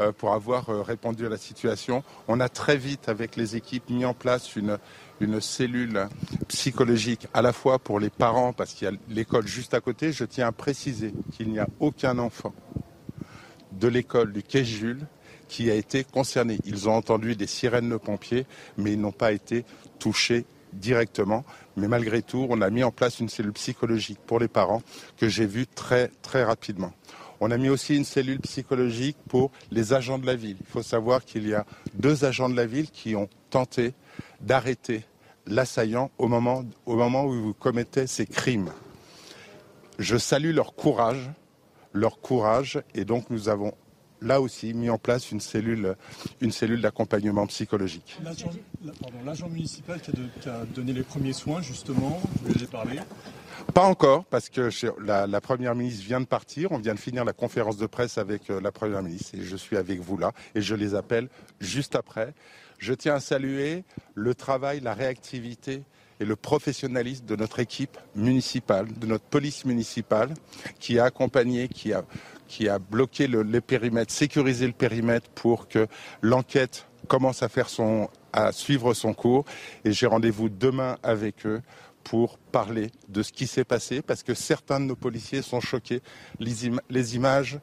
euh, 0.00 0.10
pour 0.10 0.32
avoir 0.32 0.68
euh, 0.68 0.82
répondu 0.82 1.24
à 1.24 1.28
la 1.28 1.36
situation. 1.36 2.02
On 2.26 2.40
a 2.40 2.48
très 2.48 2.76
vite, 2.76 3.08
avec 3.08 3.36
les 3.36 3.54
équipes, 3.54 3.90
mis 3.90 4.04
en 4.04 4.12
place 4.12 4.56
une, 4.56 4.76
une 5.20 5.40
cellule 5.40 6.08
psychologique 6.48 7.28
à 7.32 7.42
la 7.42 7.52
fois 7.52 7.78
pour 7.78 8.00
les 8.00 8.10
parents, 8.10 8.52
parce 8.52 8.74
qu'il 8.74 8.88
y 8.88 8.90
a 8.92 8.96
l'école 9.08 9.46
juste 9.46 9.72
à 9.72 9.80
côté. 9.80 10.10
Je 10.10 10.24
tiens 10.24 10.48
à 10.48 10.52
préciser 10.52 11.14
qu'il 11.36 11.52
n'y 11.52 11.60
a 11.60 11.68
aucun 11.78 12.18
enfant 12.18 12.52
de 13.72 13.88
l'école 13.88 14.32
du 14.32 14.42
Quai 14.42 14.64
Jules 14.64 15.06
qui 15.48 15.70
a 15.70 15.74
été 15.74 16.04
concerné. 16.04 16.58
Ils 16.64 16.88
ont 16.88 16.94
entendu 16.94 17.36
des 17.36 17.46
sirènes 17.46 17.88
de 17.88 17.96
pompiers, 17.96 18.46
mais 18.76 18.92
ils 18.92 19.00
n'ont 19.00 19.12
pas 19.12 19.32
été 19.32 19.64
touchés 19.98 20.44
directement, 20.72 21.44
mais 21.76 21.88
malgré 21.88 22.22
tout, 22.22 22.46
on 22.50 22.60
a 22.60 22.70
mis 22.70 22.84
en 22.84 22.90
place 22.90 23.20
une 23.20 23.28
cellule 23.28 23.52
psychologique 23.52 24.18
pour 24.26 24.38
les 24.38 24.48
parents 24.48 24.82
que 25.16 25.28
j'ai 25.28 25.46
vue 25.46 25.66
très 25.66 26.10
très 26.22 26.44
rapidement. 26.44 26.92
On 27.40 27.50
a 27.50 27.58
mis 27.58 27.68
aussi 27.68 27.96
une 27.96 28.04
cellule 28.04 28.40
psychologique 28.40 29.16
pour 29.28 29.50
les 29.70 29.92
agents 29.92 30.18
de 30.18 30.26
la 30.26 30.34
ville. 30.34 30.56
Il 30.60 30.66
faut 30.66 30.82
savoir 30.82 31.24
qu'il 31.24 31.46
y 31.46 31.54
a 31.54 31.66
deux 31.94 32.24
agents 32.24 32.48
de 32.48 32.56
la 32.56 32.66
ville 32.66 32.90
qui 32.90 33.14
ont 33.14 33.28
tenté 33.50 33.92
d'arrêter 34.40 35.04
l'assaillant 35.46 36.10
au 36.18 36.28
moment, 36.28 36.64
au 36.86 36.96
moment 36.96 37.24
où 37.24 37.32
vous 37.32 37.54
commettez 37.54 38.06
ces 38.06 38.26
crimes. 38.26 38.72
Je 39.98 40.16
salue 40.16 40.54
leur 40.54 40.74
courage, 40.74 41.30
leur 41.96 42.20
courage, 42.20 42.80
et 42.94 43.04
donc 43.04 43.30
nous 43.30 43.48
avons 43.48 43.72
là 44.22 44.40
aussi 44.40 44.72
mis 44.74 44.90
en 44.90 44.98
place 44.98 45.30
une 45.30 45.40
cellule, 45.40 45.96
une 46.40 46.52
cellule 46.52 46.80
d'accompagnement 46.80 47.46
psychologique. 47.46 48.18
L'agent 49.24 49.48
municipal 49.48 50.00
qui 50.00 50.10
a, 50.48 50.64
donné 50.64 50.92
les 50.92 51.02
premiers 51.02 51.32
soins, 51.32 51.60
justement, 51.60 52.20
vous 52.42 52.48
lui 52.48 52.56
avez 52.56 52.66
parlé 52.66 52.98
Pas 53.74 53.84
encore, 53.84 54.24
parce 54.24 54.48
que 54.48 54.70
la, 55.02 55.26
la, 55.26 55.40
Première 55.40 55.74
ministre 55.74 56.04
vient 56.04 56.20
de 56.20 56.26
partir. 56.26 56.72
On 56.72 56.78
vient 56.78 56.94
de 56.94 56.98
finir 56.98 57.24
la 57.24 57.32
conférence 57.32 57.76
de 57.76 57.86
presse 57.86 58.18
avec 58.18 58.50
euh, 58.50 58.60
la 58.60 58.72
Première 58.72 59.02
ministre 59.02 59.34
et 59.34 59.42
je 59.42 59.56
suis 59.56 59.76
avec 59.76 60.00
vous 60.00 60.16
là 60.16 60.32
et 60.54 60.60
je 60.60 60.74
les 60.74 60.94
appelle 60.94 61.28
juste 61.60 61.94
après. 61.94 62.34
Je 62.78 62.92
tiens 62.94 63.14
à 63.14 63.20
saluer 63.20 63.84
le 64.14 64.34
travail, 64.34 64.80
la 64.80 64.94
réactivité 64.94 65.82
et 66.20 66.24
le 66.24 66.36
professionnalisme 66.36 67.26
de 67.26 67.36
notre 67.36 67.60
équipe 67.60 67.98
municipale, 68.14 68.86
de 68.98 69.06
notre 69.06 69.24
police 69.24 69.64
municipale, 69.64 70.34
qui 70.78 70.98
a 70.98 71.04
accompagné, 71.04 71.68
qui 71.68 71.92
a, 71.92 72.04
qui 72.48 72.68
a 72.68 72.78
bloqué 72.78 73.26
le, 73.26 73.42
les 73.42 73.60
périmètres, 73.60 74.12
sécurisé 74.12 74.66
le 74.66 74.72
périmètre 74.72 75.28
pour 75.30 75.68
que 75.68 75.86
l'enquête 76.22 76.86
commence 77.08 77.42
à 77.42 77.48
faire 77.48 77.68
son, 77.68 78.08
à 78.32 78.52
suivre 78.52 78.94
son 78.94 79.14
cours. 79.14 79.44
Et 79.84 79.92
j'ai 79.92 80.06
rendez-vous 80.06 80.48
demain 80.48 80.96
avec 81.02 81.46
eux 81.46 81.62
pour 82.04 82.38
parler 82.38 82.90
de 83.08 83.22
ce 83.22 83.32
qui 83.32 83.46
s'est 83.46 83.64
passé, 83.64 84.00
parce 84.00 84.22
que 84.22 84.32
certains 84.32 84.78
de 84.78 84.84
nos 84.84 84.96
policiers 84.96 85.42
sont 85.42 85.60
choqués. 85.60 86.02
Les, 86.38 86.70
les 86.88 87.16
images 87.16 87.58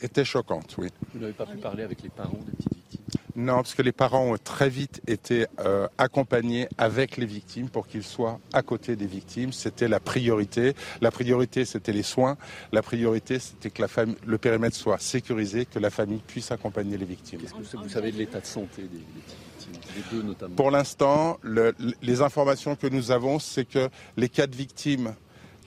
étaient 0.00 0.24
choquantes, 0.24 0.76
oui. 0.78 0.88
Vous 1.12 1.20
n'avez 1.20 1.32
pas 1.32 1.46
pu 1.46 1.56
parler 1.56 1.82
avec 1.82 2.02
les 2.02 2.10
parents 2.10 2.38
des 2.46 2.52
petites 2.52 2.99
non, 3.40 3.56
parce 3.56 3.74
que 3.74 3.82
les 3.82 3.92
parents 3.92 4.24
ont 4.32 4.36
très 4.36 4.68
vite 4.68 5.00
été 5.06 5.46
euh, 5.58 5.88
accompagnés 5.98 6.68
avec 6.78 7.16
les 7.16 7.26
victimes 7.26 7.68
pour 7.68 7.86
qu'ils 7.86 8.04
soient 8.04 8.38
à 8.52 8.62
côté 8.62 8.94
des 8.94 9.06
victimes. 9.06 9.52
C'était 9.52 9.88
la 9.88 9.98
priorité. 9.98 10.74
La 11.00 11.10
priorité, 11.10 11.64
c'était 11.64 11.92
les 11.92 12.02
soins. 12.02 12.36
La 12.70 12.82
priorité, 12.82 13.38
c'était 13.38 13.70
que 13.70 13.82
la 13.82 13.88
famille, 13.88 14.16
le 14.26 14.38
périmètre 14.38 14.76
soit 14.76 14.98
sécurisé, 15.00 15.66
que 15.66 15.78
la 15.78 15.90
famille 15.90 16.22
puisse 16.26 16.52
accompagner 16.52 16.96
les 16.96 17.06
victimes. 17.06 17.40
Qu'est-ce 17.40 17.72
que 17.72 17.76
vous 17.78 17.88
savez 17.88 18.12
de 18.12 18.18
l'état 18.18 18.40
de 18.40 18.46
santé 18.46 18.82
des, 18.82 18.88
des 18.88 18.98
victimes 18.98 19.72
des 19.94 20.16
deux 20.16 20.22
notamment? 20.22 20.54
Pour 20.54 20.70
l'instant, 20.70 21.38
le, 21.42 21.74
les 22.02 22.22
informations 22.22 22.76
que 22.76 22.86
nous 22.86 23.10
avons, 23.10 23.38
c'est 23.38 23.64
que 23.64 23.88
les 24.16 24.28
quatre 24.28 24.54
victimes 24.54 25.14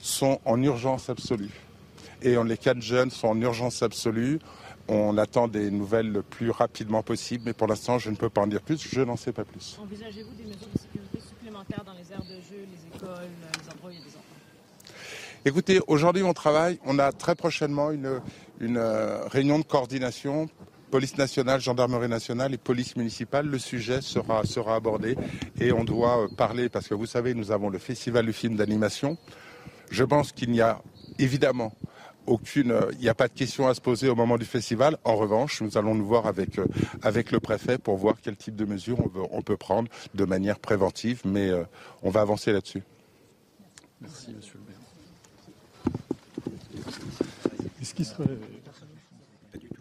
sont 0.00 0.40
en 0.44 0.62
urgence 0.62 1.10
absolue. 1.10 1.50
Et 2.22 2.36
les 2.42 2.56
quatre 2.56 2.80
jeunes 2.80 3.10
sont 3.10 3.28
en 3.28 3.40
urgence 3.40 3.82
absolue. 3.82 4.38
On 4.88 5.16
attend 5.16 5.48
des 5.48 5.70
nouvelles 5.70 6.12
le 6.12 6.22
plus 6.22 6.50
rapidement 6.50 7.02
possible, 7.02 7.44
mais 7.46 7.52
pour 7.54 7.66
l'instant, 7.66 7.98
je 7.98 8.10
ne 8.10 8.16
peux 8.16 8.28
pas 8.28 8.42
en 8.42 8.46
dire 8.46 8.60
plus, 8.60 8.86
je 8.86 9.00
n'en 9.00 9.16
sais 9.16 9.32
pas 9.32 9.44
plus. 9.44 9.78
Envisagez-vous 9.80 10.34
des 10.34 10.44
mesures 10.44 10.68
de 10.74 10.78
sécurité 10.78 11.18
supplémentaires 11.26 11.84
dans 11.84 11.94
les 11.94 12.12
aires 12.12 12.20
de 12.20 12.40
jeu, 12.40 12.66
les 12.70 12.96
écoles, 12.96 13.30
les 13.62 13.72
endroits 13.72 13.88
où 13.88 13.92
il 13.92 13.98
y 13.98 14.02
a 14.02 14.04
des 14.04 14.10
enfants? 14.10 14.94
Écoutez, 15.46 15.80
aujourd'hui, 15.86 16.22
on 16.22 16.34
travaille, 16.34 16.78
on 16.84 16.98
a 16.98 17.12
très 17.12 17.34
prochainement 17.34 17.90
une, 17.90 18.20
une 18.60 18.76
euh, 18.76 19.26
réunion 19.28 19.58
de 19.58 19.64
coordination 19.64 20.48
police 20.90 21.18
nationale, 21.18 21.60
gendarmerie 21.60 22.08
nationale 22.08 22.54
et 22.54 22.56
police 22.56 22.94
municipale, 22.94 23.46
le 23.46 23.58
sujet 23.58 24.00
sera, 24.00 24.44
sera 24.44 24.76
abordé 24.76 25.16
et 25.60 25.72
on 25.72 25.82
doit 25.82 26.22
euh, 26.22 26.28
parler, 26.28 26.68
parce 26.68 26.86
que 26.86 26.94
vous 26.94 27.06
savez, 27.06 27.34
nous 27.34 27.50
avons 27.50 27.68
le 27.68 27.78
festival 27.78 28.26
du 28.26 28.32
film 28.32 28.54
d'animation. 28.54 29.18
Je 29.90 30.04
pense 30.04 30.30
qu'il 30.30 30.52
n'y 30.52 30.60
a 30.60 30.80
évidemment 31.18 31.74
aucune, 32.26 32.74
il 32.92 32.98
n'y 32.98 33.08
a 33.08 33.14
pas 33.14 33.28
de 33.28 33.32
question 33.32 33.68
à 33.68 33.74
se 33.74 33.80
poser 33.80 34.08
au 34.08 34.14
moment 34.14 34.38
du 34.38 34.44
festival. 34.44 34.96
En 35.04 35.16
revanche, 35.16 35.60
nous 35.60 35.76
allons 35.76 35.94
nous 35.94 36.06
voir 36.06 36.26
avec, 36.26 36.58
euh, 36.58 36.66
avec 37.02 37.30
le 37.30 37.40
préfet 37.40 37.78
pour 37.78 37.96
voir 37.96 38.16
quel 38.22 38.36
type 38.36 38.56
de 38.56 38.64
mesures 38.64 38.98
on 39.30 39.42
peut 39.42 39.56
prendre 39.56 39.88
de 40.14 40.24
manière 40.24 40.58
préventive, 40.58 41.22
mais 41.24 41.50
euh, 41.50 41.64
on 42.02 42.10
va 42.10 42.20
avancer 42.20 42.52
là-dessus. 42.52 42.82
Merci, 44.00 44.34
monsieur 44.34 44.58
le 44.58 44.64
maire. 44.66 44.74
Est-ce 47.80 47.94
qu'il 47.94 48.06
serait 48.06 48.24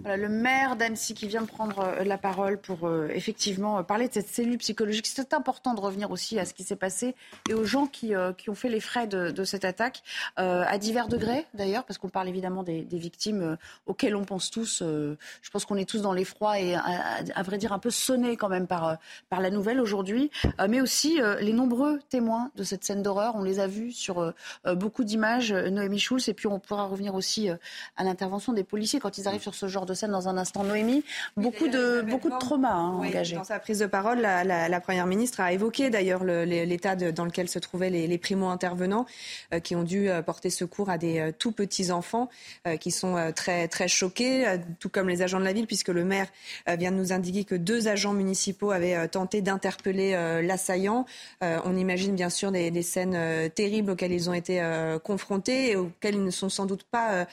le 0.06 0.30
maire 0.30 0.76
d'Annecy 0.76 1.14
qui 1.14 1.28
vient 1.28 1.42
de 1.42 1.48
prendre 1.48 1.80
euh, 1.80 2.04
la 2.04 2.18
parole 2.18 2.60
pour 2.60 2.88
euh, 2.88 3.10
effectivement 3.14 3.80
euh, 3.80 3.84
parler 3.84 4.08
de 4.08 4.14
cette 4.14 4.28
cellule 4.28 4.58
psychologique. 4.58 5.08
C'est 5.08 5.34
important 5.34 5.74
de 5.74 5.80
revenir 5.80 6.12
aussi 6.12 6.40
à 6.40 6.46
ce 6.46 6.54
qui 6.54 6.64
s'est 6.64 6.76
passé 6.76 7.16
et 7.50 7.54
aux 7.54 7.66
gens 7.66 7.88
qui, 7.88 8.14
qui 8.38 8.50
ont 8.50 8.56
fait 8.56 8.70
les 8.70 8.80
frais 8.80 9.08
de, 9.08 9.44
cette 9.44 9.66
attaque, 9.66 10.04
à 10.36 10.78
divers 10.78 11.08
degrés 11.08 11.46
d'ailleurs, 11.54 11.86
parce 11.86 11.98
qu'on 11.98 12.10
parle 12.10 12.28
évidemment 12.28 12.64
des, 12.64 12.84
victimes 12.92 13.58
auxquelles 13.86 14.16
on 14.16 14.24
pense 14.24 14.50
tous. 14.52 14.82
je 14.82 15.50
pense 15.52 15.66
qu'on 15.66 15.78
est 15.78 15.88
tous 15.88 16.02
dans 16.02 16.14
l'effroi 16.14 16.60
et 16.60 16.76
à, 16.76 17.22
à, 17.36 17.44
vrai 17.44 17.58
dire 17.58 17.74
un 17.74 17.80
peu 17.80 17.90
sonnés 17.90 18.38
quand 18.38 18.50
même 18.50 18.68
par, 18.68 18.98
par 19.30 19.42
la 19.42 19.50
nouvelle 19.50 19.80
aujourd'hui, 19.80 20.32
mais 20.68 20.82
aussi 20.82 21.20
les 21.42 21.54
nombreux 21.54 22.00
témoins 22.10 22.52
de 22.56 22.64
cette 22.64 22.84
scène 22.84 23.02
d'horreur. 23.02 23.36
On 23.36 23.44
les 23.44 23.60
a 23.60 23.68
vus 23.68 23.92
sur 23.92 24.34
beaucoup 24.66 25.04
d'images, 25.04 25.54
Noémie 25.54 26.00
Schulz, 26.00 26.28
et 26.30 26.34
puis 26.34 26.48
on 26.48 26.60
pourra 26.60 26.86
revenir 26.86 27.16
aussi 27.16 27.50
à 27.50 28.04
l'intervention 28.04 28.54
des 28.54 28.64
policiers 28.64 29.00
quand 29.00 29.18
ils 29.18 29.28
arrivent 29.28 29.42
sur 29.42 29.56
ce 29.56 29.68
genre 29.68 29.86
de 29.86 29.93
scène 29.94 30.12
dans 30.12 30.28
un 30.28 30.38
instant. 30.38 30.64
Noémie, 30.64 31.04
beaucoup, 31.36 31.68
de, 31.68 32.02
beaucoup 32.02 32.30
de 32.30 32.38
traumas 32.38 32.72
hein, 32.72 32.98
oui, 33.00 33.10
engagés. 33.10 33.36
Dans 33.36 33.44
sa 33.44 33.60
prise 33.60 33.80
de 33.80 33.86
parole, 33.86 34.20
la, 34.20 34.44
la, 34.44 34.70
la 34.70 34.80
Première 34.80 35.08
ministre 35.08 35.42
a 35.42 35.52
évoqué 35.52 35.90
d'ailleurs 35.90 36.24
l'état 36.24 36.96
dans 36.96 37.26
lequel 37.26 37.50
se 37.50 37.60
trouvaient 37.60 37.90
les, 37.90 38.08
les 38.08 38.18
primo-intervenants 38.18 39.06
euh, 39.54 39.60
qui 39.60 39.76
ont 39.76 39.84
dû 39.84 40.10
euh, 40.10 40.22
porter 40.22 40.50
secours 40.50 40.90
à 40.90 40.98
des 40.98 41.20
euh, 41.20 41.32
tout 41.38 41.52
petits 41.52 41.92
enfants 41.92 42.30
euh, 42.68 42.78
qui 42.78 42.92
sont 42.92 43.32
très, 43.36 43.68
très 43.68 43.88
choqués, 43.88 44.46
tout 44.80 44.90
comme 44.90 45.10
les 45.10 45.22
agents 45.22 45.40
de 45.40 45.46
la 45.46 45.54
ville, 45.54 45.68
puisque 45.68 45.90
le 45.90 46.04
maire 46.04 46.28
vient 46.68 46.92
de 46.92 46.98
nous 46.98 47.12
indiquer 47.12 47.44
que 47.44 47.56
deux 47.56 47.88
agents 47.88 48.14
municipaux 48.14 48.72
avaient 48.72 49.08
tenté 49.08 49.42
d'interpeller 49.42 50.42
l'assaillant. 50.44 51.06
on 51.42 51.76
imagine 51.76 52.16
bien 52.16 52.30
sûr 52.30 52.52
des, 52.52 52.72
des 52.72 52.82
scènes 52.82 53.50
terribles 53.52 53.92
auxquelles 53.92 54.12
ils 54.12 54.30
ont 54.30 54.34
été 54.34 54.62
confrontés 55.04 55.72
et 55.72 55.76
auxquelles 55.76 56.16
ils 56.16 56.24
ne 56.24 56.32
sont 56.32 56.50
sans 56.50 56.66
doute 56.66 56.84
pas 56.84 57.26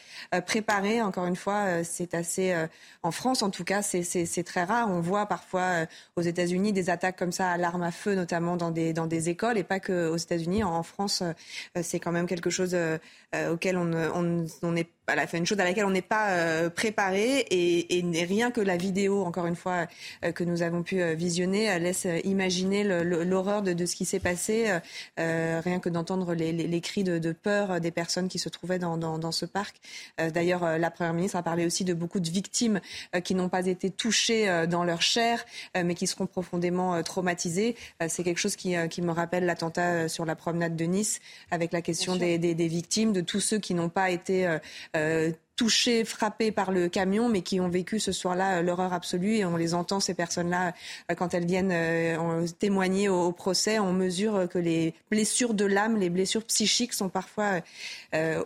préparés. 0.47 1.03
Encore 1.03 1.27
une 1.27 1.37
fois, 1.37 1.85
c'est 1.85 2.15
assez 2.15 2.50
en 3.03 3.11
France, 3.13 3.43
en 3.43 3.51
tout 3.51 3.65
cas, 3.65 3.83
c'est 3.83 4.45
très 4.45 4.65
rare. 4.65 4.89
On 4.91 5.01
voit 5.01 5.27
parfois 5.27 5.61
euh, 5.61 5.87
aux 6.17 6.23
États-Unis 6.23 6.73
des 6.73 6.91
attaques 6.91 7.17
comme 7.17 7.33
ça 7.33 7.51
à 7.51 7.57
l'arme 7.57 7.83
à 7.83 7.91
feu, 7.91 8.15
notamment 8.15 8.57
dans 8.57 8.71
des, 8.71 9.29
écoles, 9.29 9.57
et 9.57 9.65
pas 9.65 9.81
que 9.81 10.09
aux 10.09 10.17
États-Unis. 10.17 10.65
En 10.65 10.83
France, 10.83 11.23
euh, 11.23 11.33
c'est 11.83 11.99
quand 11.99 12.13
même 12.13 12.27
quelque 12.27 12.51
chose 12.51 12.75
euh, 12.75 12.99
auquel 13.51 13.77
on, 13.79 13.93
on, 13.93 14.47
on 14.63 14.77
voilà, 15.11 15.27
fait 15.27 15.39
une 15.39 15.47
chose 15.47 15.59
à 15.59 15.65
laquelle 15.65 15.87
on 15.87 15.91
n'est 15.91 16.03
pas 16.03 16.31
euh, 16.31 16.71
préparé 16.71 17.41
et, 17.51 17.99
et, 17.99 18.25
rien 18.25 18.53
que 18.53 18.61
la 18.61 18.77
vidéo, 18.77 19.25
encore 19.25 19.47
une 19.47 19.57
fois, 19.57 19.89
euh, 20.25 20.31
que 20.31 20.45
nous 20.45 20.63
avons 20.63 20.85
pu 20.85 21.03
euh, 21.03 21.15
visionner, 21.15 21.81
laisse 21.81 22.07
imaginer 22.23 22.85
l'horreur 22.85 23.63
de, 23.63 23.73
de, 23.73 23.87
ce 23.87 23.97
qui 23.97 24.05
s'est 24.05 24.21
passé, 24.21 24.79
rien 25.17 25.81
que 25.81 25.89
d'entendre 25.89 26.33
les, 26.35 26.53
les, 26.53 26.69
les, 26.69 26.81
cris 26.81 27.03
de, 27.03 27.19
de, 27.19 27.33
peur 27.33 27.81
des 27.81 27.91
personnes 27.91 28.29
qui 28.29 28.39
se 28.39 28.49
trouvaient 28.49 28.79
dans, 28.79 28.97
dans, 28.97 29.19
dans 29.19 29.33
ce 29.33 29.47
parc. 29.47 29.77
D'ailleurs, 30.19 30.79
la 30.79 30.91
Première 30.91 31.13
ministre 31.13 31.37
a 31.37 31.43
parlé 31.43 31.67
aussi 31.67 31.85
de 31.85 31.95
beaucoup 31.95 32.21
de 32.21 32.31
victimes 32.31 32.81
qui 33.25 33.35
n'ont 33.35 33.49
pas 33.49 33.67
été 33.67 33.91
touchées 33.91 34.67
dans 34.69 34.85
leur 34.85 35.03
chair, 35.03 35.45
mais 35.75 35.95
qui 35.95 36.07
seront 36.07 36.27
profondément 36.27 37.03
traumatisées. 37.03 37.77
C'est 38.09 38.23
quelque 38.23 38.39
chose 38.39 38.57
qui, 38.57 38.75
qui 38.91 39.03
me 39.03 39.13
rappelle 39.13 39.47
l'attentat 39.47 40.09
sur 40.09 40.25
la 40.25 40.37
promenade 40.37 40.77
de 40.77 40.85
Nice, 40.85 41.21
avec 41.51 41.73
la 41.73 41.83
question 41.83 42.17
des, 42.17 42.39
des, 42.39 42.55
des, 42.55 42.69
victimes, 42.69 43.13
de 43.13 43.21
tous 43.21 43.41
ceux 43.41 43.59
qui 43.59 43.75
n'ont 43.75 43.89
pas 43.89 44.11
été 44.11 44.47
euh, 44.47 44.59
uh, 45.01 45.33
touchés, 45.61 46.07
frappés 46.07 46.53
par 46.53 46.73
le 46.73 46.89
camion, 46.89 47.29
mais 47.29 47.43
qui 47.43 47.61
ont 47.61 47.69
vécu 47.69 48.01
ce 48.01 48.13
soir-là 48.13 48.57
euh, 48.57 48.63
l'horreur 48.63 48.95
absolue. 48.95 49.35
Et 49.35 49.45
on 49.45 49.59
les 49.59 49.75
entend, 49.75 50.01
ces 50.01 50.15
personnes-là, 50.15 50.73
euh, 51.11 51.15
quand 51.15 51.35
elles 51.35 51.45
viennent 51.45 51.71
euh, 51.71 52.47
témoigner 52.59 53.11
au, 53.11 53.31
procès, 53.33 53.79
on 53.79 53.93
mesure 53.93 54.49
que 54.49 54.59
les 54.59 54.95
blessures 55.11 55.53
de 55.53 55.67
l'âme, 55.67 55.99
les 55.99 56.09
blessures 56.09 56.45
psychiques 56.45 56.95
sont 56.95 57.11
parfois 57.11 57.61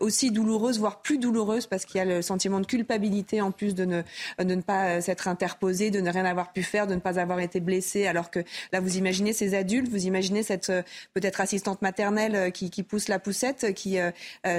aussi 0.00 0.30
douloureuses, 0.30 0.78
voire 0.78 1.00
plus 1.00 1.18
douloureuses, 1.18 1.66
parce 1.66 1.84
qu'il 1.84 1.98
y 1.98 2.00
a 2.00 2.04
le 2.04 2.20
sentiment 2.20 2.60
de 2.60 2.66
culpabilité 2.66 3.40
en 3.40 3.50
plus 3.50 3.74
de 3.74 3.84
ne, 3.84 4.60
pas 4.60 5.00
s'être 5.00 5.26
interposé, 5.26 5.90
de 5.90 6.00
ne 6.00 6.10
rien 6.10 6.24
avoir 6.24 6.52
pu 6.52 6.62
faire, 6.62 6.86
de 6.86 6.94
ne 6.94 7.00
pas 7.00 7.18
avoir 7.18 7.40
été 7.40 7.60
blessé. 7.60 8.06
Alors 8.06 8.30
que 8.30 8.40
là, 8.72 8.80
vous 8.80 8.98
imaginez 8.98 9.32
ces 9.32 9.54
adultes, 9.54 9.88
vous 9.88 10.06
imaginez 10.06 10.42
cette 10.42 10.70
peut-être 11.14 11.40
assistante 11.40 11.80
maternelle 11.80 12.52
qui, 12.52 12.82
pousse 12.82 13.08
la 13.08 13.18
poussette, 13.18 13.72
qui, 13.74 13.98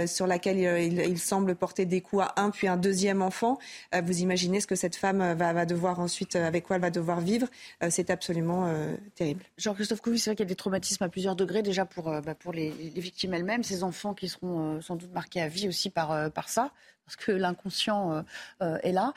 sur 0.08 0.26
laquelle 0.26 0.58
il, 0.82 1.00
il 1.00 1.20
semble 1.20 1.56
porter 1.56 1.86
des 1.86 2.02
coups 2.02 2.24
à 2.24 2.42
un 2.42 2.45
puis 2.50 2.68
un 2.68 2.78
deuxième 2.78 3.22
enfant. 3.22 3.58
Euh, 3.94 4.02
vous 4.02 4.22
imaginez 4.22 4.60
ce 4.60 4.68
que 4.68 4.76
cette 4.76 4.96
femme 4.96 5.34
va, 5.34 5.54
va, 5.54 5.66
devoir 5.66 6.00
ensuite, 6.00 6.36
euh, 6.36 6.48
avec 6.48 6.66
quoi 6.66 6.78
elle 6.78 6.82
va 6.82 6.90
devoir 6.90 7.22
vivre. 7.22 7.48
Euh, 7.84 7.88
c'est 7.90 8.10
absolument 8.10 8.68
terrible. 9.16 9.44
Jean-Christophe 9.58 10.02
Couvi, 10.02 10.20
c'est 10.20 10.30
vrai 10.30 10.36
qu'il 10.36 10.46
y 10.46 10.48
a 10.48 10.50
des 10.50 10.56
traumatismes 10.56 11.04
à 11.04 11.10
plusieurs 11.10 11.36
degrés, 11.36 11.62
déjà 11.62 11.86
pour, 11.86 12.06
bah, 12.22 12.36
pour 12.36 12.54
les, 12.54 12.72
les 12.72 13.02
victimes 13.02 13.34
elles-mêmes, 13.34 13.64
ces 13.64 13.84
enfants 13.84 14.14
qui 14.14 14.28
seront 14.28 14.82
sans 14.82 14.96
doute 14.96 15.14
marqués 15.14 15.42
à 15.42 15.48
vie 15.48 15.68
aussi 15.68 15.90
par, 15.90 16.32
par 16.32 16.50
ça 16.50 16.72
parce 17.06 17.16
que 17.16 17.32
l'inconscient 17.32 18.24
est 18.62 18.92
là. 18.92 19.14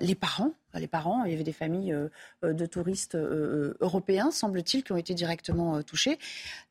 les 0.00 0.14
parents, 0.14 0.52
les 0.74 0.86
parents, 0.86 1.24
il 1.24 1.32
y 1.32 1.34
avait 1.34 1.44
des 1.44 1.52
familles 1.52 1.96
de 2.42 2.66
touristes 2.66 3.16
européens, 3.16 4.30
semble-t-il, 4.30 4.84
qui 4.84 4.92
ont 4.92 4.96
été 4.96 5.14
directement 5.14 5.82
touchés. 5.82 6.18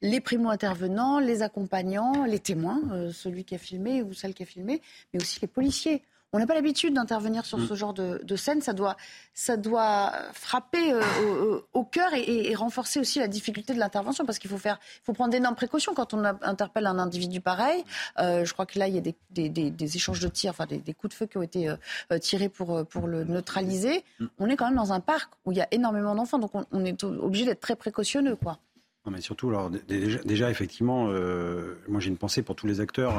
Les 0.01 0.21
primo-intervenants, 0.21 1.19
les 1.19 1.41
accompagnants, 1.41 2.25
les 2.25 2.39
témoins, 2.39 3.11
celui 3.11 3.43
qui 3.43 3.55
a 3.55 3.57
filmé 3.57 4.01
ou 4.01 4.13
celle 4.13 4.33
qui 4.33 4.43
a 4.43 4.45
filmé, 4.45 4.81
mais 5.13 5.21
aussi 5.21 5.39
les 5.41 5.47
policiers. 5.47 6.03
On 6.33 6.39
n'a 6.39 6.47
pas 6.47 6.53
l'habitude 6.53 6.93
d'intervenir 6.93 7.45
sur 7.45 7.57
mm. 7.57 7.67
ce 7.67 7.73
genre 7.73 7.93
de, 7.93 8.35
scène. 8.37 8.61
Ça 8.61 8.71
doit, 8.71 8.95
ça 9.33 9.57
doit 9.57 10.13
frapper 10.33 10.93
euh, 10.93 11.59
au, 11.73 11.83
cœur 11.83 12.13
et, 12.13 12.55
renforcer 12.55 12.99
aussi 12.99 13.19
la 13.19 13.27
difficulté 13.27 13.73
de 13.73 13.79
l'intervention 13.79 14.25
parce 14.25 14.39
qu'il 14.39 14.49
faut 14.49 14.57
faire, 14.57 14.79
faut 15.03 15.11
prendre 15.11 15.31
d'énormes 15.31 15.55
précautions 15.55 15.93
quand 15.93 16.13
on 16.13 16.23
interpelle 16.23 16.87
un 16.87 16.99
individu 16.99 17.41
pareil. 17.41 17.83
Euh, 18.19 18.45
je 18.45 18.53
crois 18.53 18.65
que 18.65 18.79
là, 18.79 18.87
il 18.87 18.95
y 18.95 18.97
a 18.97 19.01
des, 19.01 19.95
échanges 19.97 20.21
de 20.21 20.29
tirs, 20.29 20.51
enfin 20.51 20.65
des, 20.65 20.93
coups 20.93 21.13
de 21.13 21.17
feu 21.17 21.25
qui 21.25 21.37
ont 21.37 21.41
été 21.41 21.67
euh, 21.69 22.19
tirés 22.19 22.49
pour, 22.49 22.85
pour 22.85 23.07
le 23.07 23.25
neutraliser. 23.25 24.05
Mm. 24.19 24.25
On 24.39 24.47
est 24.47 24.55
quand 24.55 24.67
même 24.67 24.75
dans 24.75 24.93
un 24.93 25.01
parc 25.01 25.33
où 25.45 25.51
il 25.51 25.57
y 25.57 25.61
a 25.61 25.67
énormément 25.71 26.15
d'enfants, 26.15 26.39
donc 26.39 26.51
on, 26.53 26.85
est 26.85 27.03
obligé 27.03 27.45
d'être 27.45 27.59
très 27.59 27.75
précautionneux, 27.75 28.37
quoi. 28.37 28.57
Non, 29.05 29.11
mais 29.11 29.21
surtout, 29.21 29.49
alors, 29.49 29.69
déjà, 29.69 30.49
effectivement, 30.49 31.07
moi 31.87 31.99
j'ai 31.99 32.09
une 32.09 32.17
pensée 32.17 32.43
pour 32.43 32.55
tous 32.55 32.67
les 32.67 32.79
acteurs 32.79 33.15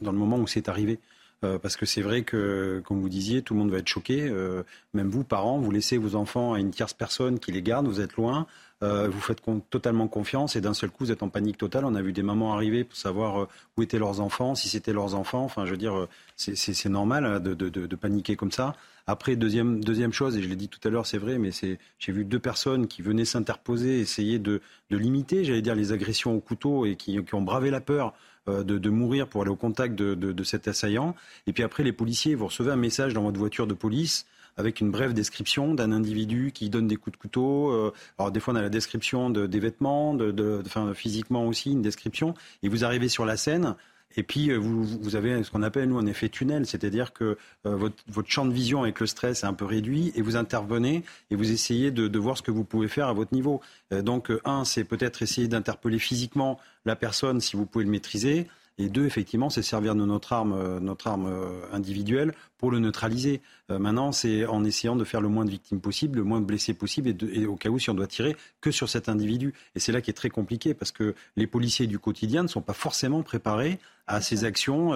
dans 0.00 0.12
le 0.12 0.18
moment 0.18 0.38
où 0.38 0.46
c'est 0.46 0.68
arrivé. 0.68 1.00
Euh, 1.44 1.58
parce 1.58 1.76
que 1.76 1.84
c'est 1.84 2.00
vrai 2.00 2.22
que, 2.22 2.82
comme 2.86 3.00
vous 3.00 3.08
disiez, 3.08 3.42
tout 3.42 3.54
le 3.54 3.60
monde 3.60 3.70
va 3.70 3.78
être 3.78 3.88
choqué. 3.88 4.26
Euh, 4.28 4.62
même 4.94 5.08
vous, 5.08 5.22
parents, 5.22 5.58
vous 5.58 5.70
laissez 5.70 5.98
vos 5.98 6.14
enfants 6.16 6.54
à 6.54 6.60
une 6.60 6.70
tierce 6.70 6.94
personne 6.94 7.38
qui 7.38 7.52
les 7.52 7.62
garde, 7.62 7.86
vous 7.86 8.00
êtes 8.00 8.14
loin, 8.14 8.46
euh, 8.82 9.08
vous 9.08 9.20
faites 9.20 9.42
totalement 9.68 10.08
confiance 10.08 10.56
et 10.56 10.62
d'un 10.62 10.72
seul 10.72 10.90
coup, 10.90 11.04
vous 11.04 11.12
êtes 11.12 11.22
en 11.22 11.28
panique 11.28 11.58
totale. 11.58 11.84
On 11.84 11.94
a 11.94 12.00
vu 12.00 12.12
des 12.14 12.22
mamans 12.22 12.54
arriver 12.54 12.84
pour 12.84 12.96
savoir 12.96 13.48
où 13.76 13.82
étaient 13.82 13.98
leurs 13.98 14.20
enfants, 14.20 14.54
si 14.54 14.68
c'était 14.68 14.94
leurs 14.94 15.14
enfants. 15.14 15.44
Enfin, 15.44 15.66
je 15.66 15.72
veux 15.72 15.76
dire, 15.76 16.08
c'est 16.36 16.88
normal 16.88 17.26
hein, 17.26 17.40
de, 17.40 17.96
paniquer 17.96 18.36
comme 18.36 18.52
ça. 18.52 18.74
Après, 19.06 19.36
deuxième, 19.36 19.84
deuxième 19.84 20.12
chose, 20.12 20.36
et 20.36 20.42
je 20.42 20.48
l'ai 20.48 20.56
dit 20.56 20.68
tout 20.68 20.80
à 20.82 20.90
l'heure, 20.90 21.06
c'est 21.06 21.18
vrai, 21.18 21.38
mais 21.38 21.50
j'ai 21.52 22.12
vu 22.12 22.24
deux 22.24 22.40
personnes 22.40 22.88
qui 22.88 23.02
venaient 23.02 23.24
s'interposer, 23.24 24.00
essayer 24.00 24.38
de, 24.38 24.60
limiter, 24.90 25.44
j'allais 25.44 25.62
dire, 25.62 25.74
les 25.74 25.92
agressions 25.92 26.34
au 26.34 26.40
couteau 26.40 26.86
et 26.86 26.96
qui 26.96 27.20
ont 27.32 27.42
bravé 27.42 27.70
la 27.70 27.80
peur 27.80 28.14
euh, 28.48 28.62
de, 28.62 28.90
mourir 28.90 29.26
pour 29.28 29.42
aller 29.42 29.50
au 29.50 29.56
contact 29.56 29.94
de, 29.94 30.44
cet 30.44 30.68
assaillant. 30.68 31.14
Et 31.46 31.52
puis 31.52 31.62
après, 31.62 31.82
les 31.82 31.92
policiers, 31.92 32.34
vous 32.34 32.46
recevez 32.46 32.70
un 32.70 32.76
message 32.76 33.14
dans 33.14 33.22
votre 33.22 33.38
voiture 33.38 33.66
de 33.66 33.74
police 33.74 34.26
avec 34.56 34.80
une 34.80 34.90
brève 34.90 35.12
description 35.12 35.74
d'un 35.74 35.92
individu 35.92 36.50
qui 36.52 36.70
donne 36.70 36.86
des 36.86 36.96
coups 36.96 37.16
de 37.16 37.20
couteau. 37.20 37.70
Euh, 37.70 37.92
alors 38.18 38.30
des 38.30 38.40
fois, 38.40 38.54
on 38.54 38.56
a 38.56 38.62
la 38.62 38.70
description 38.70 39.30
des 39.30 39.60
vêtements, 39.60 40.14
de, 40.14 40.62
enfin, 40.64 40.94
physiquement 40.94 41.46
aussi, 41.46 41.72
une 41.72 41.82
description. 41.82 42.34
Et 42.62 42.68
vous 42.68 42.84
arrivez 42.84 43.08
sur 43.08 43.26
la 43.26 43.36
scène. 43.36 43.74
Et 44.16 44.22
puis, 44.22 44.50
euh, 44.50 44.56
vous, 44.56 44.84
vous 44.84 45.16
avez 45.16 45.42
ce 45.42 45.50
qu'on 45.50 45.62
appelle, 45.62 45.88
nous, 45.88 45.98
un 45.98 46.06
effet 46.06 46.28
tunnel, 46.28 46.66
c'est-à-dire 46.66 47.12
que 47.12 47.36
votre, 47.64 47.96
votre, 48.08 48.28
champ 48.28 48.44
de 48.44 48.52
vision 48.52 48.82
avec 48.82 49.00
le 49.00 49.06
stress 49.06 49.44
est 49.44 49.46
un 49.46 49.54
peu 49.54 49.64
réduit 49.64 50.12
et 50.14 50.22
vous 50.22 50.36
intervenez 50.36 51.04
et 51.30 51.36
vous 51.36 51.50
essayez 51.50 51.90
de, 51.90 52.08
de 52.08 52.18
voir 52.18 52.36
ce 52.36 52.42
que 52.42 52.50
vous 52.50 52.64
pouvez 52.64 52.88
faire 52.88 53.08
à 53.08 53.12
votre 53.12 53.34
niveau. 53.34 53.60
donc, 53.90 54.32
un, 54.44 54.64
c'est 54.64 54.84
peut-être 54.84 55.22
essayer 55.22 55.48
d'interpeller 55.48 55.98
physiquement 55.98 56.58
la 56.84 56.96
personne 56.96 57.40
si 57.40 57.56
vous 57.56 57.66
pouvez 57.66 57.84
le 57.84 57.90
maîtriser. 57.90 58.46
Et 58.78 58.90
deux, 58.90 59.06
effectivement, 59.06 59.48
c'est 59.48 59.62
servir 59.62 59.94
de 59.94 60.04
notre 60.04 60.34
arme, 60.34 60.52
euh, 60.52 60.80
notre 60.80 61.06
arme 61.06 61.26
euh, 61.26 61.62
individuelle 61.72 62.34
pour 62.58 62.70
le 62.70 62.78
neutraliser. 62.78 63.40
Euh, 63.70 63.78
maintenant, 63.78 64.12
c'est 64.12 64.44
en 64.44 64.64
essayant 64.64 64.96
de 64.96 65.04
faire 65.04 65.22
le 65.22 65.28
moins 65.28 65.46
de 65.46 65.50
victimes 65.50 65.80
possible, 65.80 66.18
le 66.18 66.24
moins 66.24 66.40
de 66.40 66.44
blessés 66.44 66.74
possible, 66.74 67.14
et, 67.32 67.46
au 67.46 67.56
cas 67.56 67.70
où, 67.70 67.78
si 67.78 67.88
on 67.88 67.94
doit 67.94 68.06
tirer, 68.06 68.36
que 68.60 68.70
sur 68.70 68.90
cet 68.90 69.08
individu. 69.08 69.54
Et 69.74 69.80
c'est 69.80 69.92
là 69.92 70.02
qui 70.02 70.10
est 70.10 70.14
très 70.14 70.28
compliqué, 70.28 70.74
parce 70.74 70.92
que 70.92 71.14
les 71.36 71.46
policiers 71.46 71.86
du 71.86 71.98
quotidien 71.98 72.42
ne 72.42 72.48
sont 72.48 72.60
pas 72.60 72.74
forcément 72.74 73.22
préparés 73.22 73.78
à 74.06 74.20
ces 74.20 74.44
actions 74.44 74.92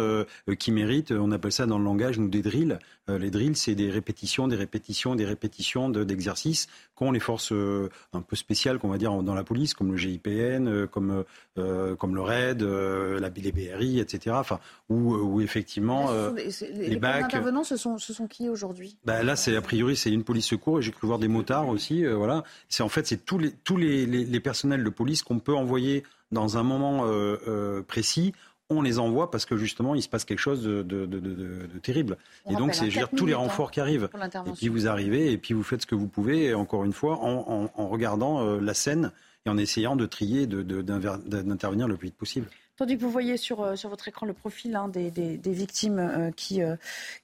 qui 0.58 0.72
méritent, 0.72 1.12
on 1.12 1.32
appelle 1.32 1.52
ça 1.52 1.66
dans 1.66 1.78
le 1.78 1.84
langage, 1.84 2.18
nous, 2.18 2.28
des 2.28 2.42
drills. 2.42 2.78
les 3.08 3.30
drills, 3.30 3.56
c'est 3.56 3.74
des 3.74 3.90
répétitions, 3.90 4.48
des 4.48 4.56
répétitions, 4.56 5.14
des 5.14 5.24
répétitions 5.24 5.88
d'exercices 5.88 6.68
qu'ont 6.94 7.12
les 7.12 7.20
forces 7.20 7.52
un 7.52 8.20
peu 8.20 8.36
spéciales, 8.36 8.78
qu'on 8.78 8.88
va 8.88 8.98
dire, 8.98 9.22
dans 9.22 9.34
la 9.34 9.44
police, 9.44 9.74
comme 9.74 9.92
le 9.92 9.96
GIPN, 9.96 10.86
comme, 10.86 11.24
comme 11.56 12.14
le 12.14 12.20
RAID, 12.20 12.62
la 12.62 13.30
BLB 13.30 13.60
etc. 13.98 14.36
Enfin, 14.38 14.58
où, 14.88 15.14
où 15.14 15.40
effectivement 15.40 16.10
euh, 16.10 16.32
les, 16.32 16.88
les, 16.88 17.04
intervenants, 17.04 17.64
ce 17.64 17.76
sont, 17.76 17.98
ce 17.98 18.12
sont 18.12 18.26
qui 18.26 18.48
aujourd'hui? 18.48 18.96
Bah, 19.04 19.22
Là, 19.22 19.36
c'est 19.36 19.56
a 19.56 19.62
priori 19.62 19.96
c'est 19.96 20.10
une 20.10 20.24
police 20.24 20.46
secours 20.46 20.78
et 20.78 20.82
j'ai 20.82 20.92
cru 20.92 21.06
voir 21.06 21.18
des 21.18 21.28
motards 21.28 21.68
aussi. 21.68 22.04
Euh, 22.04 22.14
voilà, 22.16 22.44
c'est 22.68 22.82
en 22.82 22.88
fait 22.88 23.06
c'est 23.06 23.24
tous 23.24 23.38
les 23.38 23.52
tous 23.64 23.76
les, 23.76 24.06
les, 24.06 24.40
personnels 24.40 24.84
de 24.84 24.90
police 24.90 25.22
qu'on 25.22 25.38
peut 25.38 25.54
envoyer 25.54 26.04
dans 26.32 26.56
un 26.56 26.62
moment 26.62 27.02
euh, 27.04 27.82
précis 27.82 28.32
on 28.70 28.82
les 28.82 28.98
envoie 28.98 29.30
parce 29.30 29.44
que 29.44 29.56
justement 29.56 29.94
il 29.94 30.02
se 30.02 30.08
passe 30.08 30.24
quelque 30.24 30.38
chose 30.38 30.62
de, 30.62 30.82
de, 30.82 31.06
de, 31.06 31.18
de 31.18 31.78
terrible. 31.82 32.16
et 32.48 32.54
donc 32.54 32.74
c'est 32.74 32.88
tous 33.16 33.26
les 33.26 33.34
renforts 33.34 33.70
qui 33.70 33.80
arrivent. 33.80 34.08
Et 34.46 34.52
puis 34.52 34.68
vous 34.68 34.86
arrivez 34.86 35.32
et 35.32 35.38
puis 35.38 35.54
vous 35.54 35.62
faites 35.62 35.82
ce 35.82 35.86
que 35.86 35.94
vous 35.94 36.08
pouvez, 36.08 36.54
encore 36.54 36.84
une 36.84 36.92
fois, 36.92 37.18
en, 37.18 37.44
en, 37.48 37.70
en 37.74 37.88
regardant 37.88 38.58
la 38.60 38.74
scène 38.74 39.12
et 39.46 39.50
en 39.50 39.56
essayant 39.56 39.96
de 39.96 40.06
trier, 40.06 40.46
d'intervenir 40.46 41.88
le 41.88 41.96
plus 41.96 42.08
vite 42.08 42.16
possible. 42.16 42.46
Tandis 42.80 42.96
que 42.96 43.02
vous 43.02 43.10
voyez 43.10 43.36
sur, 43.36 43.60
euh, 43.60 43.76
sur 43.76 43.90
votre 43.90 44.08
écran 44.08 44.24
le 44.24 44.32
profil 44.32 44.74
hein, 44.74 44.88
des, 44.88 45.10
des, 45.10 45.52
victimes 45.52 45.98
euh, 45.98 46.30
qui, 46.30 46.62
euh, 46.62 46.76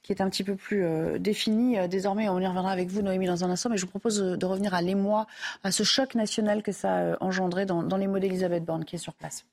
qui 0.03 0.11
est 0.11 0.21
un 0.21 0.29
petit 0.29 0.43
peu 0.43 0.55
plus 0.55 0.85
défini. 1.19 1.77
désormais, 1.89 2.29
on 2.29 2.39
y 2.39 2.45
reviendra 2.45 2.71
avec 2.71 2.89
vous, 2.89 3.01
Noémie, 3.01 3.25
dans 3.25 3.43
un 3.43 3.49
instant, 3.49 3.71
mais 3.71 3.77
je 3.77 3.81
vous 3.81 3.89
propose 3.89 4.19
de 4.21 4.45
revenir 4.45 4.75
à 4.75 4.83
l'émoi, 4.83 5.25
à 5.63 5.71
ce 5.71 5.81
choc 5.81 6.13
national 6.13 6.61
que 6.61 6.71
ça 6.71 7.13
a 7.13 7.23
engendré 7.23 7.65
dans, 7.65 7.81
dans 7.81 7.97
les 7.97 8.05
mots 8.05 8.19
d'Elisabeth 8.19 8.65
Borne, 8.65 8.85
qui 8.85 8.97
est 8.97 8.99
sur 8.99 9.15
place. 9.15 9.45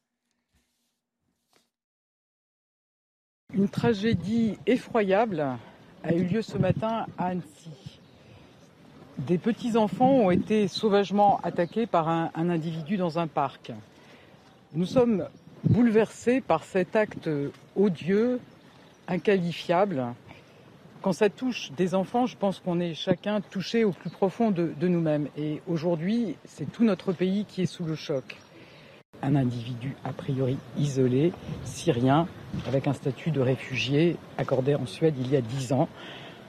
Une 3.54 3.68
tragédie 3.68 4.58
effroyable 4.66 5.46
a 6.02 6.12
eu 6.12 6.24
lieu 6.24 6.42
ce 6.42 6.58
matin 6.58 7.06
à 7.16 7.26
Annecy. 7.26 8.00
Des 9.18 9.38
petits-enfants 9.38 10.10
ont 10.10 10.32
été 10.32 10.66
sauvagement 10.66 11.38
attaqués 11.44 11.86
par 11.86 12.08
un, 12.08 12.30
individu 12.34 12.96
dans 12.96 13.20
un 13.20 13.28
parc. 13.28 13.70
Nous 14.72 14.86
sommes 14.86 15.28
bouleversé 15.62 16.40
par 16.40 16.64
cet 16.64 16.96
acte 16.96 17.30
odieux, 17.76 18.40
inqualifiable. 19.06 20.02
Quand 21.00 21.12
ça 21.12 21.30
touche 21.30 21.70
des 21.76 21.94
enfants, 21.94 22.26
je 22.26 22.36
pense 22.36 22.58
qu'on 22.58 22.80
est 22.80 22.94
chacun 22.94 23.40
touché 23.40 23.84
au 23.84 23.92
plus 23.92 24.10
profond 24.10 24.50
de, 24.50 24.74
nous-mêmes. 24.80 25.28
Et 25.38 25.62
aujourd'hui, 25.68 26.34
c'est 26.44 26.72
tout 26.72 26.82
notre 26.82 27.12
pays 27.12 27.44
qui 27.44 27.62
est 27.62 27.66
sous 27.66 27.84
le 27.84 27.94
choc. 27.94 28.36
Un 29.24 29.36
individu 29.36 29.96
a 30.04 30.12
priori 30.12 30.58
isolé, 30.76 31.32
syrien, 31.64 32.28
avec 32.68 32.86
un 32.86 32.92
statut 32.92 33.30
de 33.30 33.40
réfugié 33.40 34.18
accordé 34.36 34.74
en 34.74 34.84
Suède 34.84 35.14
il 35.18 35.32
y 35.32 35.36
a 35.36 35.40
dix 35.40 35.72
ans. 35.72 35.88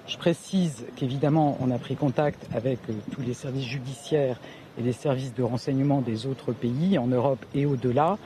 Je 0.07 0.17
précise 0.17 0.85
qu'évidemment, 0.97 1.57
on 1.61 1.71
a 1.71 1.77
pris 1.77 1.95
contact 1.95 2.45
avec 2.53 2.79
euh, 2.89 2.93
tous 3.13 3.21
les 3.21 3.33
services 3.33 3.65
judiciaires 3.65 4.41
et 4.77 4.81
les 4.81 4.91
services 4.91 5.33
de 5.33 5.41
renseignement 5.41 6.01
des 6.01 6.25
autres 6.25 6.51
pays, 6.51 6.97
en 6.97 7.07
Europe 7.07 7.45
et 7.53 7.65
au-delà. 7.65 8.17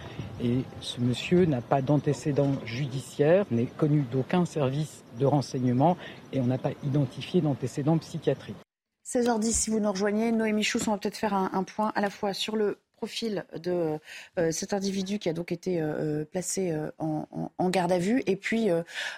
Et 0.43 0.64
ce 0.82 1.00
monsieur 1.00 1.45
n'a 1.45 1.62
pas 1.62 1.84
d'antécédent 1.84 2.54
judiciaire, 2.66 3.45
n'est 3.52 3.68
connu 3.68 4.04
d'aucun 4.12 4.45
service 4.45 5.04
de 5.20 5.28
renseignement 5.28 5.95
et 6.34 6.41
on 6.41 6.45
n'a 6.45 6.58
pas 6.58 6.72
identifié 6.84 7.39
d'antécédent 7.39 8.00
psychiatrique. 8.00 8.58
16h10, 9.06 9.52
si 9.52 9.70
vous 9.70 9.80
nous 9.80 9.91
rejoignez, 9.91 10.32
Noémie 10.32 10.64
Chouss, 10.64 10.88
on 10.88 10.91
va 10.91 10.97
peut-être 10.97 11.18
faire 11.18 11.34
un, 11.34 11.64
point 11.64 11.91
à 11.95 12.02
la 12.02 12.10
fois 12.10 12.34
sur 12.34 12.56
le 12.56 12.78
profil 13.00 13.45
de 13.56 13.97
euh, 14.38 14.52
cet 14.52 14.74
individu 14.74 15.20
qui 15.20 15.30
a 15.30 15.34
donc 15.34 15.54
été 15.54 15.82
euh, 15.82 15.86
euh, 16.22 16.26
placé 16.26 16.76
en, 16.97 17.70
garde 17.70 17.91
à 17.91 18.00
vue, 18.00 18.24
et 18.26 18.36
puis 18.36 18.68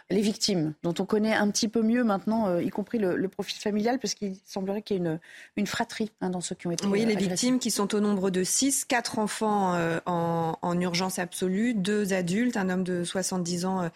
les 0.10 0.22
victimes, 0.22 0.74
dont 0.84 0.94
on 1.00 1.06
connaît 1.06 1.34
un 1.34 1.50
petit 1.50 1.70
peu 1.70 1.82
mieux 1.82 2.04
maintenant, 2.04 2.60
y 2.60 2.70
compris 2.70 3.00
le, 3.00 3.28
profil 3.30 3.58
familial, 3.58 3.98
parce 3.98 4.14
qu'il 4.14 4.36
semblerait 4.46 4.82
qu'il 4.82 4.98
y 4.98 5.00
ait 5.00 5.04
une, 5.04 5.20
une 5.56 5.68
fratrie 5.68 6.12
hein, 6.20 6.30
dans 6.30 6.42
ceux 6.42 6.54
qui 6.54 6.68
ont 6.68 6.72
été. 6.72 6.86
Oui, 6.86 7.06
les 7.06 7.16
victimes 7.16 7.60
qui 7.60 7.72
sont 7.72 7.96
au 7.96 8.02
nombre 8.02 8.30
de 8.30 8.44
6, 8.44 8.86
4 8.86 9.20
enfants 9.20 9.78
en, 10.06 10.58
en, 10.62 10.82
urgence 10.82 11.18
absolue, 11.18 11.74
2 11.74 12.12
adultes, 12.14 12.58
un 12.58 12.70
homme 12.70 12.84
de 12.84 13.06
70 13.06 13.66
ans 13.66 13.90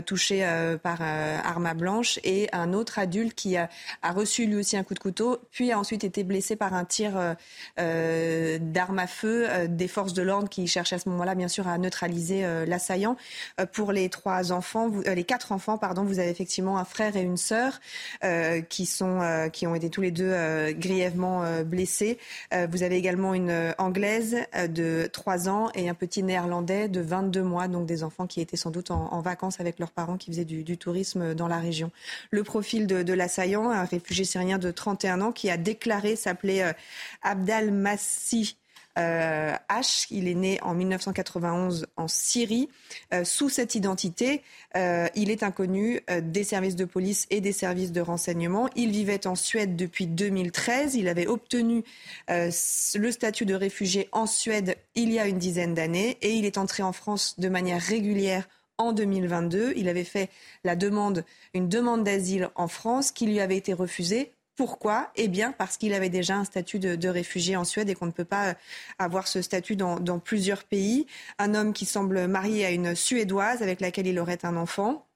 touché 0.00 0.44
euh, 0.44 0.76
par 0.76 0.98
euh, 1.00 1.38
arme 1.42 1.66
à 1.66 1.74
blanche 1.74 2.18
et 2.24 2.48
un 2.52 2.72
autre 2.72 2.98
adulte 2.98 3.34
qui 3.34 3.56
a, 3.56 3.68
reçu 4.02 4.46
lui 4.46 4.56
aussi 4.56 4.76
un 4.76 4.84
coup 4.84 4.94
de 4.94 4.98
couteau, 4.98 5.38
puis 5.50 5.72
a 5.72 5.78
ensuite 5.78 6.04
été 6.04 6.24
blessé 6.24 6.56
par 6.56 6.74
un 6.74 6.84
tir 6.84 7.12
d'arme 7.76 8.98
à 8.98 9.06
feu 9.06 9.48
des 9.68 9.88
forces 9.88 10.12
de 10.12 10.22
l'ordre 10.22 10.48
qui 10.48 10.66
cherchaient 10.66 10.96
à 10.96 10.98
ce 10.98 11.08
moment-là, 11.08 11.34
bien 11.34 11.48
sûr, 11.48 11.66
à 11.66 11.76
neutraliser 11.78 12.44
l'assaillant. 12.66 13.16
Pour 13.72 13.92
les 13.92 14.08
trois 14.08 14.52
enfants, 14.52 14.90
les 15.04 15.24
quatre 15.24 15.52
enfants, 15.52 15.78
pardon, 15.78 16.04
vous 16.04 16.18
avez 16.18 16.30
effectivement 16.30 16.78
un 16.78 16.84
frère 16.84 17.16
et 17.16 17.22
une 17.22 17.36
sœur 17.36 17.80
qui 18.68 18.86
sont, 18.86 19.48
qui 19.52 19.66
ont 19.66 19.74
été 19.74 19.90
tous 19.90 20.00
les 20.00 20.10
deux 20.10 20.32
grièvement 20.72 21.44
blessés. 21.64 22.18
vous 22.70 22.82
avez 22.82 22.96
également 22.96 23.34
une 23.34 23.74
anglaise 23.78 24.36
de 24.68 25.08
3 25.12 25.48
ans 25.48 25.70
et 25.74 25.88
un 25.88 25.94
petit 25.94 26.22
néerlandais 26.22 26.88
de 26.88 27.00
22 27.00 27.42
mois, 27.42 27.68
donc 27.68 27.86
des 27.86 28.04
enfants 28.04 28.26
qui 28.26 28.40
étaient 28.40 28.56
sans 28.56 28.70
doute 28.70 28.90
en 28.90 29.20
vacances 29.20 29.60
avec 29.60 29.73
leurs 29.78 29.90
parents 29.90 30.16
qui 30.16 30.30
faisaient 30.30 30.44
du, 30.44 30.76
tourisme 30.76 31.34
dans 31.34 31.48
la 31.48 31.58
région. 31.58 31.90
Le 32.30 32.42
profil 32.42 32.86
de, 32.86 33.12
l'assaillant, 33.12 33.70
un 33.70 33.84
réfugié 33.84 34.24
syrien 34.24 34.58
de 34.58 34.70
31 34.70 35.20
ans 35.20 35.32
qui 35.32 35.50
a 35.50 35.56
déclaré 35.56 36.16
s'appeler 36.16 36.60
euh, 36.60 36.72
Abdal 37.22 37.70
Massi 37.70 38.56
H. 38.96 40.06
Il 40.10 40.28
est 40.28 40.34
né 40.34 40.60
en 40.62 40.74
1991 40.74 41.86
en 41.96 42.06
Syrie. 42.06 42.68
sous 43.24 43.48
cette 43.48 43.74
identité, 43.74 44.42
il 44.76 45.30
est 45.30 45.42
inconnu 45.42 46.00
des 46.22 46.44
services 46.44 46.76
de 46.76 46.84
police 46.84 47.26
et 47.30 47.40
des 47.40 47.50
services 47.52 47.90
de 47.90 48.00
renseignement. 48.00 48.68
Il 48.76 48.92
vivait 48.92 49.26
en 49.26 49.34
Suède 49.34 49.74
depuis 49.74 50.06
2013. 50.06 50.94
Il 50.94 51.08
avait 51.08 51.26
obtenu 51.26 51.82
le 52.28 53.10
statut 53.10 53.46
de 53.46 53.54
réfugié 53.54 54.08
en 54.12 54.26
Suède 54.26 54.76
il 54.94 55.12
y 55.12 55.18
a 55.18 55.26
une 55.26 55.38
dizaine 55.38 55.74
d'années 55.74 56.16
et 56.22 56.32
il 56.34 56.44
est 56.44 56.58
entré 56.58 56.82
en 56.82 56.92
France 56.92 57.34
de 57.38 57.48
manière 57.48 57.80
régulière 57.80 58.48
en 58.78 58.92
2022. 58.92 59.74
Il 59.76 59.88
avait 59.88 60.04
fait 60.04 60.30
la 60.64 60.76
demande, 60.76 61.24
une 61.54 61.68
demande 61.68 62.04
d'asile 62.04 62.50
en 62.54 62.68
France 62.68 63.12
qui 63.12 63.26
lui 63.26 63.40
avait 63.40 63.56
été 63.56 63.72
refusée. 63.72 64.32
Pourquoi? 64.56 65.10
Eh 65.16 65.26
bien, 65.26 65.50
parce 65.52 65.76
qu'il 65.76 65.94
avait 65.94 66.10
déjà 66.10 66.36
un 66.36 66.44
statut 66.44 66.78
de, 66.78 67.08
réfugié 67.08 67.56
en 67.56 67.64
Suède 67.64 67.88
et 67.88 67.94
qu'on 67.94 68.06
ne 68.06 68.12
peut 68.12 68.24
pas 68.24 68.50
euh, 68.50 68.54
avoir 68.98 69.26
ce 69.26 69.42
statut 69.42 69.74
dans, 69.74 69.98
dans 69.98 70.20
plusieurs 70.20 70.62
pays. 70.62 71.06
Un 71.38 71.54
homme 71.54 71.72
qui 71.72 71.86
semble 71.86 72.28
marié 72.28 72.64
à 72.64 72.70
une 72.70 72.94
Suédoise 72.94 73.62
avec 73.62 73.80
laquelle 73.80 74.06
il 74.06 74.18
aurait 74.20 74.44
un 74.44 74.56
enfant 74.56 75.06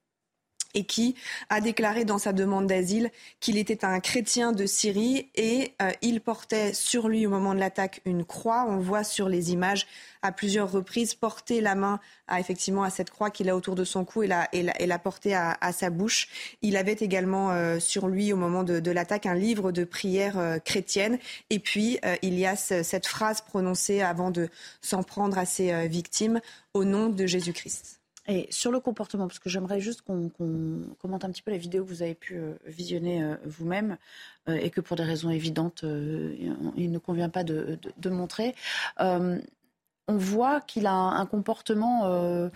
et 0.74 0.84
qui 0.84 1.14
a 1.48 1.60
déclaré 1.60 2.04
dans 2.04 2.18
sa 2.18 2.32
demande 2.32 2.66
d'asile 2.66 3.10
qu'il 3.40 3.56
était 3.56 3.84
un 3.84 4.00
chrétien 4.00 4.52
de 4.52 4.66
Syrie 4.66 5.30
et 5.34 5.72
euh, 5.80 5.90
il 6.02 6.20
portait 6.20 6.74
sur 6.74 7.08
lui 7.08 7.26
au 7.26 7.30
moment 7.30 7.54
de 7.54 7.60
l'attaque 7.60 8.00
une 8.04 8.24
croix. 8.24 8.66
On 8.68 8.78
voit 8.78 9.04
sur 9.04 9.28
les 9.28 9.52
images 9.52 9.86
à 10.20 10.32
plusieurs 10.32 10.70
reprises 10.70 11.14
porter 11.14 11.60
la 11.60 11.74
main 11.74 12.00
à 12.26 12.40
effectivement 12.40 12.82
à 12.82 12.90
cette 12.90 13.10
croix 13.10 13.30
qu'il 13.30 13.48
a 13.48 13.56
autour 13.56 13.76
de 13.76 13.84
son 13.84 14.04
cou 14.04 14.24
et 14.24 14.26
la, 14.26 14.48
et 14.52 14.86
la, 14.86 14.98
porter 14.98 15.34
à, 15.34 15.72
sa 15.72 15.90
bouche. 15.90 16.28
Il 16.60 16.76
avait 16.76 16.92
également 16.92 17.50
euh, 17.50 17.78
sur 17.78 18.08
lui 18.08 18.32
au 18.32 18.36
moment 18.36 18.62
de, 18.62 18.90
l'attaque 18.90 19.26
un 19.26 19.34
livre 19.34 19.72
de 19.72 19.84
prière 19.84 20.38
euh, 20.38 20.58
chrétienne 20.58 21.18
et 21.50 21.58
puis 21.58 21.98
il 22.22 22.38
y 22.38 22.46
a 22.46 22.56
cette 22.56 23.06
phrase 23.06 23.40
prononcée 23.40 24.00
avant 24.00 24.30
de 24.30 24.48
s'en 24.80 25.02
prendre 25.02 25.38
à 25.38 25.46
ses 25.46 25.88
victimes 25.88 26.40
au 26.74 26.84
nom 26.84 27.08
de 27.08 27.26
Jésus-Christ. 27.26 27.97
Et 28.30 28.46
sur 28.50 28.70
le 28.70 28.78
comportement, 28.78 29.26
parce 29.26 29.38
que 29.38 29.48
j'aimerais 29.48 29.80
juste 29.80 30.02
qu'on 30.02 30.30
commente 31.00 31.24
un 31.24 31.30
petit 31.30 31.40
peu 31.40 31.50
la 31.50 31.56
vidéo 31.56 31.82
que 31.82 31.88
vous 31.88 32.02
avez 32.02 32.14
pu 32.14 32.36
euh, 32.36 32.52
visionner 32.66 33.22
euh, 33.22 33.36
vous-même 33.46 33.96
euh, 34.50 34.54
et 34.54 34.68
que 34.68 34.82
pour 34.82 34.98
des 34.98 35.02
raisons 35.02 35.30
évidentes, 35.30 35.82
il 35.82 36.92
ne 36.92 36.98
convient 36.98 37.30
pas 37.30 37.42
de, 37.42 37.78
montrer. 38.10 38.54
on 38.98 39.40
voit 40.08 40.60
qu'il 40.60 40.86
a 40.86 40.92
un 40.92 41.26
comportement 41.26 42.50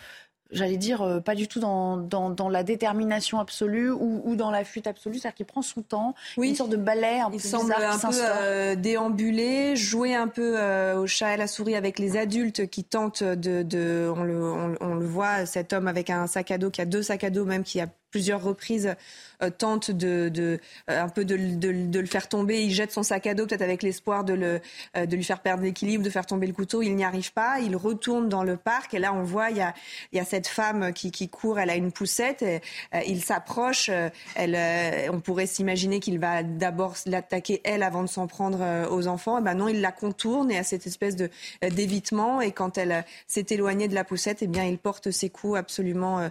j'allais 0.52 0.76
dire, 0.76 1.02
euh, 1.02 1.20
pas 1.20 1.34
du 1.34 1.48
tout 1.48 1.60
dans, 1.60 1.96
dans, 1.96 2.48
la 2.48 2.62
détermination 2.62 3.40
absolue 3.40 3.90
ou, 3.90 4.36
dans 4.36 4.50
la 4.50 4.64
fuite 4.64 4.86
absolue. 4.86 5.18
C'est-à-dire 5.18 5.36
qu'il 5.36 5.46
prend 5.46 5.62
son 5.62 5.82
temps, 5.82 6.14
oui. 6.36 6.50
une 6.50 6.54
sorte 6.54 6.70
de 6.70 6.76
balai 6.76 7.20
un 7.20 7.30
il 7.32 7.40
peu 7.40 7.48
semble 7.48 7.72
un 7.72 7.98
peu 7.98 8.08
euh, 8.12 8.74
déambuler, 8.74 9.76
jouer 9.76 10.14
un 10.14 10.28
peu 10.28 10.54
euh, 10.58 10.98
au 10.98 11.06
chat 11.06 11.30
et 11.30 11.34
à 11.34 11.36
la 11.36 11.46
souris 11.46 11.74
avec 11.74 11.98
les 11.98 12.16
adultes 12.16 12.66
qui 12.68 12.84
tentent 12.84 13.22
de... 13.22 13.62
de 13.62 14.12
on, 14.14 14.22
le, 14.22 14.42
on, 14.80 14.94
le 14.94 15.06
voit, 15.06 15.46
cet 15.46 15.72
homme 15.72 15.88
avec 15.88 16.10
un 16.10 16.26
sac 16.26 16.50
à 16.50 16.58
dos, 16.58 16.70
qui 16.70 16.80
a 16.80 16.84
deux 16.84 17.02
sacs 17.02 17.24
à 17.24 17.30
dos 17.30 17.44
même, 17.44 17.62
qui 17.62 17.80
a 17.80 17.86
plusieurs 18.12 18.42
reprises 18.42 18.94
euh, 19.42 19.50
tente 19.50 19.90
de, 19.90 20.30
euh, 20.38 20.58
un 20.86 21.08
peu 21.08 21.24
de, 21.24 21.34
le 21.34 22.06
faire 22.06 22.28
tomber. 22.28 22.62
Il 22.62 22.72
jette 22.72 22.92
son 22.92 23.02
sac 23.02 23.26
à 23.26 23.34
dos 23.34 23.46
peut-être 23.46 23.62
avec 23.62 23.82
l'espoir 23.82 24.24
euh, 24.28 24.58
de 24.94 25.16
lui 25.16 25.24
faire 25.24 25.40
perdre 25.40 25.64
l'équilibre, 25.64 26.04
de 26.04 26.10
faire 26.10 26.26
tomber 26.26 26.46
le 26.46 26.52
couteau. 26.52 26.82
Il 26.82 26.94
n'y 26.94 27.04
arrive 27.04 27.32
pas. 27.32 27.58
Il 27.60 27.74
retourne 27.74 28.28
dans 28.28 28.44
le 28.44 28.56
parc 28.56 28.94
et 28.94 28.98
là 28.98 29.12
on 29.12 29.24
voit 29.24 29.50
il 29.50 29.56
y 29.56 30.18
a, 30.20 30.24
cette 30.24 30.46
femme 30.46 30.92
qui, 30.92 31.28
court. 31.28 31.58
Elle 31.58 31.70
a 31.70 31.76
une 31.76 31.90
poussette. 31.90 32.42
Et, 32.42 32.60
il 33.06 33.24
s'approche. 33.24 33.90
On 34.36 35.20
pourrait 35.20 35.46
s'imaginer 35.46 35.98
qu'il 35.98 36.18
va 36.18 36.42
d'abord 36.42 36.94
l'attaquer 37.06 37.60
elle 37.64 37.82
avant 37.82 38.02
de 38.02 38.08
s'en 38.08 38.26
prendre 38.26 38.90
aux 38.90 39.06
enfants. 39.06 39.38
Et 39.38 39.42
ben 39.42 39.54
non, 39.54 39.68
il 39.68 39.80
la 39.80 39.92
contourne 39.92 40.50
et 40.50 40.58
a 40.58 40.62
cette 40.62 40.86
espèce 40.86 41.16
d'évitement. 41.62 42.40
Et 42.40 42.52
quand 42.52 42.78
elle 42.78 43.04
s'est 43.26 43.46
éloignée 43.50 43.88
de 43.88 43.94
la 43.94 44.04
poussette, 44.04 44.42
et 44.42 44.44
eh 44.44 44.48
bien 44.48 44.64
il 44.64 44.78
porte 44.78 45.10
ses 45.10 45.30
coups 45.30 45.58
absolument 45.58 46.30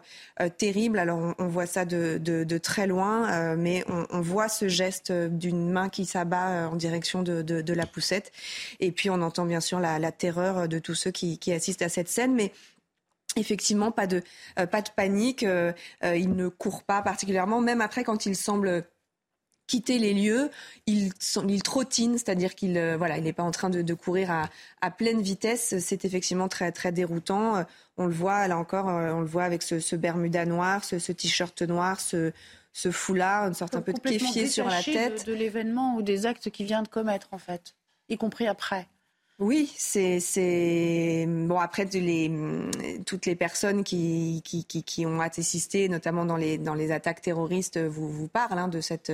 terribles. 0.57 0.99
Alors 0.99 1.36
on 1.38 1.47
voit 1.47 1.65
ça 1.72 1.86
de, 1.86 2.17
de, 2.17 2.57
très 2.57 2.88
loin. 2.88 3.32
Euh, 3.32 3.55
mais 3.57 3.84
on, 3.88 4.22
voit 4.22 4.49
ce 4.49 4.67
geste 4.67 5.11
d'une 5.11 5.69
main 5.69 5.89
qui 5.89 6.05
s'abat 6.05 6.49
euh, 6.49 6.67
en 6.67 6.76
direction 6.76 7.24
de, 7.24 7.74
la 7.74 7.86
poussette. 7.86 8.32
Et 8.80 8.91
puis 8.91 9.09
on 9.09 9.22
entend 9.22 9.45
bien 9.45 9.61
sûr 9.61 9.80
la, 9.80 10.11
terreur 10.11 10.67
de 10.67 10.80
tous 10.80 10.95
ceux 10.95 11.11
qui, 11.11 11.39
assistent 11.51 11.82
à 11.82 11.89
cette 11.89 12.09
scène. 12.09 12.34
Mais 12.34 12.51
Effectivement, 13.38 13.91
pas 13.91 14.07
de, 14.07 14.22
euh, 14.59 14.65
pas 14.65 14.82
de 14.82 14.89
panique. 14.93 15.45
il 16.03 16.36
ne 16.36 16.49
court 16.49 16.84
pas 16.84 17.01
particulièrement, 17.01 17.61
même 17.61 17.80
après 17.80 18.03
quand 18.03 18.26
il 18.26 18.36
semble 18.36 18.84
quitter 19.72 19.99
les 19.99 20.13
lieux, 20.13 20.51
il, 20.86 21.11
il 21.47 21.63
trottine, 21.63 22.17
c'est-à-dire 22.17 22.55
qu'il 22.55 22.74
voilà, 22.97 23.17
il 23.17 23.24
n'est 23.24 23.32
pas 23.32 23.43
en 23.43 23.51
train 23.51 23.69
de, 23.69 23.93
courir 23.93 24.30
à, 24.82 24.91
pleine 24.91 25.22
vitesse. 25.22 25.76
C'est 25.80 26.03
effectivement 26.03 26.49
très 26.49 26.74
très 26.74 26.91
déroutant. 26.91 27.65
On 27.95 28.05
le 28.05 28.13
voit 28.13 28.45
là 28.49 28.57
encore, 28.57 28.88
on 28.88 29.22
le 29.22 29.26
voit 29.26 29.43
avec 29.43 29.61
ce, 29.63 29.95
bermuda 29.95 30.45
noir, 30.45 30.84
ce, 30.84 30.99
ce 30.99 31.13
t-shirt 31.13 31.61
noir, 31.61 32.01
ce, 32.01 32.34
ce 32.74 32.91
foulard, 32.91 33.47
une 33.47 33.53
sorte 33.53 33.76
un 33.76 33.82
peu 33.82 33.93
de 33.93 33.99
kéfier 33.99 34.47
sur 34.47 34.67
la 34.67 34.84
tête. 34.84 35.26
De, 35.26 35.32
de 35.32 35.38
l'événement 35.38 35.95
ou 35.95 36.01
des 36.01 36.26
actes 36.26 36.49
qu'il 36.49 36.65
vient 36.65 36.84
de 36.84 36.89
commettre, 36.89 37.30
en 37.32 37.38
fait, 37.38 37.76
y 38.09 38.17
compris 38.17 38.47
après. 38.47 38.88
Oui, 39.41 39.73
c'est 39.75 41.25
bon 41.27 41.57
après 41.57 41.85
les, 41.85 42.31
toutes 43.07 43.25
les 43.25 43.35
personnes 43.35 43.83
qui, 43.83 44.43
qui, 44.45 44.63
qui, 44.63 45.05
ont 45.07 45.19
assisté, 45.19 45.89
notamment 45.89 46.25
dans 46.25 46.37
les 46.37 46.59
dans 46.59 46.75
les 46.75 46.91
attaques 46.91 47.23
terroristes, 47.23 47.79
vous 47.79 48.07
vous 48.07 48.27
parlent 48.27 48.59
hein, 48.59 48.67
de 48.67 48.81
cette 48.81 49.11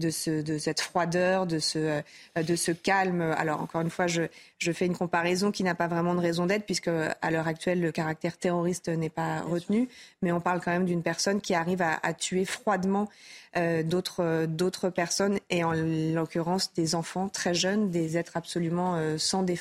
de 0.00 0.10
ce 0.10 0.42
de 0.42 0.58
cette 0.58 0.80
froideur, 0.80 1.46
de 1.46 1.60
ce 1.60 2.02
de 2.34 2.56
ce 2.56 2.72
calme. 2.72 3.20
Alors 3.20 3.60
encore 3.60 3.82
une 3.82 3.90
fois, 3.90 4.08
je 4.08 4.22
je 4.58 4.72
fais 4.72 4.86
une 4.86 4.96
comparaison 4.96 5.52
qui 5.52 5.62
n'a 5.62 5.76
pas 5.76 5.86
vraiment 5.86 6.16
de 6.16 6.20
raison 6.20 6.46
d'être 6.46 6.66
puisque 6.66 6.88
à 6.88 7.30
l'heure 7.30 7.46
actuelle 7.46 7.80
le 7.80 7.92
caractère 7.92 8.36
terroriste 8.38 8.88
n'est 8.88 9.08
pas 9.08 9.42
retenu, 9.42 9.88
mais 10.20 10.32
on 10.32 10.40
parle 10.40 10.60
quand 10.60 10.72
même 10.72 10.84
d'une 10.84 11.04
personne 11.04 11.40
qui 11.40 11.54
arrive 11.54 11.80
à, 11.80 12.00
à 12.02 12.12
tuer 12.12 12.44
froidement 12.44 13.08
euh, 13.56 13.82
d'autres 13.82 14.46
d'autres 14.46 14.90
personnes 14.90 15.40
et 15.50 15.64
en 15.64 15.72
l'occurrence 15.72 16.72
des 16.72 16.94
enfants 16.94 17.28
très 17.28 17.52
jeunes, 17.52 17.90
des 17.90 18.16
êtres 18.16 18.36
absolument 18.36 18.94
euh, 18.94 19.18
sans 19.18 19.42
défense. 19.42 19.59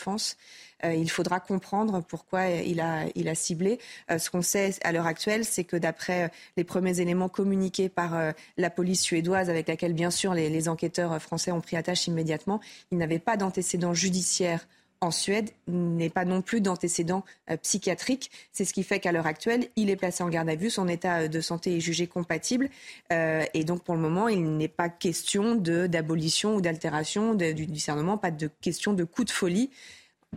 Euh, 0.86 0.94
il 0.94 1.10
faudra 1.12 1.40
comprendre 1.40 2.02
pourquoi 2.02 2.48
il 2.48 2.80
a, 2.80 3.06
il 3.16 3.28
a 3.28 3.36
ciblé. 3.36 3.80
ce 4.10 4.30
qu'on 4.30 4.42
sait 4.42 4.76
à 4.84 4.92
l'heure 4.92 5.08
actuelle, 5.08 5.44
c'est 5.44 5.66
que 5.66 5.76
d'après 5.76 6.32
les 6.56 6.64
premiers 6.64 7.02
éléments 7.02 7.28
communiqués 7.28 7.90
par 7.90 8.34
la 8.58 8.70
police 8.70 9.02
suédoise, 9.02 9.50
avec 9.50 9.68
laquelle 9.68 9.94
bien 9.94 10.12
sûr 10.12 10.34
les, 10.34 10.50
les 10.50 10.70
enquêteurs 10.70 11.22
français 11.22 11.52
ont 11.52 11.62
pris 11.62 11.76
attache 11.76 12.08
immédiatement, 12.08 12.62
il 12.92 12.98
n'avait 12.98 13.20
pas 13.20 13.36
d'antécédents 13.36 13.94
judiciaires 13.94 14.66
en 15.02 15.12
Suède 15.12 15.52
n'est 15.68 16.10
pas 16.10 16.26
non 16.26 16.42
plus 16.42 16.62
d'antécédent 16.62 17.24
euh, 17.50 17.58
psychiatrique. 17.58 18.32
C'est 18.52 18.66
ce 18.66 18.74
qui 18.74 18.84
fait 18.84 19.00
qu'à 19.00 19.12
l'heure 19.12 19.28
actuelle, 19.28 19.68
il 19.76 19.90
est 19.90 19.96
placé 19.96 20.24
en 20.24 20.30
garde 20.30 20.50
à 20.50 20.56
vue, 20.56 20.70
son 20.70 20.88
état 20.88 21.22
euh, 21.22 21.28
de 21.28 21.42
santé 21.42 21.78
est 21.78 21.80
jugé 21.80 22.08
compatible. 22.08 22.70
Euh, 23.14 23.46
et 23.54 23.64
donc 23.64 23.84
pour 23.84 23.96
le 23.96 24.02
moment, 24.02 24.28
il 24.28 24.58
n'est 24.58 24.68
pas 24.68 24.90
question 24.90 25.56
d'abolition 25.56 26.56
ou 26.56 26.62
d'altération 26.62 27.34
du 27.34 27.66
discernement, 27.66 28.18
pas 28.18 28.32
de 28.32 28.50
question 28.62 28.94
de 28.94 29.04
coup 29.04 29.24
de 29.24 29.30
folie. 29.30 29.70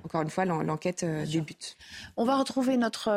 Encore 0.04 0.22
une 0.22 0.30
fois, 0.30 0.46
l'enquête 0.46 1.04
débute. 1.04 1.76
On 2.16 2.24
va 2.24 2.38
retrouver 2.38 2.78
notre 2.78 3.10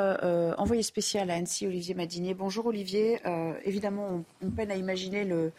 envoyé 0.57 0.83
spécial 0.83 1.31
à 1.31 1.35
Annecy, 1.35 1.65
Olivier 1.65 1.95
Madinier. 1.95 2.33
Bonjour 2.33 2.65
Olivier. 2.65 3.21
évidemment, 3.63 4.25
on, 4.41 4.51
peine 4.51 4.71
à 4.71 4.75
imaginer 4.75 5.23
le, 5.23 5.53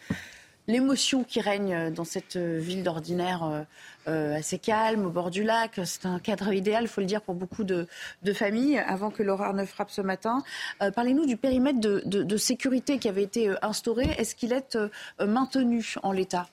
l'émotion 0.69 1.25
qui 1.25 1.41
règne 1.41 1.93
dans 1.93 2.05
cette 2.05 2.37
ville 2.37 2.83
d'ordinaire 2.83 3.45
euh, 3.45 3.62
euh, 4.09 4.37
assez 4.37 4.59
calme, 4.59 5.07
au 5.07 5.11
bord 5.11 5.31
du 5.31 5.43
lac. 5.43 5.81
C'est 5.85 6.07
un 6.07 6.19
cadre 6.19 6.53
idéal, 6.53 6.85
il 6.85 6.89
faut 6.89 7.01
le 7.01 7.07
dire, 7.07 7.23
pour 7.23 7.35
beaucoup 7.35 7.64
de, 7.64 7.87
familles, 8.35 8.79
avant 8.79 9.11
que 9.11 9.23
l'horreur 9.23 9.55
ne 9.55 9.64
frappe 9.64 9.91
ce 9.91 10.01
matin. 10.01 10.43
Euh, 10.83 10.91
parlez-nous 10.91 11.27
du 11.27 11.37
périmètre 11.37 11.81
de, 11.81 12.37
sécurité 12.37 12.99
qui 12.99 13.09
avait 13.09 13.23
été 13.23 13.51
instauré. 13.62 14.05
Est-ce 14.19 14.35
qu'il 14.35 14.53
est 14.53 14.79
maintenu 15.21 15.95
en 16.03 16.12
l'état? 16.12 16.49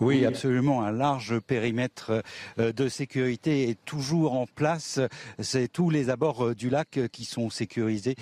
Oui, 0.00 0.24
absolument. 0.24 0.82
Un 0.82 0.92
large 0.92 1.38
périmètre 1.40 2.22
euh, 2.58 2.72
de 2.72 2.88
sécurité 2.88 3.68
est 3.68 3.78
toujours 3.84 4.32
en 4.32 4.46
place. 4.46 4.98
C'est 5.38 5.68
tous 5.68 5.90
les 5.90 6.08
abords 6.08 6.46
euh, 6.46 6.54
du 6.54 6.70
lac 6.70 6.96
euh, 6.96 7.06
qui 7.06 7.26
sont 7.26 7.50
sécurisés 7.50 8.16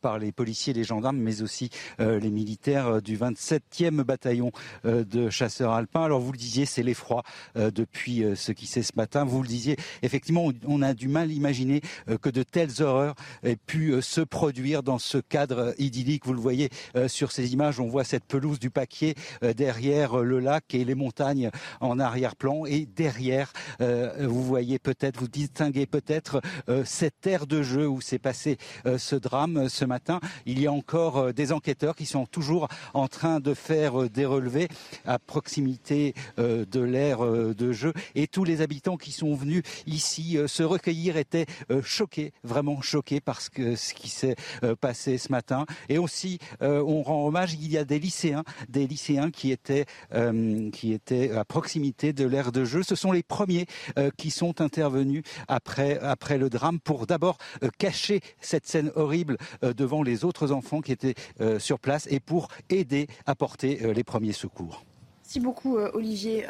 par 0.00 0.18
les 0.18 0.30
policiers, 0.30 0.72
les 0.72 0.84
gendarmes, 0.84 1.18
mais 1.18 1.42
aussi 1.42 1.70
les 1.98 2.30
militaires 2.30 3.02
du 3.02 3.16
27e 3.16 4.02
bataillon 4.02 4.52
de 4.84 5.30
chasseurs 5.30 5.72
alpins. 5.72 6.04
Alors 6.04 6.20
vous 6.20 6.32
le 6.32 6.38
disiez, 6.38 6.66
c'est 6.66 6.82
l'effroi 6.82 7.22
depuis 7.56 8.24
ce 8.34 8.52
qui 8.52 8.66
s'est 8.66 8.82
ce 8.82 8.92
matin. 8.96 9.24
Vous 9.24 9.42
le 9.42 9.48
disiez, 9.48 9.76
effectivement, 10.02 10.50
on 10.66 10.82
a 10.82 10.94
du 10.94 11.08
mal 11.08 11.30
à 11.30 11.32
imaginer 11.32 11.80
que 12.20 12.30
de 12.30 12.42
telles 12.42 12.82
horreurs 12.82 13.14
aient 13.42 13.56
pu 13.56 14.00
se 14.02 14.20
produire 14.20 14.82
dans 14.82 14.98
ce 14.98 15.18
cadre 15.18 15.74
idyllique. 15.78 16.26
Vous 16.26 16.34
le 16.34 16.40
voyez 16.40 16.70
sur 17.06 17.32
ces 17.32 17.52
images, 17.52 17.80
on 17.80 17.88
voit 17.88 18.04
cette 18.04 18.24
pelouse 18.24 18.58
du 18.58 18.70
paquier 18.70 19.14
derrière 19.56 20.18
le 20.18 20.40
lac 20.40 20.74
et 20.74 20.84
les 20.84 20.94
montagnes 20.94 21.23
en 21.80 21.98
arrière-plan 21.98 22.66
et 22.66 22.86
derrière, 22.86 23.52
vous 23.80 24.42
voyez 24.42 24.78
peut-être, 24.78 25.18
vous 25.20 25.28
distinguez 25.28 25.86
peut-être 25.86 26.40
cette 26.84 27.20
terre 27.20 27.46
de 27.46 27.62
jeu 27.62 27.88
où 27.88 28.00
s'est 28.00 28.18
passé 28.18 28.58
ce 28.96 29.16
drame 29.16 29.68
ce 29.68 29.84
matin. 29.84 30.20
Il 30.46 30.60
y 30.60 30.66
a 30.66 30.72
encore 30.72 31.32
des 31.32 31.52
enquêteurs 31.52 31.96
qui 31.96 32.06
sont 32.06 32.26
toujours 32.26 32.68
en 32.92 33.08
train 33.08 33.40
de 33.40 33.54
faire 33.54 34.08
des 34.10 34.26
relevés 34.26 34.68
à 35.06 35.18
proximité 35.18 36.14
de 36.36 36.80
l'aire 36.80 37.24
de 37.24 37.72
jeu 37.72 37.92
et 38.14 38.26
tous 38.26 38.44
les 38.44 38.60
habitants 38.60 38.96
qui 38.96 39.12
sont 39.12 39.34
venus 39.34 39.62
ici 39.86 40.38
se 40.46 40.62
recueillir 40.62 41.16
étaient 41.16 41.46
choqués, 41.82 42.32
vraiment 42.42 42.80
choqués 42.80 43.20
par 43.20 43.40
ce, 43.40 43.50
que, 43.50 43.76
ce 43.76 43.94
qui 43.94 44.08
s'est 44.08 44.36
passé 44.80 45.18
ce 45.18 45.30
matin. 45.30 45.66
Et 45.88 45.98
aussi, 45.98 46.38
on 46.60 47.02
rend 47.02 47.26
hommage, 47.26 47.54
il 47.54 47.70
y 47.70 47.78
a 47.78 47.84
des 47.84 47.98
lycéens, 47.98 48.44
des 48.68 48.86
lycéens 48.86 49.30
qui 49.30 49.52
étaient, 49.52 49.86
qui 50.72 50.92
étaient 50.92 51.13
à 51.36 51.44
proximité 51.44 52.12
de 52.12 52.24
l'aire 52.24 52.52
de 52.52 52.64
jeu. 52.64 52.82
Ce 52.82 52.94
sont 52.94 53.12
les 53.12 53.22
premiers 53.22 53.66
qui 54.16 54.30
sont 54.30 54.60
intervenus 54.60 55.22
après, 55.48 55.98
après 56.00 56.38
le 56.38 56.50
drame 56.50 56.80
pour 56.80 57.06
d'abord 57.06 57.38
cacher 57.78 58.20
cette 58.40 58.66
scène 58.66 58.90
horrible 58.94 59.36
devant 59.62 60.02
les 60.02 60.24
autres 60.24 60.52
enfants 60.52 60.80
qui 60.80 60.92
étaient 60.92 61.14
sur 61.58 61.78
place 61.78 62.06
et 62.10 62.20
pour 62.20 62.48
aider 62.70 63.06
à 63.26 63.34
porter 63.34 63.92
les 63.94 64.04
premiers 64.04 64.32
secours. 64.32 64.84
Merci 65.24 65.40
beaucoup, 65.40 65.78
Olivier. 65.78 66.46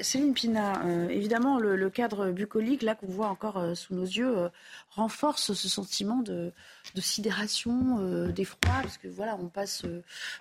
Céline 0.00 0.34
Pina, 0.34 0.80
évidemment, 1.10 1.58
le, 1.58 1.90
cadre 1.90 2.30
bucolique, 2.30 2.82
là 2.82 2.94
qu'on 2.94 3.08
voit 3.08 3.26
encore 3.26 3.76
sous 3.76 3.92
nos 3.92 4.04
yeux, 4.04 4.50
renforce 4.90 5.52
ce 5.52 5.68
sentiment 5.68 6.18
de, 6.18 6.52
sidération, 6.96 8.28
d'effroi, 8.28 8.72
parce 8.82 8.98
que 8.98 9.08
voilà, 9.08 9.36
on 9.42 9.48
passe 9.48 9.82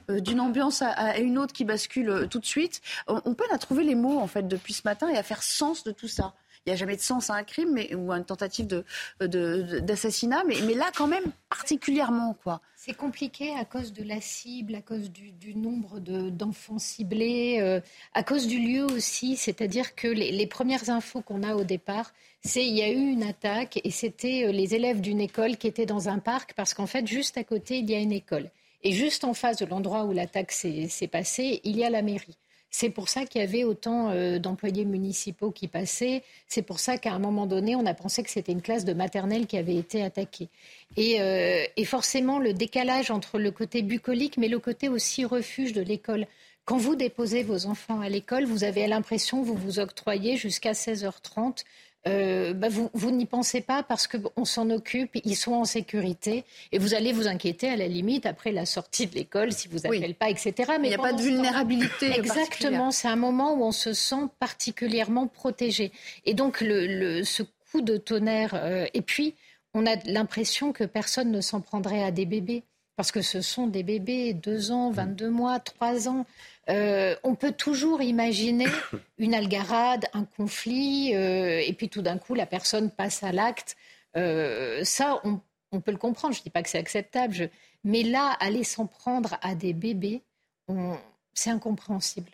d'une 0.07 0.39
ambiance 0.39 0.83
à, 0.83 1.17
une 1.17 1.39
autre 1.39 1.51
qui 1.51 1.65
bascule 1.65 2.27
tout 2.29 2.39
de 2.39 2.45
suite. 2.45 2.79
On, 3.07 3.19
on 3.25 3.33
peine 3.33 3.51
à 3.51 3.57
trouver 3.57 3.83
les 3.83 3.95
mots, 3.95 4.19
en 4.19 4.27
fait, 4.27 4.47
depuis 4.47 4.73
ce 4.73 4.83
matin 4.85 5.09
et 5.09 5.17
à 5.17 5.23
faire 5.23 5.41
sens 5.41 5.83
de 5.83 5.91
tout 5.91 6.07
ça 6.07 6.35
il 6.65 6.69
n'y 6.69 6.73
a 6.73 6.75
jamais 6.77 6.95
de 6.95 7.01
sens 7.01 7.29
à 7.29 7.35
un 7.35 7.43
crime 7.43 7.77
ou 7.95 8.11
à 8.11 8.17
une 8.17 8.25
tentative 8.25 8.67
d'assassinat, 9.19 10.43
mais 10.45 10.73
là 10.73 10.91
quand 10.95 11.07
même 11.07 11.25
particulièrement 11.49 12.35
quoi. 12.41 12.61
C'est 12.75 12.95
compliqué 12.95 13.53
à 13.55 13.65
cause 13.65 13.93
de 13.93 14.03
la 14.03 14.19
cible, 14.19 14.75
à 14.75 14.81
cause 14.81 15.09
du, 15.09 15.55
nombre 15.55 15.99
d'enfants 15.99 16.79
ciblés, 16.79 17.59
euh, 17.61 17.79
à 18.13 18.23
cause 18.23 18.47
du 18.47 18.59
lieu 18.59 18.83
aussi. 18.83 19.37
C'est-à-dire 19.37 19.95
que 19.95 20.07
les, 20.07 20.31
les, 20.31 20.47
premières 20.47 20.89
infos 20.89 21.21
qu'on 21.21 21.43
a 21.43 21.55
au 21.55 21.63
départ, 21.63 22.11
c'est 22.41 22.65
il 22.65 22.75
y 22.75 22.81
a 22.81 22.89
eu 22.89 23.11
une 23.11 23.23
attaque 23.23 23.79
et 23.83 23.91
c'était 23.91 24.45
euh, 24.47 24.51
les 24.51 24.75
élèves 24.75 24.99
d'une 24.99 25.21
école 25.21 25.55
qui 25.57 25.67
étaient 25.67 25.85
dans 25.85 26.09
un 26.09 26.19
parc 26.19 26.53
parce 26.55 26.73
qu'en 26.73 26.87
fait 26.87 27.07
juste 27.07 27.37
à 27.37 27.43
côté 27.43 27.77
il 27.77 27.89
y 27.89 27.95
a 27.95 27.99
une 27.99 28.11
école. 28.11 28.49
Et 28.83 28.91
juste 28.91 29.23
en 29.23 29.33
face 29.33 29.57
de 29.57 29.65
l'endroit 29.65 30.03
où 30.03 30.11
l'attaque 30.11 30.51
s'est 30.51 31.09
passée, 31.09 31.61
il 31.63 31.77
y 31.77 31.85
a 31.85 31.89
la 31.89 32.01
mairie. 32.01 32.37
C'est 32.75 32.89
pour 32.89 33.07
ça 33.07 33.27
qu'il 33.27 33.39
y 33.39 33.43
avait 33.43 33.63
autant 33.63 34.09
euh, 34.09 34.39
d'employés 34.39 34.83
municipaux 34.83 35.51
qui 35.51 35.67
passaient. 35.67 36.23
C'est 36.47 36.63
pour 36.63 36.79
ça 36.79 36.97
qu'à 36.97 37.13
un 37.13 37.19
moment 37.19 37.45
donné, 37.45 37.75
on 37.75 37.85
a 37.85 37.93
pensé 37.93 38.23
que 38.23 38.31
c'était 38.31 38.51
une 38.51 38.63
classe 38.63 38.83
de 38.83 38.93
maternelle 38.93 39.45
qui 39.45 39.57
avait 39.57 39.75
été 39.75 40.01
attaquée. 40.01 40.49
Et, 40.97 41.21
euh, 41.21 41.63
et, 41.77 41.85
forcément, 41.85 42.39
le 42.39 42.51
décalage 42.51 43.11
entre 43.11 43.37
le 43.37 43.51
côté 43.51 43.83
bucolique, 43.83 44.37
mais 44.37 44.47
le 44.47 44.57
côté 44.57 44.89
aussi 44.89 45.23
refuge 45.23 45.73
de 45.73 45.81
l'école. 45.81 46.25
Quand 46.65 46.77
vous 46.77 46.95
déposez 46.95 47.43
vos 47.43 47.67
enfants 47.67 48.01
à 48.01 48.09
l'école, 48.09 48.45
vous 48.45 48.63
avez 48.63 48.87
l'impression 48.87 49.43
que 49.43 49.47
vous 49.47 49.55
vous 49.55 49.77
octroyez 49.77 50.35
jusqu'à 50.35 50.71
16h30 50.71 51.65
euh, 52.05 52.53
bah, 52.53 52.67
vous, 52.69 52.89
vous 52.93 53.11
n'y 53.11 53.25
pensez 53.25 53.61
pas 53.61 53.81
parce 53.81 54.07
qu'on 54.07 54.43
s'en 54.45 54.69
occupe, 54.69 55.11
ils 55.23 55.35
sont 55.35 55.53
en 55.53 55.65
sécurité 55.65 56.43
et 56.71 56.77
vous 56.77 56.93
allez 56.93 57.13
vous 57.13 57.27
inquiéter 57.27 57.69
à 57.69 57.77
la 57.77 57.87
limite 57.87 58.25
après 58.25 58.51
la 58.51 58.65
sortie 58.65 59.07
de 59.07 59.15
l'école 59.15 59.53
si 59.53 59.69
vous 59.69 59.79
n'appelez 59.79 60.13
pas, 60.13 60.29
etc. 60.29 60.53
Mais 60.81 60.87
il 60.87 60.89
n'y 60.89 60.95
a 60.95 60.97
pas 60.97 61.13
de 61.13 61.21
vulnérabilité. 61.21 62.11
Exactement, 62.17 62.91
c'est 62.91 63.07
un 63.07 63.15
moment 63.15 63.53
où 63.53 63.63
on 63.63 63.71
se 63.71 63.93
sent 63.93 64.27
particulièrement 64.39 65.27
protégé. 65.27 65.91
Et 66.25 66.33
donc 66.33 66.59
le, 66.59 67.23
ce 67.23 67.43
coup 67.71 67.81
de 67.81 67.95
tonnerre, 67.95 68.53
euh, 68.55 68.85
et 68.93 69.01
puis 69.01 69.35
on 69.73 69.85
a 69.85 69.95
l'impression 70.05 70.73
que 70.73 70.83
personne 70.83 71.31
ne 71.31 71.41
s'en 71.41 71.61
prendrait 71.61 72.03
à 72.03 72.11
des 72.11 72.25
bébés. 72.25 72.63
Parce 72.95 73.11
que 73.11 73.23
ce 73.23 73.41
sont 73.41 73.65
des 73.65 73.81
bébés, 73.81 74.33
2 74.33 74.69
ans, 74.69 74.91
22 74.91 75.29
mois, 75.29 75.59
3 75.59 76.09
ans. 76.09 76.27
Euh, 76.69 77.15
on 77.23 77.35
peut 77.35 77.51
toujours 77.51 78.01
imaginer 78.01 78.67
une 79.17 79.33
algarade, 79.33 80.05
un 80.13 80.25
conflit, 80.25 81.13
euh, 81.15 81.61
et 81.65 81.73
puis 81.73 81.89
tout 81.89 82.01
d'un 82.01 82.17
coup, 82.17 82.35
la 82.35 82.45
personne 82.45 82.89
passe 82.89 83.23
à 83.23 83.31
l'acte. 83.31 83.75
Euh, 84.15 84.83
ça, 84.83 85.21
on, 85.23 85.81
peut 85.81 85.91
le 85.91 85.97
comprendre. 85.97 86.33
Je 86.33 86.39
ne 86.39 86.43
dis 86.43 86.49
pas 86.49 86.63
que 86.63 86.69
c'est 86.69 86.77
acceptable. 86.77 87.49
Mais 87.83 88.03
là, 88.03 88.29
aller 88.39 88.63
s'en 88.63 88.85
prendre 88.85 89.37
à 89.41 89.55
des 89.55 89.73
bébés, 89.73 90.23
c'est 91.33 91.49
incompréhensible. 91.49 92.31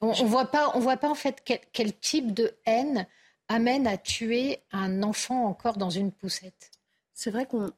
On 0.00 0.08
ne 0.08 0.28
voit, 0.28 0.46
pas, 0.46 0.70
on 0.74 0.80
voit 0.80 0.96
pas 0.96 1.10
en 1.10 1.14
fait 1.14 1.42
quel, 1.72 1.92
type 1.98 2.32
de 2.32 2.54
haine 2.64 3.06
amène 3.48 3.86
à 3.86 3.96
tuer 3.96 4.60
un 4.72 5.02
enfant 5.02 5.46
encore 5.46 5.76
dans 5.76 5.90
une 5.90 6.12
poussette. 6.12 6.70
C'est 7.12 7.30
vrai 7.30 7.46
qu'on 7.46 7.70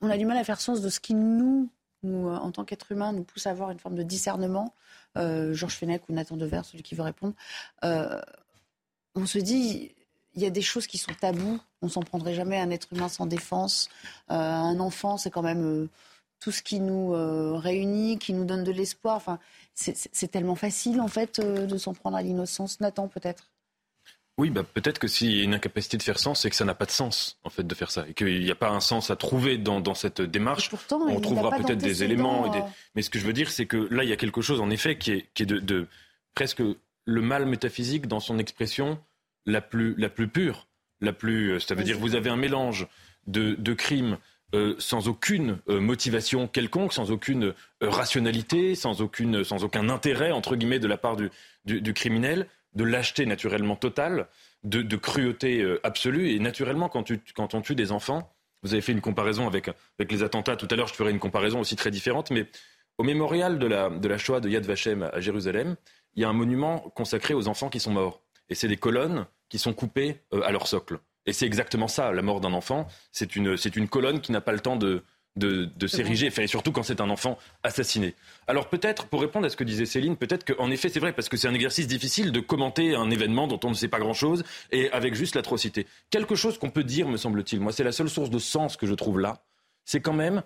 on 0.00 0.10
a 0.10 0.18
du 0.18 0.26
mal 0.26 0.36
à 0.36 0.44
faire 0.44 0.60
sens 0.60 0.80
de 0.80 0.88
ce 0.88 1.00
qui 1.00 1.14
nous 1.14 1.70
nous, 2.02 2.28
euh, 2.28 2.36
en 2.36 2.50
tant 2.50 2.64
qu'être 2.64 2.92
humain, 2.92 3.12
nous 3.12 3.24
pousse 3.24 3.46
à 3.46 3.50
avoir 3.50 3.70
une 3.70 3.78
forme 3.78 3.96
de 3.96 4.02
discernement. 4.02 4.74
Euh, 5.16 5.54
Georges 5.54 5.76
Fenech 5.76 6.08
ou 6.08 6.12
Nathan 6.12 6.36
Dever, 6.36 6.62
celui 6.64 6.82
qui 6.82 6.94
veut 6.94 7.02
répondre. 7.02 7.34
Euh, 7.84 8.20
on 9.14 9.26
se 9.26 9.38
dit, 9.38 9.92
il 10.34 10.42
y 10.42 10.46
a 10.46 10.50
des 10.50 10.62
choses 10.62 10.86
qui 10.86 10.98
sont 10.98 11.12
tabous. 11.20 11.60
On 11.82 11.88
s'en 11.88 12.02
prendrait 12.02 12.34
jamais 12.34 12.58
à 12.58 12.62
un 12.62 12.70
être 12.70 12.92
humain 12.92 13.08
sans 13.08 13.26
défense. 13.26 13.88
un 14.28 14.78
enfant, 14.80 15.16
c'est 15.16 15.30
quand 15.30 15.42
même 15.42 15.88
tout 16.40 16.52
ce 16.52 16.62
qui 16.62 16.80
nous 16.80 17.10
réunit, 17.58 18.18
qui 18.18 18.32
nous 18.32 18.44
donne 18.44 18.64
de 18.64 18.72
l'espoir. 18.72 19.16
Enfin, 19.16 19.38
c'est 19.74 20.30
tellement 20.30 20.54
facile, 20.54 21.00
en 21.00 21.08
fait, 21.08 21.40
de 21.40 21.78
s'en 21.78 21.94
prendre 21.94 22.16
à 22.16 22.22
l'innocence. 22.22 22.80
Nathan, 22.80 23.08
peut-être? 23.08 23.48
Oui, 24.38 24.50
bah, 24.50 24.62
peut-être 24.62 25.00
que 25.00 25.08
s'il 25.08 25.36
y 25.36 25.40
a 25.40 25.42
une 25.42 25.54
incapacité 25.54 25.96
de 25.96 26.02
faire 26.02 26.20
sens, 26.20 26.42
c'est 26.42 26.50
que 26.50 26.54
ça 26.54 26.64
n'a 26.64 26.74
pas 26.74 26.86
de 26.86 26.92
sens, 26.92 27.38
en 27.42 27.50
fait, 27.50 27.66
de 27.66 27.74
faire 27.74 27.90
ça. 27.90 28.06
Et 28.08 28.14
qu'il 28.14 28.40
n'y 28.40 28.50
a 28.52 28.54
pas 28.54 28.70
un 28.70 28.78
sens 28.78 29.10
à 29.10 29.16
trouver 29.16 29.58
dans, 29.58 29.80
dans 29.80 29.94
cette 29.94 30.22
démarche. 30.22 30.70
Pourtant, 30.70 31.00
On 31.08 31.20
trouvera 31.20 31.50
peut-être 31.56 31.78
des 31.78 32.04
éléments. 32.04 32.46
Et 32.46 32.58
des... 32.58 32.64
Mais 32.94 33.02
ce 33.02 33.10
que 33.10 33.18
je 33.18 33.26
veux 33.26 33.32
dire, 33.32 33.50
c'est 33.50 33.66
que 33.66 33.88
là, 33.92 34.04
il 34.04 34.10
y 34.10 34.12
a 34.12 34.16
quelque 34.16 34.40
chose, 34.40 34.60
en 34.60 34.70
effet, 34.70 34.96
qui 34.96 35.10
est, 35.10 35.26
qui 35.34 35.42
est 35.42 35.46
de, 35.46 35.58
de, 35.58 35.88
presque 36.36 36.62
le 37.04 37.20
mal 37.20 37.46
métaphysique 37.46 38.06
dans 38.06 38.20
son 38.20 38.38
expression 38.38 39.00
la 39.44 39.60
plus, 39.60 39.96
la 39.98 40.08
plus 40.08 40.28
pure. 40.28 40.68
La 41.00 41.12
plus, 41.12 41.54
euh, 41.54 41.58
ça 41.58 41.74
veut 41.74 41.84
dire, 41.84 41.98
vous 41.98 42.14
avez 42.14 42.30
un 42.30 42.36
mélange 42.36 42.86
de, 43.26 43.54
de 43.54 43.74
crimes 43.74 44.18
euh, 44.54 44.74
sans 44.78 45.08
aucune 45.08 45.58
euh, 45.68 45.80
motivation 45.80 46.48
quelconque, 46.48 46.92
sans 46.92 47.10
aucune 47.10 47.44
euh, 47.44 47.52
rationalité, 47.82 48.76
sans, 48.76 49.02
aucune, 49.02 49.44
sans 49.44 49.64
aucun 49.64 49.88
intérêt, 49.88 50.30
entre 50.30 50.56
guillemets, 50.56 50.78
de 50.78 50.86
la 50.86 50.96
part 50.96 51.16
du, 51.16 51.28
du, 51.64 51.80
du 51.80 51.92
criminel 51.92 52.46
de 52.74 52.84
lâcheté 52.84 53.26
naturellement 53.26 53.76
totale, 53.76 54.28
de, 54.64 54.96
cruauté 54.96 55.60
euh, 55.62 55.80
absolue. 55.84 56.30
Et 56.30 56.38
naturellement, 56.38 56.88
quand, 56.88 57.54
on 57.54 57.60
tue 57.60 57.74
des 57.74 57.92
enfants, 57.92 58.34
vous 58.62 58.72
avez 58.72 58.82
fait 58.82 58.92
une 58.92 59.00
comparaison 59.00 59.46
avec, 59.46 59.70
les 59.98 60.22
attentats. 60.22 60.56
Tout 60.56 60.68
à 60.70 60.76
l'heure, 60.76 60.88
je 60.88 60.94
ferai 60.94 61.10
une 61.10 61.18
comparaison 61.18 61.60
aussi 61.60 61.76
très 61.76 61.90
différente. 61.90 62.30
Mais 62.30 62.46
au 62.98 63.04
mémorial 63.04 63.58
de 63.58 63.66
la, 63.66 63.90
de 63.90 64.08
la 64.08 64.18
Shoah 64.18 64.40
de 64.40 64.48
Yad 64.48 64.64
Vashem 64.64 65.08
à 65.12 65.20
Jérusalem, 65.20 65.76
il 66.14 66.22
y 66.22 66.24
a 66.24 66.28
un 66.28 66.32
monument 66.32 66.80
consacré 66.94 67.34
aux 67.34 67.48
enfants 67.48 67.68
qui 67.68 67.80
sont 67.80 67.92
morts. 67.92 68.22
Et 68.48 68.54
c'est 68.54 68.68
des 68.68 68.76
colonnes 68.76 69.26
qui 69.48 69.58
sont 69.58 69.72
coupées 69.72 70.20
euh, 70.34 70.42
à 70.42 70.52
leur 70.52 70.66
socle. 70.66 70.98
Et 71.26 71.32
c'est 71.32 71.46
exactement 71.46 71.88
ça, 71.88 72.10
la 72.12 72.22
mort 72.22 72.40
d'un 72.40 72.52
enfant. 72.54 72.88
C'est 73.12 73.36
une, 73.36 73.56
une 73.76 73.88
colonne 73.88 74.20
qui 74.20 74.32
n'a 74.32 74.40
pas 74.40 74.52
le 74.52 74.60
temps 74.60 74.76
de, 74.76 75.02
de, 75.38 75.86
s'ériger, 75.86 76.30
et 76.36 76.46
surtout 76.46 76.72
quand 76.72 76.82
c'est 76.82 77.00
un 77.00 77.10
enfant 77.10 77.38
assassiné. 77.62 78.14
Alors 78.46 78.68
peut-être, 78.68 79.06
pour 79.06 79.20
répondre 79.20 79.46
à 79.46 79.50
ce 79.50 79.56
que 79.56 79.64
disait 79.64 79.86
Céline, 79.86 80.16
peut-être 80.16 80.44
qu'en 80.44 80.70
effet 80.70 80.88
c'est 80.88 81.00
vrai, 81.00 81.12
parce 81.12 81.28
que 81.28 81.36
c'est 81.36 81.48
un 81.48 81.54
exercice 81.54 81.86
difficile 81.86 82.32
de 82.32 82.40
commenter 82.40 82.94
un 82.94 83.10
événement 83.10 83.46
dont 83.46 83.60
on 83.64 83.70
ne 83.70 83.74
sait 83.74 83.88
pas 83.88 83.98
grand-chose, 83.98 84.44
et 84.72 84.90
avec 84.90 85.14
juste 85.14 85.34
l'atrocité. 85.36 85.86
Quelque 86.10 86.34
chose 86.34 86.58
qu'on 86.58 86.70
peut 86.70 86.84
dire, 86.84 87.08
me 87.08 87.16
semble-t-il, 87.16 87.60
moi 87.60 87.72
c'est 87.72 87.84
la 87.84 87.92
seule 87.92 88.10
source 88.10 88.30
de 88.30 88.38
sens 88.38 88.76
que 88.76 88.86
je 88.86 88.94
trouve 88.94 89.20
là, 89.20 89.42
c'est 89.84 90.00
quand 90.00 90.12
même 90.12 90.42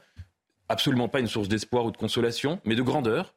absolument 0.69 1.09
pas 1.09 1.21
une 1.21 1.29
source 1.29 1.49
d'espoir 1.49 1.85
ou 1.85 1.91
de 1.91 1.97
consolation, 1.97 2.61
mais 2.65 2.75
de 2.75 2.83
grandeur. 2.83 3.35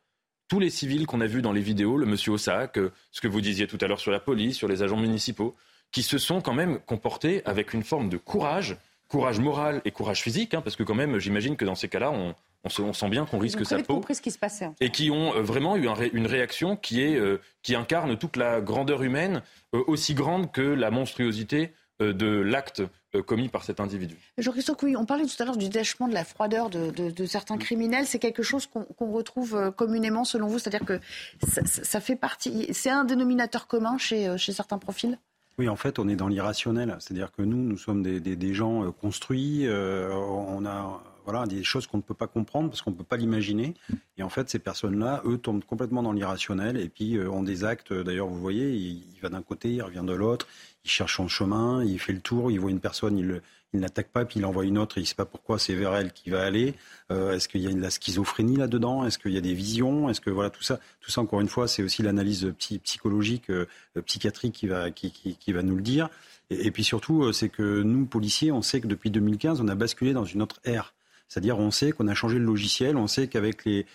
Tous 0.47 0.59
les 0.59 0.69
civils 0.69 1.07
qu'on 1.07 1.21
a 1.21 1.25
vus 1.25 1.41
dans 1.41 1.51
les 1.51 1.61
vidéos, 1.61 1.97
le 1.97 2.05
monsieur 2.05 2.33
Ossac, 2.33 2.77
euh, 2.77 2.91
ce 3.11 3.19
que 3.19 3.27
vous 3.27 3.41
disiez 3.41 3.65
tout 3.65 3.79
à 3.81 3.87
l'heure 3.87 3.99
sur 3.99 4.11
la 4.11 4.19
police, 4.19 4.55
sur 4.55 4.67
les 4.67 4.83
agents 4.83 4.99
municipaux, 4.99 5.55
qui 5.91 6.03
se 6.03 6.17
sont 6.17 6.41
quand 6.41 6.53
même 6.53 6.79
comportés 6.79 7.41
avec 7.45 7.73
une 7.73 7.83
forme 7.83 8.09
de 8.09 8.17
courage 8.17 8.77
courage 9.15 9.39
moral 9.39 9.81
et 9.85 9.91
courage 9.91 10.21
physique, 10.21 10.53
hein, 10.53 10.61
parce 10.61 10.75
que 10.75 10.83
quand 10.83 10.93
même, 10.93 11.19
j'imagine 11.19 11.55
que 11.55 11.63
dans 11.63 11.75
ces 11.75 11.87
cas-là, 11.87 12.11
on, 12.11 12.35
on, 12.65 12.93
sent 12.93 13.09
bien 13.09 13.25
qu'on 13.25 13.39
risque 13.39 13.65
sa 13.65 13.79
peau. 13.79 14.01
ce 14.11 14.21
qui 14.21 14.31
se 14.31 14.37
passait. 14.37 14.69
Et 14.81 14.89
qui 14.89 15.09
ont 15.09 15.33
euh, 15.33 15.41
vraiment 15.41 15.77
eu 15.77 15.87
une 16.13 16.27
réaction 16.27 16.75
qui, 16.75 17.01
est, 17.01 17.15
euh, 17.15 17.39
qui 17.63 17.75
incarne 17.75 18.17
toute 18.17 18.35
la 18.35 18.59
grandeur 18.59 19.03
humaine, 19.03 19.41
euh, 19.73 19.83
aussi 19.87 20.15
grande 20.15 20.51
que 20.51 20.61
la 20.61 20.91
monstruosité 20.91 21.71
de 22.01 22.27
l'acte 22.27 22.83
commis 23.25 23.47
par 23.47 23.63
cet 23.63 23.79
individu. 23.79 24.17
Jean-Christophe, 24.37 24.83
oui, 24.83 24.97
on 24.97 25.05
parlait 25.05 25.23
tout 25.23 25.41
à 25.41 25.45
l'heure 25.45 25.55
du 25.55 25.69
détachement, 25.69 26.09
de 26.09 26.13
la 26.13 26.25
froideur 26.25 26.69
de, 26.69 27.25
certains 27.25 27.57
criminels. 27.57 28.05
C'est 28.05 28.19
quelque 28.19 28.43
chose 28.43 28.67
qu'on 28.67 29.11
retrouve 29.13 29.71
communément, 29.77 30.25
selon 30.25 30.47
vous? 30.47 30.59
C'est-à-dire 30.59 30.85
que 30.85 30.99
ça, 31.41 32.01
fait 32.01 32.17
partie. 32.17 32.67
C'est 32.73 32.89
un 32.89 33.05
dénominateur 33.05 33.67
commun 33.67 33.97
chez, 33.97 34.37
chez 34.37 34.51
certains 34.51 34.77
profils? 34.77 35.17
Oui, 35.57 35.69
en 35.69 35.75
fait, 35.75 35.99
on 35.99 36.07
est 36.09 36.15
dans 36.15 36.27
l'irrationnel. 36.27 36.95
C'est-à-dire 36.99 37.31
que 37.31 37.41
nous, 37.41 37.57
nous 37.57 37.77
sommes 37.77 38.03
des, 38.03 38.53
gens 38.53 38.83
euh, 38.83 38.91
construits. 38.91 39.65
Euh, 39.65 40.13
on 40.13 40.65
a 40.65 41.01
voilà, 41.23 41.45
des 41.45 41.63
choses 41.63 41.87
qu'on 41.87 41.97
ne 41.97 42.03
peut 42.03 42.13
pas 42.13 42.27
comprendre 42.27 42.69
parce 42.69 42.81
qu'on 42.81 42.91
ne 42.91 42.95
peut 42.95 43.03
pas 43.03 43.17
l'imaginer. 43.17 43.73
Et 44.17 44.23
en 44.23 44.29
fait, 44.29 44.49
ces 44.49 44.59
personnes-là, 44.59 45.21
eux, 45.25 45.37
tombent 45.37 45.63
complètement 45.63 46.03
dans 46.03 46.11
l'irrationnel 46.11 46.77
et 46.77 46.89
puis 46.89 47.19
ont 47.19 47.41
des 47.41 47.63
actes. 47.63 47.93
D'ailleurs, 47.93 48.27
vous 48.27 48.39
voyez, 48.39 48.73
il, 48.73 49.03
il 49.15 49.21
va 49.21 49.29
d'un 49.29 49.41
côté, 49.41 49.71
il 49.71 49.81
revient 49.81 50.03
de 50.05 50.13
l'autre, 50.13 50.47
il 50.83 50.91
cherche 50.91 51.15
son 51.15 51.27
chemin, 51.27 51.83
il 51.83 51.99
fait 51.99 52.13
le 52.13 52.19
tour, 52.19 52.51
il 52.51 52.59
voit 52.59 52.69
une 52.69 52.79
personne, 52.79 53.17
il, 53.17 53.41
il 53.75 53.81
n'attaque 53.81 54.09
pas, 54.09 54.25
puis 54.25 54.39
il 54.39 54.45
envoie 54.45 54.65
une 54.65 54.77
autre, 54.77 54.97
et 54.97 55.01
il 55.01 55.03
ne 55.03 55.07
sait 55.07 55.15
pas 55.15 55.25
pourquoi 55.25 55.59
c'est 55.59 55.75
vers 55.75 55.93
elle 55.95 56.11
qui 56.11 56.29
va 56.29 56.43
aller. 56.43 56.75
Euh, 57.11 57.33
est-ce 57.33 57.47
qu'il 57.47 57.61
y 57.61 57.67
a 57.67 57.71
de 57.71 57.79
la 57.79 57.91
schizophrénie 57.91 58.55
là-dedans? 58.57 59.05
Est-ce 59.05 59.19
qu'il 59.19 59.31
y 59.31 59.37
a 59.37 59.41
des 59.41 59.53
visions? 59.53 60.09
Est-ce 60.09 60.21
que 60.21 60.31
voilà 60.31 60.49
tout 60.49 60.63
ça, 60.63 60.79
tout 61.01 61.11
ça 61.11 61.21
encore 61.21 61.41
une 61.41 61.47
fois, 61.47 61.67
c'est 61.67 61.83
aussi 61.83 62.01
l'analyse 62.01 62.51
psychologique, 62.57 63.49
euh, 63.49 63.67
psychiatrique 64.05 64.53
qui 64.53 64.67
va, 64.67 64.89
qui, 64.91 65.53
va 65.53 65.61
nous 65.61 65.75
le 65.75 65.83
dire. 65.83 66.09
Et, 66.49 66.71
puis 66.71 66.83
surtout, 66.83 67.23
euh, 67.23 67.31
c'est 67.31 67.49
que 67.49 67.83
nous 67.83 68.05
policiers, 68.05 68.51
on 68.51 68.61
sait 68.61 68.81
que 68.81 68.87
depuis 68.87 69.11
2015, 69.11 69.61
on 69.61 69.67
a 69.67 69.75
basculé 69.75 70.13
dans 70.13 70.25
une 70.25 70.41
autre 70.41 70.59
ère. 70.63 70.93
C'est-à-dire, 71.27 71.59
on 71.59 71.71
sait 71.71 71.91
qu'on 71.91 72.07
a 72.07 72.13
changé 72.13 72.39
le 72.39 72.45
logiciel, 72.45 72.97
on 72.97 73.07
sait 73.07 73.27
qu'avec 73.27 73.65
les, 73.65 73.85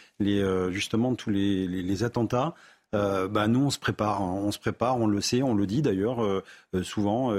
justement 0.72 1.14
tous 1.14 1.30
les, 1.30 2.02
attentats, 2.02 2.54
bah, 2.92 3.46
nous 3.46 3.60
on 3.60 3.70
se 3.70 3.78
prépare, 3.78 4.20
hein. 4.20 4.40
on 4.42 4.50
se 4.50 4.58
prépare, 4.58 4.98
on 4.98 5.06
le 5.06 5.20
sait, 5.20 5.40
on 5.40 5.54
le 5.54 5.64
dit 5.64 5.80
d'ailleurs 5.80 6.42
souvent 6.82 7.32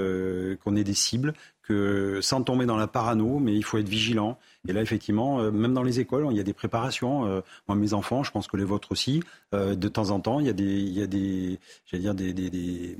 qu'on 0.64 0.76
est 0.76 0.84
des 0.84 0.94
cibles, 0.94 1.34
que 1.62 2.20
sans 2.20 2.42
tomber 2.42 2.66
dans 2.66 2.76
la 2.76 2.86
parano, 2.86 3.38
mais 3.38 3.54
il 3.54 3.64
faut 3.64 3.78
être 3.78 3.88
vigilant. 3.88 4.38
Et 4.68 4.72
là, 4.72 4.82
effectivement, 4.82 5.40
euh, 5.40 5.50
même 5.50 5.74
dans 5.74 5.82
les 5.82 6.00
écoles, 6.00 6.26
il 6.30 6.36
y 6.36 6.40
a 6.40 6.44
des 6.44 6.52
préparations. 6.52 7.26
Euh, 7.26 7.40
moi, 7.68 7.76
mes 7.76 7.94
enfants, 7.94 8.22
je 8.22 8.30
pense 8.30 8.46
que 8.48 8.56
les 8.56 8.64
vôtres 8.64 8.92
aussi, 8.92 9.22
euh, 9.54 9.74
de 9.74 9.88
temps 9.88 10.10
en 10.10 10.20
temps, 10.20 10.40
il 10.40 10.46
y 10.46 10.50
a 10.50 10.52
des, 10.52 10.64
il 10.64 10.92
y 10.92 11.02
a 11.02 11.06
des, 11.06 11.58
j'allais 11.86 12.02
dire 12.02 12.14
des, 12.14 12.32
des, 12.32 12.50
des 12.50 12.96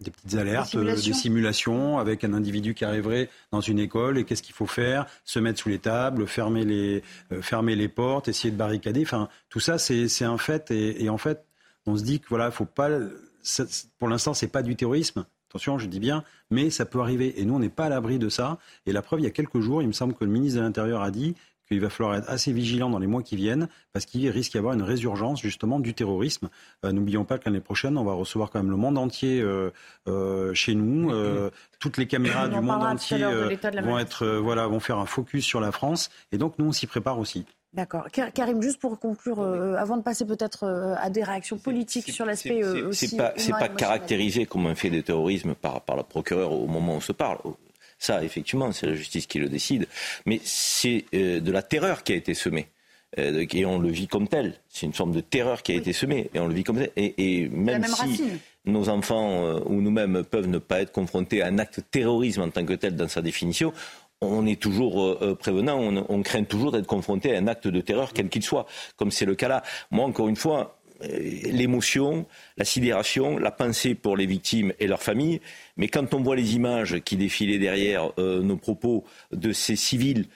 des 0.00 0.10
petites 0.10 0.34
alertes, 0.34 0.76
des 0.76 1.12
simulations. 1.12 1.98
avec 2.00 2.24
un 2.24 2.32
individu 2.32 2.74
qui 2.74 2.84
arriverait 2.84 3.28
dans 3.52 3.60
une 3.60 3.78
école 3.78 4.18
et 4.18 4.24
qu'est-ce 4.24 4.42
qu'il 4.42 4.54
faut 4.54 4.66
faire, 4.66 5.06
se 5.24 5.38
mettre 5.38 5.60
sous 5.60 5.68
les 5.68 5.78
tables, 5.78 6.26
fermer 6.26 6.64
les, 6.64 7.04
fermer 7.40 7.76
les 7.76 7.86
portes, 7.86 8.26
essayer 8.26 8.50
de 8.50 8.56
barricader. 8.56 9.02
Enfin, 9.02 9.28
tout 9.48 9.60
ça, 9.60 9.78
c'est 9.78 10.24
un 10.24 10.38
fait. 10.38 10.72
Et, 10.72 11.04
et, 11.04 11.08
en 11.08 11.18
fait, 11.18 11.44
on 11.86 11.96
se 11.96 12.02
dit 12.02 12.18
que 12.18 12.26
voilà, 12.30 12.50
faut 12.50 12.64
pas. 12.64 12.88
Pour 14.00 14.08
l'instant, 14.08 14.34
c'est 14.34 14.48
pas 14.48 14.62
du 14.64 14.74
terrorisme. 14.74 15.24
Attention, 15.52 15.76
je 15.76 15.86
dis 15.86 16.00
bien, 16.00 16.24
mais 16.50 16.70
ça 16.70 16.86
peut 16.86 17.00
arriver. 17.00 17.38
Et 17.38 17.44
nous, 17.44 17.56
on 17.56 17.58
n'est 17.58 17.68
pas 17.68 17.84
à 17.84 17.88
l'abri 17.90 18.18
de 18.18 18.30
ça. 18.30 18.56
Et 18.86 18.92
la 18.92 19.02
preuve, 19.02 19.20
il 19.20 19.24
y 19.24 19.26
a 19.26 19.30
quelques 19.30 19.60
jours, 19.60 19.82
il 19.82 19.86
me 19.86 19.92
semble 19.92 20.14
que 20.14 20.24
le 20.24 20.30
ministre 20.30 20.58
de 20.58 20.64
l'Intérieur 20.64 21.02
a 21.02 21.10
dit 21.10 21.34
qu'il 21.68 21.78
va 21.78 21.90
falloir 21.90 22.14
être 22.16 22.30
assez 22.30 22.54
vigilant 22.54 22.88
dans 22.88 22.98
les 22.98 23.06
mois 23.06 23.22
qui 23.22 23.36
viennent, 23.36 23.68
parce 23.92 24.06
qu'il 24.06 24.26
risque 24.30 24.52
d'y 24.52 24.58
avoir 24.58 24.72
une 24.72 24.82
résurgence 24.82 25.42
justement 25.42 25.78
du 25.78 25.92
terrorisme. 25.92 26.48
Euh, 26.86 26.92
n'oublions 26.92 27.26
pas 27.26 27.36
que 27.36 27.44
l'année 27.44 27.60
prochaine, 27.60 27.98
on 27.98 28.04
va 28.04 28.14
recevoir 28.14 28.50
quand 28.50 28.60
même 28.60 28.70
le 28.70 28.78
monde 28.78 28.96
entier 28.96 29.42
euh, 29.42 29.70
euh, 30.08 30.54
chez 30.54 30.74
nous. 30.74 31.12
toutes 31.80 31.98
les 31.98 32.06
caméras 32.06 32.48
du 32.48 32.58
monde 32.58 32.82
entier 32.82 33.22
vont 33.82 33.98
être, 33.98 34.26
voilà, 34.26 34.66
vont 34.68 34.80
faire 34.80 34.96
un 34.96 35.06
focus 35.06 35.44
sur 35.44 35.60
la 35.60 35.70
France. 35.70 36.08
Et 36.32 36.38
donc, 36.38 36.58
nous, 36.58 36.64
on 36.64 36.72
s'y 36.72 36.86
prépare 36.86 37.18
aussi. 37.18 37.44
D'accord. 37.74 38.06
Karim, 38.10 38.60
juste 38.60 38.78
pour 38.78 38.98
conclure, 38.98 39.40
euh, 39.40 39.76
avant 39.76 39.96
de 39.96 40.02
passer 40.02 40.26
peut-être 40.26 40.64
euh, 40.64 40.94
à 40.98 41.08
des 41.08 41.22
réactions 41.22 41.56
politiques 41.56 42.10
sur 42.10 42.26
l'aspect 42.26 42.62
euh, 42.62 42.88
aussi. 42.88 43.08
C'est 43.08 43.16
pas, 43.16 43.32
pas 43.58 43.68
caractérisé 43.68 44.44
comme 44.44 44.66
un 44.66 44.74
fait 44.74 44.90
de 44.90 45.00
terrorisme 45.00 45.54
par, 45.54 45.80
par 45.80 45.96
la 45.96 46.02
procureure 46.02 46.52
au 46.52 46.66
moment 46.66 46.92
où 46.92 46.96
on 46.96 47.00
se 47.00 47.12
parle. 47.12 47.38
Ça, 47.98 48.22
effectivement, 48.22 48.72
c'est 48.72 48.86
la 48.86 48.94
justice 48.94 49.26
qui 49.26 49.38
le 49.38 49.48
décide. 49.48 49.86
Mais 50.26 50.40
c'est 50.44 51.04
de 51.12 51.52
la 51.52 51.62
terreur 51.62 52.02
qui 52.02 52.12
a 52.12 52.16
été 52.16 52.34
semée. 52.34 52.66
et 53.16 53.64
on 53.64 53.78
le 53.78 53.88
vit 53.90 54.08
comme 54.08 54.26
tel. 54.26 54.54
C'est 54.68 54.86
une 54.86 54.92
forme 54.92 55.12
de 55.12 55.20
terreur 55.20 55.62
qui 55.62 55.70
a 55.70 55.76
été 55.76 55.92
semée. 55.92 56.28
Et 56.34 56.40
on 56.40 56.48
le 56.48 56.54
vit 56.54 56.64
comme 56.64 56.78
tel. 56.78 56.90
Et, 56.96 57.48
même, 57.48 57.84
si 57.86 58.24
nos 58.64 58.88
enfants 58.88 59.60
ou 59.66 59.80
nous-mêmes 59.80 60.24
peuvent 60.24 60.48
ne 60.48 60.58
pas 60.58 60.80
être 60.80 60.90
confrontés 60.90 61.42
à 61.42 61.46
un 61.46 61.58
acte 61.58 61.80
terrorisme 61.92 62.42
en 62.42 62.50
tant 62.50 62.66
que 62.66 62.74
tel 62.74 62.96
dans 62.96 63.06
sa 63.06 63.22
définition, 63.22 63.72
on 64.22 64.46
est 64.46 64.60
toujours 64.60 65.02
euh, 65.02 65.18
euh, 65.22 65.34
prévenant, 65.34 65.78
on, 66.08 66.22
craint 66.22 66.44
toujours 66.44 66.72
d'être 66.72 66.86
confronté 66.86 67.34
à 67.34 67.38
un 67.38 67.46
acte 67.48 67.68
de 67.68 67.80
terreur, 67.80 68.12
quel 68.12 68.28
qu'il 68.28 68.42
soit, 68.42 68.66
comme 68.96 69.10
c'est 69.10 69.26
le 69.26 69.34
cas 69.34 69.48
là. 69.48 69.62
Moi, 69.90 70.06
encore 70.06 70.28
une 70.28 70.36
fois, 70.36 70.78
euh, 71.02 71.08
l'émotion, 71.50 72.26
la 72.56 72.64
sidération, 72.64 73.36
la 73.36 73.50
pensée 73.50 73.94
pour 73.94 74.16
les 74.16 74.26
victimes 74.26 74.72
et 74.78 74.86
leurs 74.86 75.02
familles. 75.02 75.40
Mais 75.76 75.88
quand 75.88 76.14
on 76.14 76.22
voit 76.22 76.36
les 76.36 76.54
images 76.54 77.00
qui 77.00 77.16
défilaient 77.16 77.58
derrière 77.58 78.10
nos 78.18 78.56
propos 78.56 79.04
de 79.32 79.52
ces 79.52 79.76
civils 79.76 80.26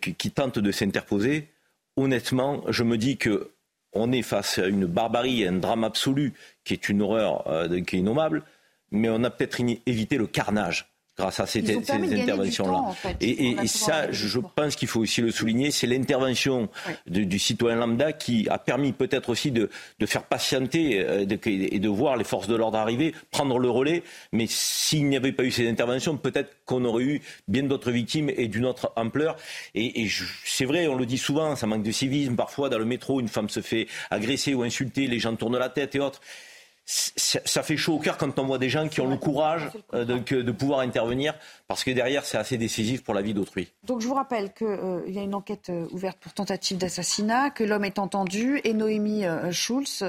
qui, 0.00 0.30
tentent 0.30 0.58
de 0.58 0.72
s'interposer, 0.72 1.48
honnêtement, 1.96 2.62
je 2.68 2.82
me 2.82 2.96
dis 2.96 3.18
que 3.18 3.50
on 3.92 4.12
est 4.12 4.22
face 4.22 4.58
à 4.58 4.66
une 4.66 4.86
barbarie, 4.86 5.46
un 5.46 5.52
drame 5.52 5.84
absolu 5.84 6.34
qui 6.64 6.74
est 6.74 6.88
une 6.88 7.02
horreur 7.02 7.44
qui 7.86 7.96
est 7.96 7.98
innommable, 7.98 8.44
mais 8.90 9.08
on 9.08 9.24
a 9.24 9.30
peut-être 9.30 9.60
évité 9.86 10.16
le 10.16 10.26
carnage 10.26 10.97
grâce 11.18 11.40
à 11.40 11.46
ces, 11.46 11.60
interventions-là. 11.76 12.94
et, 13.20 13.56
ça, 13.66 14.10
je 14.12 14.38
pense 14.38 14.76
qu'il 14.76 14.88
faut 14.88 15.00
aussi 15.00 15.20
le 15.20 15.32
souligner, 15.32 15.70
c'est 15.70 15.86
l'intervention 15.86 16.68
du 17.06 17.38
citoyen 17.38 17.76
lambda 17.76 18.12
qui 18.12 18.48
a 18.48 18.58
permis 18.58 18.92
peut-être 18.92 19.28
aussi 19.30 19.50
de, 19.50 19.68
faire 20.06 20.22
patienter 20.22 21.00
euh, 21.00 21.26
et 21.44 21.78
de 21.78 21.88
voir 21.88 22.16
les 22.16 22.24
forces 22.24 22.46
de 22.46 22.54
l'ordre 22.54 22.78
arriver, 22.78 23.14
prendre 23.30 23.58
le 23.58 23.68
relais. 23.68 24.02
Mais 24.32 24.46
s'il 24.48 25.08
n'y 25.08 25.16
avait 25.16 25.32
pas 25.32 25.42
eu 25.42 25.50
ces 25.50 25.68
interventions, 25.68 26.16
peut-être 26.16 26.56
qu'on 26.64 26.84
aurait 26.84 27.04
eu 27.04 27.22
bien 27.48 27.64
d'autres 27.64 27.90
victimes 27.90 28.30
et 28.30 28.48
d'une 28.48 28.64
autre 28.64 28.92
ampleur. 28.96 29.36
Et, 29.74 30.02
et 30.02 30.10
c'est 30.44 30.64
vrai, 30.64 30.86
on 30.86 30.94
le 30.94 31.06
dit 31.06 31.18
souvent, 31.18 31.56
ça 31.56 31.66
manque 31.66 31.82
de 31.82 31.92
civisme. 31.92 32.36
Parfois, 32.36 32.68
dans 32.68 32.78
le 32.78 32.84
métro, 32.84 33.20
une 33.20 33.28
femme 33.28 33.48
se 33.48 33.60
fait 33.60 33.88
agresser 34.10 34.54
ou 34.54 34.62
insulter, 34.62 35.06
les 35.06 35.18
gens 35.18 35.34
tournent 35.34 35.58
la 35.58 35.68
tête 35.68 35.94
et 35.96 36.00
autres 36.00 36.20
ça 36.90 37.62
fait 37.62 37.76
chaud 37.76 37.96
au 37.96 37.98
cœur 37.98 38.16
quand 38.16 38.38
on 38.38 38.46
voit 38.46 38.56
des 38.56 38.70
gens 38.70 38.88
qui 38.88 39.02
ont 39.02 39.10
le 39.10 39.18
courage 39.18 39.68
euh, 39.92 40.06
de, 40.06 40.52
pouvoir 40.52 40.80
intervenir, 40.80 41.34
parce 41.68 41.84
que 41.84 41.90
derrière, 41.90 42.24
c'est 42.24 42.38
assez 42.38 42.56
décisif 42.56 43.04
pour 43.04 43.12
la 43.12 43.20
vie 43.20 43.34
d'autrui. 43.34 43.68
Donc 43.84 44.00
je 44.00 44.08
vous 44.08 44.14
rappelle 44.14 44.54
qu'il 44.54 44.66
euh, 44.66 45.02
y 45.06 45.18
a 45.18 45.22
une 45.22 45.34
enquête 45.34 45.68
euh, 45.68 45.86
ouverte 45.90 46.16
pour 46.18 46.32
tentative 46.32 46.78
d'assassinat, 46.78 47.50
que 47.50 47.62
l'homme 47.62 47.84
est 47.84 47.98
entendu, 47.98 48.58
et 48.64 48.72
Noémie 48.72 49.24
Schulz, 49.50 50.02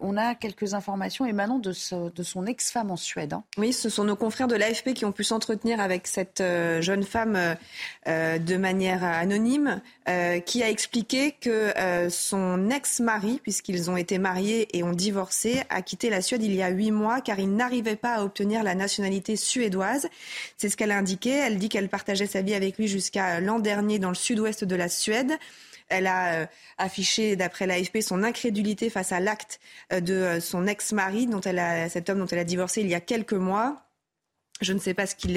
on 0.00 0.16
a 0.16 0.34
quelques 0.34 0.72
informations 0.72 1.26
émanant 1.26 1.58
de, 1.58 1.74
de 2.08 2.22
son 2.22 2.46
ex-femme 2.46 2.90
en 2.90 2.96
Suède. 2.96 3.34
Hein. 3.34 3.44
Oui, 3.58 3.74
ce 3.74 3.90
sont 3.90 4.04
nos 4.04 4.16
confrères 4.16 4.48
de 4.48 4.54
l'AFP 4.54 4.94
qui 4.94 5.04
ont 5.04 5.12
pu 5.12 5.24
s'entretenir 5.24 5.80
avec 5.80 6.06
cette 6.06 6.42
jeune 6.80 7.02
femme 7.02 7.56
de 8.06 8.56
manière 8.56 9.04
anonyme, 9.04 9.82
qui 10.46 10.62
a 10.62 10.70
expliqué 10.70 11.32
que 11.40 11.72
son 12.08 12.70
ex-mari, 12.70 13.40
puisqu'ils 13.42 13.90
ont 13.90 13.96
été 13.96 14.18
mariés 14.18 14.68
et 14.76 14.82
ont 14.82 14.92
divorcé, 14.92 15.62
a 15.68 15.82
quitté 15.82 16.08
la 16.08 16.22
Suède 16.22 16.42
il 16.42 16.54
y 16.54 16.62
a 16.62 16.68
huit 16.70 16.90
mois 16.90 17.20
car 17.20 17.38
il 17.38 17.54
n'arrivait 17.54 17.96
pas 17.96 18.14
à 18.14 18.24
obtenir 18.24 18.62
la 18.62 18.74
nationalité 18.74 19.36
suédoise. 19.36 20.08
C'est 20.56 20.68
ce 20.68 20.76
qu'elle 20.76 20.92
a 20.92 21.01
Elle 21.30 21.58
dit 21.58 21.68
qu'elle 21.68 21.88
partageait 21.88 22.26
sa 22.26 22.42
vie 22.42 22.54
avec 22.54 22.78
lui 22.78 22.88
jusqu'à 22.88 23.40
l'an 23.40 23.58
dernier 23.58 23.98
dans 23.98 24.08
le 24.08 24.14
sud-ouest 24.14 24.64
de 24.64 24.76
la 24.76 24.88
Suède. 24.88 25.32
Elle 25.88 26.06
a 26.06 26.34
euh, 26.34 26.46
affiché, 26.78 27.36
d'après 27.36 27.66
l'AFP, 27.66 28.00
son 28.00 28.22
incrédulité 28.22 28.88
face 28.88 29.12
à 29.12 29.20
l'acte 29.20 29.60
euh, 29.92 30.00
de 30.00 30.14
euh, 30.14 30.40
son 30.40 30.66
ex-mari, 30.66 31.28
cet 31.90 32.08
homme 32.08 32.18
dont 32.18 32.26
elle 32.26 32.38
a 32.38 32.44
divorcé 32.44 32.80
il 32.80 32.88
y 32.88 32.94
a 32.94 33.00
quelques 33.00 33.34
mois. 33.34 33.82
Je 34.62 34.72
ne 34.72 34.78
sais 34.78 34.94
pas 34.94 35.06
ce 35.06 35.14
qui 35.14 35.28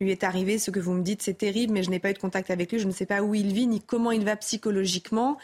lui 0.00 0.10
est 0.10 0.24
arrivé, 0.24 0.58
ce 0.58 0.70
que 0.70 0.80
vous 0.80 0.92
me 0.92 1.02
dites, 1.02 1.22
c'est 1.22 1.38
terrible, 1.38 1.72
mais 1.72 1.82
je 1.82 1.90
n'ai 1.90 1.98
pas 1.98 2.10
eu 2.10 2.14
de 2.14 2.18
contact 2.18 2.50
avec 2.50 2.72
lui. 2.72 2.78
Je 2.78 2.86
ne 2.86 2.92
sais 2.92 3.06
pas 3.06 3.22
où 3.22 3.34
il 3.34 3.52
vit 3.52 3.66
ni 3.66 3.80
comment 3.80 4.10
il 4.10 4.24
va 4.24 4.36
psychologiquement. 4.36 5.38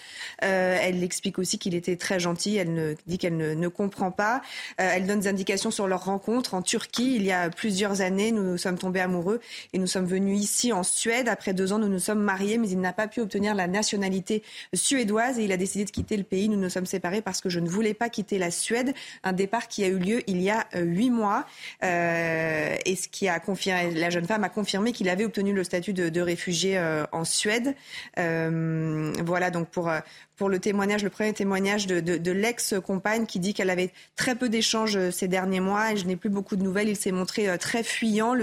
Euh, 0.44 0.78
elle 0.80 1.02
explique 1.02 1.38
aussi 1.38 1.58
qu'il 1.58 1.74
était 1.74 1.96
très 1.96 2.20
gentil. 2.20 2.56
Elle 2.56 2.96
dit 3.06 3.18
qu'elle 3.18 3.36
ne, 3.36 3.68
comprend 3.68 4.10
pas. 4.10 4.42
Euh, 4.80 4.90
elle 4.94 5.06
donne 5.06 5.20
des 5.20 5.28
indications 5.28 5.70
sur 5.70 5.86
leur 5.86 6.04
rencontre 6.04 6.54
en 6.54 6.62
Turquie. 6.62 7.14
Il 7.16 7.22
y 7.22 7.32
a 7.32 7.50
plusieurs 7.50 8.00
années, 8.00 8.32
nous, 8.32 8.42
nous 8.42 8.58
sommes 8.58 8.78
tombés 8.78 9.00
amoureux 9.00 9.40
et 9.72 9.78
nous 9.78 9.86
sommes 9.86 10.06
venus 10.06 10.40
ici 10.40 10.72
en 10.72 10.82
Suède. 10.82 11.28
Après 11.28 11.54
deux 11.54 11.72
ans, 11.72 11.78
nous 11.78 11.88
nous 11.88 11.98
sommes 11.98 12.20
mariés, 12.20 12.58
mais 12.58 12.68
il 12.68 12.80
n'a 12.80 12.92
pas 12.92 13.08
pu 13.08 13.20
obtenir 13.20 13.54
la 13.54 13.66
nationalité 13.66 14.42
suédoise 14.74 15.38
et 15.38 15.44
il 15.44 15.52
a 15.52 15.56
décidé 15.56 15.84
de 15.84 15.90
quitter 15.90 16.16
le 16.16 16.24
pays. 16.24 16.48
Nous 16.48 16.58
nous 16.58 16.70
sommes 16.70 16.86
séparés 16.86 17.22
parce 17.22 17.40
que 17.40 17.48
je 17.48 17.60
ne 17.60 17.68
voulais 17.68 17.94
pas 17.94 18.08
quitter 18.08 18.38
la 18.38 18.50
Suède. 18.50 18.94
Un 19.22 19.32
départ 19.32 19.68
qui 19.68 19.84
a 19.84 19.88
eu 19.88 19.98
lieu 19.98 20.22
il 20.26 20.40
y 20.40 20.50
a 20.50 20.66
euh, 20.74 20.82
huit 20.82 21.10
mois 21.10 21.46
et 21.82 22.96
ce 22.96 23.08
qui 23.08 23.27
confirmé, 23.40 23.92
la 23.92 24.10
jeune 24.10 24.26
femme 24.26 24.44
a 24.44 24.48
confirmé 24.48 24.92
qu'il 24.92 25.08
avait 25.08 25.24
obtenu 25.24 25.52
le 25.52 25.64
statut 25.64 25.92
de, 25.92 26.20
réfugié 26.20 26.78
euh, 26.78 27.04
en 27.12 27.24
Suède. 27.24 27.74
Euh, 28.18 29.12
voilà 29.24 29.50
donc 29.50 29.68
pour 29.68 29.88
euh, 29.88 30.00
pour 30.36 30.48
le 30.48 30.58
témoignage, 30.60 31.02
le 31.02 31.10
premier 31.10 31.32
témoignage 31.32 31.88
de, 31.88 32.30
l'ex-compagne 32.30 33.26
qui 33.26 33.40
dit 33.40 33.54
qu'elle 33.54 33.70
avait 33.70 33.90
très 34.14 34.36
peu 34.36 34.48
d'échanges 34.48 35.10
ces 35.10 35.26
derniers 35.26 35.58
mois 35.58 35.92
et 35.92 35.96
je 35.96 36.06
n'ai 36.06 36.14
plus 36.14 36.30
beaucoup 36.30 36.54
de 36.54 36.62
nouvelles. 36.62 36.88
Il 36.88 36.96
s'est 36.96 37.10
montré 37.10 37.58
très 37.58 37.82
fuyant. 37.82 38.34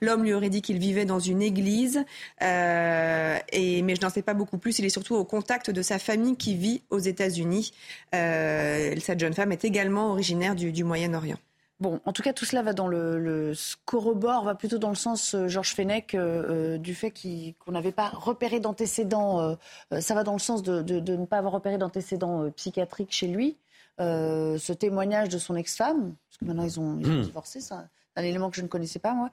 L'homme 0.00 0.22
lui 0.22 0.32
aurait 0.32 0.48
dit 0.48 0.62
qu'il 0.62 0.78
vivait 0.78 1.06
dans 1.06 1.18
une 1.18 1.42
église, 1.42 2.04
et, 2.40 3.82
mais 3.82 3.96
je 3.96 4.00
n'en 4.00 4.10
sais 4.10 4.22
pas 4.22 4.34
beaucoup 4.34 4.58
plus. 4.58 4.78
Il 4.78 4.84
est 4.84 4.90
surtout 4.90 5.16
au 5.16 5.24
contact 5.24 5.72
de 5.72 5.82
sa 5.82 5.98
famille 5.98 6.36
qui 6.36 6.54
vit 6.54 6.82
aux 6.88 7.00
États-Unis. 7.00 7.72
cette 8.12 9.18
jeune 9.18 9.34
femme 9.34 9.50
est 9.50 9.64
également 9.64 10.12
originaire 10.12 10.54
du 10.54 10.84
Moyen-Orient. 10.84 11.38
Bon, 11.80 11.98
en 12.04 12.12
tout 12.12 12.22
cas, 12.22 12.34
tout 12.34 12.44
cela 12.44 12.62
va 12.62 12.74
dans 12.74 12.88
le, 12.88 13.18
le 13.18 13.52
corrobore, 13.86 14.44
va 14.44 14.54
plutôt 14.54 14.76
dans 14.76 14.90
le 14.90 14.94
sens, 14.94 15.34
euh, 15.34 15.48
Georges 15.48 15.74
Fenech, 15.74 16.14
euh, 16.14 16.74
euh, 16.74 16.78
du 16.78 16.94
fait 16.94 17.10
qu'on 17.58 17.72
n'avait 17.72 17.90
pas 17.90 18.10
repéré 18.10 18.60
d'antécédents. 18.60 19.56
ça 19.98 20.14
va 20.14 20.22
dans 20.22 20.34
le 20.34 20.38
sens 20.38 20.62
de, 20.62 20.82
ne 20.82 21.24
pas 21.24 21.38
avoir 21.38 21.54
repéré 21.54 21.78
d'antécédents 21.78 22.50
psychiatriques 22.50 23.12
chez 23.12 23.28
lui. 23.28 23.56
ce 23.98 24.72
témoignage 24.72 25.30
de 25.30 25.38
son 25.38 25.56
ex-femme, 25.56 26.14
parce 26.28 26.38
que 26.38 26.44
maintenant 26.44 26.64
ils 26.64 26.78
ont, 26.78 26.92
hmm. 26.96 27.22
divorcé, 27.22 27.60
c'est 27.60 27.74
un, 27.74 28.22
élément 28.22 28.50
que 28.50 28.56
je 28.56 28.62
ne 28.62 28.68
connaissais 28.68 28.98
pas 28.98 29.14
moi. 29.14 29.30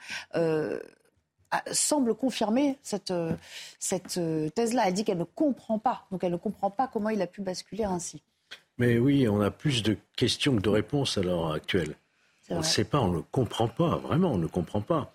semble 1.72 2.16
confirmer 2.16 2.78
cette, 2.82 3.14
cette 3.80 4.20
thèse-là. 4.56 4.84
Elle 4.88 4.93
dit 4.93 5.04
qu'elle 5.04 5.18
ne 5.18 5.26
comprend 5.26 5.80
pas. 5.80 6.06
Donc 6.12 6.24
elle 6.24 6.32
ne 6.32 6.38
comprend 6.38 6.72
pas 6.72 6.88
comment 6.88 7.10
il 7.10 7.22
a 7.22 7.28
pu 7.28 7.41
basculer 7.41 7.84
ainsi. 7.84 8.22
Mais 8.78 8.98
oui, 8.98 9.28
on 9.28 9.41
a 9.41 9.52
plus 9.52 9.84
de 9.84 9.98
questions 10.16 10.56
que 10.56 10.62
de 10.62 10.70
réponses 10.70 11.18
à 11.18 11.24
l'heure 11.24 11.52
actuelle. 11.52 11.95
On 12.50 12.60
ne 12.60 12.64
sait 12.64 12.86
pas, 12.86 13.00
on 13.00 13.12
ne 13.12 13.22
comprend 13.32 13.68
pas, 13.68 13.98
vraiment, 13.98 14.34
on 14.34 14.38
ne 14.38 14.48
comprend 14.48 14.82
pas. 14.82 15.14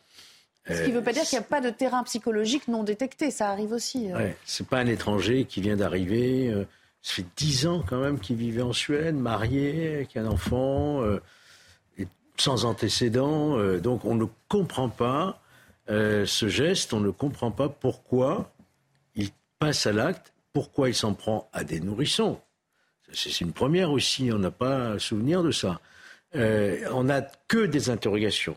Ce 0.68 0.84
qui 0.84 0.90
ne 0.90 0.96
veut 0.96 1.02
pas 1.02 1.12
dire 1.12 1.22
qu'il 1.22 1.38
n'y 1.38 1.44
a 1.44 1.48
pas 1.48 1.60
de 1.60 1.70
terrain 1.70 2.04
psychologique 2.04 2.68
non 2.68 2.84
détecté, 2.84 3.30
ça 3.30 3.50
arrive 3.50 3.72
aussi. 3.72 4.08
Ce 4.10 4.14
Ouais, 4.14 4.36
c'est 4.44 4.66
pas 4.66 4.78
un 4.78 4.86
étranger 4.86 5.44
qui 5.44 5.60
vient 5.60 5.76
d'arriver. 5.76 6.54
ça 7.00 7.14
fait 7.14 7.26
dix 7.36 7.66
ans 7.66 7.82
quand 7.88 7.98
même 7.98 8.20
qu'il 8.20 8.36
vivait 8.36 8.62
en 8.62 8.72
Suède, 8.72 9.16
marié, 9.16 9.94
avec 9.94 10.16
un 10.16 10.26
enfant, 10.26 11.02
sans 12.36 12.64
antécédent. 12.64 13.58
donc 13.78 14.04
on 14.04 14.14
ne 14.14 14.26
comprend 14.48 14.88
pas 14.88 15.40
ce 15.88 16.46
geste, 16.48 16.92
on 16.92 17.00
ne 17.00 17.10
comprend 17.10 17.50
pas 17.50 17.68
pourquoi 17.68 18.52
il 19.16 19.30
passe 19.58 19.86
à 19.86 19.92
l'acte, 19.92 20.32
pourquoi 20.52 20.90
il 20.90 20.94
s'en 20.94 21.14
prend 21.14 21.48
à 21.52 21.64
des 21.64 21.80
nourrissons. 21.80 22.40
C'est 23.12 23.40
une 23.40 23.52
première 23.52 23.90
aussi, 23.90 24.30
on 24.32 24.38
n'a 24.38 24.50
pas 24.50 24.98
souvenir 24.98 25.42
de 25.42 25.50
ça. 25.50 25.80
On 26.34 27.04
n'a 27.04 27.22
que 27.48 27.66
des 27.66 27.90
interrogations. 27.90 28.56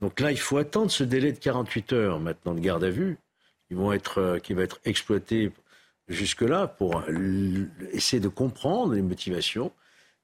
Donc 0.00 0.20
là, 0.20 0.30
il 0.30 0.38
faut 0.38 0.58
attendre 0.58 0.90
ce 0.90 1.04
délai 1.04 1.32
de 1.32 1.38
48 1.38 1.92
heures 1.92 2.20
maintenant 2.20 2.54
de 2.54 2.60
garde 2.60 2.84
à 2.84 2.90
vue, 2.90 3.18
qui, 3.66 3.74
vont 3.74 3.92
être, 3.92 4.38
qui 4.42 4.54
va 4.54 4.62
être 4.62 4.80
exploité 4.84 5.52
jusque-là 6.08 6.68
pour 6.68 7.02
essayer 7.92 8.20
de 8.20 8.28
comprendre 8.28 8.94
les 8.94 9.02
motivations. 9.02 9.72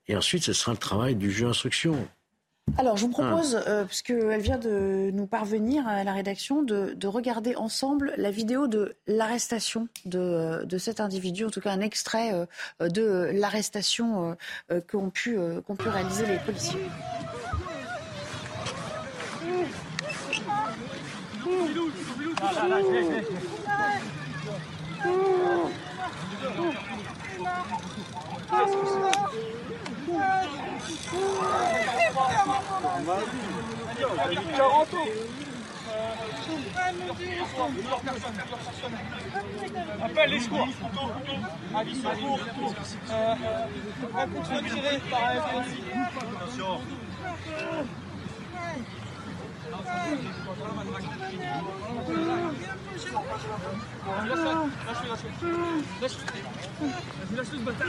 Et 0.06 0.16
ensuite, 0.16 0.44
ce 0.44 0.52
sera 0.52 0.72
le 0.72 0.78
travail 0.78 1.14
du 1.14 1.30
juge 1.30 1.42
d'instruction. 1.42 2.08
Alors, 2.76 2.96
je 2.96 3.02
vous 3.02 3.10
propose, 3.10 3.62
euh, 3.68 3.84
puisqu'elle 3.84 4.40
vient 4.40 4.58
de 4.58 5.10
nous 5.12 5.26
parvenir 5.26 5.86
à 5.86 6.02
la 6.02 6.12
rédaction, 6.12 6.62
de, 6.62 7.06
regarder 7.06 7.54
ensemble 7.54 8.12
la 8.16 8.30
vidéo 8.30 8.66
de 8.66 8.96
l'arrestation 9.06 9.86
de, 10.06 10.64
de, 10.64 10.78
cet 10.78 10.98
individu, 10.98 11.44
en 11.44 11.50
tout 11.50 11.60
cas 11.60 11.70
un 11.70 11.80
extrait 11.80 12.32
euh, 12.32 12.88
de 12.88 13.30
l'arrestation 13.34 14.36
euh, 14.72 14.80
qu'ont 14.80 15.10
pu, 15.10 15.38
qu'ont 15.66 15.76
pu 15.76 15.88
réaliser 15.88 16.26
les 16.26 16.38
policiers. 16.38 16.80
Appelle 40.02 40.30
les 40.30 40.40
secours. 40.40 40.68
Avis 41.76 41.96
secours. 41.96 42.40
Un 44.16 44.26
coup 44.26 44.40
de 44.40 45.10
par 45.10 45.24
Attention. 46.40 46.80
Bâtard. 57.64 57.88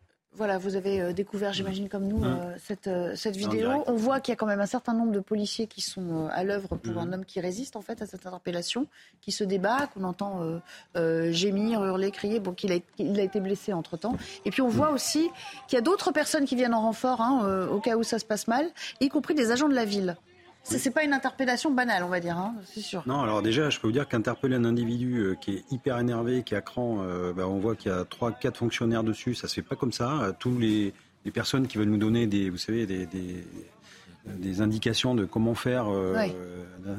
voilà, 0.33 0.57
vous 0.57 0.77
avez 0.77 1.01
euh, 1.01 1.11
découvert, 1.11 1.51
j'imagine 1.51 1.89
comme 1.89 2.07
nous, 2.07 2.19
mmh. 2.19 2.23
euh, 2.23 2.55
cette, 2.57 2.87
euh, 2.87 3.15
cette 3.17 3.35
vidéo. 3.35 3.83
On 3.85 3.95
voit 3.95 4.21
qu'il 4.21 4.31
y 4.31 4.33
a 4.33 4.37
quand 4.37 4.45
même 4.45 4.61
un 4.61 4.65
certain 4.65 4.93
nombre 4.93 5.11
de 5.11 5.19
policiers 5.19 5.67
qui 5.67 5.81
sont 5.81 6.29
à 6.31 6.45
l'œuvre 6.45 6.77
pour 6.77 6.93
mmh. 6.93 6.97
un 6.97 7.13
homme 7.13 7.25
qui 7.25 7.41
résiste 7.41 7.75
en 7.75 7.81
fait 7.81 8.01
à 8.01 8.05
cette 8.05 8.25
interpellation, 8.25 8.87
qui 9.19 9.33
se 9.33 9.43
débat, 9.43 9.87
qu'on 9.87 10.05
entend 10.05 10.39
gémir, 10.95 11.83
hurler, 11.83 12.11
crier, 12.11 12.39
bon, 12.39 12.53
qu'il 12.53 12.71
a, 12.71 12.77
il 12.97 13.19
a 13.19 13.23
été 13.23 13.41
blessé 13.41 13.73
entre 13.73 13.97
temps. 13.97 14.15
Et 14.45 14.51
puis 14.51 14.61
on 14.61 14.69
voit 14.69 14.91
mmh. 14.91 14.95
aussi 14.95 15.29
qu'il 15.67 15.75
y 15.75 15.79
a 15.79 15.81
d'autres 15.81 16.11
personnes 16.11 16.45
qui 16.45 16.55
viennent 16.55 16.73
en 16.73 16.81
renfort 16.81 17.19
hein, 17.21 17.67
au 17.69 17.79
cas 17.79 17.97
où 17.97 18.03
ça 18.03 18.17
se 18.17 18.25
passe 18.25 18.47
mal, 18.47 18.69
y 19.01 19.09
compris 19.09 19.35
des 19.35 19.51
agents 19.51 19.69
de 19.69 19.75
la 19.75 19.85
ville. 19.85 20.15
Ce 20.63 20.75
n'est 20.75 20.93
pas 20.93 21.03
une 21.03 21.13
interpellation 21.13 21.71
banale, 21.71 22.03
on 22.03 22.09
va 22.09 22.19
dire, 22.19 22.37
hein, 22.37 22.53
c'est 22.65 22.81
sûr. 22.81 23.03
Non, 23.05 23.21
alors 23.21 23.41
déjà, 23.41 23.69
je 23.69 23.79
peux 23.79 23.87
vous 23.87 23.93
dire 23.93 24.07
qu'interpeller 24.07 24.55
un 24.55 24.65
individu 24.65 25.17
euh, 25.17 25.35
qui 25.35 25.55
est 25.55 25.63
hyper 25.71 25.97
énervé, 25.97 26.43
qui 26.43 26.53
est 26.53 26.57
à 26.57 26.61
cran, 26.61 26.99
euh, 27.01 27.33
bah, 27.33 27.47
on 27.47 27.57
voit 27.57 27.75
qu'il 27.75 27.91
y 27.91 27.93
a 27.93 28.05
trois, 28.05 28.31
quatre 28.31 28.57
fonctionnaires 28.57 29.03
dessus, 29.03 29.33
ça 29.33 29.47
se 29.47 29.55
fait 29.55 29.61
pas 29.63 29.75
comme 29.75 29.91
ça. 29.91 30.35
Tous 30.39 30.57
les, 30.57 30.93
personnes 31.33 31.67
qui 31.67 31.77
veulent 31.77 31.89
nous 31.89 31.97
donner 31.97 32.27
des, 32.27 32.49
vous 32.49 32.57
savez, 32.57 32.85
des, 32.85 33.07
des, 33.07 34.61
indications 34.61 35.15
de 35.15 35.25
comment 35.25 35.55
faire 35.55 35.85
euh, 35.87 36.27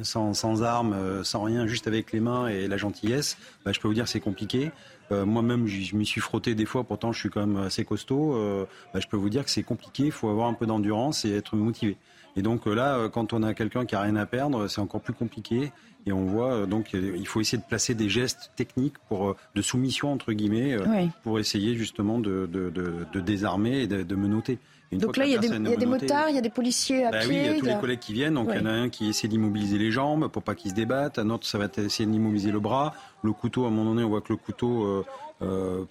sans, 0.02 0.34
sans, 0.34 0.62
armes, 0.64 1.22
sans 1.22 1.42
rien, 1.42 1.66
juste 1.66 1.86
avec 1.86 2.12
les 2.12 2.20
mains 2.20 2.48
et 2.48 2.66
la 2.66 2.76
gentillesse, 2.76 3.36
bah, 3.64 3.72
je 3.72 3.78
peux 3.78 3.86
vous 3.86 3.94
dire 3.94 4.04
que 4.04 4.10
c'est 4.10 4.20
compliqué. 4.20 4.70
Moi-même, 5.10 5.66
je 5.66 5.94
m'y 5.94 6.06
suis 6.06 6.22
frotté 6.22 6.54
des 6.54 6.64
fois, 6.64 6.84
pourtant 6.84 7.12
je 7.12 7.18
suis 7.18 7.28
quand 7.28 7.46
même 7.46 7.62
assez 7.62 7.84
costaud. 7.84 8.66
Bah, 8.94 9.00
je 9.00 9.06
peux 9.06 9.18
vous 9.18 9.28
dire 9.28 9.44
que 9.44 9.50
c'est 9.50 9.62
compliqué, 9.62 10.04
il 10.04 10.12
faut 10.12 10.30
avoir 10.30 10.48
un 10.48 10.54
peu 10.54 10.66
d'endurance 10.66 11.26
et 11.26 11.36
être 11.36 11.54
motivé. 11.54 11.98
Et 12.36 12.42
donc 12.42 12.66
euh, 12.66 12.74
là, 12.74 12.96
euh, 12.96 13.08
quand 13.08 13.32
on 13.32 13.42
a 13.42 13.54
quelqu'un 13.54 13.84
qui 13.84 13.94
a 13.94 14.00
rien 14.00 14.16
à 14.16 14.26
perdre, 14.26 14.68
c'est 14.68 14.80
encore 14.80 15.00
plus 15.00 15.12
compliqué. 15.12 15.72
Et 16.06 16.12
on 16.12 16.24
voit 16.24 16.52
euh, 16.52 16.66
donc 16.66 16.92
il 16.94 17.26
faut 17.26 17.40
essayer 17.40 17.58
de 17.58 17.66
placer 17.66 17.94
des 17.94 18.08
gestes 18.08 18.50
techniques 18.56 18.98
pour 19.08 19.36
de 19.54 19.62
soumission 19.62 20.12
entre 20.12 20.32
guillemets 20.32 20.76
pour 21.22 21.38
essayer 21.38 21.74
justement 21.74 22.18
de, 22.18 22.48
de, 22.50 22.70
de, 22.70 23.20
désarmer 23.20 23.82
et 23.82 23.86
de, 23.86 24.02
de 24.02 24.16
menoter. 24.16 24.58
Donc 24.92 25.16
là, 25.16 25.24
il 25.26 25.32
y, 25.32 25.36
a 25.36 25.38
des, 25.38 25.48
y 25.48 25.72
a 25.72 25.76
des 25.76 25.86
motards, 25.86 26.28
il 26.28 26.34
y 26.34 26.38
a 26.38 26.42
des 26.42 26.50
policiers 26.50 27.04
à 27.04 27.10
bah 27.10 27.18
pied. 27.20 27.28
Oui, 27.28 27.36
il 27.36 27.46
y 27.46 27.48
a 27.48 27.58
tous 27.58 27.66
les 27.66 27.80
collègues 27.80 27.98
qui 27.98 28.12
viennent. 28.12 28.34
Donc 28.34 28.48
il 28.52 28.60
y 28.60 28.62
en 28.62 28.66
a 28.66 28.72
un 28.72 28.88
qui 28.88 29.08
essaie 29.08 29.28
d'immobiliser 29.28 29.78
les 29.78 29.90
jambes 29.90 30.28
pour 30.28 30.42
pas 30.42 30.54
qu'ils 30.54 30.70
se 30.70 30.76
débattent. 30.76 31.18
Un 31.18 31.30
autre, 31.30 31.46
ça 31.46 31.58
va 31.58 31.68
essayer 31.76 32.08
d'immobiliser 32.08 32.50
le 32.50 32.60
bras. 32.60 32.94
Le 33.22 33.32
couteau, 33.32 33.64
à 33.64 33.68
un 33.68 33.70
moment 33.70 33.90
donné, 33.90 34.04
on 34.04 34.08
voit 34.08 34.20
que 34.20 34.32
le 34.32 34.36
couteau 34.36 35.04
euh, 35.42 35.84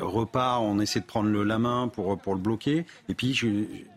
repart, 0.00 0.62
on 0.62 0.78
essaie 0.80 1.00
de 1.00 1.04
prendre 1.04 1.28
le, 1.28 1.44
la 1.44 1.58
main 1.58 1.88
pour, 1.88 2.18
pour 2.18 2.34
le 2.34 2.40
bloquer. 2.40 2.86
Et 3.08 3.14
puis, 3.14 3.38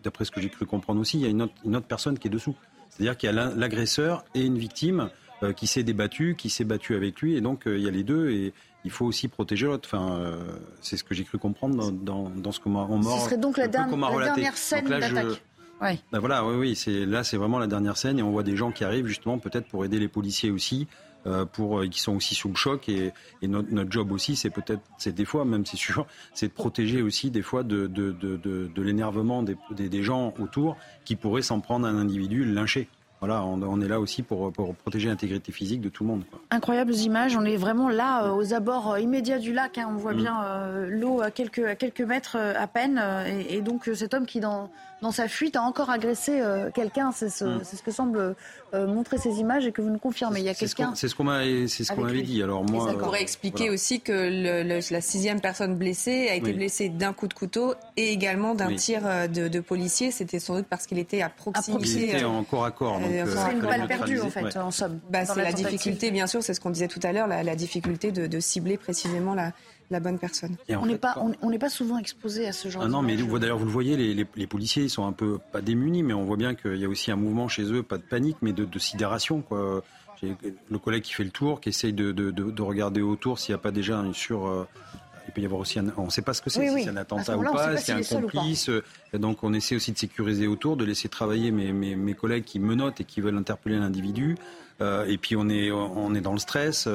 d'après 0.02 0.24
ce 0.24 0.30
que 0.30 0.40
j'ai 0.40 0.50
cru 0.50 0.66
comprendre 0.66 1.00
aussi, 1.00 1.18
il 1.18 1.22
y 1.22 1.26
a 1.26 1.30
une 1.30 1.42
autre, 1.42 1.54
une 1.64 1.76
autre 1.76 1.86
personne 1.86 2.18
qui 2.18 2.28
est 2.28 2.30
dessous. 2.30 2.54
C'est-à-dire 2.90 3.16
qu'il 3.16 3.34
y 3.34 3.38
a 3.38 3.50
l'agresseur 3.54 4.24
et 4.34 4.42
une 4.44 4.58
victime 4.58 5.10
euh, 5.42 5.52
qui 5.52 5.66
s'est 5.66 5.82
débattu, 5.82 6.34
qui 6.36 6.50
s'est 6.50 6.64
battu 6.64 6.94
avec 6.94 7.20
lui. 7.20 7.34
Et 7.34 7.40
donc, 7.40 7.66
euh, 7.66 7.78
il 7.78 7.84
y 7.84 7.88
a 7.88 7.90
les 7.90 8.04
deux. 8.04 8.30
Et 8.30 8.52
il 8.84 8.90
faut 8.90 9.06
aussi 9.06 9.28
protéger 9.28 9.66
l'autre. 9.66 9.88
Enfin, 9.92 10.20
c'est 10.80 10.96
ce 10.96 11.04
que 11.04 11.14
j'ai 11.14 11.24
cru 11.24 11.38
comprendre 11.38 11.90
dans, 11.92 12.30
dans, 12.30 12.52
ce 12.52 12.60
qu'on 12.60 12.70
m'a 12.70 12.86
Ce 13.18 13.24
serait 13.24 13.36
donc 13.36 13.58
la, 13.58 13.68
dernière 13.68 14.56
scène 14.56 14.88
d'attaque. 14.88 15.42
Ben 15.80 16.18
voilà, 16.18 16.44
oui, 16.44 16.56
oui, 16.56 16.76
c'est 16.76 17.06
là, 17.06 17.24
c'est 17.24 17.38
vraiment 17.38 17.58
la 17.58 17.66
dernière 17.66 17.96
scène 17.96 18.18
et 18.18 18.22
on 18.22 18.30
voit 18.30 18.42
des 18.42 18.56
gens 18.56 18.70
qui 18.70 18.84
arrivent 18.84 19.06
justement 19.06 19.38
peut-être 19.38 19.66
pour 19.66 19.84
aider 19.84 19.98
les 19.98 20.08
policiers 20.08 20.50
aussi 20.50 20.86
euh, 21.26 21.44
pour, 21.44 21.80
euh, 21.80 21.86
qui 21.86 22.00
sont 22.00 22.16
aussi 22.16 22.34
sous 22.34 22.48
le 22.48 22.54
choc. 22.54 22.88
Et, 22.88 23.12
et 23.42 23.48
notre, 23.48 23.70
notre, 23.72 23.90
job 23.90 24.10
aussi, 24.10 24.36
c'est 24.36 24.48
peut-être, 24.48 24.80
c'est 24.96 25.14
des 25.14 25.24
fois, 25.26 25.44
même 25.44 25.66
c'est 25.66 25.76
sûr, 25.76 26.06
c'est 26.32 26.48
de 26.48 26.52
protéger 26.52 27.02
aussi 27.02 27.30
des 27.30 27.42
fois 27.42 27.62
de, 27.62 27.86
de, 27.86 28.12
de, 28.12 28.36
de 28.38 28.82
l'énervement 28.82 29.42
des, 29.42 29.56
des, 29.70 29.88
des, 29.88 30.02
gens 30.02 30.32
autour 30.38 30.76
qui 31.04 31.16
pourraient 31.16 31.42
s'en 31.42 31.60
prendre 31.60 31.86
à 31.86 31.90
un 31.90 31.98
individu, 31.98 32.44
lyncher. 32.44 32.88
Voilà, 33.20 33.44
on, 33.44 33.62
on, 33.62 33.80
est 33.82 33.88
là 33.88 34.00
aussi 34.00 34.22
pour, 34.22 34.50
pour 34.50 34.74
protéger 34.74 35.08
l'intégrité 35.08 35.52
physique 35.52 35.82
de 35.82 35.90
tout 35.90 36.04
le 36.04 36.08
monde. 36.08 36.22
Quoi. 36.30 36.40
Incroyables 36.50 36.94
images, 36.94 37.36
on 37.36 37.44
est 37.44 37.58
vraiment 37.58 37.90
là 37.90 38.24
euh, 38.24 38.32
aux 38.32 38.54
abords 38.54 38.98
immédiats 38.98 39.38
du 39.38 39.52
lac, 39.52 39.76
hein. 39.76 39.88
on 39.90 39.96
voit 39.96 40.14
mm. 40.14 40.16
bien 40.16 40.42
euh, 40.42 40.88
l'eau 40.88 41.20
à 41.20 41.30
quelques, 41.30 41.58
à 41.64 41.74
quelques 41.74 42.00
mètres 42.00 42.36
à 42.36 42.66
peine, 42.66 43.02
et, 43.26 43.56
et, 43.56 43.60
donc 43.60 43.90
cet 43.94 44.14
homme 44.14 44.24
qui 44.24 44.40
dans, 44.40 44.70
dans 45.02 45.10
sa 45.12 45.28
fuite 45.28 45.56
a 45.56 45.62
encore 45.62 45.90
agressé 45.90 46.42
quelqu'un, 46.74 47.12
c'est 47.12 47.30
ce, 47.30 47.44
mm. 47.44 47.64
ce 47.64 47.82
que 47.82 47.90
semble 47.90 48.34
euh, 48.72 48.86
montrer 48.86 49.18
ces 49.18 49.40
images 49.40 49.66
et 49.66 49.72
que 49.72 49.82
vous 49.82 49.90
nous 49.90 49.98
confirmez. 49.98 50.40
Il 50.40 50.46
y 50.46 50.48
a 50.48 50.54
quelqu'un. 50.54 50.92
C'est 50.94 51.08
ce 51.08 51.16
qu'on 51.16 51.24
m'avait 51.24 51.66
ce 51.66 51.82
dit. 52.22 52.40
Alors 52.40 52.64
moi, 52.64 52.88
ça 52.88 52.96
pourrait 52.96 53.20
expliquer 53.20 53.68
aussi 53.68 54.00
que 54.00 54.12
le, 54.12 54.62
la 54.62 55.00
sixième 55.00 55.40
personne 55.40 55.74
blessée 55.74 56.28
a 56.30 56.36
été 56.36 56.52
blessée 56.52 56.88
d'un 56.88 57.12
coup 57.12 57.26
de 57.26 57.34
couteau 57.34 57.74
et 57.96 58.12
également 58.12 58.54
d'un 58.54 58.74
tir 58.76 59.02
euh, 59.04 59.26
de, 59.26 59.48
de 59.48 59.60
policier. 59.60 60.12
C'était 60.12 60.38
sans 60.38 60.54
doute 60.54 60.66
parce 60.70 60.86
qu'il 60.86 60.98
était 60.98 61.20
à 61.20 61.28
proximité. 61.28 61.88
Il 61.90 62.14
était 62.14 62.24
en 62.24 62.44
corps 62.44 62.64
à 62.64 62.70
corps. 62.70 63.00
Euh, 63.02 63.24
c'est 63.26 63.52
une 63.52 63.60
balle 63.60 63.88
perdue 63.88 64.20
en 64.20 64.30
fait, 64.30 64.56
en 64.56 64.70
somme. 64.70 65.00
Bah, 65.10 65.24
c'est 65.24 65.42
la, 65.42 65.52
difficulté, 65.52 66.12
bien 66.12 66.28
sûr, 66.28 66.42
c'est 66.42 66.54
ce 66.54 66.60
qu'on 66.60 66.70
disait 66.70 66.88
tout 66.88 67.00
à 67.02 67.12
l'heure, 67.12 67.26
la, 67.26 67.42
la, 67.42 67.56
difficulté 67.56 68.12
de, 68.12 68.28
de 68.28 68.40
cibler 68.40 68.76
précisément 68.76 69.34
la, 69.34 69.52
la 69.90 70.00
bonne 70.00 70.18
personne. 70.18 70.56
on 70.68 70.86
n'est 70.86 70.98
pas, 70.98 71.16
on, 71.42 71.50
n'est 71.50 71.58
pas 71.58 71.68
souvent 71.68 71.98
exposé 71.98 72.46
à 72.46 72.52
ce 72.52 72.68
genre. 72.68 72.82
Ah 72.84 72.88
non, 72.88 73.02
mais 73.02 73.16
d'ailleurs 73.16 73.58
vous 73.58 73.64
le 73.64 73.70
voyez, 73.70 73.96
les, 73.96 74.26
les, 74.34 74.46
policiers 74.46 74.84
ils 74.84 74.90
sont 74.90 75.06
un 75.06 75.12
peu 75.12 75.38
pas 75.52 75.60
démunis, 75.60 76.02
mais 76.02 76.14
on 76.14 76.24
voit 76.24 76.36
bien 76.36 76.54
qu'il 76.54 76.76
y 76.76 76.84
a 76.84 76.88
aussi 76.88 77.10
un 77.10 77.16
mouvement 77.16 77.48
chez 77.48 77.64
eux, 77.72 77.82
pas 77.82 77.98
de 77.98 78.02
panique, 78.02 78.36
mais 78.42 78.52
de, 78.52 78.64
de 78.64 78.78
sidération 78.78 79.42
quoi. 79.42 79.82
Le 80.22 80.78
collègue 80.78 81.02
qui 81.02 81.14
fait 81.14 81.24
le 81.24 81.30
tour, 81.30 81.60
qui 81.60 81.70
essaye 81.70 81.94
de, 81.94 82.12
de, 82.12 82.30
de 82.30 82.62
regarder 82.62 83.00
autour 83.00 83.38
s'il 83.38 83.54
n'y 83.54 83.58
a 83.58 83.62
pas 83.62 83.70
déjà 83.70 83.96
une 83.96 84.14
sur. 84.14 84.46
Euh, 84.46 84.68
il 85.28 85.32
peut 85.32 85.40
y 85.40 85.44
avoir 85.44 85.60
aussi 85.60 85.78
un, 85.78 85.86
on 85.96 86.06
ne 86.06 86.10
sait 86.10 86.22
pas 86.22 86.34
ce 86.34 86.42
que 86.42 86.50
c'est, 86.50 86.66
si 86.68 86.84
c'est 86.84 86.90
un 86.90 86.96
attentat 86.96 87.38
ou 87.38 87.42
pas, 87.42 87.76
si 87.76 87.84
c'est 87.84 87.92
un 87.92 88.20
complice. 88.20 88.68
Euh, 88.68 88.82
donc 89.14 89.44
on 89.44 89.54
essaie 89.54 89.76
aussi 89.76 89.92
de 89.92 89.98
sécuriser 89.98 90.46
autour, 90.46 90.76
de 90.76 90.84
laisser 90.84 91.08
travailler 91.08 91.52
mes, 91.52 91.72
mes, 91.72 91.94
mes 91.94 92.14
collègues 92.14 92.44
qui 92.44 92.58
menottent 92.58 93.00
et 93.00 93.04
qui 93.04 93.20
veulent 93.20 93.36
interpeller 93.36 93.78
l'individu. 93.78 94.36
Euh, 94.80 95.06
et 95.06 95.18
puis 95.18 95.36
on 95.36 95.48
est, 95.48 95.70
on 95.70 96.14
est 96.14 96.20
dans 96.20 96.32
le 96.32 96.38
stress. 96.38 96.88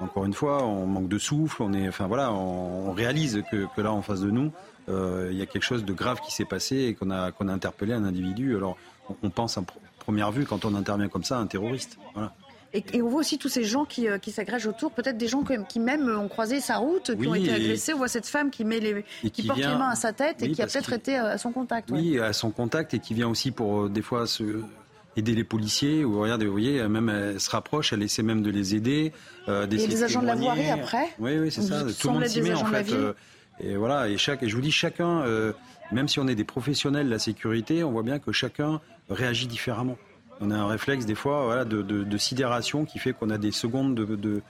Encore 0.00 0.24
une 0.24 0.32
fois, 0.32 0.64
on 0.64 0.86
manque 0.86 1.08
de 1.08 1.18
souffle, 1.18 1.62
on 1.62 1.72
est, 1.72 1.88
enfin 1.88 2.06
voilà, 2.06 2.32
on, 2.32 2.92
réalise 2.92 3.42
que, 3.50 3.66
que, 3.74 3.80
là 3.80 3.92
en 3.92 4.02
face 4.02 4.20
de 4.20 4.30
nous, 4.30 4.50
euh, 4.88 5.28
il 5.30 5.38
y 5.38 5.42
a 5.42 5.46
quelque 5.46 5.62
chose 5.62 5.84
de 5.84 5.92
grave 5.92 6.20
qui 6.20 6.32
s'est 6.32 6.44
passé 6.44 6.76
et 6.76 6.94
qu'on 6.94 7.10
a, 7.10 7.32
qu'on 7.32 7.48
a 7.48 7.52
interpellé 7.52 7.92
un 7.92 8.04
individu. 8.04 8.56
Alors 8.56 8.76
on, 9.22 9.30
pense 9.30 9.58
à 9.58 9.62
première 9.98 10.32
vue 10.32 10.46
quand 10.46 10.64
on 10.64 10.74
intervient 10.74 11.08
comme 11.08 11.24
ça 11.24 11.38
un 11.38 11.46
terroriste. 11.46 11.98
Voilà. 12.14 12.34
Et, 12.72 13.02
on 13.02 13.08
voit 13.08 13.20
aussi 13.20 13.36
tous 13.36 13.48
ces 13.48 13.64
gens 13.64 13.84
qui, 13.84 14.08
euh, 14.08 14.18
qui 14.18 14.30
s'agrègent 14.30 14.68
autour, 14.68 14.92
peut-être 14.92 15.18
des 15.18 15.26
gens 15.26 15.42
qui 15.68 15.80
même 15.80 16.08
ont 16.08 16.28
croisé 16.28 16.60
sa 16.60 16.76
route, 16.76 17.16
qui 17.16 17.26
ont 17.26 17.34
été 17.34 17.52
agressés. 17.52 17.92
On 17.92 17.98
voit 17.98 18.08
cette 18.08 18.26
femme 18.26 18.50
qui, 18.50 18.64
met 18.64 18.80
les, 18.80 19.04
qui, 19.30 19.46
porte 19.46 19.58
les 19.58 19.66
mains 19.66 19.90
à 19.90 19.96
sa 19.96 20.12
tête 20.12 20.42
et 20.42 20.52
qui 20.52 20.62
a 20.62 20.66
peut-être 20.66 20.92
été 20.92 21.16
à 21.16 21.36
son 21.36 21.52
contact. 21.52 21.90
Oui, 21.90 22.18
à 22.18 22.32
son 22.32 22.50
contact 22.50 22.94
et 22.94 23.00
qui 23.00 23.12
vient 23.12 23.28
aussi 23.28 23.50
pour 23.50 23.82
euh, 23.82 23.88
des 23.88 24.02
fois 24.02 24.26
se, 24.26 24.62
aider 25.16 25.34
les 25.34 25.44
policiers. 25.44 26.04
Ou 26.04 26.20
regardez, 26.20 26.46
vous 26.46 26.52
voyez, 26.52 26.86
même 26.88 27.08
elle 27.08 27.40
se 27.40 27.50
rapproche, 27.50 27.92
elle 27.92 28.02
essaie 28.02 28.22
même 28.22 28.42
de 28.42 28.50
les 28.50 28.74
aider. 28.74 29.12
Euh, 29.48 29.66
et 29.66 29.86
les 29.86 30.02
agents 30.02 30.22
de 30.22 30.26
la 30.26 30.34
voirie 30.34 30.70
après. 30.70 31.08
Oui, 31.18 31.38
oui, 31.38 31.50
c'est 31.50 31.62
ça. 31.62 31.84
Tout 31.98 32.08
le 32.08 32.14
monde 32.14 32.26
s'y 32.26 32.42
met 32.42 32.54
en 32.54 32.64
fait. 32.64 32.92
Euh, 32.92 33.12
et 33.58 33.76
voilà, 33.76 34.08
et 34.08 34.16
chaque, 34.16 34.42
et 34.42 34.48
je 34.48 34.54
vous 34.54 34.62
dis, 34.62 34.72
chacun, 34.72 35.20
euh, 35.22 35.52
même 35.92 36.08
si 36.08 36.18
on 36.18 36.26
est 36.28 36.34
des 36.34 36.44
professionnels 36.44 37.06
de 37.06 37.10
la 37.10 37.18
sécurité, 37.18 37.84
on 37.84 37.90
voit 37.90 38.02
bien 38.02 38.18
que 38.18 38.32
chacun 38.32 38.80
réagit 39.10 39.46
différemment. 39.46 39.98
On 40.40 40.50
a 40.50 40.56
un 40.56 40.66
réflexe 40.66 41.04
des 41.04 41.14
fois 41.14 41.44
voilà, 41.44 41.66
de, 41.66 41.82
de, 41.82 42.02
de 42.02 42.18
sidération 42.18 42.86
qui 42.86 42.98
fait 42.98 43.12
qu'on 43.12 43.28
a 43.28 43.36
des 43.36 43.52
secondes 43.52 43.94
de, 43.94 44.16
de, 44.16 44.40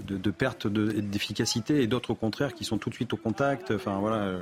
de 0.00 0.30
perte 0.30 0.66
d'efficacité 0.66 1.82
et 1.82 1.86
d'autres 1.86 2.10
au 2.10 2.14
contraire 2.16 2.54
qui 2.54 2.64
sont 2.64 2.78
tout 2.78 2.90
de 2.90 2.94
suite 2.96 3.12
au 3.12 3.16
contact. 3.16 3.70
Enfin 3.70 3.98
voilà. 4.00 4.40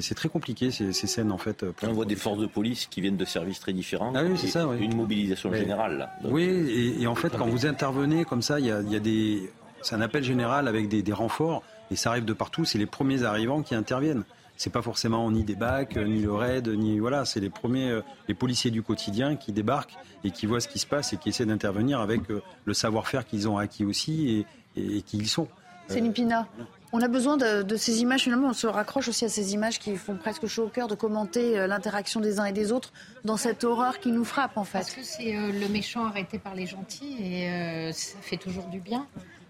C'est 0.00 0.14
très 0.14 0.28
compliqué 0.28 0.70
ces, 0.70 0.92
scènes 0.92 1.32
en 1.32 1.38
fait. 1.38 1.64
On 1.82 1.92
voit 1.92 2.04
des 2.04 2.16
forces 2.16 2.38
de 2.38 2.46
police 2.46 2.86
qui 2.86 3.00
viennent 3.00 3.16
de 3.16 3.24
services 3.24 3.60
très 3.60 3.72
différents. 3.72 4.12
Ah 4.14 4.22
oui, 4.24 4.36
c'est 4.36 4.48
ça. 4.48 4.66
Une 4.78 4.96
mobilisation 4.96 5.52
générale. 5.52 5.98
Là. 5.98 6.12
Oui, 6.24 6.96
et, 7.00 7.06
en 7.06 7.14
fait, 7.14 7.30
quand 7.30 7.46
vous 7.46 7.66
intervenez 7.66 8.24
comme 8.24 8.42
ça, 8.42 8.60
il 8.60 8.66
y 8.66 8.70
a, 8.70 8.82
des, 8.82 9.50
c'est 9.82 9.94
un 9.94 10.00
appel 10.00 10.24
général 10.24 10.68
avec 10.68 10.88
des, 10.88 11.12
renforts 11.12 11.62
et 11.90 11.96
ça 11.96 12.10
arrive 12.10 12.24
de 12.24 12.32
partout. 12.32 12.64
C'est 12.64 12.78
les 12.78 12.86
premiers 12.86 13.24
arrivants 13.24 13.62
qui 13.62 13.74
interviennent. 13.74 14.24
C'est 14.56 14.70
pas 14.70 14.82
forcément 14.82 15.28
ni 15.30 15.44
des 15.44 15.56
bacs, 15.56 15.96
ni 15.96 16.20
le 16.20 16.32
raid, 16.32 16.68
ni 16.68 16.98
voilà. 16.98 17.24
C'est 17.24 17.40
les 17.40 17.50
premiers, 17.50 17.90
euh, 17.90 18.02
les 18.28 18.34
policiers 18.34 18.70
du 18.70 18.82
quotidien 18.82 19.34
qui 19.34 19.50
débarquent 19.50 19.96
et 20.24 20.30
qui 20.30 20.46
voient 20.46 20.60
ce 20.60 20.68
qui 20.68 20.78
se 20.78 20.86
passe 20.86 21.12
et 21.12 21.16
qui 21.16 21.30
essaient 21.30 21.46
d'intervenir 21.46 22.00
avec 22.00 22.30
euh, 22.30 22.42
le 22.64 22.74
savoir-faire 22.74 23.26
qu'ils 23.26 23.48
ont 23.48 23.58
acquis 23.58 23.84
aussi 23.84 24.46
et, 24.76 24.96
et, 24.96 25.02
qui 25.02 25.16
ils 25.16 25.28
sont. 25.28 25.48
C'est 25.88 26.00
Nipina. 26.00 26.46
On 26.94 27.00
a 27.00 27.08
besoin 27.08 27.38
de, 27.38 27.76
ces 27.76 28.02
images, 28.02 28.24
finalement, 28.24 28.48
on 28.48 28.52
se 28.52 28.66
raccroche 28.66 29.08
aussi 29.08 29.24
à 29.24 29.30
ces 29.30 29.54
images 29.54 29.78
qui 29.78 29.96
font 29.96 30.16
presque 30.16 30.46
chaud 30.46 30.64
au 30.64 30.68
cœur 30.68 30.88
de 30.88 30.94
commenter 30.94 31.58
euh, 31.58 31.66
l'interaction 31.66 32.20
des 32.20 32.38
uns 32.38 32.44
et 32.44 32.52
des 32.52 32.70
autres 32.70 32.92
dans 33.24 33.38
cette 33.38 33.64
horreur 33.64 33.98
qui 33.98 34.12
nous 34.12 34.24
frappe, 34.24 34.58
en 34.58 34.64
fait. 34.64 34.80
Parce 34.80 34.94
que 34.94 35.02
c'est 35.02 35.34
euh, 35.34 35.52
le 35.52 35.68
méchant 35.68 36.04
arrêté 36.04 36.38
par 36.38 36.54
les 36.54 36.66
gentils 36.66 37.16
et 37.18 37.48
euh, 37.48 37.92
ça 37.92 38.18
fait 38.20 38.36
toujours 38.36 38.66
du 38.66 38.78
bien. 38.78 39.06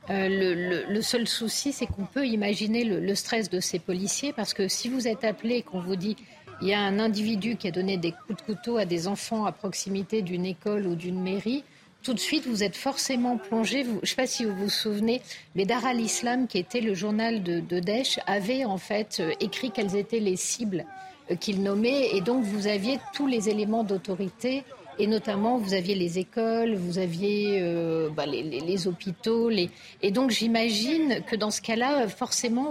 le, 0.09 1.01
seul 1.01 1.27
souci, 1.27 1.73
c'est 1.73 1.87
qu'on 1.87 2.07
peut 2.07 2.27
imaginer 2.27 2.85
le, 2.85 3.15
stress 3.17 3.51
de 3.51 3.59
ces 3.59 3.81
policiers 3.81 4.33
parce 4.33 4.55
que 4.55 4.69
si 4.69 4.89
vous 4.89 5.09
êtes 5.09 5.25
appelé 5.25 5.57
et 5.57 5.63
qu'on 5.63 5.81
vous 5.81 5.97
dit 5.97 6.17
il 6.61 6.69
y 6.69 6.75
a 6.75 6.81
un 6.81 7.01
individu 7.01 7.57
qui 7.57 7.67
a 7.67 7.73
donné 7.73 7.97
des 7.97 8.13
coups 8.13 8.41
de 8.41 8.55
couteau 8.55 8.77
à 8.77 8.85
des 8.85 9.09
enfants 9.09 9.47
à 9.47 9.53
proximité 9.53 10.23
d'une 10.23 10.47
école 10.47 10.87
ou 10.87 10.95
d'une 10.95 11.21
mairie, 11.21 11.65
tout 12.03 12.15
de 12.15 12.19
suite, 12.19 12.47
vous 12.47 12.63
êtes 12.63 12.77
forcément 12.77 13.39
plongé. 13.39 13.85
je 13.85 13.91
ne 13.91 14.07
sais 14.07 14.17
pas 14.17 14.27
si 14.27 14.45
vous 14.45 14.55
vous 14.55 14.71
souvenez, 14.71 15.23
mais 15.55 15.65
Dar 15.65 15.87
al-Islam, 15.87 16.47
qui 16.47 16.59
était 16.59 16.81
le 16.81 16.95
journal 16.95 17.43
de, 17.43 17.61
de 17.61 17.81
Daesh, 17.81 18.19
avait 18.27 18.65
en 18.65 18.79
fait 18.79 19.19
euh, 19.21 19.33
écrit 19.41 19.71
quelles 19.71 19.97
étaient 19.97 20.21
les 20.21 20.37
cibles 20.37 20.85
euh, 21.31 21.37
qu'il 21.37 21.63
nommait. 21.63 22.15
Et 22.15 22.21
donc, 22.21 22.45
vous 22.45 22.67
aviez 22.67 22.99
tous 23.15 23.27
les 23.27 23.49
éléments 23.49 23.85
d'autorité. 23.85 24.65
Et 24.99 25.07
notamment, 25.07 25.57
vous 25.57 25.73
aviez 25.73 25.95
les 25.95 26.19
écoles, 26.19 26.75
vous 26.75 26.99
aviez 26.99 27.61
euh, 27.63 28.11
bah, 28.11 28.27
les, 28.27 28.87
hôpitaux. 28.87 29.51
Et 30.03 30.11
donc, 30.11 30.31
j'imagine 30.31 31.23
que 31.27 31.35
dans 31.35 31.51
ce 31.51 31.63
cas-là, 31.63 32.09
forcément, 32.09 32.69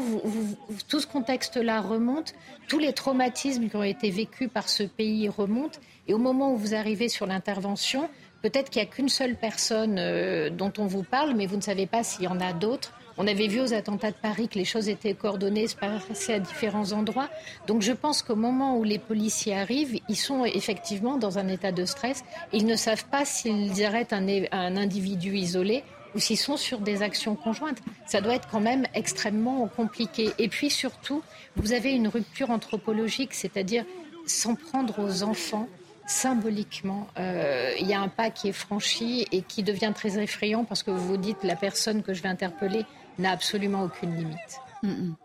tout 0.88 1.00
ce 1.00 1.08
contexte-là 1.08 1.82
remonte. 1.82 2.36
Tous 2.68 2.78
les 2.78 2.94
traumatismes 2.94 3.70
qui 3.70 3.76
ont 3.76 3.84
été 3.84 4.12
vécus 4.12 4.50
par 4.54 4.70
ce 4.70 4.84
pays 4.84 5.30
remontent. 5.30 5.80
Et 6.08 6.14
au 6.14 6.20
moment 6.20 6.54
où 6.54 6.58
vous 6.58 6.76
arrivez 6.76 7.10
sur 7.10 7.26
l'intervention, 7.26 8.08
Peut-être 8.42 8.70
qu'il 8.70 8.82
n'y 8.82 8.88
a 8.88 8.92
qu'une 8.92 9.10
seule 9.10 9.36
personne 9.36 9.98
euh, 10.00 10.50
dont 10.50 10.74
on 10.78 10.88
vous 10.88 11.04
parle, 11.04 11.36
mais 11.36 11.46
vous 11.46 11.58
ne 11.58 11.62
savez 11.62 11.86
pas 11.86 12.04
s'il 12.04 12.24
y 12.24 12.28
en 12.28 12.40
a 12.40 12.54
d'autres. 12.54 12.94
On 13.18 13.28
avait 13.28 13.48
vu 13.48 13.60
aux 13.60 13.74
attentats 13.74 14.10
de 14.10 14.16
Paris 14.16 14.48
que 14.48 14.58
les 14.58 14.66
choses 14.66 14.90
étaient 14.90 15.14
coordonnées, 15.14 15.68
se 15.68 15.76
passaient 15.76 16.34
à 16.34 16.40
différents 16.40 16.92
endroits. 16.92 17.30
Donc 17.68 17.82
je 17.82 17.92
pense 17.92 18.24
qu'au 18.24 18.36
moment 18.36 18.78
où 18.78 18.84
les 18.84 19.00
policiers 19.00 19.56
arrivent, 19.56 20.00
ils 20.08 20.16
sont 20.16 20.46
effectivement 20.46 21.18
dans 21.18 21.38
un 21.38 21.48
état 21.48 21.72
de 21.72 21.86
stress. 21.86 22.24
Ils 22.54 22.66
ne 22.66 22.76
savent 22.76 23.06
pas 23.06 23.26
s'ils 23.26 23.84
arrêtent 23.84 24.14
un, 24.14 24.26
un 24.52 24.78
individu 24.78 25.36
isolé 25.36 25.84
ou 26.16 26.20
s'ils 26.20 26.38
sont 26.38 26.58
sur 26.58 26.80
des 26.80 27.04
actions 27.04 27.36
conjointes. 27.36 27.80
Ça 28.08 28.22
doit 28.22 28.36
être 28.36 28.48
quand 28.50 28.60
même 28.60 28.88
extrêmement 28.94 29.68
compliqué. 29.68 30.32
Et 30.40 30.48
puis 30.48 30.70
surtout, 30.70 31.22
vous 31.58 31.74
avez 31.74 31.92
une 31.92 32.08
rupture 32.08 32.50
anthropologique, 32.50 33.34
c'est-à-dire 33.34 33.86
s'en 34.26 34.56
prendre 34.56 35.00
aux 35.00 35.24
enfants 35.24 35.68
symboliquement, 36.06 37.08
euh, 37.18 37.74
il 37.80 37.88
y 37.88 37.94
a 37.94 38.02
un 38.02 38.08
pas 38.08 38.30
qui 38.30 38.50
est 38.50 38.54
franchi 38.54 39.28
et 39.32 39.42
qui 39.42 39.64
devient 39.64 39.92
très 39.96 40.22
effrayant 40.22 40.64
parce 40.64 40.84
que 40.84 40.92
vous 40.92 41.08
vous 41.08 41.18
dites 41.18 41.44
la 41.44 41.56
personne 41.56 42.04
que 42.04 42.14
je 42.14 42.22
vais 42.22 42.30
interpeller 42.30 42.86
n'a 43.20 43.32
absolument 43.32 43.84
aucune 43.84 44.16
limite. 44.16 44.60
Mm, 44.84 44.90
mm. 44.90 45.16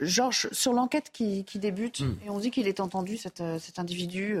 Georges, 0.00 0.48
sur 0.52 0.72
l'enquête 0.72 1.10
qui, 1.12 1.44
débute, 1.54 2.00
mm. 2.00 2.16
et 2.26 2.30
on 2.30 2.38
dit 2.38 2.50
qu'il 2.50 2.68
est 2.68 2.80
entendu, 2.80 3.16
cet, 3.16 3.40
euh, 3.40 3.58
individu 3.78 4.36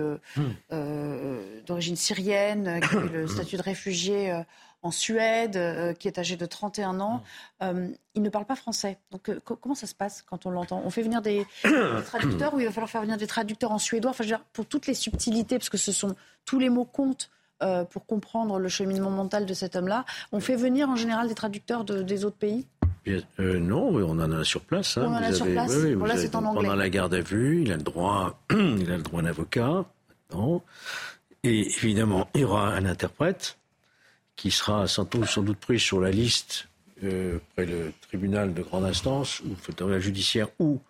euh, 0.72 1.60
d'origine 1.66 1.96
syrienne, 1.96 2.80
qui 2.80 2.96
a 2.96 3.00
eu 3.00 3.08
le 3.08 3.26
statut 3.28 3.56
de 3.56 3.62
réfugié 3.62 4.32
en 4.82 4.90
Suède, 4.90 5.56
euh, 5.56 5.94
qui 5.94 6.08
est 6.08 6.18
âgé 6.18 6.36
de 6.36 6.44
31 6.44 7.00
ans. 7.00 7.22
Mm. 7.60 7.64
Euh, 7.64 7.88
il 8.14 8.22
ne 8.22 8.28
parle 8.28 8.44
pas 8.44 8.56
français. 8.56 8.98
Donc 9.10 9.28
euh, 9.28 9.38
comment 9.44 9.74
ça 9.74 9.86
se 9.86 9.94
passe 9.94 10.22
quand 10.22 10.44
on 10.44 10.50
l'entend? 10.50 10.82
On 10.84 10.90
fait 10.90 11.02
venir 11.02 11.22
des, 11.22 11.46
traducteurs 12.06 12.54
ou 12.54 12.60
il 12.60 12.66
va 12.66 12.72
falloir 12.72 12.90
faire 12.90 13.02
venir 13.02 13.16
des 13.16 13.26
traducteurs 13.26 13.72
en 13.72 13.78
suédois? 13.78 14.10
Enfin, 14.10 14.24
Pour 14.52 14.66
toutes 14.66 14.86
les 14.86 14.94
subtilités, 14.94 15.58
parce 15.58 15.70
que 15.70 15.78
ce 15.78 15.92
sont 15.92 16.16
tous 16.44 16.58
les 16.58 16.68
mots 16.68 16.84
comptent 16.84 17.30
pour 17.90 18.06
comprendre 18.06 18.58
le 18.58 18.68
cheminement 18.68 19.10
mental 19.10 19.46
de 19.46 19.54
cet 19.54 19.76
homme-là. 19.76 20.04
On 20.32 20.40
fait 20.40 20.56
venir 20.56 20.88
en 20.88 20.96
général 20.96 21.28
des 21.28 21.34
traducteurs 21.36 21.84
des 21.84 22.24
autres 22.24 22.36
pays? 22.36 22.66
Non, 23.38 23.86
on 23.86 24.18
en 24.18 24.32
a 24.32 24.42
sur 24.42 24.62
place. 24.62 24.98
Hein. 24.98 25.04
On 25.06 25.12
en 25.12 25.22
a 25.22 25.32
sur 25.32 25.46
place. 25.46 25.72
là, 25.72 26.16
c'est 26.16 26.34
en 26.34 26.44
anglais. 26.44 26.62
Pendant 26.62 26.74
la 26.74 26.90
garde 26.90 27.14
à 27.14 27.20
vue, 27.20 27.62
il 27.62 27.70
a 27.70 27.76
le 27.76 27.84
droit, 27.84 28.40
il 28.50 28.90
a 28.90 28.96
le 28.96 29.02
droit 29.04 29.20
à 29.20 29.22
un 29.22 29.26
avocat. 29.26 29.84
Et 31.44 31.68
évidemment, 31.68 32.28
il 32.34 32.40
y 32.40 32.44
aura 32.44 32.74
un 32.74 32.84
interprète 32.84 33.58
qui 34.36 34.50
sera 34.50 34.86
sans 34.86 35.04
doute, 35.04 35.58
pris 35.58 35.78
sur 35.78 36.00
la 36.00 36.10
liste 36.10 36.68
euh, 37.04 37.38
près 37.54 37.66
le 37.66 37.92
tribunal 38.00 38.54
de 38.54 38.62
grande 38.62 38.84
instance, 38.84 39.40
ou 39.40 39.50
le 39.68 39.74
tribunal 39.74 40.00
judiciaire, 40.00 40.48
ou 40.58 40.80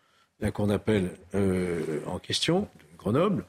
la 0.40 0.50
cour 0.50 0.66
d'appel 0.66 1.10
euh, 1.34 2.00
en 2.06 2.18
question, 2.18 2.68
Grenoble. 2.98 3.44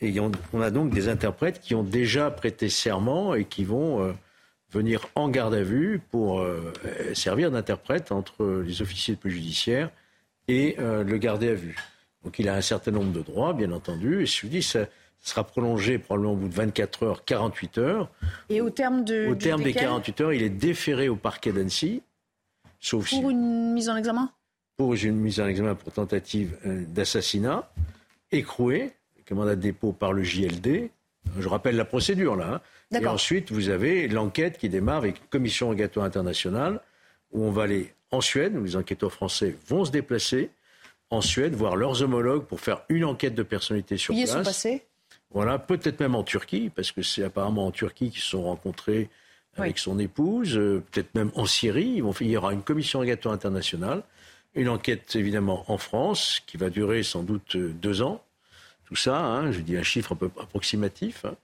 Et 0.00 0.18
on, 0.20 0.60
a 0.60 0.70
donc 0.70 0.90
des 0.90 1.08
interprètes 1.08 1.60
qui 1.60 1.74
ont 1.74 1.82
déjà 1.82 2.30
prêté 2.30 2.68
serment 2.68 3.34
et 3.34 3.44
qui 3.44 3.64
vont 3.64 4.02
euh, 4.02 4.12
venir 4.70 5.08
en 5.16 5.28
garde 5.28 5.54
à 5.54 5.62
vue 5.62 6.00
pour 6.10 6.46
servir 7.14 7.50
d'interprète 7.50 8.12
entre 8.12 8.62
les 8.64 8.82
officiers 8.82 9.14
de 9.14 9.18
police 9.18 9.38
judiciaire 9.38 9.90
et 10.46 10.76
le 10.78 11.16
gardé 11.16 11.48
à 11.48 11.54
vue. 11.54 11.74
Donc 12.22 12.38
il 12.38 12.50
a 12.50 12.54
un 12.54 12.60
certain 12.60 12.90
nombre 12.90 13.10
de 13.10 13.22
droits, 13.22 13.54
bien 13.54 13.72
entendu, 13.72 14.22
et 14.22 14.26
je 14.26 14.42
vous 14.42 14.48
dis, 14.48 14.62
ça, 14.62 14.80
sera 15.20 15.44
prolongé 15.44 15.98
probablement 15.98 16.32
au 16.32 16.36
bout 16.36 16.48
de 16.48 16.54
24 16.54 17.02
heures, 17.02 17.24
48 17.24 17.78
heures. 17.78 18.10
Et 18.48 18.60
au 18.60 18.70
terme, 18.70 19.04
de, 19.04 19.28
au 19.28 19.34
terme 19.34 19.62
des 19.62 19.72
48 19.72 20.20
heures, 20.20 20.32
il 20.32 20.42
est 20.42 20.48
déféré 20.48 21.08
au 21.08 21.16
parquet 21.16 21.52
d'Annecy. 21.52 22.02
Sauf 22.80 23.10
pour 23.10 23.30
une 23.30 23.72
mise 23.72 23.88
en 23.88 23.96
examen? 23.96 24.30
Pour 24.76 24.94
une 24.94 25.16
mise 25.16 25.40
en 25.40 25.46
examen 25.46 25.74
pour 25.74 25.92
tentative 25.92 26.56
euh, 26.64 26.84
d'assassinat, 26.86 27.68
écroué, 28.30 28.92
avec 29.16 29.30
mandat 29.32 29.56
de 29.56 29.60
dépôt 29.60 29.92
par 29.92 30.12
le 30.12 30.22
JLD. 30.22 30.90
Je 31.38 31.48
rappelle 31.48 31.76
la 31.76 31.84
procédure 31.84 32.36
là. 32.36 32.60
Hein. 32.92 33.00
Et 33.00 33.06
ensuite, 33.06 33.52
vous 33.52 33.68
avez 33.68 34.08
l'enquête 34.08 34.56
qui 34.56 34.68
démarre 34.68 34.98
avec 34.98 35.18
une 35.18 35.26
commission 35.26 35.66
rogatoire 35.68 36.06
internationale 36.06 36.80
où 37.32 37.44
on 37.44 37.50
va 37.50 37.64
aller 37.64 37.92
en 38.10 38.22
Suède, 38.22 38.56
où 38.56 38.64
les 38.64 38.76
enquêteurs 38.76 39.12
français 39.12 39.54
vont 39.66 39.84
se 39.84 39.90
déplacer 39.90 40.50
en 41.10 41.20
Suède, 41.20 41.54
voir 41.54 41.76
leurs 41.76 42.02
homologues 42.02 42.44
pour 42.44 42.60
faire 42.60 42.82
une 42.88 43.04
enquête 43.04 43.34
de 43.34 43.42
personnalité 43.42 43.96
sur 43.98 44.14
place. 44.14 44.28
Ils 44.28 44.32
sont 44.32 44.42
passés 44.42 44.84
voilà, 45.30 45.58
peut-être 45.58 46.00
même 46.00 46.14
en 46.14 46.24
Turquie, 46.24 46.70
parce 46.74 46.92
que 46.92 47.02
c'est 47.02 47.22
apparemment 47.22 47.66
en 47.66 47.70
Turquie 47.70 48.10
qu'ils 48.10 48.22
se 48.22 48.30
sont 48.30 48.44
rencontrés 48.44 49.10
avec 49.56 49.78
son 49.78 49.98
épouse, 49.98 50.56
euh, 50.56 50.82
peut-être 50.90 51.14
même 51.14 51.30
en 51.34 51.44
Syrie. 51.44 52.02
il 52.20 52.26
y 52.26 52.36
aura 52.36 52.52
une 52.52 52.62
commission 52.62 53.00
rogatoire 53.00 53.34
internationale, 53.34 54.02
une 54.54 54.68
enquête 54.68 55.16
évidemment 55.16 55.64
en 55.68 55.78
France, 55.78 56.40
qui 56.46 56.56
va 56.56 56.70
durer 56.70 57.02
sans 57.02 57.22
doute 57.22 57.56
euh, 57.56 57.72
deux 57.72 58.02
ans. 58.02 58.24
Tout 58.86 58.96
ça, 58.96 59.18
hein, 59.18 59.52
je 59.52 59.60
dis 59.60 59.76
un 59.76 59.82
chiffre 59.82 60.12
un 60.12 60.16
peu 60.16 60.30
approximatif. 60.40 61.24
Hein. 61.24 61.34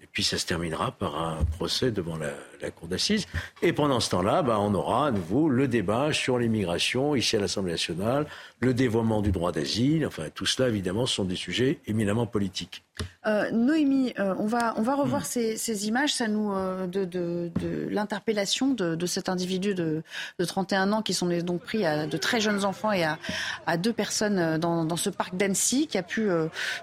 Et 0.00 0.06
puis 0.06 0.24
ça 0.24 0.38
se 0.38 0.46
terminera 0.46 0.92
par 0.92 1.20
un 1.20 1.44
procès 1.44 1.90
devant 1.90 2.16
la, 2.16 2.32
cour 2.70 2.88
d'assises. 2.88 3.26
Et 3.62 3.72
pendant 3.72 4.00
ce 4.00 4.10
temps-là, 4.10 4.42
bah, 4.42 4.58
on 4.60 4.74
aura 4.74 5.08
à 5.08 5.10
nouveau 5.10 5.48
le 5.48 5.68
débat 5.68 6.12
sur 6.12 6.38
l'immigration 6.38 7.14
ici 7.14 7.36
à 7.36 7.40
l'Assemblée 7.40 7.72
nationale, 7.72 8.26
le 8.60 8.74
dévoiement 8.74 9.22
du 9.22 9.32
droit 9.32 9.52
d'asile. 9.52 10.06
Enfin, 10.06 10.24
tout 10.34 10.46
cela, 10.46 10.68
évidemment, 10.68 11.06
sont 11.06 11.24
des 11.24 11.36
sujets 11.36 11.78
éminemment 11.86 12.26
politiques. 12.26 12.84
Euh, 13.26 13.50
Noémie, 13.50 14.14
euh, 14.18 14.34
on, 14.38 14.46
va, 14.46 14.74
on 14.78 14.82
va 14.82 14.94
revoir 14.94 15.26
ces, 15.26 15.56
ces, 15.56 15.86
images 15.86 16.14
ça 16.14 16.28
nous, 16.28 16.52
euh, 16.52 16.86
de, 16.86 17.04
de, 17.04 17.50
de 17.60 17.88
l'interpellation 17.90 18.68
de, 18.68 18.94
de, 18.94 19.06
cet 19.06 19.28
individu 19.28 19.74
de, 19.74 20.02
de 20.38 20.44
31 20.44 20.92
ans 20.92 21.02
qui 21.02 21.12
sont 21.12 21.26
donc 21.42 21.60
pris 21.60 21.84
à 21.84 22.06
de 22.06 22.16
très 22.16 22.40
jeunes 22.40 22.64
enfants 22.64 22.92
et 22.92 23.04
à, 23.04 23.18
à 23.66 23.76
deux 23.76 23.92
personnes 23.92 24.56
dans, 24.58 24.84
dans 24.84 24.96
ce 24.96 25.10
parc 25.10 25.36
d'Annecy 25.36 25.88
qui 25.88 25.98
a 25.98 26.02
pu 26.02 26.28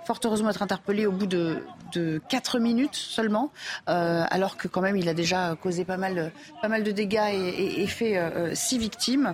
fort 0.06 0.19
heureusement 0.23 0.49
être 0.49 0.61
interpellé 0.61 1.06
au 1.07 1.11
bout 1.11 1.26
de, 1.26 1.57
de 1.93 2.22
4 2.30 2.60
minutes 2.60 2.95
seulement, 2.95 3.52
alors 3.88 4.57
que 4.57 4.68
quand 4.68 4.81
même 4.81 4.97
il 4.97 5.10
a 5.10 5.14
déjà 5.14 5.56
causé 5.65 5.83
pas 5.83 5.97
mal, 5.97 6.31
pas 6.61 6.67
mal 6.67 6.83
de 6.83 6.91
dégâts 6.91 7.29
et, 7.33 7.49
et, 7.49 7.81
et 7.83 7.87
fait 7.87 8.19
six 8.53 8.77
victimes. 8.77 9.33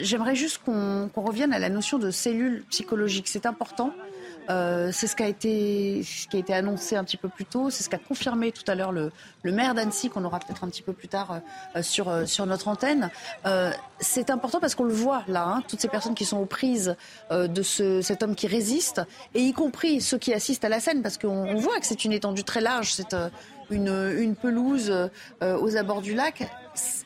J'aimerais 0.00 0.36
juste 0.36 0.58
qu'on 0.64 1.10
qu 1.12 1.20
revienne 1.20 1.52
à 1.52 1.58
la 1.58 1.68
notion 1.68 1.98
de 1.98 2.10
cellule 2.10 2.64
psychologique. 2.70 3.28
C'est 3.28 3.46
important. 3.46 3.92
Euh, 4.50 4.90
c'est 4.92 5.06
ce 5.06 5.14
qui 5.14 5.22
a 5.22 5.28
été 5.28 6.02
ce 6.02 6.26
qui 6.26 6.36
a 6.36 6.40
été 6.40 6.52
annoncé 6.52 6.96
un 6.96 7.04
petit 7.04 7.16
peu 7.16 7.28
plus 7.28 7.44
tôt. 7.44 7.70
C'est 7.70 7.84
ce 7.84 7.88
qu'a 7.88 7.98
confirmé 7.98 8.52
tout 8.52 8.64
à 8.66 8.74
l'heure 8.74 8.92
le, 8.92 9.12
maire 9.44 9.74
d'Annecy 9.74 10.10
qu'on 10.10 10.24
aura 10.24 10.40
peut-être 10.40 10.64
un 10.64 10.68
petit 10.68 10.82
peu 10.82 10.92
plus 10.92 11.08
tard 11.08 11.40
euh, 11.76 11.82
sur 11.82 12.08
euh, 12.08 12.24
notre 12.46 12.68
antenne. 12.68 13.10
Euh, 13.46 13.70
c'est 14.02 14.30
important 14.30 14.60
parce 14.60 14.74
qu'on 14.74 14.84
le 14.84 14.92
voit 14.92 15.22
là, 15.28 15.46
hein, 15.46 15.62
toutes 15.68 15.80
ces 15.80 15.88
personnes 15.88 16.14
qui 16.14 16.24
sont 16.24 16.38
aux 16.38 16.46
prises 16.46 16.96
euh, 17.30 17.46
de 17.46 17.62
ce, 17.62 18.02
cet 18.02 18.22
homme 18.22 18.34
qui 18.34 18.48
résiste, 18.48 19.00
et 19.34 19.40
y 19.40 19.52
compris 19.52 20.00
ceux 20.00 20.18
qui 20.18 20.34
assistent 20.34 20.64
à 20.64 20.68
la 20.68 20.80
scène, 20.80 21.02
parce 21.02 21.18
qu'on 21.18 21.54
voit 21.54 21.78
que 21.78 21.86
c'est 21.86 22.04
une 22.04 22.12
étendue 22.12 22.44
très 22.44 22.60
large. 22.60 22.92
Une, 23.72 24.34
pelouse 24.34 25.10
aux 25.40 25.76
abords 25.76 26.02
du 26.02 26.14
lac. 26.14 26.48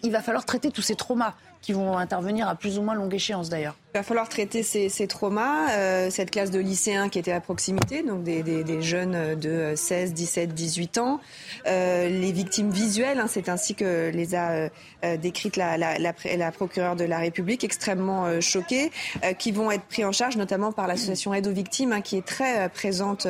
Il 0.03 0.13
va 0.13 0.21
falloir 0.21 0.45
traiter 0.45 0.71
tous 0.71 0.83
ces 0.83 0.95
traumas 0.95 1.35
qui 1.63 1.73
vont 1.73 1.99
intervenir 1.99 2.49
à 2.49 2.55
plus 2.55 2.79
ou 2.79 2.83
moins 2.83 2.95
longue 2.95 3.15
échéance 3.15 3.49
d'ailleurs. 3.49 3.77
Il 3.97 4.01
va 4.01 4.03
falloir 4.03 4.29
traiter 4.29 4.63
ces, 4.63 5.07
traumas, 5.07 5.71
euh, 5.71 6.11
cette 6.11 6.31
classe 6.31 6.51
de 6.51 6.59
lycéens 6.59 7.09
qui 7.09 7.19
était 7.19 7.33
à 7.33 7.41
proximité, 7.41 8.03
donc 8.03 8.25
des, 8.25 8.43
des, 8.43 8.63
des 8.63 8.83
jeunes 8.83 9.37
de 9.37 9.73
16, 9.75 10.13
17, 10.13 10.53
18 10.53 10.99
ans, 10.99 11.19
euh, 11.67 12.07
les 12.07 12.31
victimes 12.31 12.69
visuelles, 12.69 13.19
hein, 13.21 13.27
c'est 13.27 13.49
ainsi 13.49 13.75
que 13.75 14.11
les 14.13 14.35
a 14.35 14.69
euh, 15.03 15.17
décrites 15.17 15.57
la, 15.57 16.53
procureure 16.53 16.95
de 16.95 17.05
la 17.05 17.17
République, 17.21 17.65
extrêmement 17.65 18.39
choquées, 18.43 18.91
qui 19.39 19.51
vont 19.51 19.71
être 19.71 19.85
pris 19.85 20.05
en 20.05 20.13
charge 20.13 20.37
notamment 20.37 20.73
par 20.73 20.87
l'association 20.87 21.33
Aide 21.33 21.47
aux 21.47 21.53
victimes, 21.53 21.93
hein, 21.93 22.03
qui 22.03 22.19
est 22.19 22.27
très 22.27 22.69
présente 22.69 23.27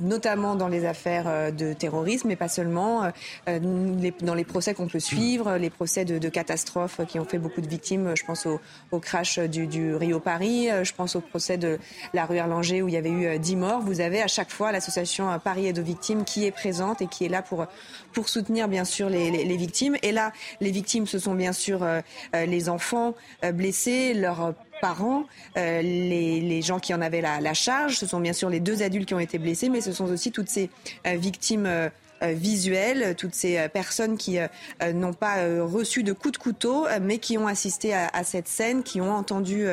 notamment 0.00 0.54
dans 0.54 0.68
les 0.68 0.84
affaires 0.84 1.52
de 1.52 1.72
terrorisme, 1.72 2.28
mais 2.28 2.36
pas 2.36 2.48
seulement, 2.48 3.10
dans 3.48 4.34
les 4.34 4.44
procès 4.44 4.74
qu'on 4.74 4.86
peut 4.86 5.00
suivre, 5.00 5.56
les 5.56 5.70
procès 5.70 6.04
de, 6.04 6.28
catastrophes 6.28 7.00
qui 7.08 7.18
ont 7.18 7.24
fait 7.24 7.38
beaucoup 7.38 7.60
de 7.60 7.68
victimes. 7.68 8.14
Je 8.14 8.24
pense 8.24 8.46
au 8.92 9.00
crash 9.00 9.38
du, 9.38 9.79
Rio 9.98 10.20
Paris, 10.20 10.68
je 10.82 10.92
pense 10.92 11.16
au 11.16 11.20
procès 11.20 11.56
de 11.56 11.78
la 12.14 12.26
rue 12.26 12.36
Erlanger 12.36 12.82
où 12.82 12.88
il 12.88 12.94
y 12.94 12.96
avait 12.96 13.10
eu 13.10 13.38
10 13.38 13.56
morts. 13.56 13.80
Vous 13.80 14.00
avez 14.00 14.22
à 14.22 14.26
chaque 14.26 14.50
fois 14.50 14.72
l'association 14.72 15.38
Paris 15.42 15.66
Aide 15.66 15.78
aux 15.78 15.84
victimes 15.84 16.24
qui 16.24 16.44
est 16.44 16.50
présente 16.50 17.02
et 17.02 17.06
qui 17.06 17.24
est 17.24 17.28
là 17.28 17.42
pour, 17.42 17.66
pour 18.12 18.28
soutenir 18.28 18.68
bien 18.68 18.84
sûr 18.84 19.08
les, 19.08 19.56
victimes. 19.56 19.96
Et 20.02 20.12
là, 20.12 20.32
les 20.60 20.70
victimes, 20.70 21.06
ce 21.06 21.18
sont 21.18 21.34
bien 21.34 21.52
sûr 21.52 21.82
euh, 21.82 22.00
les 22.32 22.68
enfants 22.68 23.14
euh, 23.44 23.52
blessés, 23.52 24.14
leurs 24.14 24.54
parents, 24.80 25.24
euh, 25.56 25.82
les, 25.82 26.40
les, 26.40 26.62
gens 26.62 26.78
qui 26.78 26.92
en 26.94 27.00
avaient 27.00 27.20
la, 27.20 27.54
charge. 27.54 27.96
Ce 27.96 28.06
sont 28.06 28.20
bien 28.20 28.32
sûr 28.32 28.48
les 28.48 28.60
deux 28.60 28.82
adultes 28.82 29.06
qui 29.06 29.14
ont 29.14 29.20
été 29.20 29.38
blessés, 29.38 29.68
mais 29.68 29.80
ce 29.80 29.92
sont 29.92 30.10
aussi 30.10 30.32
toutes 30.32 30.48
ces 30.48 30.70
euh, 31.06 31.16
victimes 31.16 31.66
euh, 31.66 31.88
euh, 32.22 32.32
visuelles, 32.32 33.14
toutes 33.16 33.34
ces 33.34 33.56
euh, 33.56 33.68
personnes 33.68 34.16
qui 34.16 34.38
euh, 34.38 34.46
n'ont 34.92 35.12
pas 35.12 35.36
reçu 35.62 36.02
de 36.02 36.12
coups 36.12 36.32
de 36.32 36.38
couteau, 36.38 36.86
mais 37.00 37.18
qui 37.18 37.38
ont 37.38 37.46
assisté 37.46 37.94
à, 37.94 38.08
à 38.12 38.24
cette 38.24 38.48
scène, 38.48 38.82
qui 38.82 39.00
ont 39.00 39.12
entendu, 39.12 39.66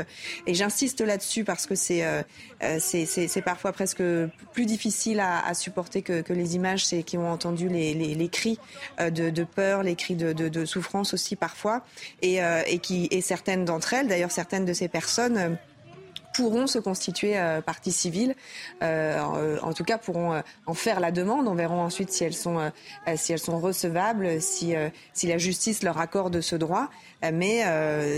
et 0.46 0.54
j'insiste 0.54 1.02
là-dessus 1.02 1.44
parce 1.44 1.66
que 1.66 1.76
c'est 1.76 2.04
c'est 2.80 3.42
parfois 3.44 3.72
presque 3.72 4.04
plus 4.54 4.66
difficile 4.66 5.20
à, 5.20 5.46
à 5.46 5.54
supporter 5.54 6.02
que, 6.02 6.22
que, 6.22 6.34
les 6.34 6.56
images, 6.56 6.86
c'est 6.86 7.04
qui 7.04 7.18
ont 7.18 7.30
entendu 7.30 7.70
les, 7.70 7.94
les, 7.94 8.16
les 8.16 8.30
cris 8.30 8.60
de, 9.00 9.30
de, 9.30 9.44
peur, 9.44 9.84
les 9.84 9.96
cris 9.96 10.16
de, 10.16 10.34
de, 10.34 10.50
de 10.50 10.66
souffrance 10.66 11.14
aussi 11.14 11.36
parfois, 11.36 11.84
et, 12.22 12.40
et, 12.68 12.80
qui, 12.80 13.08
et 13.12 13.22
certaines 13.22 13.66
d'entre 13.66 13.94
elles, 13.94 14.08
d'ailleurs 14.08 14.32
certaines 14.32 14.66
de 14.66 14.74
ces 14.74 14.88
personnes, 14.88 15.58
pourront 16.34 16.68
se 16.68 16.80
constituer 16.80 17.38
euh, 17.38 17.62
partie 17.62 17.92
civile, 17.92 18.36
euh, 18.84 19.20
en, 19.20 19.70
en, 19.70 19.74
tout 19.74 19.84
cas 19.84 19.98
pourront 19.98 20.34
euh, 20.34 20.42
en 20.66 20.74
faire 20.74 21.00
la 21.00 21.12
demande. 21.12 21.48
On 21.48 21.56
verra 21.56 21.76
ensuite 21.76 22.12
si 22.12 22.24
elles 22.24 22.36
sont, 22.36 22.60
euh, 22.60 22.70
si 23.16 23.34
elles 23.34 23.40
sont 23.40 23.60
recevables, 23.60 24.42
si, 24.42 24.76
euh, 24.76 24.90
si 25.14 25.28
la 25.28 25.38
justice 25.38 25.84
leur 25.84 25.98
accorde 25.98 26.42
ce 26.42 26.56
droit. 26.56 26.90
Mais 27.34 27.64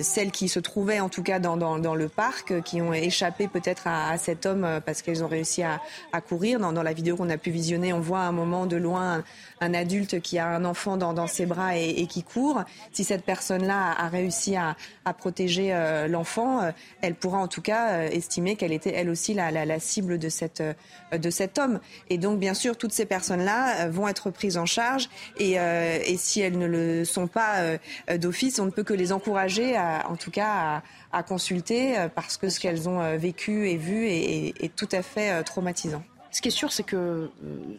celles 0.04 0.30
qui 0.30 0.50
se 0.50 0.60
trouvaient 0.60 1.00
en 1.00 1.08
tout 1.08 1.24
cas 1.24 1.40
dans, 1.40 1.56
dans, 1.56 1.80
dans 1.80 1.96
le 1.96 2.10
parc, 2.10 2.62
qui 2.64 2.82
ont 2.82 2.92
échappé 2.92 3.48
peut-être 3.48 3.88
à, 3.88 4.10
à, 4.10 4.18
cet 4.18 4.46
homme 4.46 4.82
parce 4.86 5.02
qu'elles 5.02 5.24
ont 5.24 5.30
réussi 5.30 5.64
à, 5.64 5.80
à 6.12 6.20
courir. 6.20 6.60
Dans, 6.60 6.74
dans, 6.74 6.84
la 6.84 6.92
vidéo 6.92 7.16
qu'on 7.16 7.30
a 7.30 7.38
pu 7.38 7.50
visionner, 7.50 7.94
on 7.94 8.02
voit 8.02 8.20
un 8.20 8.34
moment 8.34 8.66
de 8.66 8.76
loin 8.76 9.24
un 9.62 9.74
adulte 9.74 10.22
qui 10.22 10.40
a 10.40 10.48
un 10.48 10.66
enfant 10.66 10.98
dans, 10.98 11.14
dans 11.14 11.28
ses 11.28 11.46
bras 11.46 11.78
et, 11.78 12.08
qui 12.08 12.24
court, 12.24 12.64
si 12.92 13.04
cette 13.04 13.24
personne-là 13.24 13.94
a, 13.98 14.08
réussi 14.08 14.56
à, 14.56 14.76
à 15.06 15.14
protéger 15.14 15.74
euh, 15.74 16.08
l'enfant, 16.08 16.62
euh, 16.62 16.72
elle 17.02 17.16
pourra 17.16 17.40
en 17.40 17.48
tout 17.48 17.62
cas 17.62 18.09
euh, 18.10 18.16
estimer 18.16 18.56
qu'elle 18.56 18.74
était 18.74 18.94
elle 18.94 19.10
aussi 19.10 19.34
la, 19.34 19.52
la, 19.52 19.66
la 19.66 19.80
cible 19.80 20.18
de, 20.18 20.30
cette, 20.30 20.64
de 21.12 21.30
cet 21.30 21.58
homme. 21.58 21.80
Et 22.10 22.18
donc, 22.18 22.40
bien 22.40 22.54
sûr, 22.54 22.78
toutes 22.78 22.92
ces 22.92 23.06
personnes-là 23.06 23.88
vont 23.90 24.08
être 24.08 24.32
prises 24.32 24.58
en 24.58 24.66
charge 24.66 25.10
et, 25.38 25.54
et, 25.54 26.18
si 26.18 26.42
elles 26.42 26.58
ne 26.58 26.66
le 26.66 27.06
sont 27.06 27.28
pas 27.28 27.78
d'office, 28.18 28.60
on 28.60 28.66
ne 28.66 28.72
peut 28.72 28.84
que 28.84 28.94
les 28.94 29.12
encourager, 29.12 29.76
à, 29.76 30.08
en 30.10 30.16
tout 30.16 30.32
cas, 30.32 30.82
à, 31.12 31.18
à 31.20 31.24
consulter 31.24 31.96
parce 32.16 32.38
que 32.38 32.50
ce 32.50 32.60
qu'elles 32.60 32.90
ont 32.90 33.18
vécu 33.18 33.70
et 33.70 33.78
vu 33.78 34.08
est, 34.08 34.48
est, 34.48 34.64
est 34.64 34.76
tout 34.76 34.90
à 34.92 35.02
fait 35.02 35.44
traumatisant. 35.44 36.04
Ce 36.32 36.42
qui 36.42 36.50
est 36.50 36.52
sûr, 36.52 36.72
c'est 36.72 36.84
que 36.84 36.96
euh, 36.96 37.30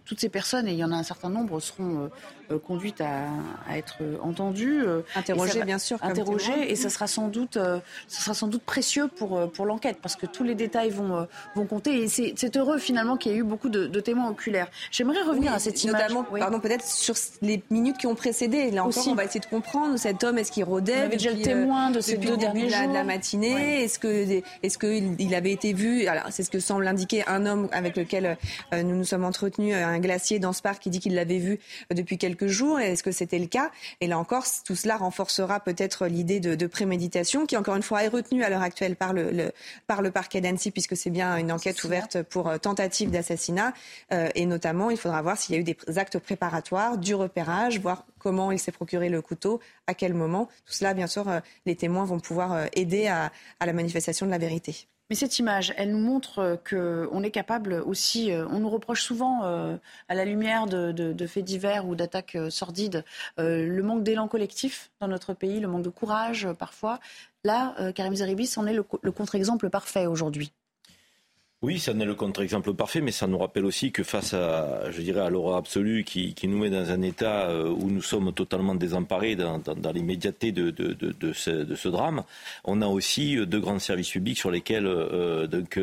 toutes 0.04 0.20
ces 0.20 0.28
personnes, 0.28 0.66
et 0.66 0.72
il 0.72 0.78
y 0.78 0.84
en 0.84 0.90
a 0.90 0.96
un 0.96 1.04
certain 1.04 1.30
nombre, 1.30 1.60
seront 1.60 2.10
euh, 2.50 2.54
euh, 2.54 2.58
conduites 2.58 3.00
à, 3.00 3.26
à, 3.68 3.78
être 3.78 3.98
entendues, 4.22 4.82
interrogées 5.14 5.62
bien 5.64 5.78
sûr, 5.78 5.98
interrogées, 6.02 6.70
et 6.70 6.76
ça 6.76 6.90
sera 6.90 7.06
sans 7.06 7.28
doute, 7.28 7.54
ça 7.54 8.20
sera 8.20 8.34
sans 8.34 8.46
doute 8.46 8.62
précieux 8.62 9.08
pour 9.08 9.50
pour 9.52 9.66
l'enquête 9.66 9.98
parce 10.02 10.16
que 10.16 10.26
tous 10.26 10.44
les 10.44 10.54
détails 10.54 10.90
vont 10.90 11.26
vont 11.54 11.66
compter. 11.66 12.02
Et 12.02 12.08
c'est 12.08 12.56
heureux 12.56 12.78
finalement 12.78 13.16
qu'il 13.16 13.32
y 13.32 13.34
ait 13.34 13.38
eu 13.38 13.44
beaucoup 13.44 13.68
de, 13.68 13.86
de 13.86 14.00
témoins 14.00 14.30
oculaires. 14.30 14.68
J'aimerais 14.90 15.22
revenir 15.22 15.50
oui, 15.50 15.56
à 15.56 15.58
cette 15.58 15.82
image. 15.84 16.02
Notamment, 16.02 16.26
oui. 16.30 16.40
pardon, 16.40 16.60
peut-être 16.60 16.84
sur 16.84 17.14
les 17.42 17.62
minutes 17.70 17.98
qui 17.98 18.06
ont 18.06 18.14
précédé. 18.14 18.70
Là 18.70 18.82
encore, 18.82 18.98
Aussi. 18.98 19.08
on 19.08 19.14
va 19.14 19.24
essayer 19.24 19.40
de 19.40 19.46
comprendre 19.46 19.96
cet 19.98 20.24
homme. 20.24 20.38
Est-ce 20.38 20.52
qu'il 20.52 20.64
rôdait 20.64 20.96
On 20.96 21.04
avait 21.06 21.16
déjà 21.16 21.32
le 21.32 21.42
témoin 21.42 21.90
de 21.90 22.00
ces 22.00 22.16
deux 22.16 22.36
derniers 22.36 22.68
jours 22.68 22.88
de 22.88 22.94
la 22.94 23.04
matinée. 23.04 23.54
Ouais. 23.54 23.84
Est-ce 23.84 23.98
que 23.98 24.42
est-ce 24.62 24.78
que 24.78 24.86
il 25.18 25.34
avait 25.34 25.52
été 25.52 25.72
vu 25.72 26.06
Alors, 26.06 26.24
c'est 26.30 26.42
ce 26.42 26.50
que 26.50 26.60
semble 26.60 26.86
indiquer 26.86 27.26
un 27.26 27.46
homme 27.46 27.68
avec 27.72 27.96
lequel 27.96 28.36
euh, 28.72 28.82
nous 28.82 28.96
nous 28.96 29.04
sommes 29.04 29.24
entretenu 29.24 29.74
un 29.74 29.98
glacier 29.98 30.38
dans 30.38 30.52
ce 30.52 30.62
parc 30.62 30.82
qui 30.82 30.90
dit 30.90 31.00
qu'il 31.00 31.14
l'avait 31.14 31.38
vu 31.38 31.58
depuis 31.90 32.18
quelques 32.18 32.39
jours. 32.48 32.80
Est-ce 32.80 33.02
que 33.02 33.12
c'était 33.12 33.38
le 33.38 33.46
cas? 33.46 33.70
Et 34.00 34.06
là 34.06 34.18
encore, 34.18 34.44
tout 34.64 34.76
cela 34.76 34.96
renforcera 34.96 35.60
peut-être 35.60 36.06
l'idée 36.06 36.40
de, 36.40 36.54
de, 36.54 36.66
préméditation 36.66 37.46
qui, 37.46 37.56
encore 37.56 37.76
une 37.76 37.82
fois, 37.82 38.04
est 38.04 38.08
retenue 38.08 38.44
à 38.44 38.50
l'heure 38.50 38.62
actuelle 38.62 38.96
par 38.96 39.12
le, 39.12 39.30
le, 39.30 39.52
par 39.86 40.02
le 40.02 40.10
parquet 40.10 40.40
d'Annecy 40.40 40.70
puisque 40.70 40.96
c'est 40.96 41.10
bien 41.10 41.36
une 41.36 41.52
enquête 41.52 41.82
ouverte 41.84 42.22
pour 42.22 42.58
tentative 42.60 43.10
d'assassinat. 43.10 43.72
Euh, 44.12 44.28
et 44.34 44.46
notamment, 44.46 44.90
il 44.90 44.96
faudra 44.96 45.22
voir 45.22 45.36
s'il 45.36 45.54
y 45.54 45.58
a 45.58 45.60
eu 45.60 45.64
des 45.64 45.76
actes 45.96 46.18
préparatoires, 46.18 46.98
du 46.98 47.14
repérage, 47.14 47.80
voir 47.80 48.06
comment 48.18 48.52
il 48.52 48.58
s'est 48.58 48.72
procuré 48.72 49.08
le 49.08 49.22
couteau, 49.22 49.60
à 49.86 49.94
quel 49.94 50.14
moment. 50.14 50.46
Tout 50.66 50.72
cela, 50.72 50.94
bien 50.94 51.06
sûr, 51.06 51.28
euh, 51.28 51.40
les 51.66 51.76
témoins 51.76 52.04
vont 52.04 52.20
pouvoir 52.20 52.52
euh, 52.52 52.66
aider 52.74 53.06
à, 53.06 53.32
à 53.60 53.66
la 53.66 53.72
manifestation 53.72 54.26
de 54.26 54.30
la 54.30 54.38
vérité. 54.38 54.86
Mais 55.10 55.16
cette 55.16 55.40
image, 55.40 55.74
elle 55.76 55.90
nous 55.90 55.98
montre 55.98 56.60
qu'on 56.68 57.22
est 57.24 57.32
capable 57.32 57.82
aussi, 57.84 58.30
on 58.32 58.60
nous 58.60 58.70
reproche 58.70 59.02
souvent, 59.02 59.44
euh, 59.44 59.76
à 60.08 60.14
la 60.14 60.24
lumière 60.24 60.66
de, 60.66 61.26
faits 61.26 61.44
divers 61.44 61.86
ou 61.86 61.96
d'attaques 61.96 62.36
euh, 62.36 62.48
sordides, 62.48 63.04
euh, 63.40 63.66
le 63.66 63.82
manque 63.82 64.04
d'élan 64.04 64.28
collectif 64.28 64.92
dans 65.00 65.08
notre 65.08 65.34
pays, 65.34 65.58
le 65.58 65.66
manque 65.66 65.82
de 65.82 65.90
courage 65.90 66.48
parfois. 66.58 67.00
Là, 67.42 67.74
Karim 67.94 68.14
Zeribis 68.14 68.52
en 68.58 68.66
est 68.66 68.74
le 68.74 69.12
contre-exemple 69.12 69.70
parfait 69.70 70.04
aujourd'hui. 70.04 70.52
Oui, 71.62 71.78
ça 71.78 71.92
n'est 71.92 72.06
le 72.06 72.14
contre-exemple 72.14 72.72
parfait, 72.72 73.02
mais 73.02 73.12
ça 73.12 73.26
nous 73.26 73.36
rappelle 73.36 73.66
aussi 73.66 73.92
que 73.92 74.02
face 74.02 74.32
à, 74.32 74.90
je 74.90 75.02
dirais, 75.02 75.20
à 75.20 75.28
l'aura 75.28 75.58
absolue 75.58 76.04
qui, 76.04 76.34
nous 76.44 76.58
met 76.58 76.70
dans 76.70 76.90
un 76.90 77.02
état 77.02 77.50
euh, 77.50 77.68
où 77.68 77.90
nous 77.90 78.00
sommes 78.00 78.32
totalement 78.32 78.74
désemparés 78.74 79.36
dans, 79.36 79.60
l'immédiateté 79.92 80.52
de, 80.52 80.72
ce, 81.34 81.88
drame, 81.88 82.22
on 82.64 82.80
a 82.80 82.86
aussi 82.86 83.36
euh, 83.36 83.44
deux 83.44 83.60
grands 83.60 83.78
services 83.78 84.08
publics 84.08 84.38
sur 84.38 84.50
lesquels 84.50 84.86
euh, 84.86 85.46
donc, 85.46 85.78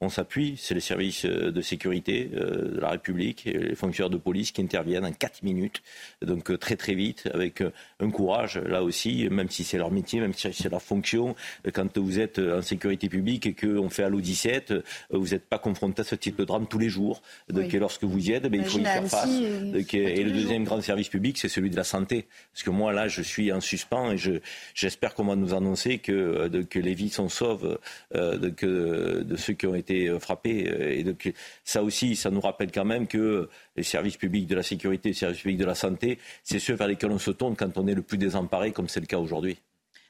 on 0.00 0.08
s'appuie. 0.08 0.54
C'est 0.58 0.74
les 0.74 0.80
services 0.80 1.26
de 1.26 1.60
sécurité 1.60 2.26
de 2.26 2.78
la 2.78 2.90
République 2.90 3.48
et 3.48 3.58
les 3.58 3.74
fonctionnaires 3.74 4.10
de 4.10 4.18
police 4.18 4.52
qui 4.52 4.62
interviennent 4.62 5.06
en 5.06 5.12
quatre 5.12 5.42
minutes, 5.42 5.82
donc 6.22 6.56
très 6.60 6.76
très 6.76 6.94
vite, 6.94 7.28
avec 7.34 7.64
un 7.98 8.10
courage, 8.12 8.58
là 8.58 8.84
aussi, 8.84 9.28
même 9.28 9.50
si 9.50 9.64
c'est 9.64 9.78
leur 9.78 9.90
métier, 9.90 10.20
même 10.20 10.34
si 10.34 10.52
c'est 10.52 10.70
leur 10.70 10.82
fonction. 10.82 11.34
Quand 11.72 11.98
vous 11.98 12.20
êtes 12.20 12.38
en 12.38 12.62
sécurité 12.62 13.08
publique 13.08 13.46
et 13.46 13.54
qu'on 13.54 13.90
fait 13.90 14.04
Allo 14.04 14.20
17, 14.20 14.72
vous 15.16 15.28
n'êtes 15.28 15.46
pas 15.48 15.58
confronté 15.58 16.02
à 16.02 16.04
ce 16.04 16.14
type 16.14 16.36
de 16.38 16.44
drame 16.44 16.66
tous 16.66 16.78
les 16.78 16.88
jours. 16.88 17.22
Donc, 17.48 17.66
Oui. 17.72 17.78
lorsque 17.78 18.04
vous 18.04 18.28
y 18.28 18.32
êtes, 18.32 18.44
ben, 18.46 18.60
il 18.60 18.64
faut 18.68 18.78
y 18.78 18.84
faire 18.84 19.06
face. 19.06 19.28
Euh, 19.30 19.72
Donc, 19.72 19.94
et 19.94 20.22
le 20.22 20.30
deuxième 20.32 20.64
grand 20.64 20.80
service 20.80 21.08
public, 21.08 21.38
c'est 21.38 21.48
celui 21.48 21.70
de 21.70 21.76
la 21.76 21.84
santé. 21.84 22.26
Parce 22.52 22.62
que 22.62 22.70
moi, 22.70 22.92
là, 22.92 23.08
je 23.08 23.22
suis 23.22 23.52
en 23.52 23.60
suspens 23.60 24.12
et 24.12 24.16
je, 24.18 24.32
j'espère 24.74 25.14
qu'on 25.14 25.24
va 25.24 25.36
nous 25.36 25.54
annoncer 25.54 25.98
que, 25.98 26.12
euh, 26.12 26.48
de- 26.48 26.62
que 26.62 26.78
les 26.78 26.94
vies 26.94 27.08
sont 27.10 27.28
sauves 27.28 27.78
euh, 28.14 28.36
de, 28.38 28.48
que, 28.50 29.22
de 29.22 29.36
ceux 29.36 29.52
qui 29.54 29.66
ont 29.66 29.74
été 29.74 30.08
frappés. 30.18 30.96
Et 30.98 31.02
donc, 31.04 31.32
ça 31.64 31.82
aussi, 31.82 32.16
ça 32.16 32.30
nous 32.30 32.40
rappelle 32.40 32.70
quand 32.72 32.84
même 32.84 33.06
que 33.06 33.48
les 33.76 33.82
services 33.82 34.16
publics 34.16 34.46
de 34.46 34.54
la 34.54 34.62
sécurité, 34.62 35.10
les 35.10 35.14
services 35.14 35.40
publics 35.40 35.58
de 35.58 35.64
la 35.64 35.74
santé, 35.74 36.18
c'est 36.42 36.58
ceux 36.58 36.74
vers 36.74 36.86
lesquels 36.88 37.10
on 37.10 37.18
se 37.18 37.30
tourne 37.30 37.56
quand 37.56 37.76
on 37.78 37.86
est 37.86 37.94
le 37.94 38.02
plus 38.02 38.18
désemparé, 38.18 38.72
comme 38.72 38.88
c'est 38.88 39.00
le 39.00 39.06
cas 39.06 39.18
aujourd'hui. 39.18 39.56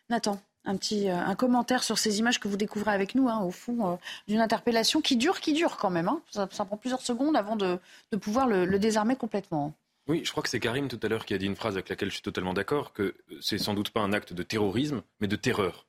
Nathan, 0.08 0.40
un 0.66 0.76
petit 0.76 1.08
euh, 1.08 1.16
un 1.16 1.34
commentaire 1.34 1.82
sur 1.82 1.98
ces 1.98 2.18
images 2.18 2.38
que 2.40 2.48
vous 2.48 2.56
découvrez 2.56 2.92
avec 2.92 3.14
nous, 3.14 3.28
hein, 3.28 3.40
au 3.40 3.50
fond, 3.50 3.92
euh, 3.92 3.96
d'une 4.28 4.40
interpellation 4.40 5.00
qui 5.00 5.16
dure, 5.16 5.40
qui 5.40 5.52
dure 5.52 5.76
quand 5.76 5.90
même. 5.90 6.08
hein. 6.08 6.20
Ça, 6.30 6.46
prend 6.46 6.76
plusieurs 6.76 7.00
secondes 7.00 7.36
avant 7.36 7.56
de, 7.56 7.78
pouvoir 8.20 8.46
le, 8.46 8.64
le 8.64 8.78
désarmer 8.78 9.16
complètement. 9.16 9.72
Oui, 10.08 10.22
je 10.24 10.30
crois 10.30 10.42
que 10.42 10.48
c'est 10.48 10.60
Karim 10.60 10.88
tout 10.88 11.00
à 11.02 11.08
l'heure 11.08 11.24
qui 11.24 11.34
a 11.34 11.38
dit 11.38 11.46
une 11.46 11.56
phrase 11.56 11.74
avec 11.74 11.88
laquelle 11.88 12.10
je 12.10 12.14
suis 12.14 12.22
totalement 12.22 12.54
d'accord, 12.54 12.92
que 12.92 13.14
c'est 13.40 13.58
sans 13.58 13.74
doute 13.74 13.90
pas 13.90 14.00
un 14.00 14.12
acte 14.12 14.32
de 14.32 14.42
terrorisme, 14.42 15.02
mais 15.20 15.26
de 15.26 15.36
terreur. 15.36 15.86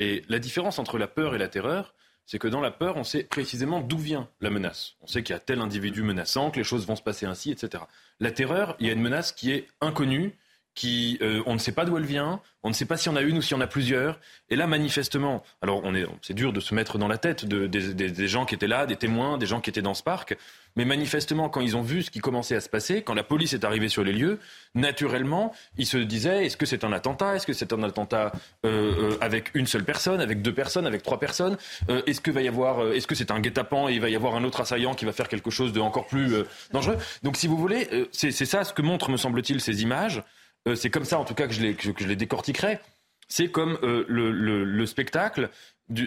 Et 0.00 0.24
la 0.28 0.40
différence 0.40 0.78
entre 0.78 0.98
la 0.98 1.06
peur 1.06 1.34
et 1.34 1.38
la 1.38 1.48
terreur, 1.48 1.94
c'est 2.26 2.38
que 2.38 2.48
dans 2.48 2.60
la 2.60 2.70
peur, 2.70 2.96
on 2.96 3.04
sait 3.04 3.24
précisément 3.24 3.80
d'où 3.80 3.98
vient 3.98 4.28
la 4.40 4.50
menace. 4.50 4.94
On 5.00 5.06
sait 5.06 5.22
qu'il 5.22 5.34
y 5.34 5.36
a 5.36 5.40
tel 5.40 5.60
individu 5.60 6.02
menaçant, 6.02 6.50
que 6.50 6.58
les 6.58 6.64
choses 6.64 6.86
vont 6.86 6.96
se 6.96 7.02
passer 7.02 7.26
ainsi, 7.26 7.50
etc. 7.50 7.84
La 8.20 8.30
terreur, 8.30 8.76
il 8.80 8.86
y 8.86 8.90
a 8.90 8.92
une 8.92 9.00
menace 9.00 9.32
qui 9.32 9.52
est 9.52 9.68
inconnue, 9.80 10.36
qui 10.74 11.18
euh, 11.20 11.42
on 11.46 11.52
ne 11.54 11.58
sait 11.58 11.72
pas 11.72 11.84
d'où 11.84 11.96
elle 11.98 12.04
vient, 12.06 12.40
on 12.62 12.68
ne 12.68 12.74
sait 12.74 12.86
pas 12.86 12.96
si 12.96 13.08
on 13.08 13.16
a 13.16 13.20
une 13.20 13.36
ou 13.38 13.42
si 13.42 13.54
on 13.54 13.60
a 13.60 13.66
plusieurs. 13.66 14.18
Et 14.48 14.56
là, 14.56 14.66
manifestement, 14.66 15.42
alors 15.60 15.80
on 15.84 15.94
est, 15.94 16.06
c'est 16.22 16.32
dur 16.34 16.52
de 16.52 16.60
se 16.60 16.74
mettre 16.74 16.96
dans 16.96 17.08
la 17.08 17.18
tête 17.18 17.44
de- 17.44 17.66
des, 17.66 17.92
des- 17.92 18.28
gens 18.28 18.46
qui 18.46 18.54
étaient 18.54 18.66
là, 18.68 18.86
des 18.86 18.96
témoins, 18.96 19.36
des 19.36 19.46
gens 19.46 19.60
qui 19.60 19.68
étaient 19.68 19.82
dans 19.82 19.92
ce 19.94 20.02
parc. 20.02 20.36
Mais 20.76 20.86
manifestement, 20.86 21.50
quand 21.50 21.60
ils 21.60 21.76
ont 21.76 21.82
vu 21.82 22.02
ce 22.02 22.10
qui 22.10 22.20
commençait 22.20 22.56
à 22.56 22.60
se 22.60 22.70
passer, 22.70 23.02
quand 23.02 23.12
la 23.12 23.24
police 23.24 23.52
est 23.52 23.64
arrivée 23.64 23.90
sur 23.90 24.02
les 24.04 24.12
lieux, 24.14 24.38
naturellement, 24.74 25.52
ils 25.78 25.86
se 25.86 25.98
disaient 25.98 26.46
est-ce 26.46 26.56
que 26.56 26.66
c'est 26.66 26.84
un 26.84 26.92
attentat? 26.92 27.36
Est-ce 27.36 27.46
que 27.46 27.52
c'est 27.52 27.72
un 27.72 27.82
attentat 27.82 28.32
euh, 28.64 29.10
euh, 29.12 29.16
avec 29.20 29.50
une 29.54 29.66
seule 29.66 29.84
personne, 29.84 30.20
avec 30.20 30.42
deux 30.42 30.54
personnes, 30.54 30.86
avec 30.86 31.02
trois 31.02 31.20
personnes? 31.20 31.56
Euh, 31.90 32.02
Est-ce 32.06 32.20
que 32.20 32.30
va 32.30 32.42
y 32.42 32.48
avoir 32.48 32.80
euh, 32.82 32.92
Est-ce 32.92 33.06
que 33.06 33.14
c'est 33.14 33.30
un 33.30 33.40
guet-apens 33.40 33.88
et 33.88 33.94
il 33.94 34.00
va 34.00 34.08
y 34.08 34.16
avoir 34.16 34.34
un 34.34 34.44
autre 34.44 34.60
assaillant 34.60 34.94
qui 34.94 35.04
va 35.04 35.12
faire 35.12 35.28
quelque 35.28 35.50
chose 35.50 35.72
de 35.72 35.80
encore 35.80 36.06
plus 36.06 36.32
euh, 36.34 36.44
dangereux? 36.72 36.96
Donc, 37.22 37.36
si 37.36 37.46
vous 37.46 37.56
voulez, 37.56 38.08
c'est 38.12 38.30
c'est 38.32 38.46
ça 38.46 38.64
ce 38.64 38.72
que 38.72 38.82
montrent, 38.82 39.10
me 39.10 39.16
semble-t-il, 39.16 39.60
ces 39.60 39.82
images. 39.82 40.22
Euh, 40.68 40.74
c'est 40.74 40.90
comme 40.90 41.04
ça, 41.04 41.18
en 41.18 41.24
tout 41.24 41.34
cas, 41.34 41.46
que 41.46 41.52
je 41.54 41.60
les, 41.62 41.74
que 41.74 41.82
je- 41.98 42.06
les 42.06 42.16
décortiquerai. 42.16 42.78
C'est 43.28 43.48
comme 43.48 43.78
euh, 43.82 44.04
le, 44.08 44.30
le- 44.30 44.64
le 44.64 44.86
spectacle, 44.86 45.48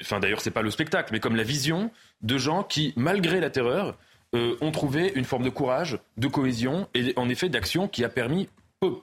enfin 0.01 0.19
d'ailleurs 0.19 0.41
c'est 0.41 0.51
pas 0.51 0.61
le 0.61 0.69
spectacle, 0.71 1.09
mais 1.11 1.19
comme 1.19 1.35
la 1.35 1.43
vision 1.43 1.89
de 2.21 2.37
gens 2.37 2.63
qui, 2.63 2.93
malgré 2.95 3.39
la 3.39 3.49
terreur, 3.49 3.97
euh, 4.35 4.55
ont 4.61 4.71
trouvé 4.71 5.11
une 5.15 5.23
forme 5.25 5.43
de 5.43 5.49
courage, 5.49 5.97
de 6.17 6.27
cohésion 6.27 6.87
et 6.93 7.13
en 7.15 7.27
effet 7.29 7.49
d'action 7.49 7.87
qui 7.87 8.03
a 8.03 8.09
permis 8.09 8.47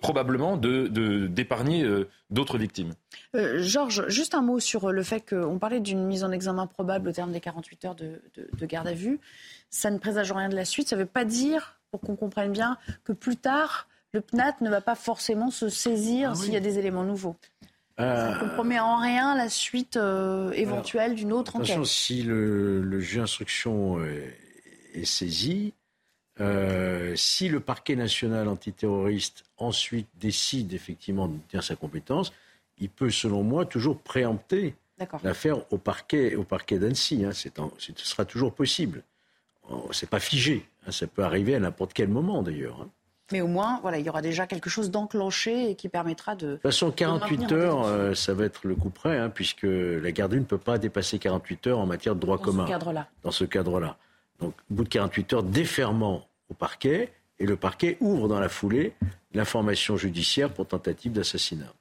probablement 0.00 0.56
de- 0.56 0.86
de- 0.86 1.26
d'épargner 1.26 1.82
euh, 1.82 2.08
d'autres 2.30 2.58
victimes. 2.58 2.92
Georges, 3.34 4.06
juste 4.08 4.34
un 4.34 4.42
mot 4.42 4.60
sur 4.60 4.92
le 4.92 5.02
fait 5.02 5.20
qu'on 5.28 5.58
parlait 5.58 5.80
d'une 5.80 6.04
mise 6.06 6.22
en 6.22 6.30
examen 6.30 6.66
probable 6.68 7.08
au 7.08 7.12
terme 7.12 7.32
des 7.32 7.40
48 7.40 7.84
heures 7.86 7.94
de, 7.96 8.22
de- 8.36 8.48
de 8.56 8.66
garde 8.66 8.86
à 8.86 8.92
vue. 8.94 9.18
Ça 9.70 9.90
ne 9.90 9.98
présage 9.98 10.30
rien 10.30 10.48
de 10.48 10.54
la 10.54 10.64
suite. 10.66 10.88
Ça 10.88 10.96
ne 10.96 11.00
veut 11.00 11.06
pas 11.08 11.24
dire, 11.24 11.80
pour 11.90 12.00
qu'on 12.00 12.14
comprenne 12.14 12.52
bien, 12.52 12.76
que 13.04 13.12
plus 13.12 13.36
tard, 13.36 13.88
le 14.12 14.20
PNAT 14.20 14.56
ne 14.60 14.70
va 14.70 14.80
pas 14.80 14.94
forcément 14.94 15.50
se 15.50 15.68
saisir 15.68 16.36
s'il 16.36 16.52
y 16.52 16.56
a 16.56 16.60
des 16.60 16.78
éléments 16.78 17.04
nouveaux. 17.04 17.36
Ça 17.98 18.30
ne 18.34 18.40
compromet 18.40 18.80
en 18.80 18.96
rien 18.96 19.36
la 19.36 19.48
suite 19.48 19.96
euh, 19.96 20.50
éventuelle 20.52 21.14
d'une 21.14 21.32
autre 21.32 21.56
enquête. 21.56 21.70
Attention, 21.70 21.84
si 21.84 22.22
le, 22.22 22.80
le 22.82 23.00
juge 23.00 23.18
d'instruction 23.18 23.98
euh, 24.00 24.26
est 24.94 25.04
saisi, 25.04 25.72
euh, 26.40 27.14
si 27.14 27.48
le 27.48 27.60
parquet 27.60 27.94
national 27.94 28.48
antiterroriste 28.48 29.44
ensuite 29.58 30.08
décide 30.18 30.72
effectivement 30.72 31.28
de 31.28 31.36
tenir 31.48 31.62
sa 31.62 31.76
compétence, 31.76 32.32
il 32.78 32.88
peut, 32.88 33.10
selon 33.10 33.42
moi, 33.42 33.66
toujours 33.66 33.98
préempter 33.98 34.74
l'affaire 35.22 35.58
au 35.72 35.78
parquet, 35.78 36.34
au 36.34 36.42
parquet 36.44 36.78
d'Annecy. 36.78 37.24
hein. 37.24 37.32
Ce 37.32 37.92
sera 37.96 38.24
toujours 38.24 38.52
possible. 38.54 39.02
Oh, 39.70 39.88
C'est 39.92 40.08
pas 40.08 40.20
figé. 40.20 40.66
hein. 40.86 40.90
Ça 40.90 41.06
peut 41.06 41.22
arriver 41.22 41.54
à 41.54 41.60
n'importe 41.60 41.92
quel 41.92 42.08
moment, 42.08 42.42
d'ailleurs. 42.42 42.80
hein. 42.80 42.88
Mais 43.32 43.40
au 43.40 43.46
moins, 43.48 43.78
voilà, 43.82 43.98
il 43.98 44.06
y 44.06 44.08
aura 44.08 44.22
déjà 44.22 44.46
quelque 44.46 44.70
chose 44.70 44.90
d'enclenché 44.90 45.70
et 45.70 45.74
qui 45.74 45.88
permettra 45.88 46.36
de. 46.36 46.46
De 46.46 46.52
toute 46.54 46.62
façon, 46.62 46.90
48 46.90 47.52
heures, 47.52 47.82
euh, 47.84 48.14
ça 48.14 48.34
va 48.34 48.44
être 48.44 48.66
le 48.66 48.74
coup 48.74 48.90
près, 48.90 49.18
hein, 49.18 49.30
puisque 49.30 49.66
la 49.66 50.12
garde 50.12 50.34
ne 50.34 50.40
peut 50.40 50.58
pas 50.58 50.78
dépasser 50.78 51.18
48 51.18 51.66
heures 51.68 51.78
en 51.78 51.86
matière 51.86 52.14
de 52.14 52.20
droit 52.20 52.36
Dans 52.36 52.42
commun. 52.44 52.66
ce 52.66 52.70
cadre-là. 52.70 53.08
Dans 53.22 53.30
ce 53.30 53.44
cadre-là. 53.44 53.96
Donc, 54.40 54.54
au 54.70 54.74
bout 54.74 54.84
de 54.84 54.88
48 54.88 55.32
heures, 55.32 55.42
déferment 55.42 56.26
au 56.50 56.54
parquet, 56.54 57.12
et 57.38 57.46
le 57.46 57.56
parquet 57.56 57.96
ouvre 58.00 58.28
dans 58.28 58.38
la 58.38 58.48
foulée 58.48 58.94
l'information 59.34 59.96
judiciaire 59.96 60.50
pour 60.50 60.66
tentative 60.66 61.12
d'assassinat. 61.12 61.72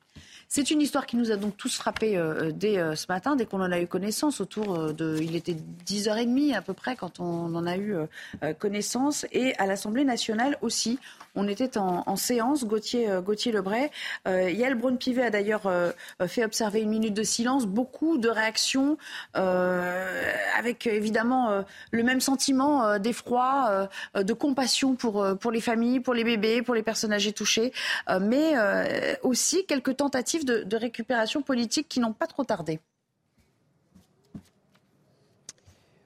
C'est 0.53 0.69
une 0.69 0.81
histoire 0.81 1.05
qui 1.05 1.15
nous 1.15 1.31
a 1.31 1.37
donc 1.37 1.55
tous 1.55 1.77
frappés 1.77 2.17
euh, 2.17 2.51
dès 2.53 2.77
euh, 2.77 2.93
ce 2.93 3.05
matin, 3.07 3.37
dès 3.37 3.45
qu'on 3.45 3.61
en 3.61 3.71
a 3.71 3.79
eu 3.79 3.87
connaissance, 3.87 4.41
autour 4.41 4.75
euh, 4.75 4.91
de... 4.91 5.17
Il 5.21 5.37
était 5.37 5.55
10h30 5.85 6.53
à 6.53 6.61
peu 6.61 6.73
près 6.73 6.97
quand 6.97 7.21
on 7.21 7.55
en 7.55 7.65
a 7.65 7.77
eu 7.77 7.95
euh, 7.95 8.05
euh, 8.43 8.53
connaissance. 8.53 9.25
Et 9.31 9.55
à 9.59 9.65
l'Assemblée 9.65 10.03
nationale 10.03 10.57
aussi, 10.61 10.99
on 11.35 11.47
était 11.47 11.77
en, 11.77 12.15
séance. 12.15 12.65
Gauthier, 12.65 13.09
euh, 13.09 13.21
Lebray. 13.53 13.89
Euh, 14.27 14.49
Yael 14.49 14.75
Braun-Pivet 14.75 15.23
a 15.23 15.29
d'ailleurs 15.29 15.65
euh, 15.65 15.91
fait 16.27 16.43
observer 16.43 16.81
une 16.81 16.89
minute 16.89 17.13
de 17.13 17.23
silence. 17.23 17.65
Beaucoup 17.65 18.17
de 18.17 18.27
réactions 18.27 18.97
euh, 19.37 20.33
avec 20.57 20.87
évidemment 20.87 21.49
euh, 21.49 21.61
le 21.91 22.03
même 22.03 22.19
sentiment 22.19 22.85
euh, 22.85 22.99
d'effroi, 22.99 23.87
euh, 24.17 24.23
de 24.23 24.33
compassion 24.33 24.95
pour, 24.95 25.23
euh, 25.23 25.35
pour 25.35 25.51
les 25.51 25.61
familles, 25.61 26.01
pour 26.01 26.13
les 26.13 26.23
bébés, 26.23 26.61
pour 26.61 26.75
les 26.75 26.83
personnes 26.83 27.13
âgées 27.13 27.31
touchées, 27.31 27.71
euh, 28.09 28.19
mais 28.21 28.53
euh, 28.55 29.15
aussi 29.23 29.65
quelques 29.65 29.97
tentatives 29.97 30.40
de, 30.45 30.75
récupération 30.75 31.41
politique 31.41 31.87
qui 31.87 31.99
n'ont 31.99 32.13
pas 32.13 32.27
trop 32.27 32.43
tardé. 32.43 32.79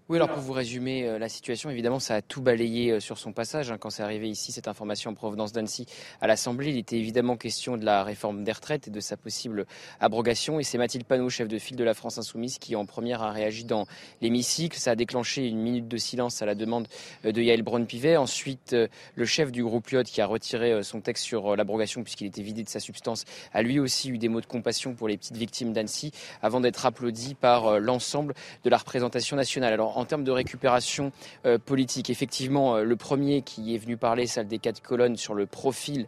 Oui, 0.07 0.17
alors 0.17 0.29
pour 0.29 0.39
vous 0.43 0.53
résumer 0.53 1.07
euh, 1.07 1.17
la 1.17 1.29
situation, 1.29 1.71
évidemment, 1.71 1.97
ça 1.97 2.13
a 2.13 2.21
tout 2.21 2.39
balayé 2.39 2.91
euh, 2.91 2.99
sur 2.99 3.17
son 3.17 3.33
passage. 3.33 3.71
hein. 3.71 3.79
Quand 3.79 3.89
c'est 3.89 4.03
arrivé 4.03 4.29
ici, 4.29 4.51
cette 4.51 4.67
information 4.67 5.09
en 5.09 5.13
provenance 5.15 5.51
d'Annecy 5.51 5.87
à 6.21 6.27
l'Assemblée, 6.27 6.69
il 6.69 6.77
était 6.77 6.97
évidemment 6.97 7.37
question 7.37 7.75
de 7.75 7.83
la 7.83 8.03
réforme 8.03 8.43
des 8.43 8.51
retraites 8.51 8.87
et 8.87 8.91
de 8.91 8.99
sa 8.99 9.17
possible 9.17 9.65
abrogation. 9.99 10.59
Et 10.59 10.63
c'est 10.63 10.77
Mathilde 10.77 11.05
Panot, 11.05 11.31
chef 11.31 11.47
de 11.47 11.57
file 11.57 11.75
de 11.75 11.83
la 11.83 11.95
France 11.95 12.19
Insoumise, 12.19 12.59
qui 12.59 12.75
en 12.75 12.85
première 12.85 13.23
a 13.23 13.31
réagi 13.31 13.63
dans 13.65 13.87
l'hémicycle. 14.21 14.77
Ça 14.77 14.91
a 14.91 14.95
déclenché 14.95 15.47
une 15.47 15.57
minute 15.57 15.87
de 15.87 15.97
silence 15.97 16.39
à 16.43 16.45
la 16.45 16.53
demande 16.53 16.87
euh, 17.25 17.31
de 17.31 17.41
Yael 17.41 17.63
Braun-Pivet. 17.63 18.15
Ensuite, 18.15 18.75
le 19.15 19.25
chef 19.25 19.51
du 19.51 19.63
groupe 19.63 19.87
Lyot, 19.89 20.03
qui 20.03 20.21
a 20.21 20.27
retiré 20.27 20.83
son 20.83 21.01
texte 21.01 21.23
sur 21.23 21.55
l'abrogation 21.55 22.03
puisqu'il 22.03 22.27
était 22.27 22.43
vidé 22.43 22.61
de 22.63 22.69
sa 22.69 22.79
substance, 22.79 23.25
a 23.53 23.63
lui 23.63 23.79
aussi 23.79 24.11
eu 24.11 24.19
des 24.19 24.29
mots 24.29 24.41
de 24.41 24.45
compassion 24.45 24.93
pour 24.93 25.07
les 25.07 25.17
petites 25.17 25.37
victimes 25.37 25.73
d'Annecy 25.73 26.11
avant 26.43 26.61
d'être 26.61 26.85
applaudi 26.85 27.33
par 27.33 27.79
l'ensemble 27.79 28.35
de 28.63 28.69
la 28.69 28.77
représentation 28.77 29.35
nationale. 29.35 29.73
Alors, 29.73 29.94
en 29.95 30.05
termes 30.05 30.23
de 30.23 30.31
récupération 30.31 31.11
euh, 31.45 31.57
politique, 31.57 32.09
effectivement, 32.09 32.75
euh, 32.75 32.83
le 32.83 32.95
premier 32.95 33.41
qui 33.41 33.73
est 33.73 33.77
venu 33.77 33.97
parler, 33.97 34.27
celle 34.27 34.47
des 34.47 34.59
quatre 34.59 34.81
colonnes, 34.81 35.15
sur 35.15 35.33
le 35.33 35.45
profil 35.45 36.05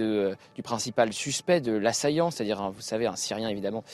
euh, 0.00 0.34
du 0.54 0.62
principal 0.62 1.12
suspect, 1.12 1.60
de 1.60 1.72
l'assaillant, 1.72 2.30
c'est-à-dire, 2.30 2.70
vous 2.70 2.80
savez, 2.80 3.06
un 3.06 3.16
Syrien 3.16 3.48
évidemment, 3.48 3.84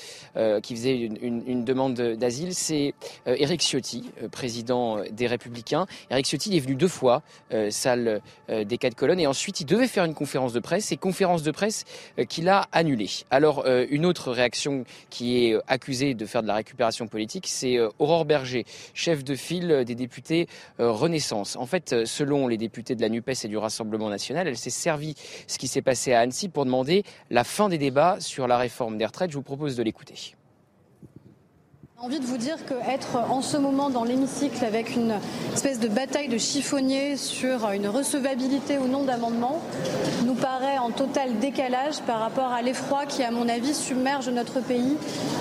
qui 0.62 0.74
faisait 0.74 0.96
une, 0.96 1.64
demande 1.64 1.94
d'asile, 1.94 2.54
c'est 2.54 2.94
Éric 3.26 3.60
Ciotti, 3.60 4.10
président 4.30 4.98
des 5.10 5.26
Républicains. 5.26 5.86
Éric 6.10 6.26
Ciotti 6.26 6.56
est 6.56 6.60
venu 6.60 6.74
deux 6.74 6.88
fois, 6.88 7.22
salle 7.70 8.20
des 8.48 8.78
quatre 8.78 8.94
colonnes, 8.94 9.20
et 9.20 9.26
ensuite 9.26 9.60
il 9.60 9.66
devait 9.66 9.86
faire 9.86 10.04
une 10.04 10.14
conférence 10.14 10.52
de 10.52 10.60
presse, 10.60 10.90
et 10.92 10.96
conférence 10.96 11.42
de 11.42 11.50
presse 11.50 11.84
qu'il 12.28 12.48
a 12.48 12.66
annulée. 12.72 13.10
Alors, 13.30 13.64
une 13.66 14.04
autre 14.06 14.32
réaction 14.32 14.84
qui 15.10 15.44
est 15.44 15.56
accusée 15.68 16.14
de 16.14 16.26
faire 16.26 16.42
de 16.42 16.48
la 16.48 16.54
récupération 16.54 17.06
politique, 17.06 17.46
c'est 17.46 17.78
Aurore 17.98 18.24
Berger, 18.24 18.64
chef 18.94 19.23
de 19.24 19.34
file 19.34 19.84
des 19.84 19.94
députés 19.94 20.46
euh, 20.80 20.90
Renaissance. 20.90 21.56
En 21.56 21.66
fait, 21.66 21.92
euh, 21.92 22.06
selon 22.06 22.48
les 22.48 22.56
députés 22.56 22.94
de 22.94 23.00
la 23.00 23.08
NUPES 23.08 23.44
et 23.44 23.48
du 23.48 23.56
Rassemblement 23.56 24.10
national, 24.10 24.46
elle 24.46 24.56
s'est 24.56 24.70
servi 24.70 25.14
ce 25.46 25.58
qui 25.58 25.68
s'est 25.68 25.82
passé 25.82 26.12
à 26.12 26.20
Annecy 26.20 26.48
pour 26.48 26.64
demander 26.64 27.04
la 27.30 27.44
fin 27.44 27.68
des 27.68 27.78
débats 27.78 28.16
sur 28.20 28.46
la 28.46 28.58
réforme 28.58 28.98
des 28.98 29.06
retraites. 29.06 29.30
Je 29.30 29.36
vous 29.36 29.42
propose 29.42 29.76
de 29.76 29.82
l'écouter. 29.82 30.34
Envie 32.04 32.20
de 32.20 32.26
vous 32.26 32.36
dire 32.36 32.58
qu'être 32.66 33.16
en 33.30 33.40
ce 33.40 33.56
moment 33.56 33.88
dans 33.88 34.04
l'hémicycle 34.04 34.62
avec 34.62 34.94
une 34.94 35.14
espèce 35.54 35.80
de 35.80 35.88
bataille 35.88 36.28
de 36.28 36.36
chiffonniers 36.36 37.16
sur 37.16 37.70
une 37.70 37.88
recevabilité 37.88 38.76
ou 38.76 38.88
non 38.88 39.04
d'amendement 39.04 39.62
nous 40.26 40.34
paraît 40.34 40.76
en 40.76 40.90
total 40.90 41.38
décalage 41.38 42.02
par 42.02 42.20
rapport 42.20 42.52
à 42.52 42.60
l'effroi 42.60 43.06
qui, 43.06 43.22
à 43.22 43.30
mon 43.30 43.48
avis, 43.48 43.72
submerge 43.72 44.28
notre 44.28 44.60
pays 44.60 44.98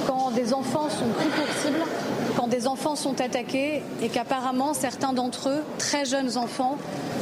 quand 0.07 0.31
des 0.31 0.53
enfants 0.53 0.89
sont 0.89 1.09
pris 1.09 1.27
pour 1.27 1.47
quand 2.35 2.47
des 2.47 2.67
enfants 2.67 2.95
sont 2.95 3.21
attaqués 3.21 3.81
et 4.01 4.09
qu'apparemment 4.09 4.73
certains 4.73 5.13
d'entre 5.13 5.49
eux, 5.49 5.63
très 5.77 6.05
jeunes 6.05 6.37
enfants, 6.37 6.77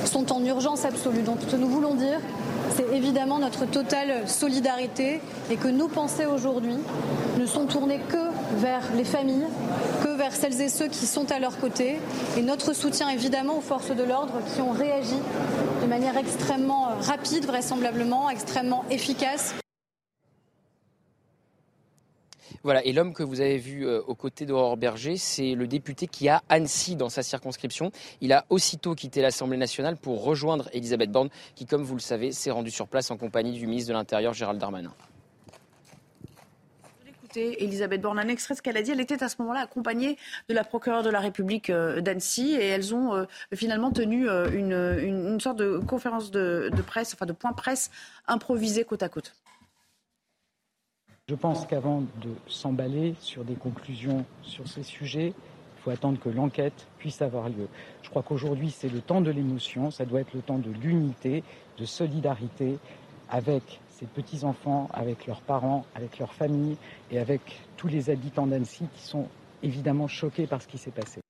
sont 0.06 0.32
en 0.32 0.44
urgence 0.44 0.86
absolue. 0.86 1.22
Donc 1.22 1.38
ce 1.42 1.52
que 1.52 1.56
nous 1.56 1.68
voulons 1.68 1.96
dire, 1.96 2.20
c'est 2.76 2.96
évidemment 2.96 3.40
notre 3.40 3.66
totale 3.66 4.28
solidarité 4.28 5.20
et 5.50 5.56
que 5.58 5.68
nos 5.68 5.88
pensées 5.88 6.26
aujourd'hui 6.26 6.78
ne 7.38 7.46
sont 7.46 7.66
tournées 7.66 8.00
que 8.10 8.32
vers 8.58 8.82
les 8.96 9.04
familles, 9.04 9.46
que 10.04 10.10
vers 10.10 10.36
celles 10.36 10.62
et 10.62 10.70
ceux 10.70 10.88
qui 10.88 11.06
sont 11.06 11.32
à 11.32 11.40
leur 11.40 11.60
côté 11.60 12.00
et 12.38 12.42
notre 12.42 12.74
soutien 12.74 13.10
évidemment 13.10 13.58
aux 13.58 13.62
forces 13.62 13.92
de 13.92 14.04
l'ordre 14.04 14.34
qui 14.54 14.62
ont 14.62 14.72
réagi 14.72 15.18
de 15.82 15.88
manière 15.88 16.18
extrêmement 16.18 16.90
rapide, 17.02 17.46
vraisemblablement, 17.46 18.30
extrêmement 18.30 18.86
efficace. 18.90 19.54
Voilà, 22.64 22.86
et 22.86 22.94
l'homme 22.94 23.14
que 23.14 23.24
vous 23.24 23.42
avez 23.42 23.58
vu 23.58 23.88
euh, 23.88 24.02
aux 24.06 24.14
côtés 24.14 24.46
d'Aurore 24.46 24.78
Berger, 24.78 25.18
c'est 25.18 25.56
le 25.56 25.66
député 25.66 26.06
qui 26.06 26.30
a 26.30 26.44
Annecy 26.48 26.96
dans 26.96 27.10
sa 27.10 27.24
circonscription. 27.24 27.92
Il 28.22 28.34
a 28.34 28.46
aussitôt 28.50 28.94
quitté 28.94 29.22
l'Assemblée 29.22 29.58
nationale 29.58 29.98
pour 29.98 30.24
rejoindre 30.24 30.70
Elisabeth 30.72 31.12
Borne, 31.12 31.30
qui, 31.56 31.66
comme 31.66 31.82
vous 31.82 31.96
le 31.96 32.02
savez, 32.02 32.32
s'est 32.32 32.52
rendue 32.52 32.70
sur 32.70 32.88
place 32.88 33.10
en 33.10 33.18
compagnie 33.18 33.54
du 33.54 33.66
ministre 33.66 33.90
de 33.90 33.94
l'Intérieur, 33.94 34.34
Gérald 34.34 34.60
Darmanin. 34.60 34.94
Elisabeth 37.36 38.02
Borne, 38.02 38.20
un 38.20 38.28
extrait 38.28 38.54
de 38.54 38.58
ce 38.58 38.62
qu'elle 38.62 38.78
a 38.78 38.82
dit. 38.82 38.92
Elle 38.92 39.00
était 39.00 39.24
à 39.24 39.30
ce 39.30 39.38
moment-là 39.40 39.62
accompagnée 39.62 40.18
de 40.50 40.54
la 40.54 40.66
procureure 40.66 41.02
de 41.02 41.10
la 41.10 41.22
République 41.22 41.70
euh, 41.70 42.02
d'Annecy 42.02 42.56
et 42.60 42.66
elles 42.66 42.94
ont 42.94 43.16
euh, 43.16 43.24
finalement 43.56 43.92
tenu 43.92 44.28
une, 44.28 44.74
une, 45.02 45.40
sorte 45.40 45.58
de 45.58 45.78
conférence 45.78 46.30
de, 46.30 46.70
de 46.76 46.82
presse, 46.82 47.14
enfin 47.14 47.26
de 47.26 47.32
point 47.32 47.54
presse 47.54 47.90
improvisé 48.28 48.84
côte 48.84 49.02
à 49.02 49.10
côte. 49.10 49.34
Je 51.32 51.38
pense 51.38 51.66
qu'avant 51.66 52.02
de 52.02 52.30
s'emballer 52.48 53.16
sur 53.22 53.46
des 53.46 53.54
conclusions 53.54 54.26
sur 54.44 54.68
ces 54.68 54.84
sujets, 54.84 55.28
il 55.28 55.82
faut 55.82 55.90
attendre 55.90 56.20
que 56.20 56.28
l'enquête 56.28 56.88
puisse 56.98 57.22
avoir 57.22 57.48
lieu. 57.48 57.70
Je 58.04 58.10
crois 58.10 58.22
qu'aujourd'hui, 58.22 58.70
c'est 58.70 58.90
le 58.90 59.00
temps 59.00 59.22
de 59.22 59.32
l'émotion, 59.32 59.92
ça 59.92 60.04
doit 60.04 60.20
être 60.20 60.34
le 60.34 60.42
temps 60.42 60.58
de 60.58 60.70
l'unité, 60.70 61.46
de 61.80 61.86
solidarité 61.86 62.78
avec 63.30 63.80
ces 63.98 64.08
petits-enfants, 64.08 64.90
avec 64.94 65.26
leurs 65.26 65.40
parents, 65.40 65.86
avec 65.96 66.20
leurs 66.20 66.34
familles 66.34 66.76
et 67.12 67.18
avec 67.18 67.40
tous 67.78 67.88
les 67.88 68.10
habitants 68.10 68.46
d'Annecy 68.46 68.84
qui 68.94 69.02
sont 69.02 69.26
évidemment 69.64 70.10
choqués 70.10 70.48
par 70.48 70.62
ce 70.62 70.68
qui 70.68 70.78
s'est 70.78 70.92
passé. 70.92 71.22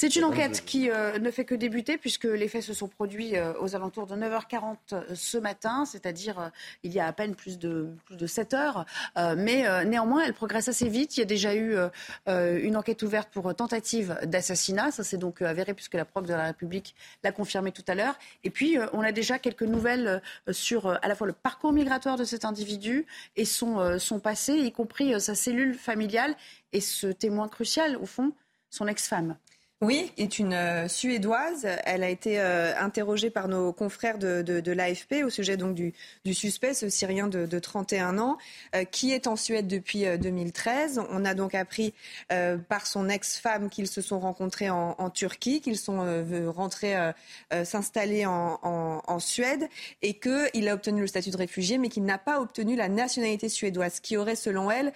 C'est 0.00 0.16
une 0.16 0.24
enquête 0.24 0.64
qui 0.64 0.90
euh, 0.90 1.18
ne 1.18 1.30
fait 1.30 1.44
que 1.44 1.54
débuter 1.54 1.98
puisque 1.98 2.24
les 2.24 2.48
faits 2.48 2.62
se 2.62 2.72
sont 2.72 2.88
produits 2.88 3.36
euh, 3.36 3.52
aux 3.60 3.76
alentours 3.76 4.06
de 4.06 4.16
9h40 4.16 4.76
euh, 4.94 5.02
ce 5.12 5.36
matin, 5.36 5.84
c'est-à-dire 5.84 6.50
il 6.82 6.90
y 6.90 7.00
a 7.00 7.06
à 7.06 7.12
peine 7.12 7.34
plus 7.34 7.58
de, 7.58 7.86
plus 8.06 8.16
de 8.16 8.26
7 8.26 8.54
heures. 8.54 8.86
mais 9.36 9.84
néanmoins, 9.84 10.22
elle 10.24 10.32
progresse 10.32 10.68
assez 10.68 10.88
vite. 10.88 11.18
Il 11.18 11.20
y 11.20 11.22
a 11.22 11.26
déjà 11.26 11.54
eu 11.54 11.76
une 12.26 12.76
enquête 12.78 13.02
ouverte 13.02 13.28
pour 13.30 13.54
tentative 13.54 14.18
d'assassinat. 14.22 14.90
Ça 14.90 15.04
s'est 15.04 15.18
donc 15.18 15.42
avéré 15.42 15.74
puisque 15.74 15.94
la 15.94 16.06
Proc 16.06 16.24
de 16.24 16.32
la 16.32 16.44
République 16.44 16.94
l'a 17.22 17.32
confirmé 17.32 17.70
tout 17.70 17.84
à 17.86 17.94
l'heure. 17.94 18.18
Et 18.42 18.48
puis, 18.48 18.78
on 18.94 19.02
a 19.02 19.12
déjà 19.12 19.38
quelques 19.38 19.64
nouvelles 19.64 20.22
sur 20.50 20.86
à 20.86 21.08
la 21.08 21.14
fois 21.14 21.26
le 21.26 21.34
parcours 21.34 21.72
migratoire 21.72 22.16
de 22.16 22.24
cet 22.24 22.46
individu 22.46 23.04
et 23.36 23.44
son, 23.44 23.98
son 23.98 24.18
passé, 24.18 24.54
y 24.54 24.72
compris 24.72 25.20
sa 25.20 25.34
cellule 25.34 25.74
familiale 25.74 26.34
et 26.72 26.80
ce 26.80 27.08
témoin 27.08 27.48
crucial, 27.48 27.96
au 27.96 28.06
fond, 28.06 28.32
son 28.70 28.86
ex-femme. 28.86 29.36
Oui, 29.82 30.12
est 30.18 30.38
une 30.38 30.52
euh, 30.52 30.88
Suédoise. 30.88 31.66
Elle 31.86 32.02
a 32.02 32.10
été 32.10 32.38
euh, 32.38 32.78
interrogée 32.78 33.30
par 33.30 33.48
nos 33.48 33.72
confrères 33.72 34.18
de, 34.18 34.70
l'AFP 34.70 35.24
au 35.24 35.30
sujet 35.30 35.56
donc 35.56 35.74
du, 35.74 35.94
suspect, 36.34 36.74
ce 36.74 36.90
Syrien 36.90 37.28
de, 37.28 37.46
de 37.46 37.58
31 37.58 38.18
ans, 38.18 38.36
euh, 38.74 38.84
qui 38.84 39.12
est 39.12 39.26
en 39.26 39.36
Suède 39.36 39.68
depuis 39.68 40.04
2013. 40.18 41.00
On 41.10 41.24
a 41.24 41.32
donc 41.32 41.54
appris 41.54 41.94
par 42.68 42.86
son 42.86 43.08
ex-femme 43.08 43.70
qu'ils 43.70 43.86
se 43.86 44.02
sont 44.02 44.20
rencontrés 44.20 44.68
en, 44.68 45.10
Turquie, 45.10 45.62
qu'ils 45.62 45.78
sont 45.78 46.24
rentrés 46.48 46.94
s'installer 47.64 48.26
en, 48.26 49.18
Suède 49.18 49.68
et 50.02 50.14
qu'il 50.14 50.68
a 50.68 50.74
obtenu 50.74 51.00
le 51.00 51.06
statut 51.06 51.30
de 51.30 51.36
réfugié, 51.36 51.78
mais 51.78 51.88
qu'il 51.88 52.04
n'a 52.04 52.18
pas 52.18 52.40
obtenu 52.40 52.76
la 52.76 52.88
nationalité 52.88 53.48
suédoise, 53.48 54.00
qui 54.00 54.16
aurait, 54.16 54.36
selon 54.36 54.70
elle, 54.70 54.92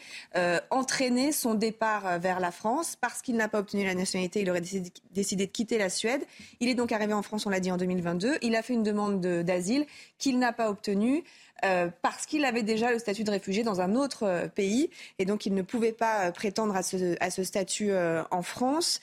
entraîné 0.71 1.33
son 1.33 1.55
départ 1.55 2.19
vers 2.19 2.41
la 2.41 2.51
France 2.51 2.97
parce 3.01 3.23
qu'il 3.23 3.37
n'a 3.37 3.49
pas 3.49 3.61
obtenu 3.61 3.85
la 3.85 3.95
nationalité. 3.95 4.41
Il 4.41 4.51
aurait 4.51 4.61
de 4.81 5.45
quitter 5.45 5.79
la 5.79 5.91
Suède. 5.91 6.23
Il 6.61 6.69
est 6.69 6.75
donc 6.75 6.93
arrivé 6.93 7.13
en 7.13 7.23
France, 7.23 7.47
on 7.47 7.51
l'a 7.51 7.61
dit, 7.61 7.71
en 7.71 7.77
2022. 7.77 8.39
Il 8.43 8.57
a 8.57 8.63
fait 8.63 8.75
une 8.75 8.83
demande 8.83 9.21
d'asile 9.21 9.87
qu'il 10.19 10.39
n'a 10.39 10.53
pas 10.53 10.71
obtenue. 10.71 11.25
Euh, 11.65 11.89
parce 12.03 12.27
qu'il 12.27 12.45
avait 12.45 12.63
déjà 12.63 12.93
le 12.93 12.99
statut 12.99 13.25
de 13.25 13.31
réfugié 13.31 13.63
dans 13.63 13.81
un 13.81 13.95
autre 13.95 14.25
euh, 14.25 14.49
pays. 14.49 14.91
Et 15.19 15.25
donc 15.25 15.47
il 15.47 15.55
ne 15.55 15.63
pouvait 15.63 15.93
pas 15.93 16.27
euh, 16.27 16.31
prétendre 16.31 16.77
à 16.77 16.83
ce, 16.83 17.17
à 17.21 17.31
ce 17.31 17.45
statut 17.45 17.93
en 18.31 18.43
France. 18.43 19.01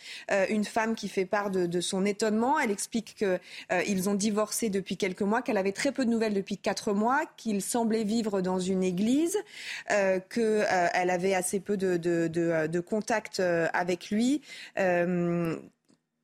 une 0.50 0.66
femme 0.66 0.96
qui 0.96 1.08
fait 1.08 1.26
part 1.26 1.50
de, 1.50 1.66
de 1.66 1.82
son 1.82 2.06
étonnement, 2.06 2.60
elle 2.60 2.72
explique 2.72 3.16
qu'ils 3.16 4.10
ont 4.10 4.14
divorcé 4.14 4.70
depuis 4.70 4.98
quelques 4.98 5.22
mois, 5.22 5.42
qu'elle 5.42 5.58
avait 5.58 5.72
très 5.72 5.92
peu 5.92 6.06
de 6.06 6.10
nouvelles 6.10 6.34
depuis 6.34 6.58
quatre 6.58 6.94
mois, 6.94 7.22
qu'il 7.38 7.62
semblait 7.62 8.04
vivre 8.04 8.42
dans 8.42 8.60
une 8.60 8.84
église, 8.84 9.38
qu'elle 9.88 11.10
avait 11.10 11.34
assez 11.34 11.60
peu 11.60 11.78
de, 11.78 11.98
de, 11.98 12.28
de 12.28 12.80
contact 12.80 13.40
avec 13.40 14.10
lui 14.10 14.42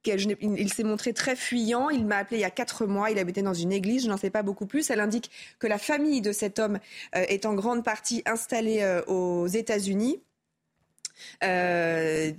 il 0.05 0.73
s'est 0.73 0.83
montré 0.83 1.13
très 1.13 1.35
fuyant. 1.35 1.89
Il 1.89 2.05
m'a 2.05 2.17
appelé 2.17 2.37
il 2.37 2.41
y 2.41 2.45
a 2.45 2.49
quatre 2.51 2.85
mois. 2.85 3.11
Il 3.11 3.19
habitait 3.19 3.41
dans 3.41 3.53
une 3.53 3.71
église. 3.71 4.03
Je 4.03 4.09
n'en 4.09 4.17
sais 4.17 4.29
pas 4.29 4.43
beaucoup 4.43 4.65
plus. 4.65 4.89
Elle 4.89 4.99
indique 4.99 5.31
que 5.59 5.67
la 5.67 5.77
famille 5.77 6.21
de 6.21 6.31
cet 6.31 6.59
homme 6.59 6.79
euh, 7.15 7.25
est 7.27 7.45
en 7.45 7.53
grande 7.53 7.83
partie 7.83 8.23
installée 8.25 8.81
euh, 8.81 9.03
aux 9.05 9.47
États-Unis. 9.47 10.21
Euh, 11.43 12.31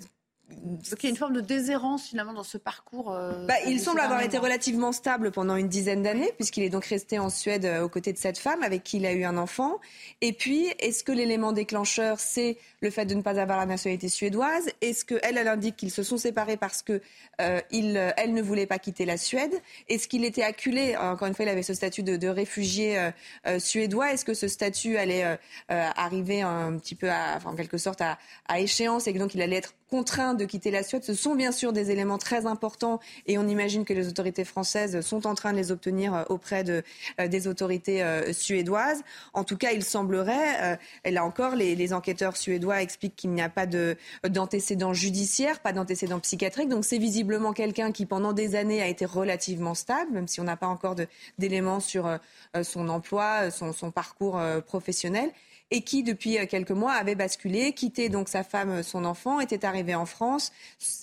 donc 0.49 1.03
il 1.03 1.05
y 1.05 1.07
a 1.07 1.11
une 1.11 1.17
forme 1.17 1.35
de 1.35 1.41
déshérence 1.41 2.09
finalement 2.09 2.33
dans 2.33 2.43
ce 2.43 2.57
parcours. 2.57 3.13
Euh, 3.13 3.47
bah, 3.47 3.55
il 3.67 3.81
semble 3.81 4.01
avoir 4.01 4.23
été 4.23 4.39
relativement 4.39 4.93
stable 4.93 5.31
pendant 5.31 5.57
une 5.57 5.69
dizaine 5.69 6.03
d'années, 6.03 6.33
puisqu'il 6.37 6.63
est 6.63 6.71
donc 6.71 6.87
resté 6.87 7.19
en 7.19 7.29
Suède 7.29 7.67
euh, 7.67 7.83
aux 7.83 7.89
côtés 7.89 8.13
de 8.13 8.19
cette 8.19 8.39
femme 8.39 8.63
avec 8.63 8.83
qui 8.83 8.97
il 8.97 9.07
a 9.07 9.13
eu 9.13 9.25
un 9.25 9.37
enfant. 9.37 9.79
Et 10.23 10.33
puis, 10.33 10.69
est-ce 10.79 11.05
que 11.05 11.13
l'élément 11.13 11.53
déclencheur, 11.53 12.19
c'est 12.19 12.57
le 12.81 12.91
fait 12.91 13.05
de 13.05 13.15
ne 13.15 13.23
pas 13.23 13.39
avoir 13.39 13.59
la 13.59 13.67
nationalité 13.67 14.09
suédoise? 14.09 14.69
Est-ce 14.81 15.05
qu'elle, 15.05 15.37
elle 15.37 15.49
indique 15.49 15.77
qu'ils 15.77 15.91
se 15.91 16.03
sont 16.03 16.17
séparés 16.17 16.57
parce 16.57 16.83
que 16.83 17.03
euh, 17.41 17.61
il, 17.71 17.97
elle 18.17 18.33
ne 18.33 18.43
voulait 18.43 18.67
pas 18.67 18.79
quitter 18.79 19.05
la 19.05 19.17
Suède? 19.17 19.53
Est-ce 19.89 20.09
qu'il 20.09 20.25
était 20.25 20.43
acculé? 20.43 20.97
Encore 20.97 21.29
une 21.29 21.35
fois, 21.35 21.45
il 21.45 21.49
avait 21.49 21.63
ce 21.63 21.75
statut 21.75 22.03
de, 22.03 22.17
de 22.17 22.29
réfugié 22.29 22.99
euh, 22.99 23.11
euh 23.47 23.59
suédois. 23.59 24.13
Est-ce 24.13 24.25
que 24.25 24.35
ce 24.35 24.49
statut 24.49 24.97
allait 24.97 25.25
euh, 25.25 25.37
arriver 25.69 26.43
un 26.43 26.77
petit 26.79 26.95
peu, 26.95 27.11
à, 27.11 27.35
enfin, 27.37 27.51
en 27.51 27.57
quelque 27.57 27.79
sorte, 27.79 28.01
à, 28.01 28.19
à 28.49 28.61
échéance 28.61 29.07
et 29.07 29.13
que 29.13 29.19
donc 29.19 29.35
il 29.35 29.43
allait 29.43 29.57
être 29.57 29.75
contraint 29.89 30.35
de 30.35 30.45
quitter 30.45 30.71
la 30.71 30.83
Suède. 30.83 31.05
Ce 31.05 31.15
sont 31.15 31.35
bien 31.35 31.53
sûr 31.53 31.73
des 31.73 31.91
éléments 31.91 32.19
très 32.19 32.47
importants 32.47 33.01
et 33.27 33.39
on 33.39 33.49
imagine 33.49 33.85
que 33.85 33.93
les 33.93 34.09
autorités 34.09 34.45
françaises 34.45 35.01
sont 35.01 35.27
en 35.27 35.35
train 35.35 35.53
de 35.53 35.57
les 35.57 35.73
obtenir 35.73 36.15
euh, 36.15 36.25
auprès 36.29 36.65
de, 36.65 36.83
euh, 37.21 37.29
des 37.29 37.49
autorités 37.49 38.03
euh, 38.03 38.33
suédoises. 38.33 39.03
En 39.33 39.45
tout 39.45 39.57
cas, 39.57 39.73
il 39.73 39.85
semblerait, 39.85 40.79
et 41.05 41.11
là 41.11 41.25
encore, 41.25 41.55
les, 41.55 41.75
les 41.75 41.93
enquêteurs 41.93 42.37
suédois 42.37 42.83
expliquent 42.83 43.17
qu'il 43.17 43.31
n'y 43.31 43.43
a 43.43 43.49
pas 43.49 43.67
d'antécédents 43.67 44.93
judiciaires, 44.93 45.61
pas 45.61 45.73
d'antécédents 45.73 46.21
psychiatriques. 46.21 46.69
Donc 46.69 46.85
c'est 46.85 46.99
visiblement 46.99 47.53
quelqu'un 47.53 47.93
qui, 47.93 48.07
pendant 48.07 48.33
des 48.33 48.55
années, 48.55 48.83
a 48.83 48.89
été 48.89 49.05
relativement 49.05 49.75
stable, 49.75 50.13
même 50.13 50.29
si 50.29 50.41
on 50.41 50.45
n'a 50.45 50.57
pas 50.57 50.67
encore 50.67 50.97
d'éléments 51.39 51.81
sur 51.81 52.19
son 52.63 52.89
emploi, 52.89 53.51
son, 53.51 53.73
son 53.73 53.91
parcours 53.91 54.41
professionnel 54.67 55.31
et 55.71 55.83
qui, 55.83 56.03
depuis 56.03 56.39
euh, 56.39 56.47
quelques 56.47 56.71
mois, 56.71 56.93
avait 56.93 57.15
basculé, 57.15 57.73
quitté 57.73 58.09
donc 58.09 58.29
sa 58.29 58.43
femme, 58.43 58.71
euh, 58.71 58.83
son 58.83 59.05
enfant, 59.05 59.41
était 59.41 59.65
arrivé 59.65 59.95
en 59.95 60.07
France, 60.07 60.53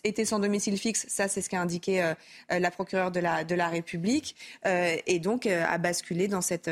était 0.03 0.25
sans 0.25 0.39
domicile 0.39 0.77
fixe, 0.77 1.05
ça 1.07 1.27
c'est 1.27 1.41
ce 1.41 1.49
qu'a 1.49 1.61
indiqué 1.61 2.01
euh, 2.03 2.13
la 2.49 2.71
procureure 2.71 3.11
de 3.11 3.19
la, 3.19 3.69
République, 3.69 4.35
et 4.63 5.19
donc 5.19 5.47
a 5.47 5.77
basculé 5.77 6.27
dans 6.27 6.41
cet 6.41 6.69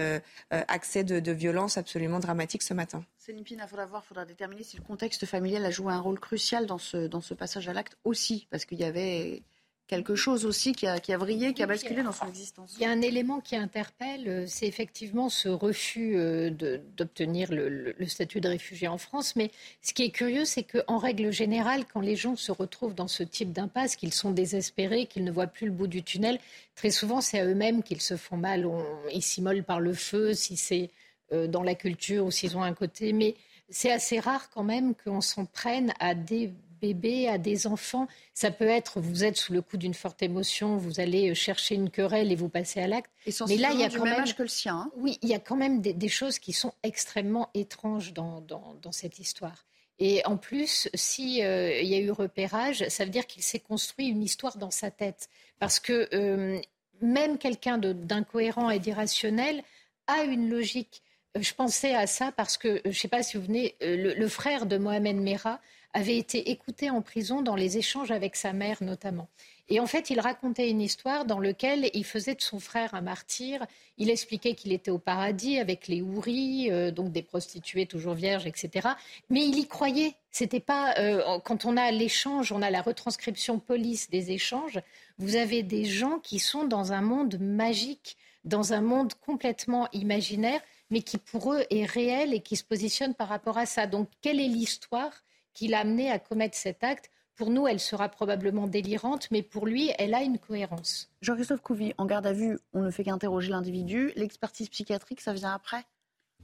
accès 0.52 1.04
de, 1.04 1.32
violence 1.32 1.78
absolument 1.78 2.20
dramatique 2.20 2.62
ce 2.62 2.74
matin. 2.74 3.04
Céline 3.18 3.44
il 3.50 3.66
faudra 3.68 3.86
voir, 3.86 4.04
faudra 4.06 4.26
déterminer 4.26 4.64
si 4.64 4.78
le 4.78 4.84
contexte 4.84 5.26
familial 5.26 5.66
a 5.66 5.72
joué 5.72 5.92
un 5.92 6.00
rôle 6.00 6.20
crucial 6.20 6.66
dans 6.66 6.78
ce 6.78 7.34
passage 7.34 7.68
à 7.68 7.74
l'acte 7.74 7.98
aussi, 8.04 8.48
parce 8.52 8.66
qu'il 8.66 8.80
y 8.80 8.84
avait 8.84 9.42
quelque 9.88 10.16
chose 10.16 10.46
aussi 10.46 10.74
qui 10.74 10.88
a, 10.88 11.00
qui 11.00 11.14
a 11.14 11.18
vrillé, 11.18 11.54
qui 11.54 11.62
a 11.62 11.68
basculé 11.68 12.04
dans 12.04 12.12
son 12.12 12.28
existence. 12.28 12.76
Il 12.78 12.84
y 12.84 12.86
a 12.86 12.90
un 12.90 13.02
élément 13.02 13.42
qui 13.42 13.56
interpelle, 13.56 14.28
euh, 14.28 14.46
c'est 14.48 14.66
effectivement 14.66 15.30
ce 15.30 15.50
refus 15.50 16.16
euh, 16.16 16.50
d'obtenir 16.98 17.50
le, 17.52 17.94
statut 18.08 18.42
de 18.42 18.48
réfugié 18.48 18.88
en 18.88 18.98
France. 18.98 19.36
Mais 19.36 19.52
ce 19.82 19.94
qui 19.94 20.04
est 20.04 20.12
curieux, 20.12 20.46
c'est 20.46 20.64
qu'en 20.64 20.98
règle 20.98 21.32
générale, 21.32 21.86
quand 21.92 22.02
les 22.02 22.16
gens 22.16 22.36
se 22.36 22.52
retrouvent 22.52 22.96
dans 22.96 23.08
ce 23.08 23.24
type 23.24 23.52
d'impasse, 23.52 23.96
qu'ils 23.96 24.14
sont 24.14 24.32
désespérés, 24.32 25.06
qu'ils 25.06 25.24
ne 25.24 25.32
voient 25.32 25.48
plus 25.48 25.68
le 25.68 25.74
bout 25.74 25.88
du 25.88 26.04
tunnel, 26.04 26.40
très 26.76 26.92
souvent 26.92 27.22
c'est 27.22 27.40
à 27.40 27.46
eux-mêmes 27.46 27.84
qu'ils 27.84 28.02
se 28.02 28.16
font 28.16 28.38
mal. 28.38 28.66
On, 28.66 28.84
ils 29.14 29.22
s'immolent 29.22 29.64
par 29.64 29.80
le 29.80 29.94
feu, 29.94 30.34
si 30.34 30.56
c'est 30.58 30.90
euh, 31.34 31.48
dans 31.48 31.64
la 31.64 31.76
culture 31.76 32.26
ou 32.26 32.32
s'ils 32.32 32.56
ont 32.58 32.64
un 32.64 32.74
côté. 32.74 33.14
Mais 33.14 33.36
c'est 33.70 33.92
assez 33.92 34.20
rare 34.20 34.50
quand 34.50 34.64
même 34.64 34.94
qu'on 34.96 35.22
s'en 35.22 35.46
prenne 35.46 35.94
à 36.00 36.16
des 36.16 36.54
bébés, 36.84 37.30
à 37.30 37.38
des 37.38 37.66
enfants. 37.66 38.08
Ça 38.34 38.52
peut 38.52 38.68
être, 38.68 39.00
vous 39.00 39.24
êtes 39.24 39.38
sous 39.38 39.54
le 39.54 39.62
coup 39.62 39.78
d'une 39.78 39.94
forte 39.94 40.22
émotion, 40.22 40.76
vous 40.76 41.00
allez 41.00 41.32
euh, 41.32 41.34
chercher 41.34 41.76
une 41.76 41.90
querelle 41.90 42.30
et 42.32 42.36
vous 42.36 42.50
passez 42.50 42.82
à 42.82 42.88
l'acte. 42.88 43.10
Mais 43.48 43.56
là, 43.56 43.70
il 43.72 43.80
y 43.80 43.84
a 43.86 43.90
quand 43.90 44.04
même, 44.04 44.26
que 44.26 44.44
le 44.44 44.50
sien. 44.50 44.76
Hein. 44.76 44.92
Oui, 44.98 45.18
il 45.22 45.30
y 45.30 45.34
a 45.34 45.40
quand 45.40 45.56
même 45.56 45.80
des, 45.80 46.10
choses 46.10 46.40
qui 46.40 46.52
sont 46.52 46.74
extrêmement 46.84 47.50
étranges 47.54 48.12
dans, 48.12 48.42
dans, 48.42 48.92
cette 48.92 49.18
histoire. 49.20 49.66
Et 50.00 50.26
en 50.26 50.36
plus, 50.36 50.90
s'il 50.94 51.42
euh, 51.44 51.80
il 51.80 51.88
y 51.88 51.96
a 51.96 52.00
eu 52.00 52.12
repérage, 52.12 52.86
ça 52.90 53.06
veut 53.06 53.12
dire 53.12 53.28
qu'il 53.28 53.44
s'est 53.44 53.60
construit 53.60 54.08
une 54.08 54.22
histoire 54.22 54.58
dans 54.58 54.72
sa 54.72 54.92
tête. 54.92 55.30
Parce 55.60 55.80
que 55.80 56.10
euh, 56.14 56.60
même 57.02 57.38
quelqu'un 57.38 57.78
d'incohérent 57.78 58.70
et 58.70 58.80
d'irrationnel 58.80 59.64
a 60.08 60.24
une 60.24 60.50
logique. 60.50 61.02
Euh, 61.38 61.42
je 61.42 61.54
pensais 61.54 61.96
à 61.96 62.08
ça 62.08 62.34
parce 62.34 62.58
que, 62.58 62.82
je 62.84 62.90
ne 62.90 62.94
sais 62.94 63.08
pas 63.08 63.24
si 63.24 63.38
vous 63.38 63.44
venez, 63.44 63.76
le, 63.80 64.14
le 64.14 64.28
frère 64.28 64.66
de 64.66 64.78
Mohamed 64.78 65.16
Merah 65.16 65.62
avait 65.94 66.18
été 66.18 66.50
écouté 66.50 66.90
en 66.90 67.02
prison 67.02 67.42
dans 67.42 67.56
les 67.56 67.78
échanges 67.78 68.12
avec 68.12 68.36
sa 68.36 68.52
mère 68.52 68.78
notamment. 68.82 69.30
Et 69.70 69.80
en 69.80 69.88
fait, 69.88 70.10
il 70.10 70.20
racontait 70.20 70.70
une 70.70 70.82
histoire 70.82 71.26
dans 71.26 71.40
laquelle 71.40 71.90
il 71.94 72.04
faisait 72.04 72.36
de 72.36 72.42
son 72.42 72.60
frère 72.60 72.94
un 72.94 73.02
martyr. 73.02 73.66
Il 73.98 74.10
expliquait 74.10 74.56
qu'il 74.56 74.74
était 74.74 74.92
au 74.92 74.98
paradis 74.98 75.58
avec 75.58 75.88
les 75.88 76.02
houris, 76.02 76.70
euh, 76.70 76.92
donc 76.92 77.12
des 77.12 77.22
prostituées 77.22 77.86
toujours 77.86 78.14
vierges, 78.14 78.46
etc. 78.46 78.90
Mais 79.30 79.46
il 79.46 79.58
y 79.58 79.68
croyait. 79.68 80.16
C'était 80.32 80.60
pas 80.60 80.96
euh, 80.98 81.40
quand 81.46 81.66
on 81.66 81.78
a 81.78 81.92
l'échange, 81.92 82.52
on 82.52 82.62
a 82.62 82.72
la 82.72 82.82
retranscription 82.82 83.60
police 83.60 84.10
des 84.10 84.32
échanges. 84.32 84.80
Vous 85.18 85.38
avez 85.38 85.64
des 85.64 85.86
gens 85.86 86.20
qui 86.20 86.40
sont 86.40 86.66
dans 86.66 86.92
un 86.92 87.02
monde 87.02 87.38
magique, 87.40 88.18
dans 88.44 88.74
un 88.74 88.82
monde 88.82 89.14
complètement 89.14 89.88
imaginaire, 89.94 90.60
mais 90.90 91.02
qui 91.02 91.18
pour 91.18 91.54
eux 91.54 91.64
est 91.70 91.86
réel 91.86 92.34
et 92.34 92.42
qui 92.42 92.58
se 92.58 92.64
positionne 92.64 93.14
par 93.14 93.30
rapport 93.30 93.58
à 93.58 93.66
ça. 93.66 93.88
Donc, 93.88 94.10
quelle 94.22 94.42
est 94.42 94.48
l'histoire 94.48 95.24
qui 95.54 95.68
l'a 95.68 95.80
amené 95.80 96.10
à 96.12 96.20
commettre 96.20 96.58
cet 96.58 96.84
acte 96.84 97.10
pour 97.36 97.50
nous, 97.50 97.68
elle 97.68 97.80
sera 97.80 98.10
probablement 98.10 98.68
délirante, 98.68 99.30
mais 99.32 99.42
pour 99.42 99.66
lui, 99.66 99.90
elle 99.98 100.14
a 100.14 100.22
une 100.22 100.38
cohérence. 100.38 101.10
Jean-Christophe 101.22 101.62
Couvi, 101.62 101.92
en 101.98 102.06
garde 102.06 102.28
à 102.28 102.34
vue, 102.34 102.60
on 102.74 102.84
ne 102.84 102.92
fait 102.92 103.04
qu'interroger 103.04 103.50
l'individu. 103.50 104.12
L'expertise 104.16 104.70
psychiatrique, 104.70 105.20
ça 105.20 105.34
vient 105.34 105.52
après? 105.52 105.84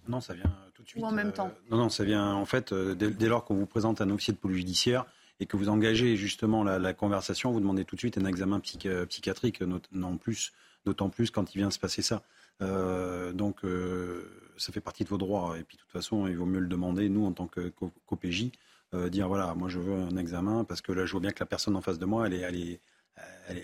Non, 0.08 0.20
ça 0.20 0.34
vient 0.34 0.52
tout 0.74 0.82
de 0.82 0.88
suite. 0.88 1.04
Ou 1.04 1.06
en 1.06 1.12
même 1.12 1.32
temps? 1.32 1.52
euh, 1.54 1.70
Non, 1.70 1.78
non, 1.78 1.90
ça 1.90 2.04
vient 2.04 2.34
en 2.34 2.46
fait 2.46 2.72
euh, 2.72 2.96
dès, 2.96 3.12
dès 3.12 3.28
lors 3.28 3.46
qu'on 3.46 3.54
vous 3.54 3.68
présente 3.68 4.02
un 4.02 4.10
officier 4.10 4.34
de 4.34 4.40
police 4.40 4.58
judiciaire 4.58 5.06
et 5.40 5.46
que 5.46 5.58
vous 5.58 5.70
engagez 5.70 6.16
justement 6.18 6.64
la, 6.64 6.80
la 6.80 6.94
conversation, 6.94 7.52
vous 7.52 7.60
demandez 7.60 7.86
tout 7.86 7.96
de 7.96 8.00
suite 8.02 8.18
un 8.18 8.26
examen 8.26 8.60
psychi 8.60 8.90
psychiatrique, 9.08 9.62
non 9.92 10.18
plus, 10.18 10.52
d'autant 10.86 11.10
plus 11.10 11.30
quand 11.30 11.54
il 11.54 11.60
vient 11.60 11.70
se 11.70 11.78
passer 11.80 12.02
ça. 12.02 12.24
Euh, 12.62 13.32
donc, 13.32 13.64
euh, 13.64 14.52
ça 14.58 14.74
fait 14.74 14.82
partie 14.82 15.04
de 15.04 15.10
vos 15.10 15.18
droits. 15.18 15.58
Et 15.58 15.64
puis, 15.64 15.78
de 15.78 15.82
toute 15.82 15.92
façon, 15.92 16.28
il 16.28 16.36
vaut 16.36 16.46
mieux 16.46 16.60
le 16.60 16.68
demander, 16.68 17.08
nous, 17.10 17.26
en 17.26 17.32
tant 17.32 17.48
qu'OPJ, 17.48 18.50
euh, 18.94 19.10
dire 19.10 19.28
voilà, 19.28 19.54
moi 19.56 19.70
je 19.70 19.80
veux 19.80 19.96
un 19.96 20.18
examen 20.18 20.64
parce 20.64 20.82
que 20.82 20.92
là 20.92 21.06
je 21.06 21.12
vois 21.12 21.22
bien 21.22 21.32
que 21.32 21.40
la 21.40 21.46
personne 21.46 21.76
en 21.76 21.82
face 21.82 22.00
de 22.00 22.06
moi, 22.06 22.28
elle 22.28 22.34
est, 22.34 22.40
elle 22.40 22.56
est, 22.56 22.80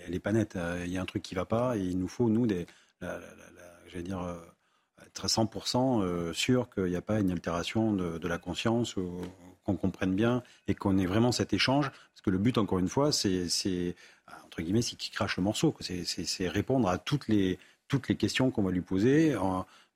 elle 0.06 0.14
est, 0.14 0.20
pas 0.20 0.32
nette. 0.32 0.56
Euh, 0.56 0.82
il 0.84 0.92
y 0.92 0.98
a 0.98 1.02
un 1.02 1.06
truc 1.06 1.22
qui 1.22 1.34
va 1.34 1.44
pas 1.44 1.76
et 1.76 1.80
il 1.80 1.98
nous 1.98 2.08
faut, 2.08 2.28
nous, 2.28 2.46
des, 2.46 2.66
j'allais 3.00 4.02
dire, 4.02 4.20
euh, 4.20 4.34
être 5.04 5.26
100% 5.26 6.32
sûr 6.32 6.68
qu'il 6.70 6.84
n'y 6.84 6.96
a 6.96 7.02
pas 7.02 7.20
une 7.20 7.30
altération 7.30 7.92
de, 7.92 8.18
de 8.18 8.28
la 8.28 8.38
conscience, 8.38 8.96
qu'on 9.64 9.76
comprenne 9.76 10.14
bien 10.14 10.42
et 10.68 10.74
qu'on 10.74 10.98
ait 10.98 11.06
vraiment 11.06 11.32
cet 11.32 11.52
échange. 11.52 11.90
Parce 11.90 12.22
que 12.22 12.30
le 12.30 12.38
but, 12.38 12.58
encore 12.58 12.78
une 12.78 12.88
fois, 12.88 13.12
c'est, 13.12 13.46
entre 14.44 14.62
guillemets, 14.62 14.82
c'est 14.82 14.96
qu'il 14.96 15.12
crache 15.12 15.36
le 15.36 15.42
morceau. 15.42 15.74
C'est 15.80 16.48
répondre 16.48 16.88
à 16.88 16.98
toutes 16.98 17.28
les, 17.28 17.58
toutes 17.88 18.08
les 18.08 18.16
questions 18.16 18.50
qu'on 18.50 18.62
va 18.62 18.70
lui 18.70 18.82
poser. 18.82 19.34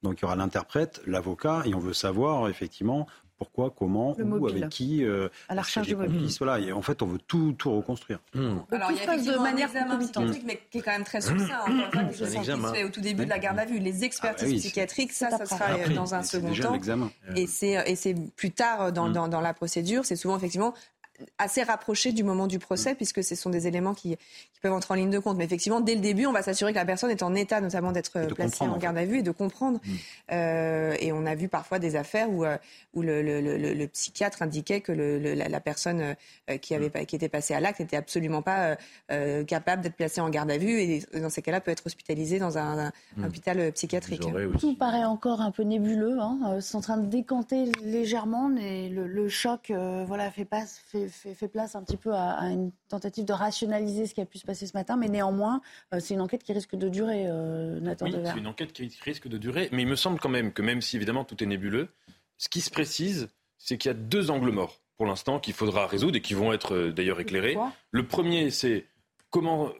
Donc 0.02 0.18
il 0.18 0.22
y 0.22 0.24
aura 0.24 0.36
l'interprète, 0.36 1.02
l'avocat, 1.06 1.62
et 1.66 1.74
on 1.74 1.78
veut 1.78 1.92
savoir 1.92 2.48
effectivement 2.48 3.06
pourquoi, 3.40 3.74
comment, 3.76 4.14
où, 4.18 4.48
avec 4.48 4.68
qui. 4.68 5.02
Euh, 5.02 5.30
à 5.48 5.54
la 5.54 5.62
recherche 5.62 5.86
du 5.86 5.96
mobile. 5.96 6.28
Voilà, 6.38 6.60
et 6.60 6.72
en 6.72 6.82
fait, 6.82 7.00
on 7.00 7.06
veut 7.06 7.18
tout, 7.26 7.54
tout 7.56 7.74
reconstruire. 7.74 8.18
Mmh. 8.34 8.58
Alors, 8.70 8.90
il 8.90 8.98
y 8.98 9.00
a 9.00 9.16
de 9.16 9.38
manière 9.38 9.70
un 9.70 9.98
examen 9.98 10.36
mais 10.44 10.60
qui 10.70 10.78
est 10.78 10.82
quand 10.82 10.90
même 10.90 11.04
très 11.04 11.22
succinct. 11.22 11.64
Hein, 11.66 12.08
qui 12.12 12.18
se 12.18 12.26
fait 12.26 12.84
au 12.84 12.90
tout 12.90 13.00
début 13.00 13.24
de 13.24 13.30
la 13.30 13.38
garde 13.38 13.58
à 13.58 13.64
vue. 13.64 13.78
Les 13.78 14.04
expertises 14.04 14.48
ah 14.48 14.52
bah 14.52 14.58
psychiatriques, 14.58 15.12
ça, 15.12 15.30
ça 15.30 15.46
sera 15.46 15.70
euh, 15.70 15.94
dans 15.94 16.14
un 16.14 16.22
second 16.22 16.52
temps. 16.52 17.10
Et 17.34 17.46
c'est 17.46 18.14
plus 18.36 18.50
tard 18.50 18.92
dans, 18.92 19.08
mmh. 19.08 19.12
dans, 19.14 19.28
dans 19.28 19.40
la 19.40 19.54
procédure. 19.54 20.04
C'est 20.04 20.16
souvent 20.16 20.36
effectivement 20.36 20.74
assez 21.38 21.62
rapproché 21.62 22.12
du 22.12 22.24
moment 22.24 22.46
du 22.46 22.58
procès, 22.58 22.94
puisque 22.94 23.22
ce 23.22 23.34
sont 23.34 23.50
des 23.50 23.66
éléments 23.66 23.94
qui, 23.94 24.16
qui, 24.16 24.60
peuvent 24.62 24.72
entrer 24.72 24.94
en 24.94 24.96
ligne 24.96 25.10
de 25.10 25.18
compte. 25.18 25.36
Mais 25.36 25.44
effectivement, 25.44 25.80
dès 25.80 25.94
le 25.94 26.00
début, 26.00 26.26
on 26.26 26.32
va 26.32 26.42
s'assurer 26.42 26.72
que 26.72 26.78
la 26.78 26.84
personne 26.84 27.10
est 27.10 27.22
en 27.22 27.34
état 27.34 27.60
notamment 27.60 27.92
d'être 27.92 28.20
placée 28.34 28.64
en 28.64 28.76
garde 28.76 28.98
à 28.98 29.04
vue 29.04 29.18
et 29.18 29.22
de 29.22 29.30
comprendre. 29.30 29.80
Mm. 29.84 29.90
Euh, 30.32 30.96
et 31.00 31.12
on 31.12 31.26
a 31.26 31.34
vu 31.34 31.48
parfois 31.48 31.78
des 31.78 31.96
affaires 31.96 32.30
où, 32.30 32.44
euh, 32.44 32.56
où 32.94 33.02
le, 33.02 33.22
le, 33.22 33.40
le, 33.40 33.56
le 33.56 33.86
psychiatre 33.88 34.42
indiquait 34.42 34.80
que 34.80 34.92
la, 34.92 35.48
la, 35.48 35.60
personne 35.60 36.14
euh, 36.50 36.56
qui, 36.58 36.74
avait, 36.74 36.88
mm. 36.88 37.06
qui 37.06 37.16
était 37.16 37.28
passée 37.28 37.54
à 37.54 37.60
l'acte 37.60 37.80
n'était 37.80 37.96
absolument 37.96 38.42
pas 38.42 38.76
euh, 39.10 39.44
capable 39.44 39.82
d'être 39.82 39.96
placée 39.96 40.20
en 40.20 40.30
garde 40.30 40.50
à 40.50 40.58
vue 40.58 40.80
et 40.80 41.04
dans 41.14 41.30
ces 41.30 41.42
cas-là 41.42 41.60
peut 41.60 41.70
être 41.70 41.86
hospitalisée 41.86 42.38
dans 42.38 42.58
un, 42.58 42.86
un 42.86 42.92
mm. 43.16 43.24
hôpital 43.24 43.72
psychiatrique. 43.72 44.22
Tout 44.58 44.76
paraît 44.76 45.04
encore 45.04 45.40
un 45.40 45.50
peu 45.50 45.62
nébuleux. 45.62 46.18
Hein. 46.20 46.58
C'est 46.60 46.76
en 46.76 46.80
train 46.80 46.98
de 46.98 47.06
décanter 47.06 47.70
légèrement, 47.82 48.48
mais 48.48 48.88
le, 48.88 49.28
choc 49.28 49.72
voilà, 50.06 50.30
fait, 50.30 50.44
pas, 50.44 50.64
fait, 50.66 51.08
fait, 51.10 51.48
place 51.48 51.74
un 51.74 51.82
petit 51.82 51.96
peu 51.96 52.12
à, 52.14 52.40
une 52.50 52.72
tentative 52.88 53.24
de 53.24 53.32
rationaliser 53.32 54.06
ce 54.06 54.14
qui 54.14 54.20
a 54.20 54.26
pu 54.26 54.38
se 54.38 54.46
passer 54.46 54.66
ce 54.66 54.76
matin, 54.76 54.96
mais 54.96 55.08
néanmoins, 55.08 55.60
euh, 55.94 56.00
c'est 56.00 56.14
une 56.14 56.20
enquête 56.20 56.42
qui 56.42 56.52
risque 56.52 56.76
de 56.76 56.88
durer, 56.88 57.24
euh, 57.26 57.80
Nathan 57.80 58.06
oui, 58.06 58.14
C'est 58.24 58.38
une 58.38 58.46
enquête 58.46 58.72
qui 58.72 58.90
risque 59.02 59.28
de 59.28 59.38
durer, 59.38 59.68
mais 59.72 59.82
il 59.82 59.88
me 59.88 59.96
semble 59.96 60.18
quand 60.18 60.28
même 60.28 60.52
que 60.52 60.62
même 60.62 60.80
si 60.80 60.96
évidemment 60.96 61.24
tout 61.24 61.42
est 61.42 61.46
nébuleux, 61.46 61.88
ce 62.38 62.48
qui 62.48 62.60
se 62.60 62.70
précise, 62.70 63.28
c'est 63.58 63.76
qu'il 63.76 63.90
y 63.90 63.94
a 63.94 63.96
deux 63.96 64.30
angles 64.30 64.50
morts 64.50 64.80
pour 64.96 65.06
l'instant 65.06 65.40
qu'il 65.40 65.54
faudra 65.54 65.86
résoudre 65.86 66.16
et 66.16 66.20
qui 66.20 66.34
vont 66.34 66.52
être 66.52 66.74
euh, 66.74 66.92
d'ailleurs 66.92 67.20
éclairés. 67.20 67.56
Le 67.90 68.06
premier, 68.06 68.50
c'est 68.50 68.86
comment 69.30 69.70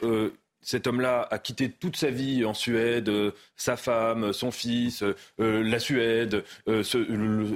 cet 0.62 0.86
homme-là 0.86 1.26
a 1.30 1.38
quitté 1.38 1.70
toute 1.70 1.96
sa 1.96 2.10
vie 2.10 2.44
en 2.44 2.54
Suède, 2.54 3.10
sa 3.56 3.76
femme, 3.76 4.32
son 4.32 4.50
fils, 4.50 5.04
la 5.38 5.78
Suède, 5.78 6.44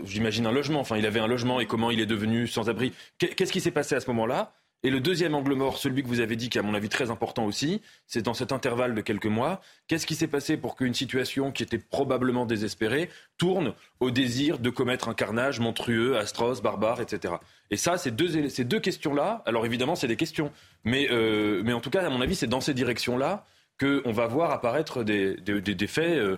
j'imagine 0.05 0.47
un 0.47 0.53
logement, 0.53 0.81
enfin 0.81 0.97
il 0.97 1.07
avait 1.07 1.21
un 1.21 1.27
logement 1.27 1.61
et 1.61 1.67
comment 1.67 1.91
il 1.91 2.01
est 2.01 2.07
devenu 2.07 2.47
sans 2.47 2.69
abri. 2.69 2.93
Qu'est-ce 3.19 3.53
qui 3.53 3.61
s'est 3.61 3.71
passé 3.71 3.95
à 3.95 4.01
ce 4.01 4.07
moment-là? 4.09 4.55
Et 4.87 4.91
le 4.91 5.01
deuxième 5.01 5.35
angle 5.35 5.55
mort, 5.55 5.79
celui 5.79 6.03
que 6.03 6.09
vous 6.09 6.21
avez 6.21 6.37
dit, 6.37 6.51
qui 6.51 6.59
est 6.59 6.61
à 6.61 6.63
mon 6.63 6.75
avis 6.75 6.91
très 6.91 7.11
important 7.11 7.47
aussi, 7.47 7.81
c'est 8.07 8.21
dans 8.21 8.35
cet 8.35 8.53
intervalle 8.53 8.95
de 8.95 9.01
quelques 9.01 9.25
mois, 9.25 9.63
qu'est-ce 9.87 10.07
qui 10.07 10.15
s'est 10.15 10.29
passé 10.29 10.59
pour 10.59 10.77
qu'une 10.77 10.93
situation 10.93 11.53
qui 11.53 11.63
était 11.63 11.79
probablement 11.79 12.45
désespérée 12.45 13.09
tourne 13.39 13.73
au 14.01 14.11
désir 14.11 14.59
de 14.59 14.69
commettre 14.69 15.09
un 15.09 15.15
carnage 15.15 15.59
monstrueux, 15.59 16.19
atroce, 16.19 16.61
barbare, 16.61 17.01
etc. 17.01 17.33
Et 17.71 17.77
ça, 17.77 17.97
ces 17.99 18.11
deux, 18.11 18.49
ces 18.49 18.65
deux 18.65 18.81
questions-là, 18.81 19.43
alors 19.47 19.67
évidemment, 19.67 19.95
c'est 19.95 20.09
des 20.09 20.17
questions, 20.17 20.51
mais, 20.85 21.09
euh, 21.11 21.63
mais 21.65 21.73
en 21.73 21.81
tout 21.81 21.91
cas, 21.91 22.05
à 22.05 22.11
mon 22.11 22.21
avis, 22.21 22.35
c'est 22.35 22.47
dans 22.47 22.61
ces 22.61 22.75
directions-là 22.75 23.47
qu'on 23.81 24.13
va 24.13 24.27
voir 24.27 24.51
apparaître 24.51 25.03
des, 25.03 25.37
des, 25.37 25.61
des 25.61 25.87
faits, 25.87 26.17
euh, 26.17 26.37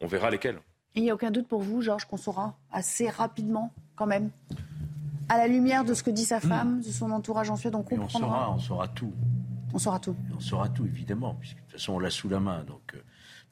on 0.00 0.06
verra 0.06 0.30
lesquels. 0.30 0.58
Il 0.94 1.02
n'y 1.02 1.10
a 1.10 1.14
aucun 1.14 1.30
doute 1.30 1.48
pour 1.48 1.62
vous, 1.62 1.82
Georges, 1.82 2.04
qu'on 2.04 2.16
saura 2.16 2.56
assez 2.70 3.08
rapidement 3.08 3.72
quand 3.96 4.06
même 4.06 4.30
à 5.28 5.38
la 5.38 5.46
lumière 5.46 5.84
de 5.84 5.94
ce 5.94 6.02
que 6.02 6.10
dit 6.10 6.24
sa 6.24 6.40
femme, 6.40 6.80
de 6.80 6.90
son 6.90 7.10
entourage 7.10 7.48
en 7.50 7.56
Suède, 7.56 7.74
on 7.74 7.82
comprendra. 7.82 8.18
On 8.18 8.20
saura, 8.20 8.54
on 8.54 8.58
saura 8.58 8.88
tout. 8.88 9.12
On 9.72 9.78
saura 9.78 9.98
tout. 9.98 10.16
On 10.36 10.40
saura 10.40 10.68
tout, 10.68 10.84
évidemment, 10.84 11.34
puisque 11.34 11.56
de 11.56 11.62
toute 11.62 11.72
façon, 11.72 11.94
on 11.94 11.98
l'a 11.98 12.10
sous 12.10 12.28
la 12.28 12.40
main. 12.40 12.62
Donc, 12.64 12.92
euh, 12.94 13.02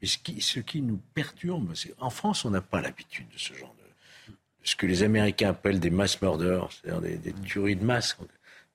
mais 0.03 0.09
ce 0.09 0.19
qui, 0.19 0.41
ce 0.41 0.61
qui 0.61 0.83
nous 0.83 1.01
perturbe, 1.15 1.73
c'est 1.75 1.95
en 1.99 2.11
France, 2.11 2.45
on 2.45 2.51
n'a 2.51 2.61
pas 2.61 2.81
l'habitude 2.81 3.29
de 3.29 3.39
ce 3.39 3.55
genre 3.55 3.75
de. 3.79 3.80
Ce 4.63 4.77
que 4.77 4.87
les 4.87 5.03
Américains 5.03 5.51
appellent 5.51 5.81
des 5.81 5.91
mass 5.91 6.21
murders, 6.21 6.69
c'est-à-dire 6.71 7.01
des, 7.01 7.33
tueries 7.45 7.77
de 7.77 7.85
masse, 7.85 8.17
à 8.21 8.25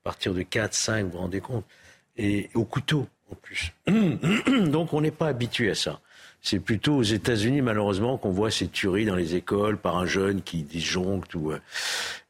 partir 0.04 0.34
de 0.34 0.42
4, 0.42 0.74
5, 0.74 1.06
vous 1.06 1.12
vous 1.12 1.18
rendez 1.20 1.42
compte, 1.42 1.66
et 2.18 2.50
au 2.54 2.66
couteau, 2.66 3.08
en 3.32 3.36
plus. 3.36 3.72
Donc, 4.68 4.94
on 4.94 5.02
n'est 5.02 5.12
pas 5.12 5.28
habitué 5.28 5.70
à 5.70 5.76
ça. 5.76 6.00
C'est 6.42 6.60
plutôt 6.60 6.96
aux 6.96 7.04
États-Unis, 7.04 7.62
malheureusement, 7.62 8.18
qu'on 8.18 8.30
voit 8.30 8.52
ces 8.52 8.68
tueries 8.68 9.06
dans 9.06 9.16
les 9.16 9.36
écoles 9.36 9.78
par 9.78 9.98
un 9.98 10.06
jeune 10.06 10.42
qui 10.44 10.64
disjoncte 10.64 11.34
ou. 11.34 11.54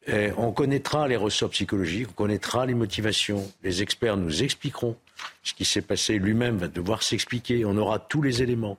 Euh, 0.07 0.31
on 0.37 0.51
connaîtra 0.51 1.07
les 1.07 1.17
ressorts 1.17 1.49
psychologiques, 1.49 2.09
on 2.11 2.13
connaîtra 2.13 2.65
les 2.65 2.75
motivations. 2.75 3.51
Les 3.63 3.81
experts 3.81 4.17
nous 4.17 4.43
expliqueront 4.43 4.95
ce 5.43 5.53
qui 5.53 5.65
s'est 5.65 5.81
passé. 5.81 6.17
Lui-même 6.17 6.57
va 6.57 6.67
devoir 6.67 7.03
s'expliquer. 7.03 7.65
On 7.65 7.75
aura 7.77 7.99
tous 7.99 8.21
les 8.21 8.43
éléments. 8.43 8.77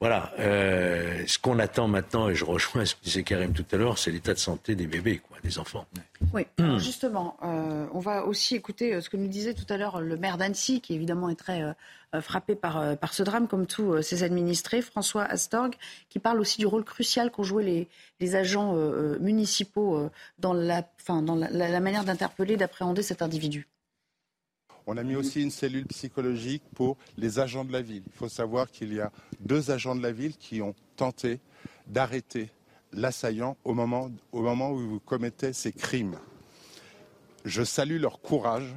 Voilà. 0.00 0.32
Euh, 0.38 1.24
ce 1.26 1.38
qu'on 1.38 1.58
attend 1.58 1.88
maintenant, 1.88 2.28
et 2.28 2.34
je 2.34 2.44
rejoins 2.44 2.84
ce 2.84 2.94
que 2.94 3.02
disait 3.02 3.22
Karim 3.22 3.52
tout 3.52 3.66
à 3.72 3.76
l'heure, 3.76 3.98
c'est 3.98 4.10
l'état 4.10 4.32
de 4.32 4.38
santé 4.38 4.74
des 4.74 4.86
bébés, 4.86 5.18
quoi, 5.18 5.38
des 5.42 5.58
enfants. 5.58 5.86
Oui, 6.32 6.46
hmm. 6.58 6.78
justement, 6.78 7.36
euh, 7.42 7.86
on 7.92 7.98
va 7.98 8.24
aussi 8.24 8.54
écouter 8.54 8.94
euh, 8.94 9.00
ce 9.00 9.10
que 9.10 9.16
nous 9.16 9.28
disait 9.28 9.54
tout 9.54 9.66
à 9.68 9.76
l'heure 9.76 10.00
le 10.00 10.16
maire 10.16 10.38
d'Annecy, 10.38 10.80
qui 10.80 10.94
évidemment 10.94 11.28
est 11.28 11.36
très 11.36 11.62
frappé 12.22 12.54
par, 12.54 12.96
par 12.96 13.12
ce 13.12 13.22
drame, 13.22 13.48
comme 13.48 13.66
tous 13.66 14.00
ses 14.00 14.22
administrés, 14.22 14.80
François 14.80 15.24
Astorg, 15.24 15.74
qui 16.08 16.18
parle 16.18 16.40
aussi 16.40 16.58
du 16.58 16.66
rôle 16.66 16.82
crucial 16.82 17.30
qu'ont 17.30 17.42
joué 17.42 17.62
les, 17.62 17.88
les 18.20 18.34
agents 18.34 18.72
municipaux 19.20 20.08
dans, 20.38 20.54
la, 20.54 20.88
dans 21.06 21.34
la 21.34 21.80
manière 21.80 22.04
d'interpeller, 22.04 22.56
d'appréhender 22.56 23.02
cet 23.02 23.20
individu. 23.20 23.66
On 24.90 24.96
a 24.96 25.02
mis 25.02 25.16
aussi 25.16 25.42
une 25.42 25.50
cellule 25.50 25.84
psychologique 25.84 26.62
pour 26.74 26.96
les 27.18 27.38
agents 27.40 27.66
de 27.66 27.72
la 27.72 27.82
ville. 27.82 28.04
Il 28.06 28.12
faut 28.14 28.30
savoir 28.30 28.70
qu'il 28.70 28.94
y 28.94 29.00
a 29.00 29.12
deux 29.38 29.70
agents 29.70 29.94
de 29.94 30.02
la 30.02 30.12
ville 30.12 30.34
qui 30.38 30.62
ont 30.62 30.74
tenté 30.96 31.40
d'arrêter 31.86 32.48
l'assaillant 32.94 33.58
au 33.64 33.74
moment, 33.74 34.10
au 34.32 34.40
moment 34.40 34.70
où 34.70 34.78
vous 34.78 34.98
commettez 34.98 35.52
ces 35.52 35.72
crimes. 35.72 36.16
Je 37.44 37.64
salue 37.64 38.00
leur 38.00 38.22
courage, 38.22 38.74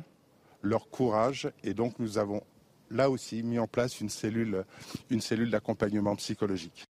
leur 0.61 0.89
courage, 0.89 1.49
et 1.63 1.73
donc 1.73 1.97
nous 1.97 2.17
avons 2.17 2.43
là 2.89 3.09
aussi 3.09 3.41
mis 3.41 3.57
en 3.57 3.67
place 3.67 4.01
une 4.01 4.09
cellule, 4.09 4.65
une 5.11 5.21
cellule 5.21 5.49
d'accompagnement 5.49 6.17
psychologique. 6.17 6.83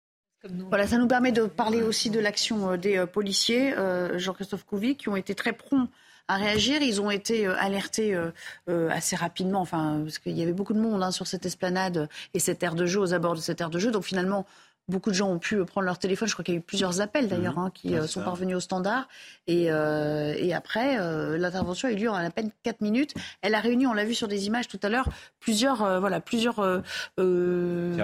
Voilà, 0.68 0.88
ça 0.88 0.98
nous 0.98 1.08
permet 1.08 1.32
de 1.32 1.44
parler 1.44 1.84
aussi 1.84 2.10
de 2.10 2.20
l'action 2.20 2.72
euh, 2.72 2.78
des 2.78 2.98
euh, 2.98 3.06
policiers, 3.06 3.78
euh, 3.78 4.18
Jean-Christophe 4.18 4.66
Couvi, 4.66 4.96
qui 4.96 5.10
ont 5.10 5.16
été 5.16 5.36
très 5.36 5.54
prompts 5.54 5.92
à 6.28 6.38
réagir. 6.38 6.82
Ils 6.82 7.02
ont 7.02 7.12
été 7.12 7.48
euh, 7.48 7.56
alertés 7.58 8.16
euh, 8.16 8.32
euh, 8.70 8.90
assez 8.90 9.16
rapidement, 9.16 9.62
enfin, 9.62 10.02
parce 10.04 10.20
qu'il 10.20 10.38
y 10.38 10.44
avait 10.44 10.54
beaucoup 10.54 10.74
de 10.74 10.80
monde 10.80 11.04
hein, 11.04 11.12
sur 11.12 11.28
cette 11.28 11.46
esplanade 11.46 12.10
et 12.34 12.40
cette 12.40 12.62
aire 12.64 12.76
de 12.76 12.86
jeu, 12.86 13.00
aux 13.00 13.14
abords 13.14 13.36
de 13.36 13.42
cette 13.42 13.62
aire 13.62 13.70
de 13.70 13.80
jeu. 13.80 13.92
Donc 13.92 14.04
finalement, 14.04 14.46
beaucoup 14.92 15.10
de 15.10 15.16
gens 15.16 15.30
ont 15.32 15.40
pu 15.40 15.58
prendre 15.66 15.86
leur 15.86 15.98
téléphone. 15.98 16.28
Je 16.28 16.34
crois 16.34 16.44
qu'il 16.46 16.54
y 16.54 16.58
a 16.58 16.60
eu 16.60 16.64
plusieurs 16.64 17.02
appels 17.02 17.28
d'ailleurs 17.28 17.58
Mhm. 17.58 17.66
hein, 17.66 17.72
qui 17.74 17.96
euh, 17.96 18.06
sont 18.06 18.22
parvenus 18.22 18.56
au 18.58 18.60
standard. 18.60 19.08
Et, 19.48 19.72
euh, 19.72 20.36
et 20.38 20.54
après, 20.54 21.00
euh, 21.00 21.38
l'intervention 21.38 21.88
a 21.88 21.92
eu 21.92 21.96
lieu 21.96 22.10
en 22.10 22.16
à 22.16 22.30
peine 22.30 22.52
4 22.64 22.82
minutes. 22.82 23.14
Elle 23.42 23.56
a 23.56 23.60
réuni, 23.60 23.88
on 23.88 23.94
l'a 23.94 24.06
vu 24.06 24.14
sur 24.14 24.28
des 24.28 24.46
images 24.46 24.68
tout 24.68 24.80
à 24.84 24.90
l'heure, 24.90 25.10
plusieurs, 25.40 25.82
euh, 25.84 26.00
voilà, 26.00 26.20
plusieurs 26.22 26.60
euh, 26.60 26.82
euh, 27.20 27.98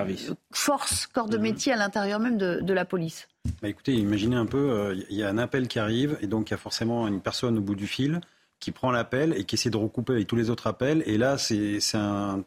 forces, 0.51 1.07
corps 1.07 1.25
Mhm. 1.27 1.31
de 1.33 1.37
métier 1.37 1.73
à 1.73 1.75
l'intérieur 1.77 2.19
même 2.19 2.37
de, 2.37 2.59
de 2.61 2.73
la 2.73 2.85
police. 2.85 3.27
Bah, 3.61 3.69
écoutez, 3.69 3.93
imaginez 3.93 4.35
un 4.35 4.45
peu, 4.45 4.95
il 5.09 5.15
y 5.15 5.23
a 5.23 5.29
un 5.29 5.37
appel 5.37 5.67
qui 5.67 5.79
arrive 5.79 6.17
et 6.21 6.27
donc 6.27 6.49
il 6.49 6.51
y 6.51 6.55
a 6.55 6.57
forcément 6.57 7.07
une 7.07 7.21
personne 7.21 7.57
au 7.57 7.61
bout 7.61 7.75
du 7.75 7.87
fil 7.87 8.19
qui 8.59 8.71
prend 8.71 8.91
l'appel 8.91 9.33
et 9.37 9.43
qui 9.43 9.55
essaie 9.55 9.69
de 9.69 9.77
recouper 9.77 10.13
avec 10.13 10.27
tous 10.27 10.35
les 10.35 10.49
autres 10.49 10.67
appels. 10.67 11.03
Et 11.05 11.17
là, 11.17 11.37
c'est 11.37 11.79
c'est 11.79 11.97
un 11.97 12.43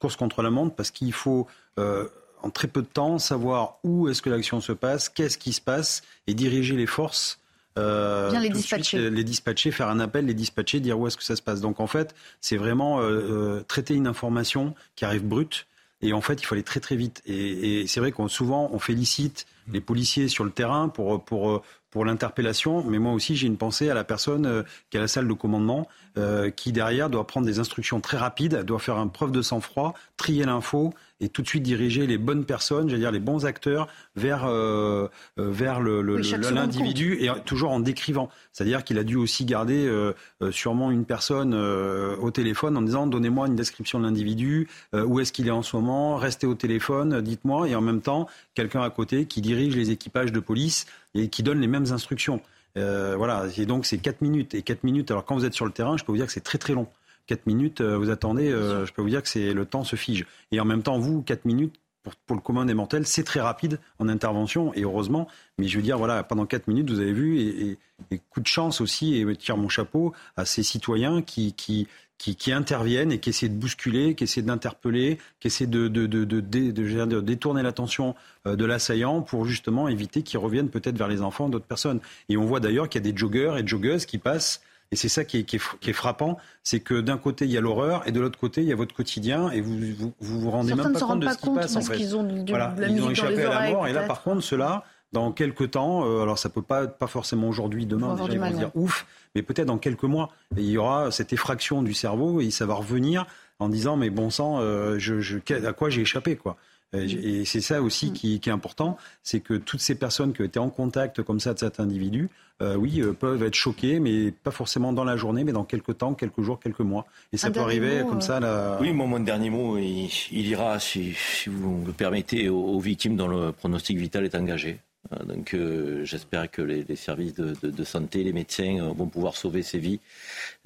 course 0.00 0.16
contre 0.16 0.42
la 0.42 0.50
montre 0.50 0.74
parce 0.74 0.90
qu'il 0.90 1.12
faut 1.12 1.46
euh, 1.78 2.08
en 2.42 2.50
très 2.50 2.68
peu 2.68 2.82
de 2.82 2.86
temps 2.86 3.18
savoir 3.18 3.78
où 3.84 4.08
est-ce 4.08 4.22
que 4.22 4.30
l'action 4.30 4.60
se 4.60 4.72
passe, 4.72 5.08
qu'est-ce 5.08 5.38
qui 5.38 5.52
se 5.52 5.60
passe 5.60 6.02
et 6.26 6.34
diriger 6.34 6.76
les 6.76 6.86
forces. 6.86 7.38
euh, 7.78 8.30
Bien 8.30 8.40
les 8.40 8.48
dispatcher. 8.50 8.82
suite, 8.84 9.00
euh, 9.00 9.10
les 9.10 9.24
dispatcher, 9.24 9.70
faire 9.70 9.88
un 9.88 10.00
appel, 10.00 10.26
les 10.26 10.34
dispatcher, 10.34 10.80
dire 10.80 10.98
où 10.98 11.06
est-ce 11.06 11.16
que 11.16 11.24
ça 11.24 11.36
se 11.36 11.42
passe. 11.42 11.60
Donc 11.60 11.80
en 11.80 11.86
fait, 11.86 12.14
c'est 12.40 12.56
vraiment 12.56 13.00
euh, 13.00 13.62
traiter 13.68 13.94
une 13.94 14.06
information 14.06 14.74
qui 14.96 15.04
arrive 15.04 15.24
brute. 15.24 15.66
Et 16.00 16.12
en 16.12 16.20
fait, 16.20 16.40
il 16.40 16.44
faut 16.44 16.54
aller 16.54 16.62
très 16.62 16.78
très 16.80 16.94
vite. 16.94 17.22
Et, 17.26 17.80
et 17.80 17.86
c'est 17.88 17.98
vrai 17.98 18.12
qu'on 18.12 18.28
souvent 18.28 18.70
on 18.72 18.78
félicite 18.78 19.46
les 19.72 19.80
policiers 19.80 20.28
sur 20.28 20.44
le 20.44 20.50
terrain 20.50 20.88
pour 20.88 21.24
pour 21.24 21.62
pour 21.90 22.04
l'interpellation, 22.04 22.84
mais 22.84 22.98
moi 22.98 23.12
aussi 23.14 23.34
j'ai 23.34 23.46
une 23.46 23.56
pensée 23.56 23.88
à 23.88 23.94
la 23.94 24.04
personne 24.04 24.44
euh, 24.44 24.62
qui 24.90 24.98
est 24.98 25.00
à 25.00 25.02
la 25.02 25.08
salle 25.08 25.26
de 25.26 25.32
commandement, 25.32 25.88
euh, 26.18 26.50
qui 26.50 26.70
derrière 26.70 27.08
doit 27.08 27.26
prendre 27.26 27.46
des 27.46 27.60
instructions 27.60 28.00
très 28.00 28.18
rapides, 28.18 28.62
doit 28.64 28.78
faire 28.78 28.98
un 28.98 29.08
preuve 29.08 29.32
de 29.32 29.40
sang-froid, 29.40 29.94
trier 30.18 30.44
l'info 30.44 30.92
et 31.20 31.28
tout 31.28 31.42
de 31.42 31.48
suite 31.48 31.62
diriger 31.62 32.06
les 32.06 32.16
bonnes 32.18 32.44
personnes, 32.44 32.88
j'allais 32.88 33.00
dire 33.00 33.10
les 33.10 33.18
bons 33.20 33.44
acteurs 33.44 33.88
vers 34.16 34.44
euh, 34.46 35.08
euh, 35.38 35.50
vers 35.50 35.80
le- 35.80 36.00
le- 36.02 36.16
Oui, 36.16 36.22
le- 36.36 36.42
l'individu 36.54 37.18
et 37.20 37.28
toujours 37.44 37.70
en 37.72 37.80
décrivant. 37.80 38.28
C'est-à-dire 38.52 38.84
qu'il 38.84 38.98
a 38.98 39.04
dû 39.04 39.16
aussi 39.16 39.44
garder 39.44 39.86
euh, 39.86 40.12
euh, 40.42 40.52
sûrement 40.52 40.90
une 40.90 41.04
personne 41.04 41.54
euh, 41.54 42.16
au 42.16 42.30
téléphone 42.30 42.76
en 42.76 42.82
disant 42.82 43.06
donnez-moi 43.06 43.48
une 43.48 43.56
description 43.56 43.98
de 43.98 44.04
l'individu, 44.04 44.68
euh, 44.94 45.04
où 45.04 45.18
est-ce 45.20 45.32
qu'il 45.32 45.48
est 45.48 45.52
en 45.52 45.62
ce 45.62 45.74
moment, 45.76 46.16
restez 46.16 46.46
au 46.46 46.54
téléphone, 46.54 47.20
dites-moi, 47.20 47.68
et 47.68 47.74
en 47.74 47.80
même 47.80 48.00
temps 48.00 48.28
quelqu'un 48.54 48.82
à 48.82 48.90
côté 48.90 49.24
qui 49.26 49.40
dirige 49.40 49.74
les 49.76 49.90
équipages 49.90 50.32
de 50.32 50.40
police 50.40 50.86
et 51.14 51.28
qui 51.28 51.42
donne 51.42 51.60
les 51.60 51.66
mêmes 51.68 51.90
instructions. 51.92 52.40
Euh, 52.76 53.14
voilà, 53.16 53.46
et 53.56 53.66
donc 53.66 53.86
c'est 53.86 53.98
4 53.98 54.20
minutes. 54.20 54.54
Et 54.54 54.62
4 54.62 54.84
minutes, 54.84 55.10
alors 55.10 55.24
quand 55.24 55.34
vous 55.34 55.44
êtes 55.44 55.54
sur 55.54 55.64
le 55.66 55.72
terrain, 55.72 55.96
je 55.96 56.04
peux 56.04 56.12
vous 56.12 56.18
dire 56.18 56.26
que 56.26 56.32
c'est 56.32 56.40
très 56.44 56.58
très 56.58 56.74
long. 56.74 56.86
4 57.28 57.46
minutes, 57.46 57.80
euh, 57.80 57.96
vous 57.96 58.10
attendez, 58.10 58.50
euh, 58.50 58.84
je 58.84 58.92
peux 58.92 59.02
vous 59.02 59.08
dire 59.10 59.22
que 59.22 59.28
c'est 59.28 59.52
le 59.52 59.64
temps 59.64 59.84
se 59.84 59.94
fige. 59.94 60.26
Et 60.50 60.58
en 60.58 60.64
même 60.64 60.82
temps, 60.82 60.98
vous, 60.98 61.22
4 61.22 61.44
minutes, 61.44 61.76
pour, 62.02 62.14
pour 62.16 62.34
le 62.36 62.42
commun 62.42 62.64
des 62.64 62.74
mortels, 62.74 63.06
c'est 63.06 63.22
très 63.24 63.40
rapide 63.40 63.78
en 63.98 64.08
intervention, 64.08 64.72
et 64.74 64.82
heureusement. 64.82 65.28
Mais 65.58 65.68
je 65.68 65.76
veux 65.76 65.82
dire, 65.82 65.98
voilà, 65.98 66.22
pendant 66.24 66.46
4 66.46 66.66
minutes, 66.66 66.90
vous 66.90 66.98
avez 67.00 67.12
vu, 67.12 67.38
et, 67.38 67.48
et- 67.70 67.78
et 68.12 68.20
coup 68.30 68.40
de 68.40 68.46
chance 68.46 68.80
aussi, 68.80 69.16
et 69.16 69.22
je 69.22 69.30
tire 69.32 69.56
mon 69.56 69.68
chapeau 69.68 70.12
à 70.36 70.44
ces 70.44 70.62
citoyens 70.62 71.20
qui, 71.20 71.52
qui, 71.52 71.88
qui, 72.16 72.36
qui 72.36 72.52
interviennent 72.52 73.10
et 73.12 73.18
qui 73.18 73.30
essaient 73.30 73.48
de 73.48 73.56
bousculer, 73.58 74.14
qui 74.14 74.22
essaient 74.24 74.40
d'interpeller, 74.42 75.18
qui 75.40 75.48
essaient 75.48 75.66
de, 75.66 75.88
de, 75.88 76.06
de 76.06 77.20
détourner 77.20 77.62
l'attention 77.62 78.14
euh, 78.46 78.54
de 78.54 78.64
l'assaillant 78.64 79.20
pour 79.22 79.44
justement 79.46 79.88
éviter 79.88 80.22
qu'il 80.22 80.38
revienne 80.38 80.68
peut-être 80.70 80.96
vers 80.96 81.08
les 81.08 81.22
enfants 81.22 81.48
d'autres 81.48 81.66
personnes. 81.66 81.98
Et 82.28 82.36
on 82.36 82.44
voit 82.44 82.60
d'ailleurs 82.60 82.88
qu'il 82.88 83.04
y 83.04 83.08
a 83.08 83.12
des 83.12 83.18
joggeurs 83.18 83.58
et 83.58 83.66
joggeuses 83.66 84.06
qui 84.06 84.18
passent. 84.18 84.62
Et 84.90 84.96
c'est 84.96 85.08
ça 85.10 85.24
qui 85.24 85.38
est, 85.38 85.44
qui 85.44 85.56
est, 85.56 85.62
qui 85.80 85.90
est 85.90 85.94
frappant, 85.94 86.38
c'est 86.62 86.80
que 86.80 87.00
d'un 87.00 87.18
côté 87.18 87.44
il 87.44 87.50
y 87.50 87.58
a 87.58 87.60
l'horreur 87.60 88.06
et 88.08 88.12
de 88.12 88.20
l'autre 88.20 88.38
côté 88.38 88.62
il 88.62 88.68
y 88.68 88.72
a 88.72 88.76
votre 88.76 88.94
quotidien 88.94 89.50
et 89.50 89.60
vous 89.60 89.76
vous 89.78 90.12
vous, 90.20 90.40
vous 90.40 90.50
rendez 90.50 90.68
Certains 90.68 90.84
même 90.88 90.92
pas 90.98 91.06
compte 91.06 91.20
de 91.20 91.28
ce 91.28 91.36
qui 91.36 91.44
compte 91.46 91.56
passe 91.56 91.76
en 91.76 91.80
fait. 91.82 91.96
qu'ils 91.96 92.16
ont 92.16 92.22
du- 92.22 92.44
Voilà, 92.50 92.68
de 92.68 92.80
la 92.80 92.88
ils 92.88 93.02
ont 93.02 93.10
échappé 93.10 93.42
à 93.44 93.60
la 93.60 93.70
mort 93.72 93.86
et 93.86 93.92
là 93.92 94.02
par 94.04 94.22
contre 94.22 94.42
ceux-là, 94.42 94.84
dans 95.12 95.32
quelques 95.32 95.70
temps, 95.72 96.06
euh, 96.06 96.22
alors 96.22 96.38
ça 96.38 96.48
peut 96.50 96.62
pas 96.62 96.86
pas 96.86 97.06
forcément 97.06 97.48
aujourd'hui, 97.48 97.86
demain, 97.86 98.08
déjà, 98.26 98.32
ils 98.34 98.38
vont 98.40 98.44
se 98.46 98.58
dire 98.58 98.70
ouf, 98.74 99.06
mais 99.34 99.42
peut-être 99.42 99.66
dans 99.66 99.78
quelques 99.78 100.02
mois, 100.04 100.30
et 100.56 100.60
il 100.60 100.70
y 100.70 100.76
aura 100.78 101.10
cette 101.10 101.32
effraction 101.32 101.82
du 101.82 101.94
cerveau 101.94 102.40
et 102.40 102.50
ça 102.50 102.66
va 102.66 102.74
revenir 102.74 103.26
en 103.58 103.68
disant 103.68 103.96
mais 103.96 104.08
bon 104.10 104.30
sang, 104.30 104.58
euh, 104.60 104.98
je, 104.98 105.20
je, 105.20 105.38
à 105.66 105.72
quoi 105.72 105.90
j'ai 105.90 106.02
échappé 106.02 106.36
quoi. 106.36 106.56
Et 106.94 107.06
j- 107.08 107.18
Et 107.18 107.44
c'est 107.44 107.60
ça 107.60 107.82
aussi 107.82 108.12
qui, 108.12 108.40
qui 108.40 108.48
est 108.48 108.52
important, 108.52 108.96
c'est 109.22 109.40
que 109.40 109.54
toutes 109.54 109.80
ces 109.80 109.94
personnes 109.94 110.32
qui 110.32 110.40
ont 110.42 110.46
été 110.46 110.58
en 110.58 110.70
contact 110.70 111.22
comme 111.22 111.38
ça 111.40 111.52
de 111.54 111.58
cet 111.58 111.80
individu, 111.80 112.30
euh, 112.62 112.74
oui, 112.76 113.00
euh, 113.00 113.12
peuvent 113.12 113.42
être 113.42 113.54
choquées, 113.54 114.00
mais 114.00 114.32
pas 114.32 114.50
forcément 114.50 114.92
dans 114.92 115.04
la 115.04 115.16
journée, 115.16 115.44
mais 115.44 115.52
dans 115.52 115.64
quelques 115.64 115.98
temps, 115.98 116.14
quelques 116.14 116.40
jours, 116.42 116.58
quelques 116.58 116.80
mois. 116.80 117.06
Et 117.32 117.36
ça 117.36 117.48
Un 117.48 117.50
peut 117.52 117.60
arriver 117.60 118.02
mot, 118.02 118.08
comme 118.08 118.18
euh, 118.18 118.20
ça. 118.22 118.40
Là... 118.40 118.78
Oui, 118.80 118.92
mon 118.92 119.20
dernier 119.20 119.50
mot, 119.50 119.76
il, 119.78 120.08
il 120.32 120.46
ira, 120.48 120.80
si, 120.80 121.12
si 121.14 121.50
vous 121.50 121.84
le 121.86 121.92
permettez, 121.92 122.48
aux, 122.48 122.58
aux 122.58 122.80
victimes 122.80 123.16
dont 123.16 123.28
le 123.28 123.52
pronostic 123.52 123.96
vital 123.98 124.24
est 124.24 124.34
engagé. 124.34 124.80
Euh, 125.12 125.24
Donc 125.24 125.54
euh, 125.54 126.04
j'espère 126.04 126.50
que 126.50 126.60
les, 126.62 126.82
les 126.82 126.96
services 126.96 127.34
de, 127.34 127.54
de- 127.62 127.70
de 127.70 127.84
santé, 127.84 128.24
les 128.24 128.32
médecins 128.32 128.78
euh, 128.80 128.92
vont 128.92 129.06
pouvoir 129.06 129.36
sauver 129.36 129.62
ces 129.62 129.78
vies. 129.78 130.00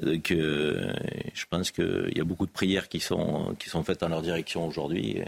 Donc 0.00 0.30
euh, 0.30 0.92
je 1.34 1.44
pense 1.50 1.70
qu'il 1.70 2.12
y 2.16 2.20
a 2.20 2.24
beaucoup 2.24 2.46
de 2.46 2.50
prières 2.52 2.88
qui 2.88 3.00
sont, 3.00 3.54
qui 3.58 3.68
sont 3.68 3.82
faites 3.84 4.02
en 4.02 4.08
leur 4.08 4.22
direction 4.22 4.66
aujourd'hui. 4.66 5.18
Et 5.18 5.24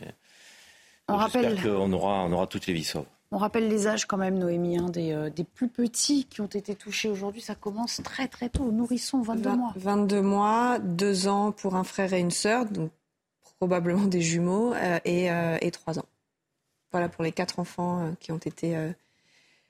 On 1.09 1.20
J'espère 1.20 1.43
rappelle, 1.43 1.62
qu'on 1.62 1.93
aura, 1.93 2.24
on 2.24 2.32
aura 2.32 2.47
toutes 2.47 2.66
les 2.66 2.72
vies 2.72 2.85
sauves. 2.85 3.05
on 3.31 3.36
rappelle 3.39 3.68
les 3.68 3.86
âges 3.86 4.06
quand 4.06 4.16
même, 4.16 4.39
Noémie, 4.39 4.78
hein, 4.78 4.89
des, 4.89 5.12
euh, 5.12 5.28
des 5.28 5.44
plus 5.44 5.68
petits 5.68 6.24
qui 6.24 6.40
ont 6.40 6.47
été 6.47 6.74
touchés 6.74 7.09
aujourd'hui. 7.10 7.43
Ça 7.43 7.55
commence 7.55 8.01
très 8.02 8.26
très 8.28 8.48
tôt. 8.48 8.70
Nourrisson, 8.72 9.20
22 9.22 9.51
Vingt- 9.51 9.56
mois. 9.56 9.72
22 9.76 10.22
mois, 10.22 10.78
2 10.78 11.28
ans 11.28 11.52
pour 11.52 11.76
un 11.76 11.85
frère 11.85 12.12
et 12.14 12.20
une 12.20 12.31
sœur, 12.31 12.64
donc 12.66 12.90
probablement 13.59 14.05
des 14.06 14.20
jumeaux, 14.22 14.72
euh, 14.72 14.98
et, 15.05 15.31
euh, 15.31 15.59
et 15.60 15.70
3 15.70 15.98
ans. 15.98 16.06
Voilà 16.93 17.09
pour 17.09 17.22
les 17.24 17.32
quatre 17.32 17.59
enfants 17.59 18.01
euh, 18.01 18.10
qui 18.20 18.32
ont 18.32 18.39
été 18.39 18.74
euh, 18.76 18.90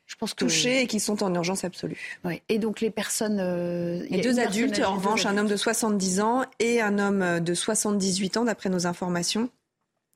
Je 0.06 0.14
pense 0.16 0.34
que- 0.34 0.44
touchés 0.44 0.82
et 0.82 0.86
qui 0.86 1.00
sont 1.00 1.22
en 1.24 1.34
urgence 1.34 1.64
absolue. 1.64 2.18
Oui. 2.24 2.42
Et 2.48 2.58
donc 2.60 2.80
les 2.80 2.90
personnes. 2.90 3.38
euh, 3.40 4.06
a 4.12 4.18
deux 4.18 4.38
adultes, 4.38 4.80
en 4.84 4.94
revanche, 4.94 5.26
un 5.26 5.36
homme 5.36 5.48
de 5.48 5.56
70 5.56 6.20
ans 6.20 6.42
et 6.60 6.80
un 6.80 6.98
homme 7.00 7.40
de 7.40 7.54
78 7.54 8.36
ans, 8.36 8.44
d'après 8.44 8.68
nos 8.70 8.86
informations. 8.86 9.48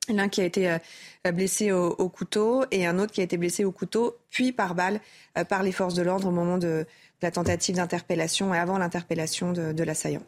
L'un 0.09 0.27
qui 0.29 0.41
a 0.41 0.45
été 0.45 0.69
euh, 0.71 1.31
blessé 1.31 1.71
au, 1.71 1.89
au 1.91 2.09
couteau 2.09 2.65
et 2.71 2.85
un 2.85 2.97
autre 2.99 3.11
qui 3.11 3.21
a 3.21 3.23
été 3.23 3.37
blessé 3.37 3.63
au 3.65 3.71
couteau, 3.71 4.17
puis 4.29 4.51
par 4.51 4.75
balle, 4.75 4.99
euh, 5.37 5.43
par 5.43 5.63
les 5.63 5.71
forces 5.71 5.93
de 5.93 6.01
l'ordre 6.01 6.27
au 6.27 6.31
moment 6.31 6.57
de, 6.57 6.67
de 6.67 6.85
la 7.21 7.31
tentative 7.31 7.75
d'interpellation 7.75 8.53
et 8.53 8.57
avant 8.57 8.77
l'interpellation 8.77 9.51
de, 9.53 9.71
de 9.71 9.83
l'assaillant. 9.83 10.23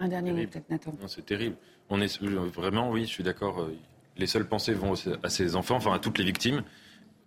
Un 0.00 0.08
dernier 0.08 0.32
mot, 0.32 0.38
peut-être, 0.48 0.70
Nathan. 0.70 0.92
Non, 1.00 1.08
C'est 1.08 1.26
terrible. 1.26 1.56
On 1.90 2.00
est 2.00 2.22
euh, 2.22 2.48
vraiment, 2.54 2.90
oui, 2.90 3.02
je 3.02 3.10
suis 3.10 3.24
d'accord. 3.24 3.60
euh, 3.60 3.74
Les 4.16 4.26
seules 4.26 4.46
pensées 4.48 4.74
vont 4.74 4.94
à 5.22 5.28
ces 5.28 5.56
enfants, 5.56 5.76
enfin 5.76 5.92
à 5.92 5.98
toutes 5.98 6.18
les 6.18 6.24
victimes. 6.24 6.62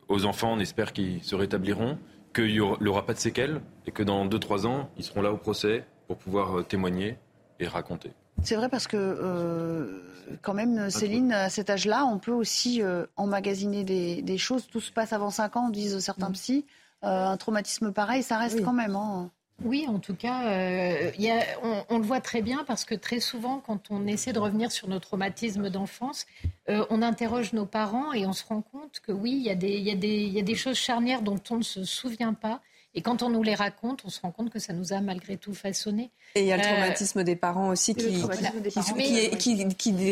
Aux 0.07 0.25
enfants, 0.25 0.53
on 0.53 0.59
espère 0.59 0.93
qu'ils 0.93 1.23
se 1.23 1.35
rétabliront, 1.35 1.97
qu'il 2.33 2.47
n'y 2.51 2.59
aura, 2.59 3.05
pas 3.05 3.13
de 3.13 3.19
séquelles 3.19 3.61
et 3.85 3.91
que 3.91 4.03
dans 4.03 4.25
2-3 4.27 4.65
ans, 4.67 4.89
ils 4.97 5.03
seront 5.03 5.21
là 5.21 5.31
au 5.31 5.37
procès 5.37 5.85
pour 6.07 6.17
pouvoir 6.17 6.59
euh, 6.59 6.63
témoigner 6.63 7.17
et 7.59 7.67
raconter. 7.67 8.11
C'est 8.43 8.55
vrai 8.55 8.69
parce 8.69 8.87
que, 8.87 8.97
euh, 8.97 10.01
quand 10.41 10.53
même, 10.53 10.89
Céline, 10.89 11.31
à 11.31 11.49
cet 11.49 11.69
âge-là, 11.69 12.05
on 12.05 12.17
peut 12.19 12.31
aussi 12.31 12.81
euh, 12.81 13.05
emmagasiner 13.15 13.83
des, 13.83 14.21
des 14.21 14.37
choses. 14.37 14.67
Tout 14.67 14.81
se 14.81 14.91
passe 14.91 15.13
avant 15.13 15.29
5 15.29 15.55
ans, 15.57 15.69
disent 15.69 15.99
certains 15.99 16.31
psys. 16.31 16.65
Euh, 17.03 17.25
un 17.27 17.37
traumatisme 17.37 17.91
pareil, 17.91 18.23
ça 18.23 18.37
reste 18.37 18.63
quand 18.63 18.73
même. 18.73 18.95
hein. 18.95 19.29
Oui, 19.63 19.85
en 19.87 19.99
tout 19.99 20.15
cas, 20.15 20.43
euh, 20.47 21.11
il 21.17 21.21
y 21.23 21.29
a- 21.29 21.43
on, 21.63 21.83
on 21.89 21.97
le 21.99 22.03
voit 22.03 22.19
très 22.19 22.41
bien 22.41 22.63
parce 22.65 22.83
que 22.83 22.95
très 22.95 23.19
souvent, 23.19 23.59
quand 23.65 23.91
on 23.91 24.07
essaie 24.07 24.33
de 24.33 24.39
revenir 24.39 24.71
sur 24.71 24.87
nos 24.87 24.99
traumatismes 24.99 25.69
d'enfance, 25.69 26.25
euh, 26.69 26.83
on 26.89 27.03
interroge 27.03 27.53
nos 27.53 27.67
parents 27.67 28.11
et 28.13 28.25
on 28.25 28.33
se 28.33 28.43
rend 28.43 28.61
compte 28.61 28.99
que 29.05 29.11
oui, 29.11 29.31
y, 29.33 29.49
y, 29.49 29.65
il 29.67 30.33
y 30.33 30.39
a 30.39 30.43
des 30.43 30.55
choses 30.55 30.77
charnières 30.77 31.21
dont 31.21 31.39
on 31.51 31.57
ne 31.57 31.63
se 31.63 31.83
souvient 31.83 32.33
pas. 32.33 32.59
Et 32.93 33.01
quand 33.01 33.23
on 33.23 33.29
nous 33.29 33.41
les 33.41 33.55
raconte, 33.55 34.01
on 34.03 34.09
se 34.09 34.19
rend 34.19 34.31
compte 34.31 34.49
que 34.49 34.59
ça 34.59 34.73
nous 34.73 34.91
a 34.91 34.99
malgré 34.99 35.37
tout 35.37 35.53
façonné. 35.53 36.11
Et 36.35 36.41
il 36.41 36.47
y 36.47 36.51
a 36.51 36.57
le 36.57 36.63
Euh, 36.63 36.65
traumatisme 36.65 37.23
des 37.23 37.37
parents 37.37 37.69
aussi 37.69 37.95
qui, 37.95 38.07
des 38.09 38.19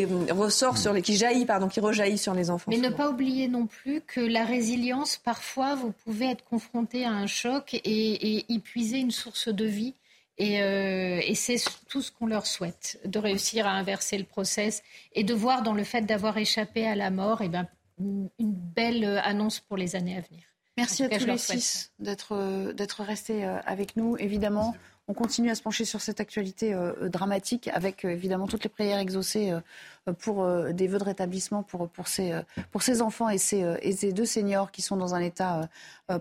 parents. 0.06 0.40
ressort 0.40 0.78
sur 0.78 0.92
les, 0.94 1.02
qui 1.02 1.16
jaillit, 1.16 1.44
pardon, 1.44 1.68
qui 1.68 1.80
rejaillit 1.80 2.16
sur 2.18 2.32
les 2.34 2.48
enfants. 2.48 2.70
Mais 2.70 2.78
ne 2.78 2.88
pas 2.88 3.10
oublier 3.10 3.48
non 3.48 3.66
plus 3.66 4.00
que 4.00 4.20
la 4.20 4.44
résilience, 4.44 5.18
parfois, 5.18 5.74
vous 5.74 5.92
pouvez 6.04 6.30
être 6.30 6.44
confronté 6.44 7.04
à 7.04 7.10
un 7.10 7.26
choc 7.26 7.74
et, 7.74 7.80
et 7.84 8.44
y 8.48 8.58
puiser 8.60 8.98
une 8.98 9.10
source 9.10 9.48
de 9.48 9.64
vie. 9.66 9.94
Et, 10.38 10.62
euh, 10.62 11.20
et 11.22 11.34
c'est 11.34 11.56
tout 11.90 12.00
ce 12.00 12.10
qu'on 12.10 12.26
leur 12.26 12.46
souhaite, 12.46 12.98
de 13.04 13.18
réussir 13.18 13.66
à 13.66 13.72
inverser 13.72 14.16
le 14.16 14.24
process 14.24 14.82
et 15.12 15.22
de 15.22 15.34
voir 15.34 15.62
dans 15.62 15.74
le 15.74 15.84
fait 15.84 16.00
d'avoir 16.00 16.38
échappé 16.38 16.86
à 16.86 16.94
la 16.94 17.10
mort 17.10 17.42
eh 17.42 17.48
ben, 17.50 17.66
une 17.98 18.30
une 18.38 18.54
belle 18.54 19.04
euh, 19.04 19.20
annonce 19.22 19.60
pour 19.60 19.76
les 19.76 19.96
années 19.96 20.16
à 20.16 20.22
venir. 20.22 20.42
Merci 20.80 21.04
à 21.04 21.08
cas, 21.08 21.18
tous 21.18 21.26
les 21.26 21.38
six 21.38 21.92
d'être 21.98 22.32
euh, 22.32 22.72
restés 22.98 23.44
euh, 23.44 23.58
avec 23.66 23.96
nous. 23.96 24.16
Évidemment, 24.18 24.74
on 25.10 25.12
continue 25.12 25.50
à 25.50 25.56
se 25.56 25.62
pencher 25.62 25.84
sur 25.84 26.00
cette 26.00 26.20
actualité 26.20 26.72
euh, 26.72 27.08
dramatique 27.08 27.68
avec 27.74 28.04
euh, 28.04 28.10
évidemment 28.10 28.46
toutes 28.46 28.62
les 28.62 28.70
prières 28.70 29.00
exaucées 29.00 29.50
euh, 29.50 30.12
pour 30.20 30.46
des 30.72 30.86
vœux 30.86 30.98
de 30.98 31.04
rétablissement 31.04 31.62
pour, 31.62 31.88
pour, 31.88 32.08
ces, 32.08 32.32
pour 32.70 32.82
ces 32.82 33.02
enfants 33.02 33.28
et 33.28 33.38
ces, 33.38 33.60
et 33.82 33.92
ces 33.92 34.12
deux 34.12 34.24
seniors 34.24 34.70
qui 34.70 34.82
sont 34.82 34.96
dans 34.96 35.14
un 35.14 35.20
état 35.20 35.68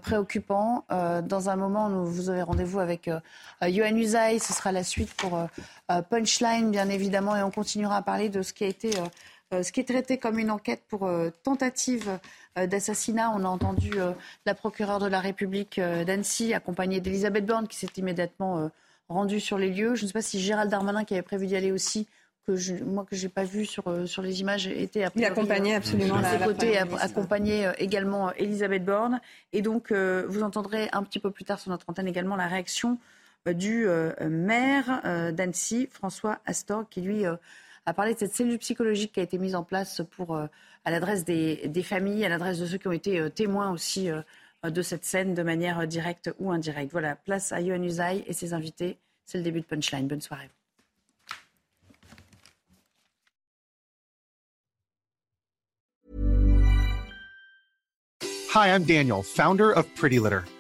préoccupant. 0.04 0.86
Dans 0.90 1.50
un 1.50 1.56
moment, 1.56 1.90
nous, 1.90 2.06
vous 2.06 2.30
avez 2.30 2.44
rendez-vous 2.44 2.80
avec 2.80 3.10
Johan 3.62 3.96
Usaï. 3.96 4.40
Ce 4.40 4.54
sera 4.54 4.74
la 4.74 4.84
suite 4.84 5.12
pour 5.16 5.40
Punchline, 5.88 6.70
bien 6.70 6.90
évidemment, 6.90 7.36
et 7.36 7.42
on 7.42 7.52
continuera 7.52 7.96
à 7.96 8.02
parler 8.02 8.30
de 8.30 8.44
ce 8.44 8.54
qui 8.54 8.66
a 8.66 8.68
été. 8.68 8.92
Euh, 9.54 9.64
ce 9.64 9.72
qui 9.72 9.80
est 9.80 9.86
traité 9.86 10.18
comme 10.18 10.38
une 10.38 10.52
enquête 10.52 10.84
pour 10.88 11.10
tentative 11.44 12.20
d'assassinat. 12.56 13.32
On 13.36 13.46
a 13.46 13.48
entendu 13.48 13.94
la 14.46 14.54
procureure 14.54 15.00
de 15.00 15.08
la 15.08 15.20
République 15.20 15.80
d'Annecy, 15.80 16.54
accompagnée 16.54 17.00
d'Elisabeth 17.00 17.46
Borne, 17.46 17.68
qui 17.68 17.78
s'est 17.78 17.90
immédiatement 17.98 18.70
rendue 19.08 19.40
sur 19.40 19.58
les 19.58 19.70
lieux. 19.70 19.96
Je 19.96 20.04
ne 20.04 20.08
sais 20.08 20.14
pas 20.14 20.22
si 20.22 20.40
Gérald 20.40 20.70
Darmanin, 20.70 21.04
qui 21.04 21.14
avait 21.14 21.24
prévu 21.24 21.48
d'y 21.48 21.56
aller 21.56 21.72
aussi, 21.72 22.08
que 22.46 22.56
je, 22.56 22.76
moi 22.76 23.06
que 23.10 23.16
j'ai 23.16 23.30
pas 23.30 23.44
vu 23.44 23.66
sur, 23.66 23.84
sur 24.08 24.22
les 24.22 24.42
images 24.42 24.68
était 24.68 25.06
Il 25.16 25.26
accompagnait 25.26 25.76
absolument 25.76 26.18
à 26.18 26.38
ses 26.38 26.44
côtés, 26.44 26.78
accompagné 26.78 27.72
également 27.78 28.34
Elisabeth 28.34 28.84
Borne. 28.84 29.22
Et 29.54 29.62
donc 29.62 29.92
vous 29.92 30.44
entendrez 30.44 30.90
un 30.92 31.04
petit 31.04 31.20
peu 31.20 31.32
plus 31.32 31.46
tard 31.46 31.60
sur 31.60 31.72
notre 31.72 31.86
antenne 31.90 32.08
également 32.08 32.36
la 32.36 32.48
réaction 32.48 33.00
du 33.48 33.88
maire 34.22 35.32
d'Annecy, 35.34 35.88
François 35.92 36.40
Astor, 36.46 36.90
qui 36.90 37.02
lui 37.02 37.24
a 37.90 37.94
parlé 37.94 38.14
de 38.14 38.20
cette 38.20 38.34
cellule 38.34 38.60
psychologique 38.60 39.14
qui 39.14 39.20
a 39.20 39.24
été 39.24 39.38
mise 39.38 39.56
en 39.56 39.64
place 39.64 40.02
pour, 40.12 40.38
à 40.38 40.92
l'adresse 40.92 41.26
des, 41.26 41.84
familles, 41.84 42.24
à 42.26 42.30
l'adresse 42.30 42.60
de 42.60 42.66
ceux 42.66 42.78
qui 42.78 42.88
ont 42.88 42.92
été 42.92 43.30
témoins 43.32 43.72
aussi 43.72 44.10
de 44.64 44.82
cette 44.82 45.06
scène 45.06 45.34
de 45.34 45.44
manière 45.44 45.88
directe 45.88 46.34
ou 46.40 46.52
indirecte. 46.52 46.92
Voilà, 46.92 47.16
place 47.16 47.52
à 47.52 47.62
Yohann 47.62 47.84
Usaï 47.84 48.24
et 48.28 48.34
ses 48.34 48.54
invités. 48.54 48.98
C'est 49.26 49.38
le 49.38 49.44
début 49.44 49.62
de 49.62 49.66
Punchline. 49.66 50.08
Bonne 50.08 50.22
soirée. 50.22 50.50
Hi, 58.52 58.68
I'm 58.68 58.84
Daniel, 58.84 59.22
founder 59.22 59.72
of 59.72 59.86
Pretty 59.94 60.18
Litter. 60.18 60.42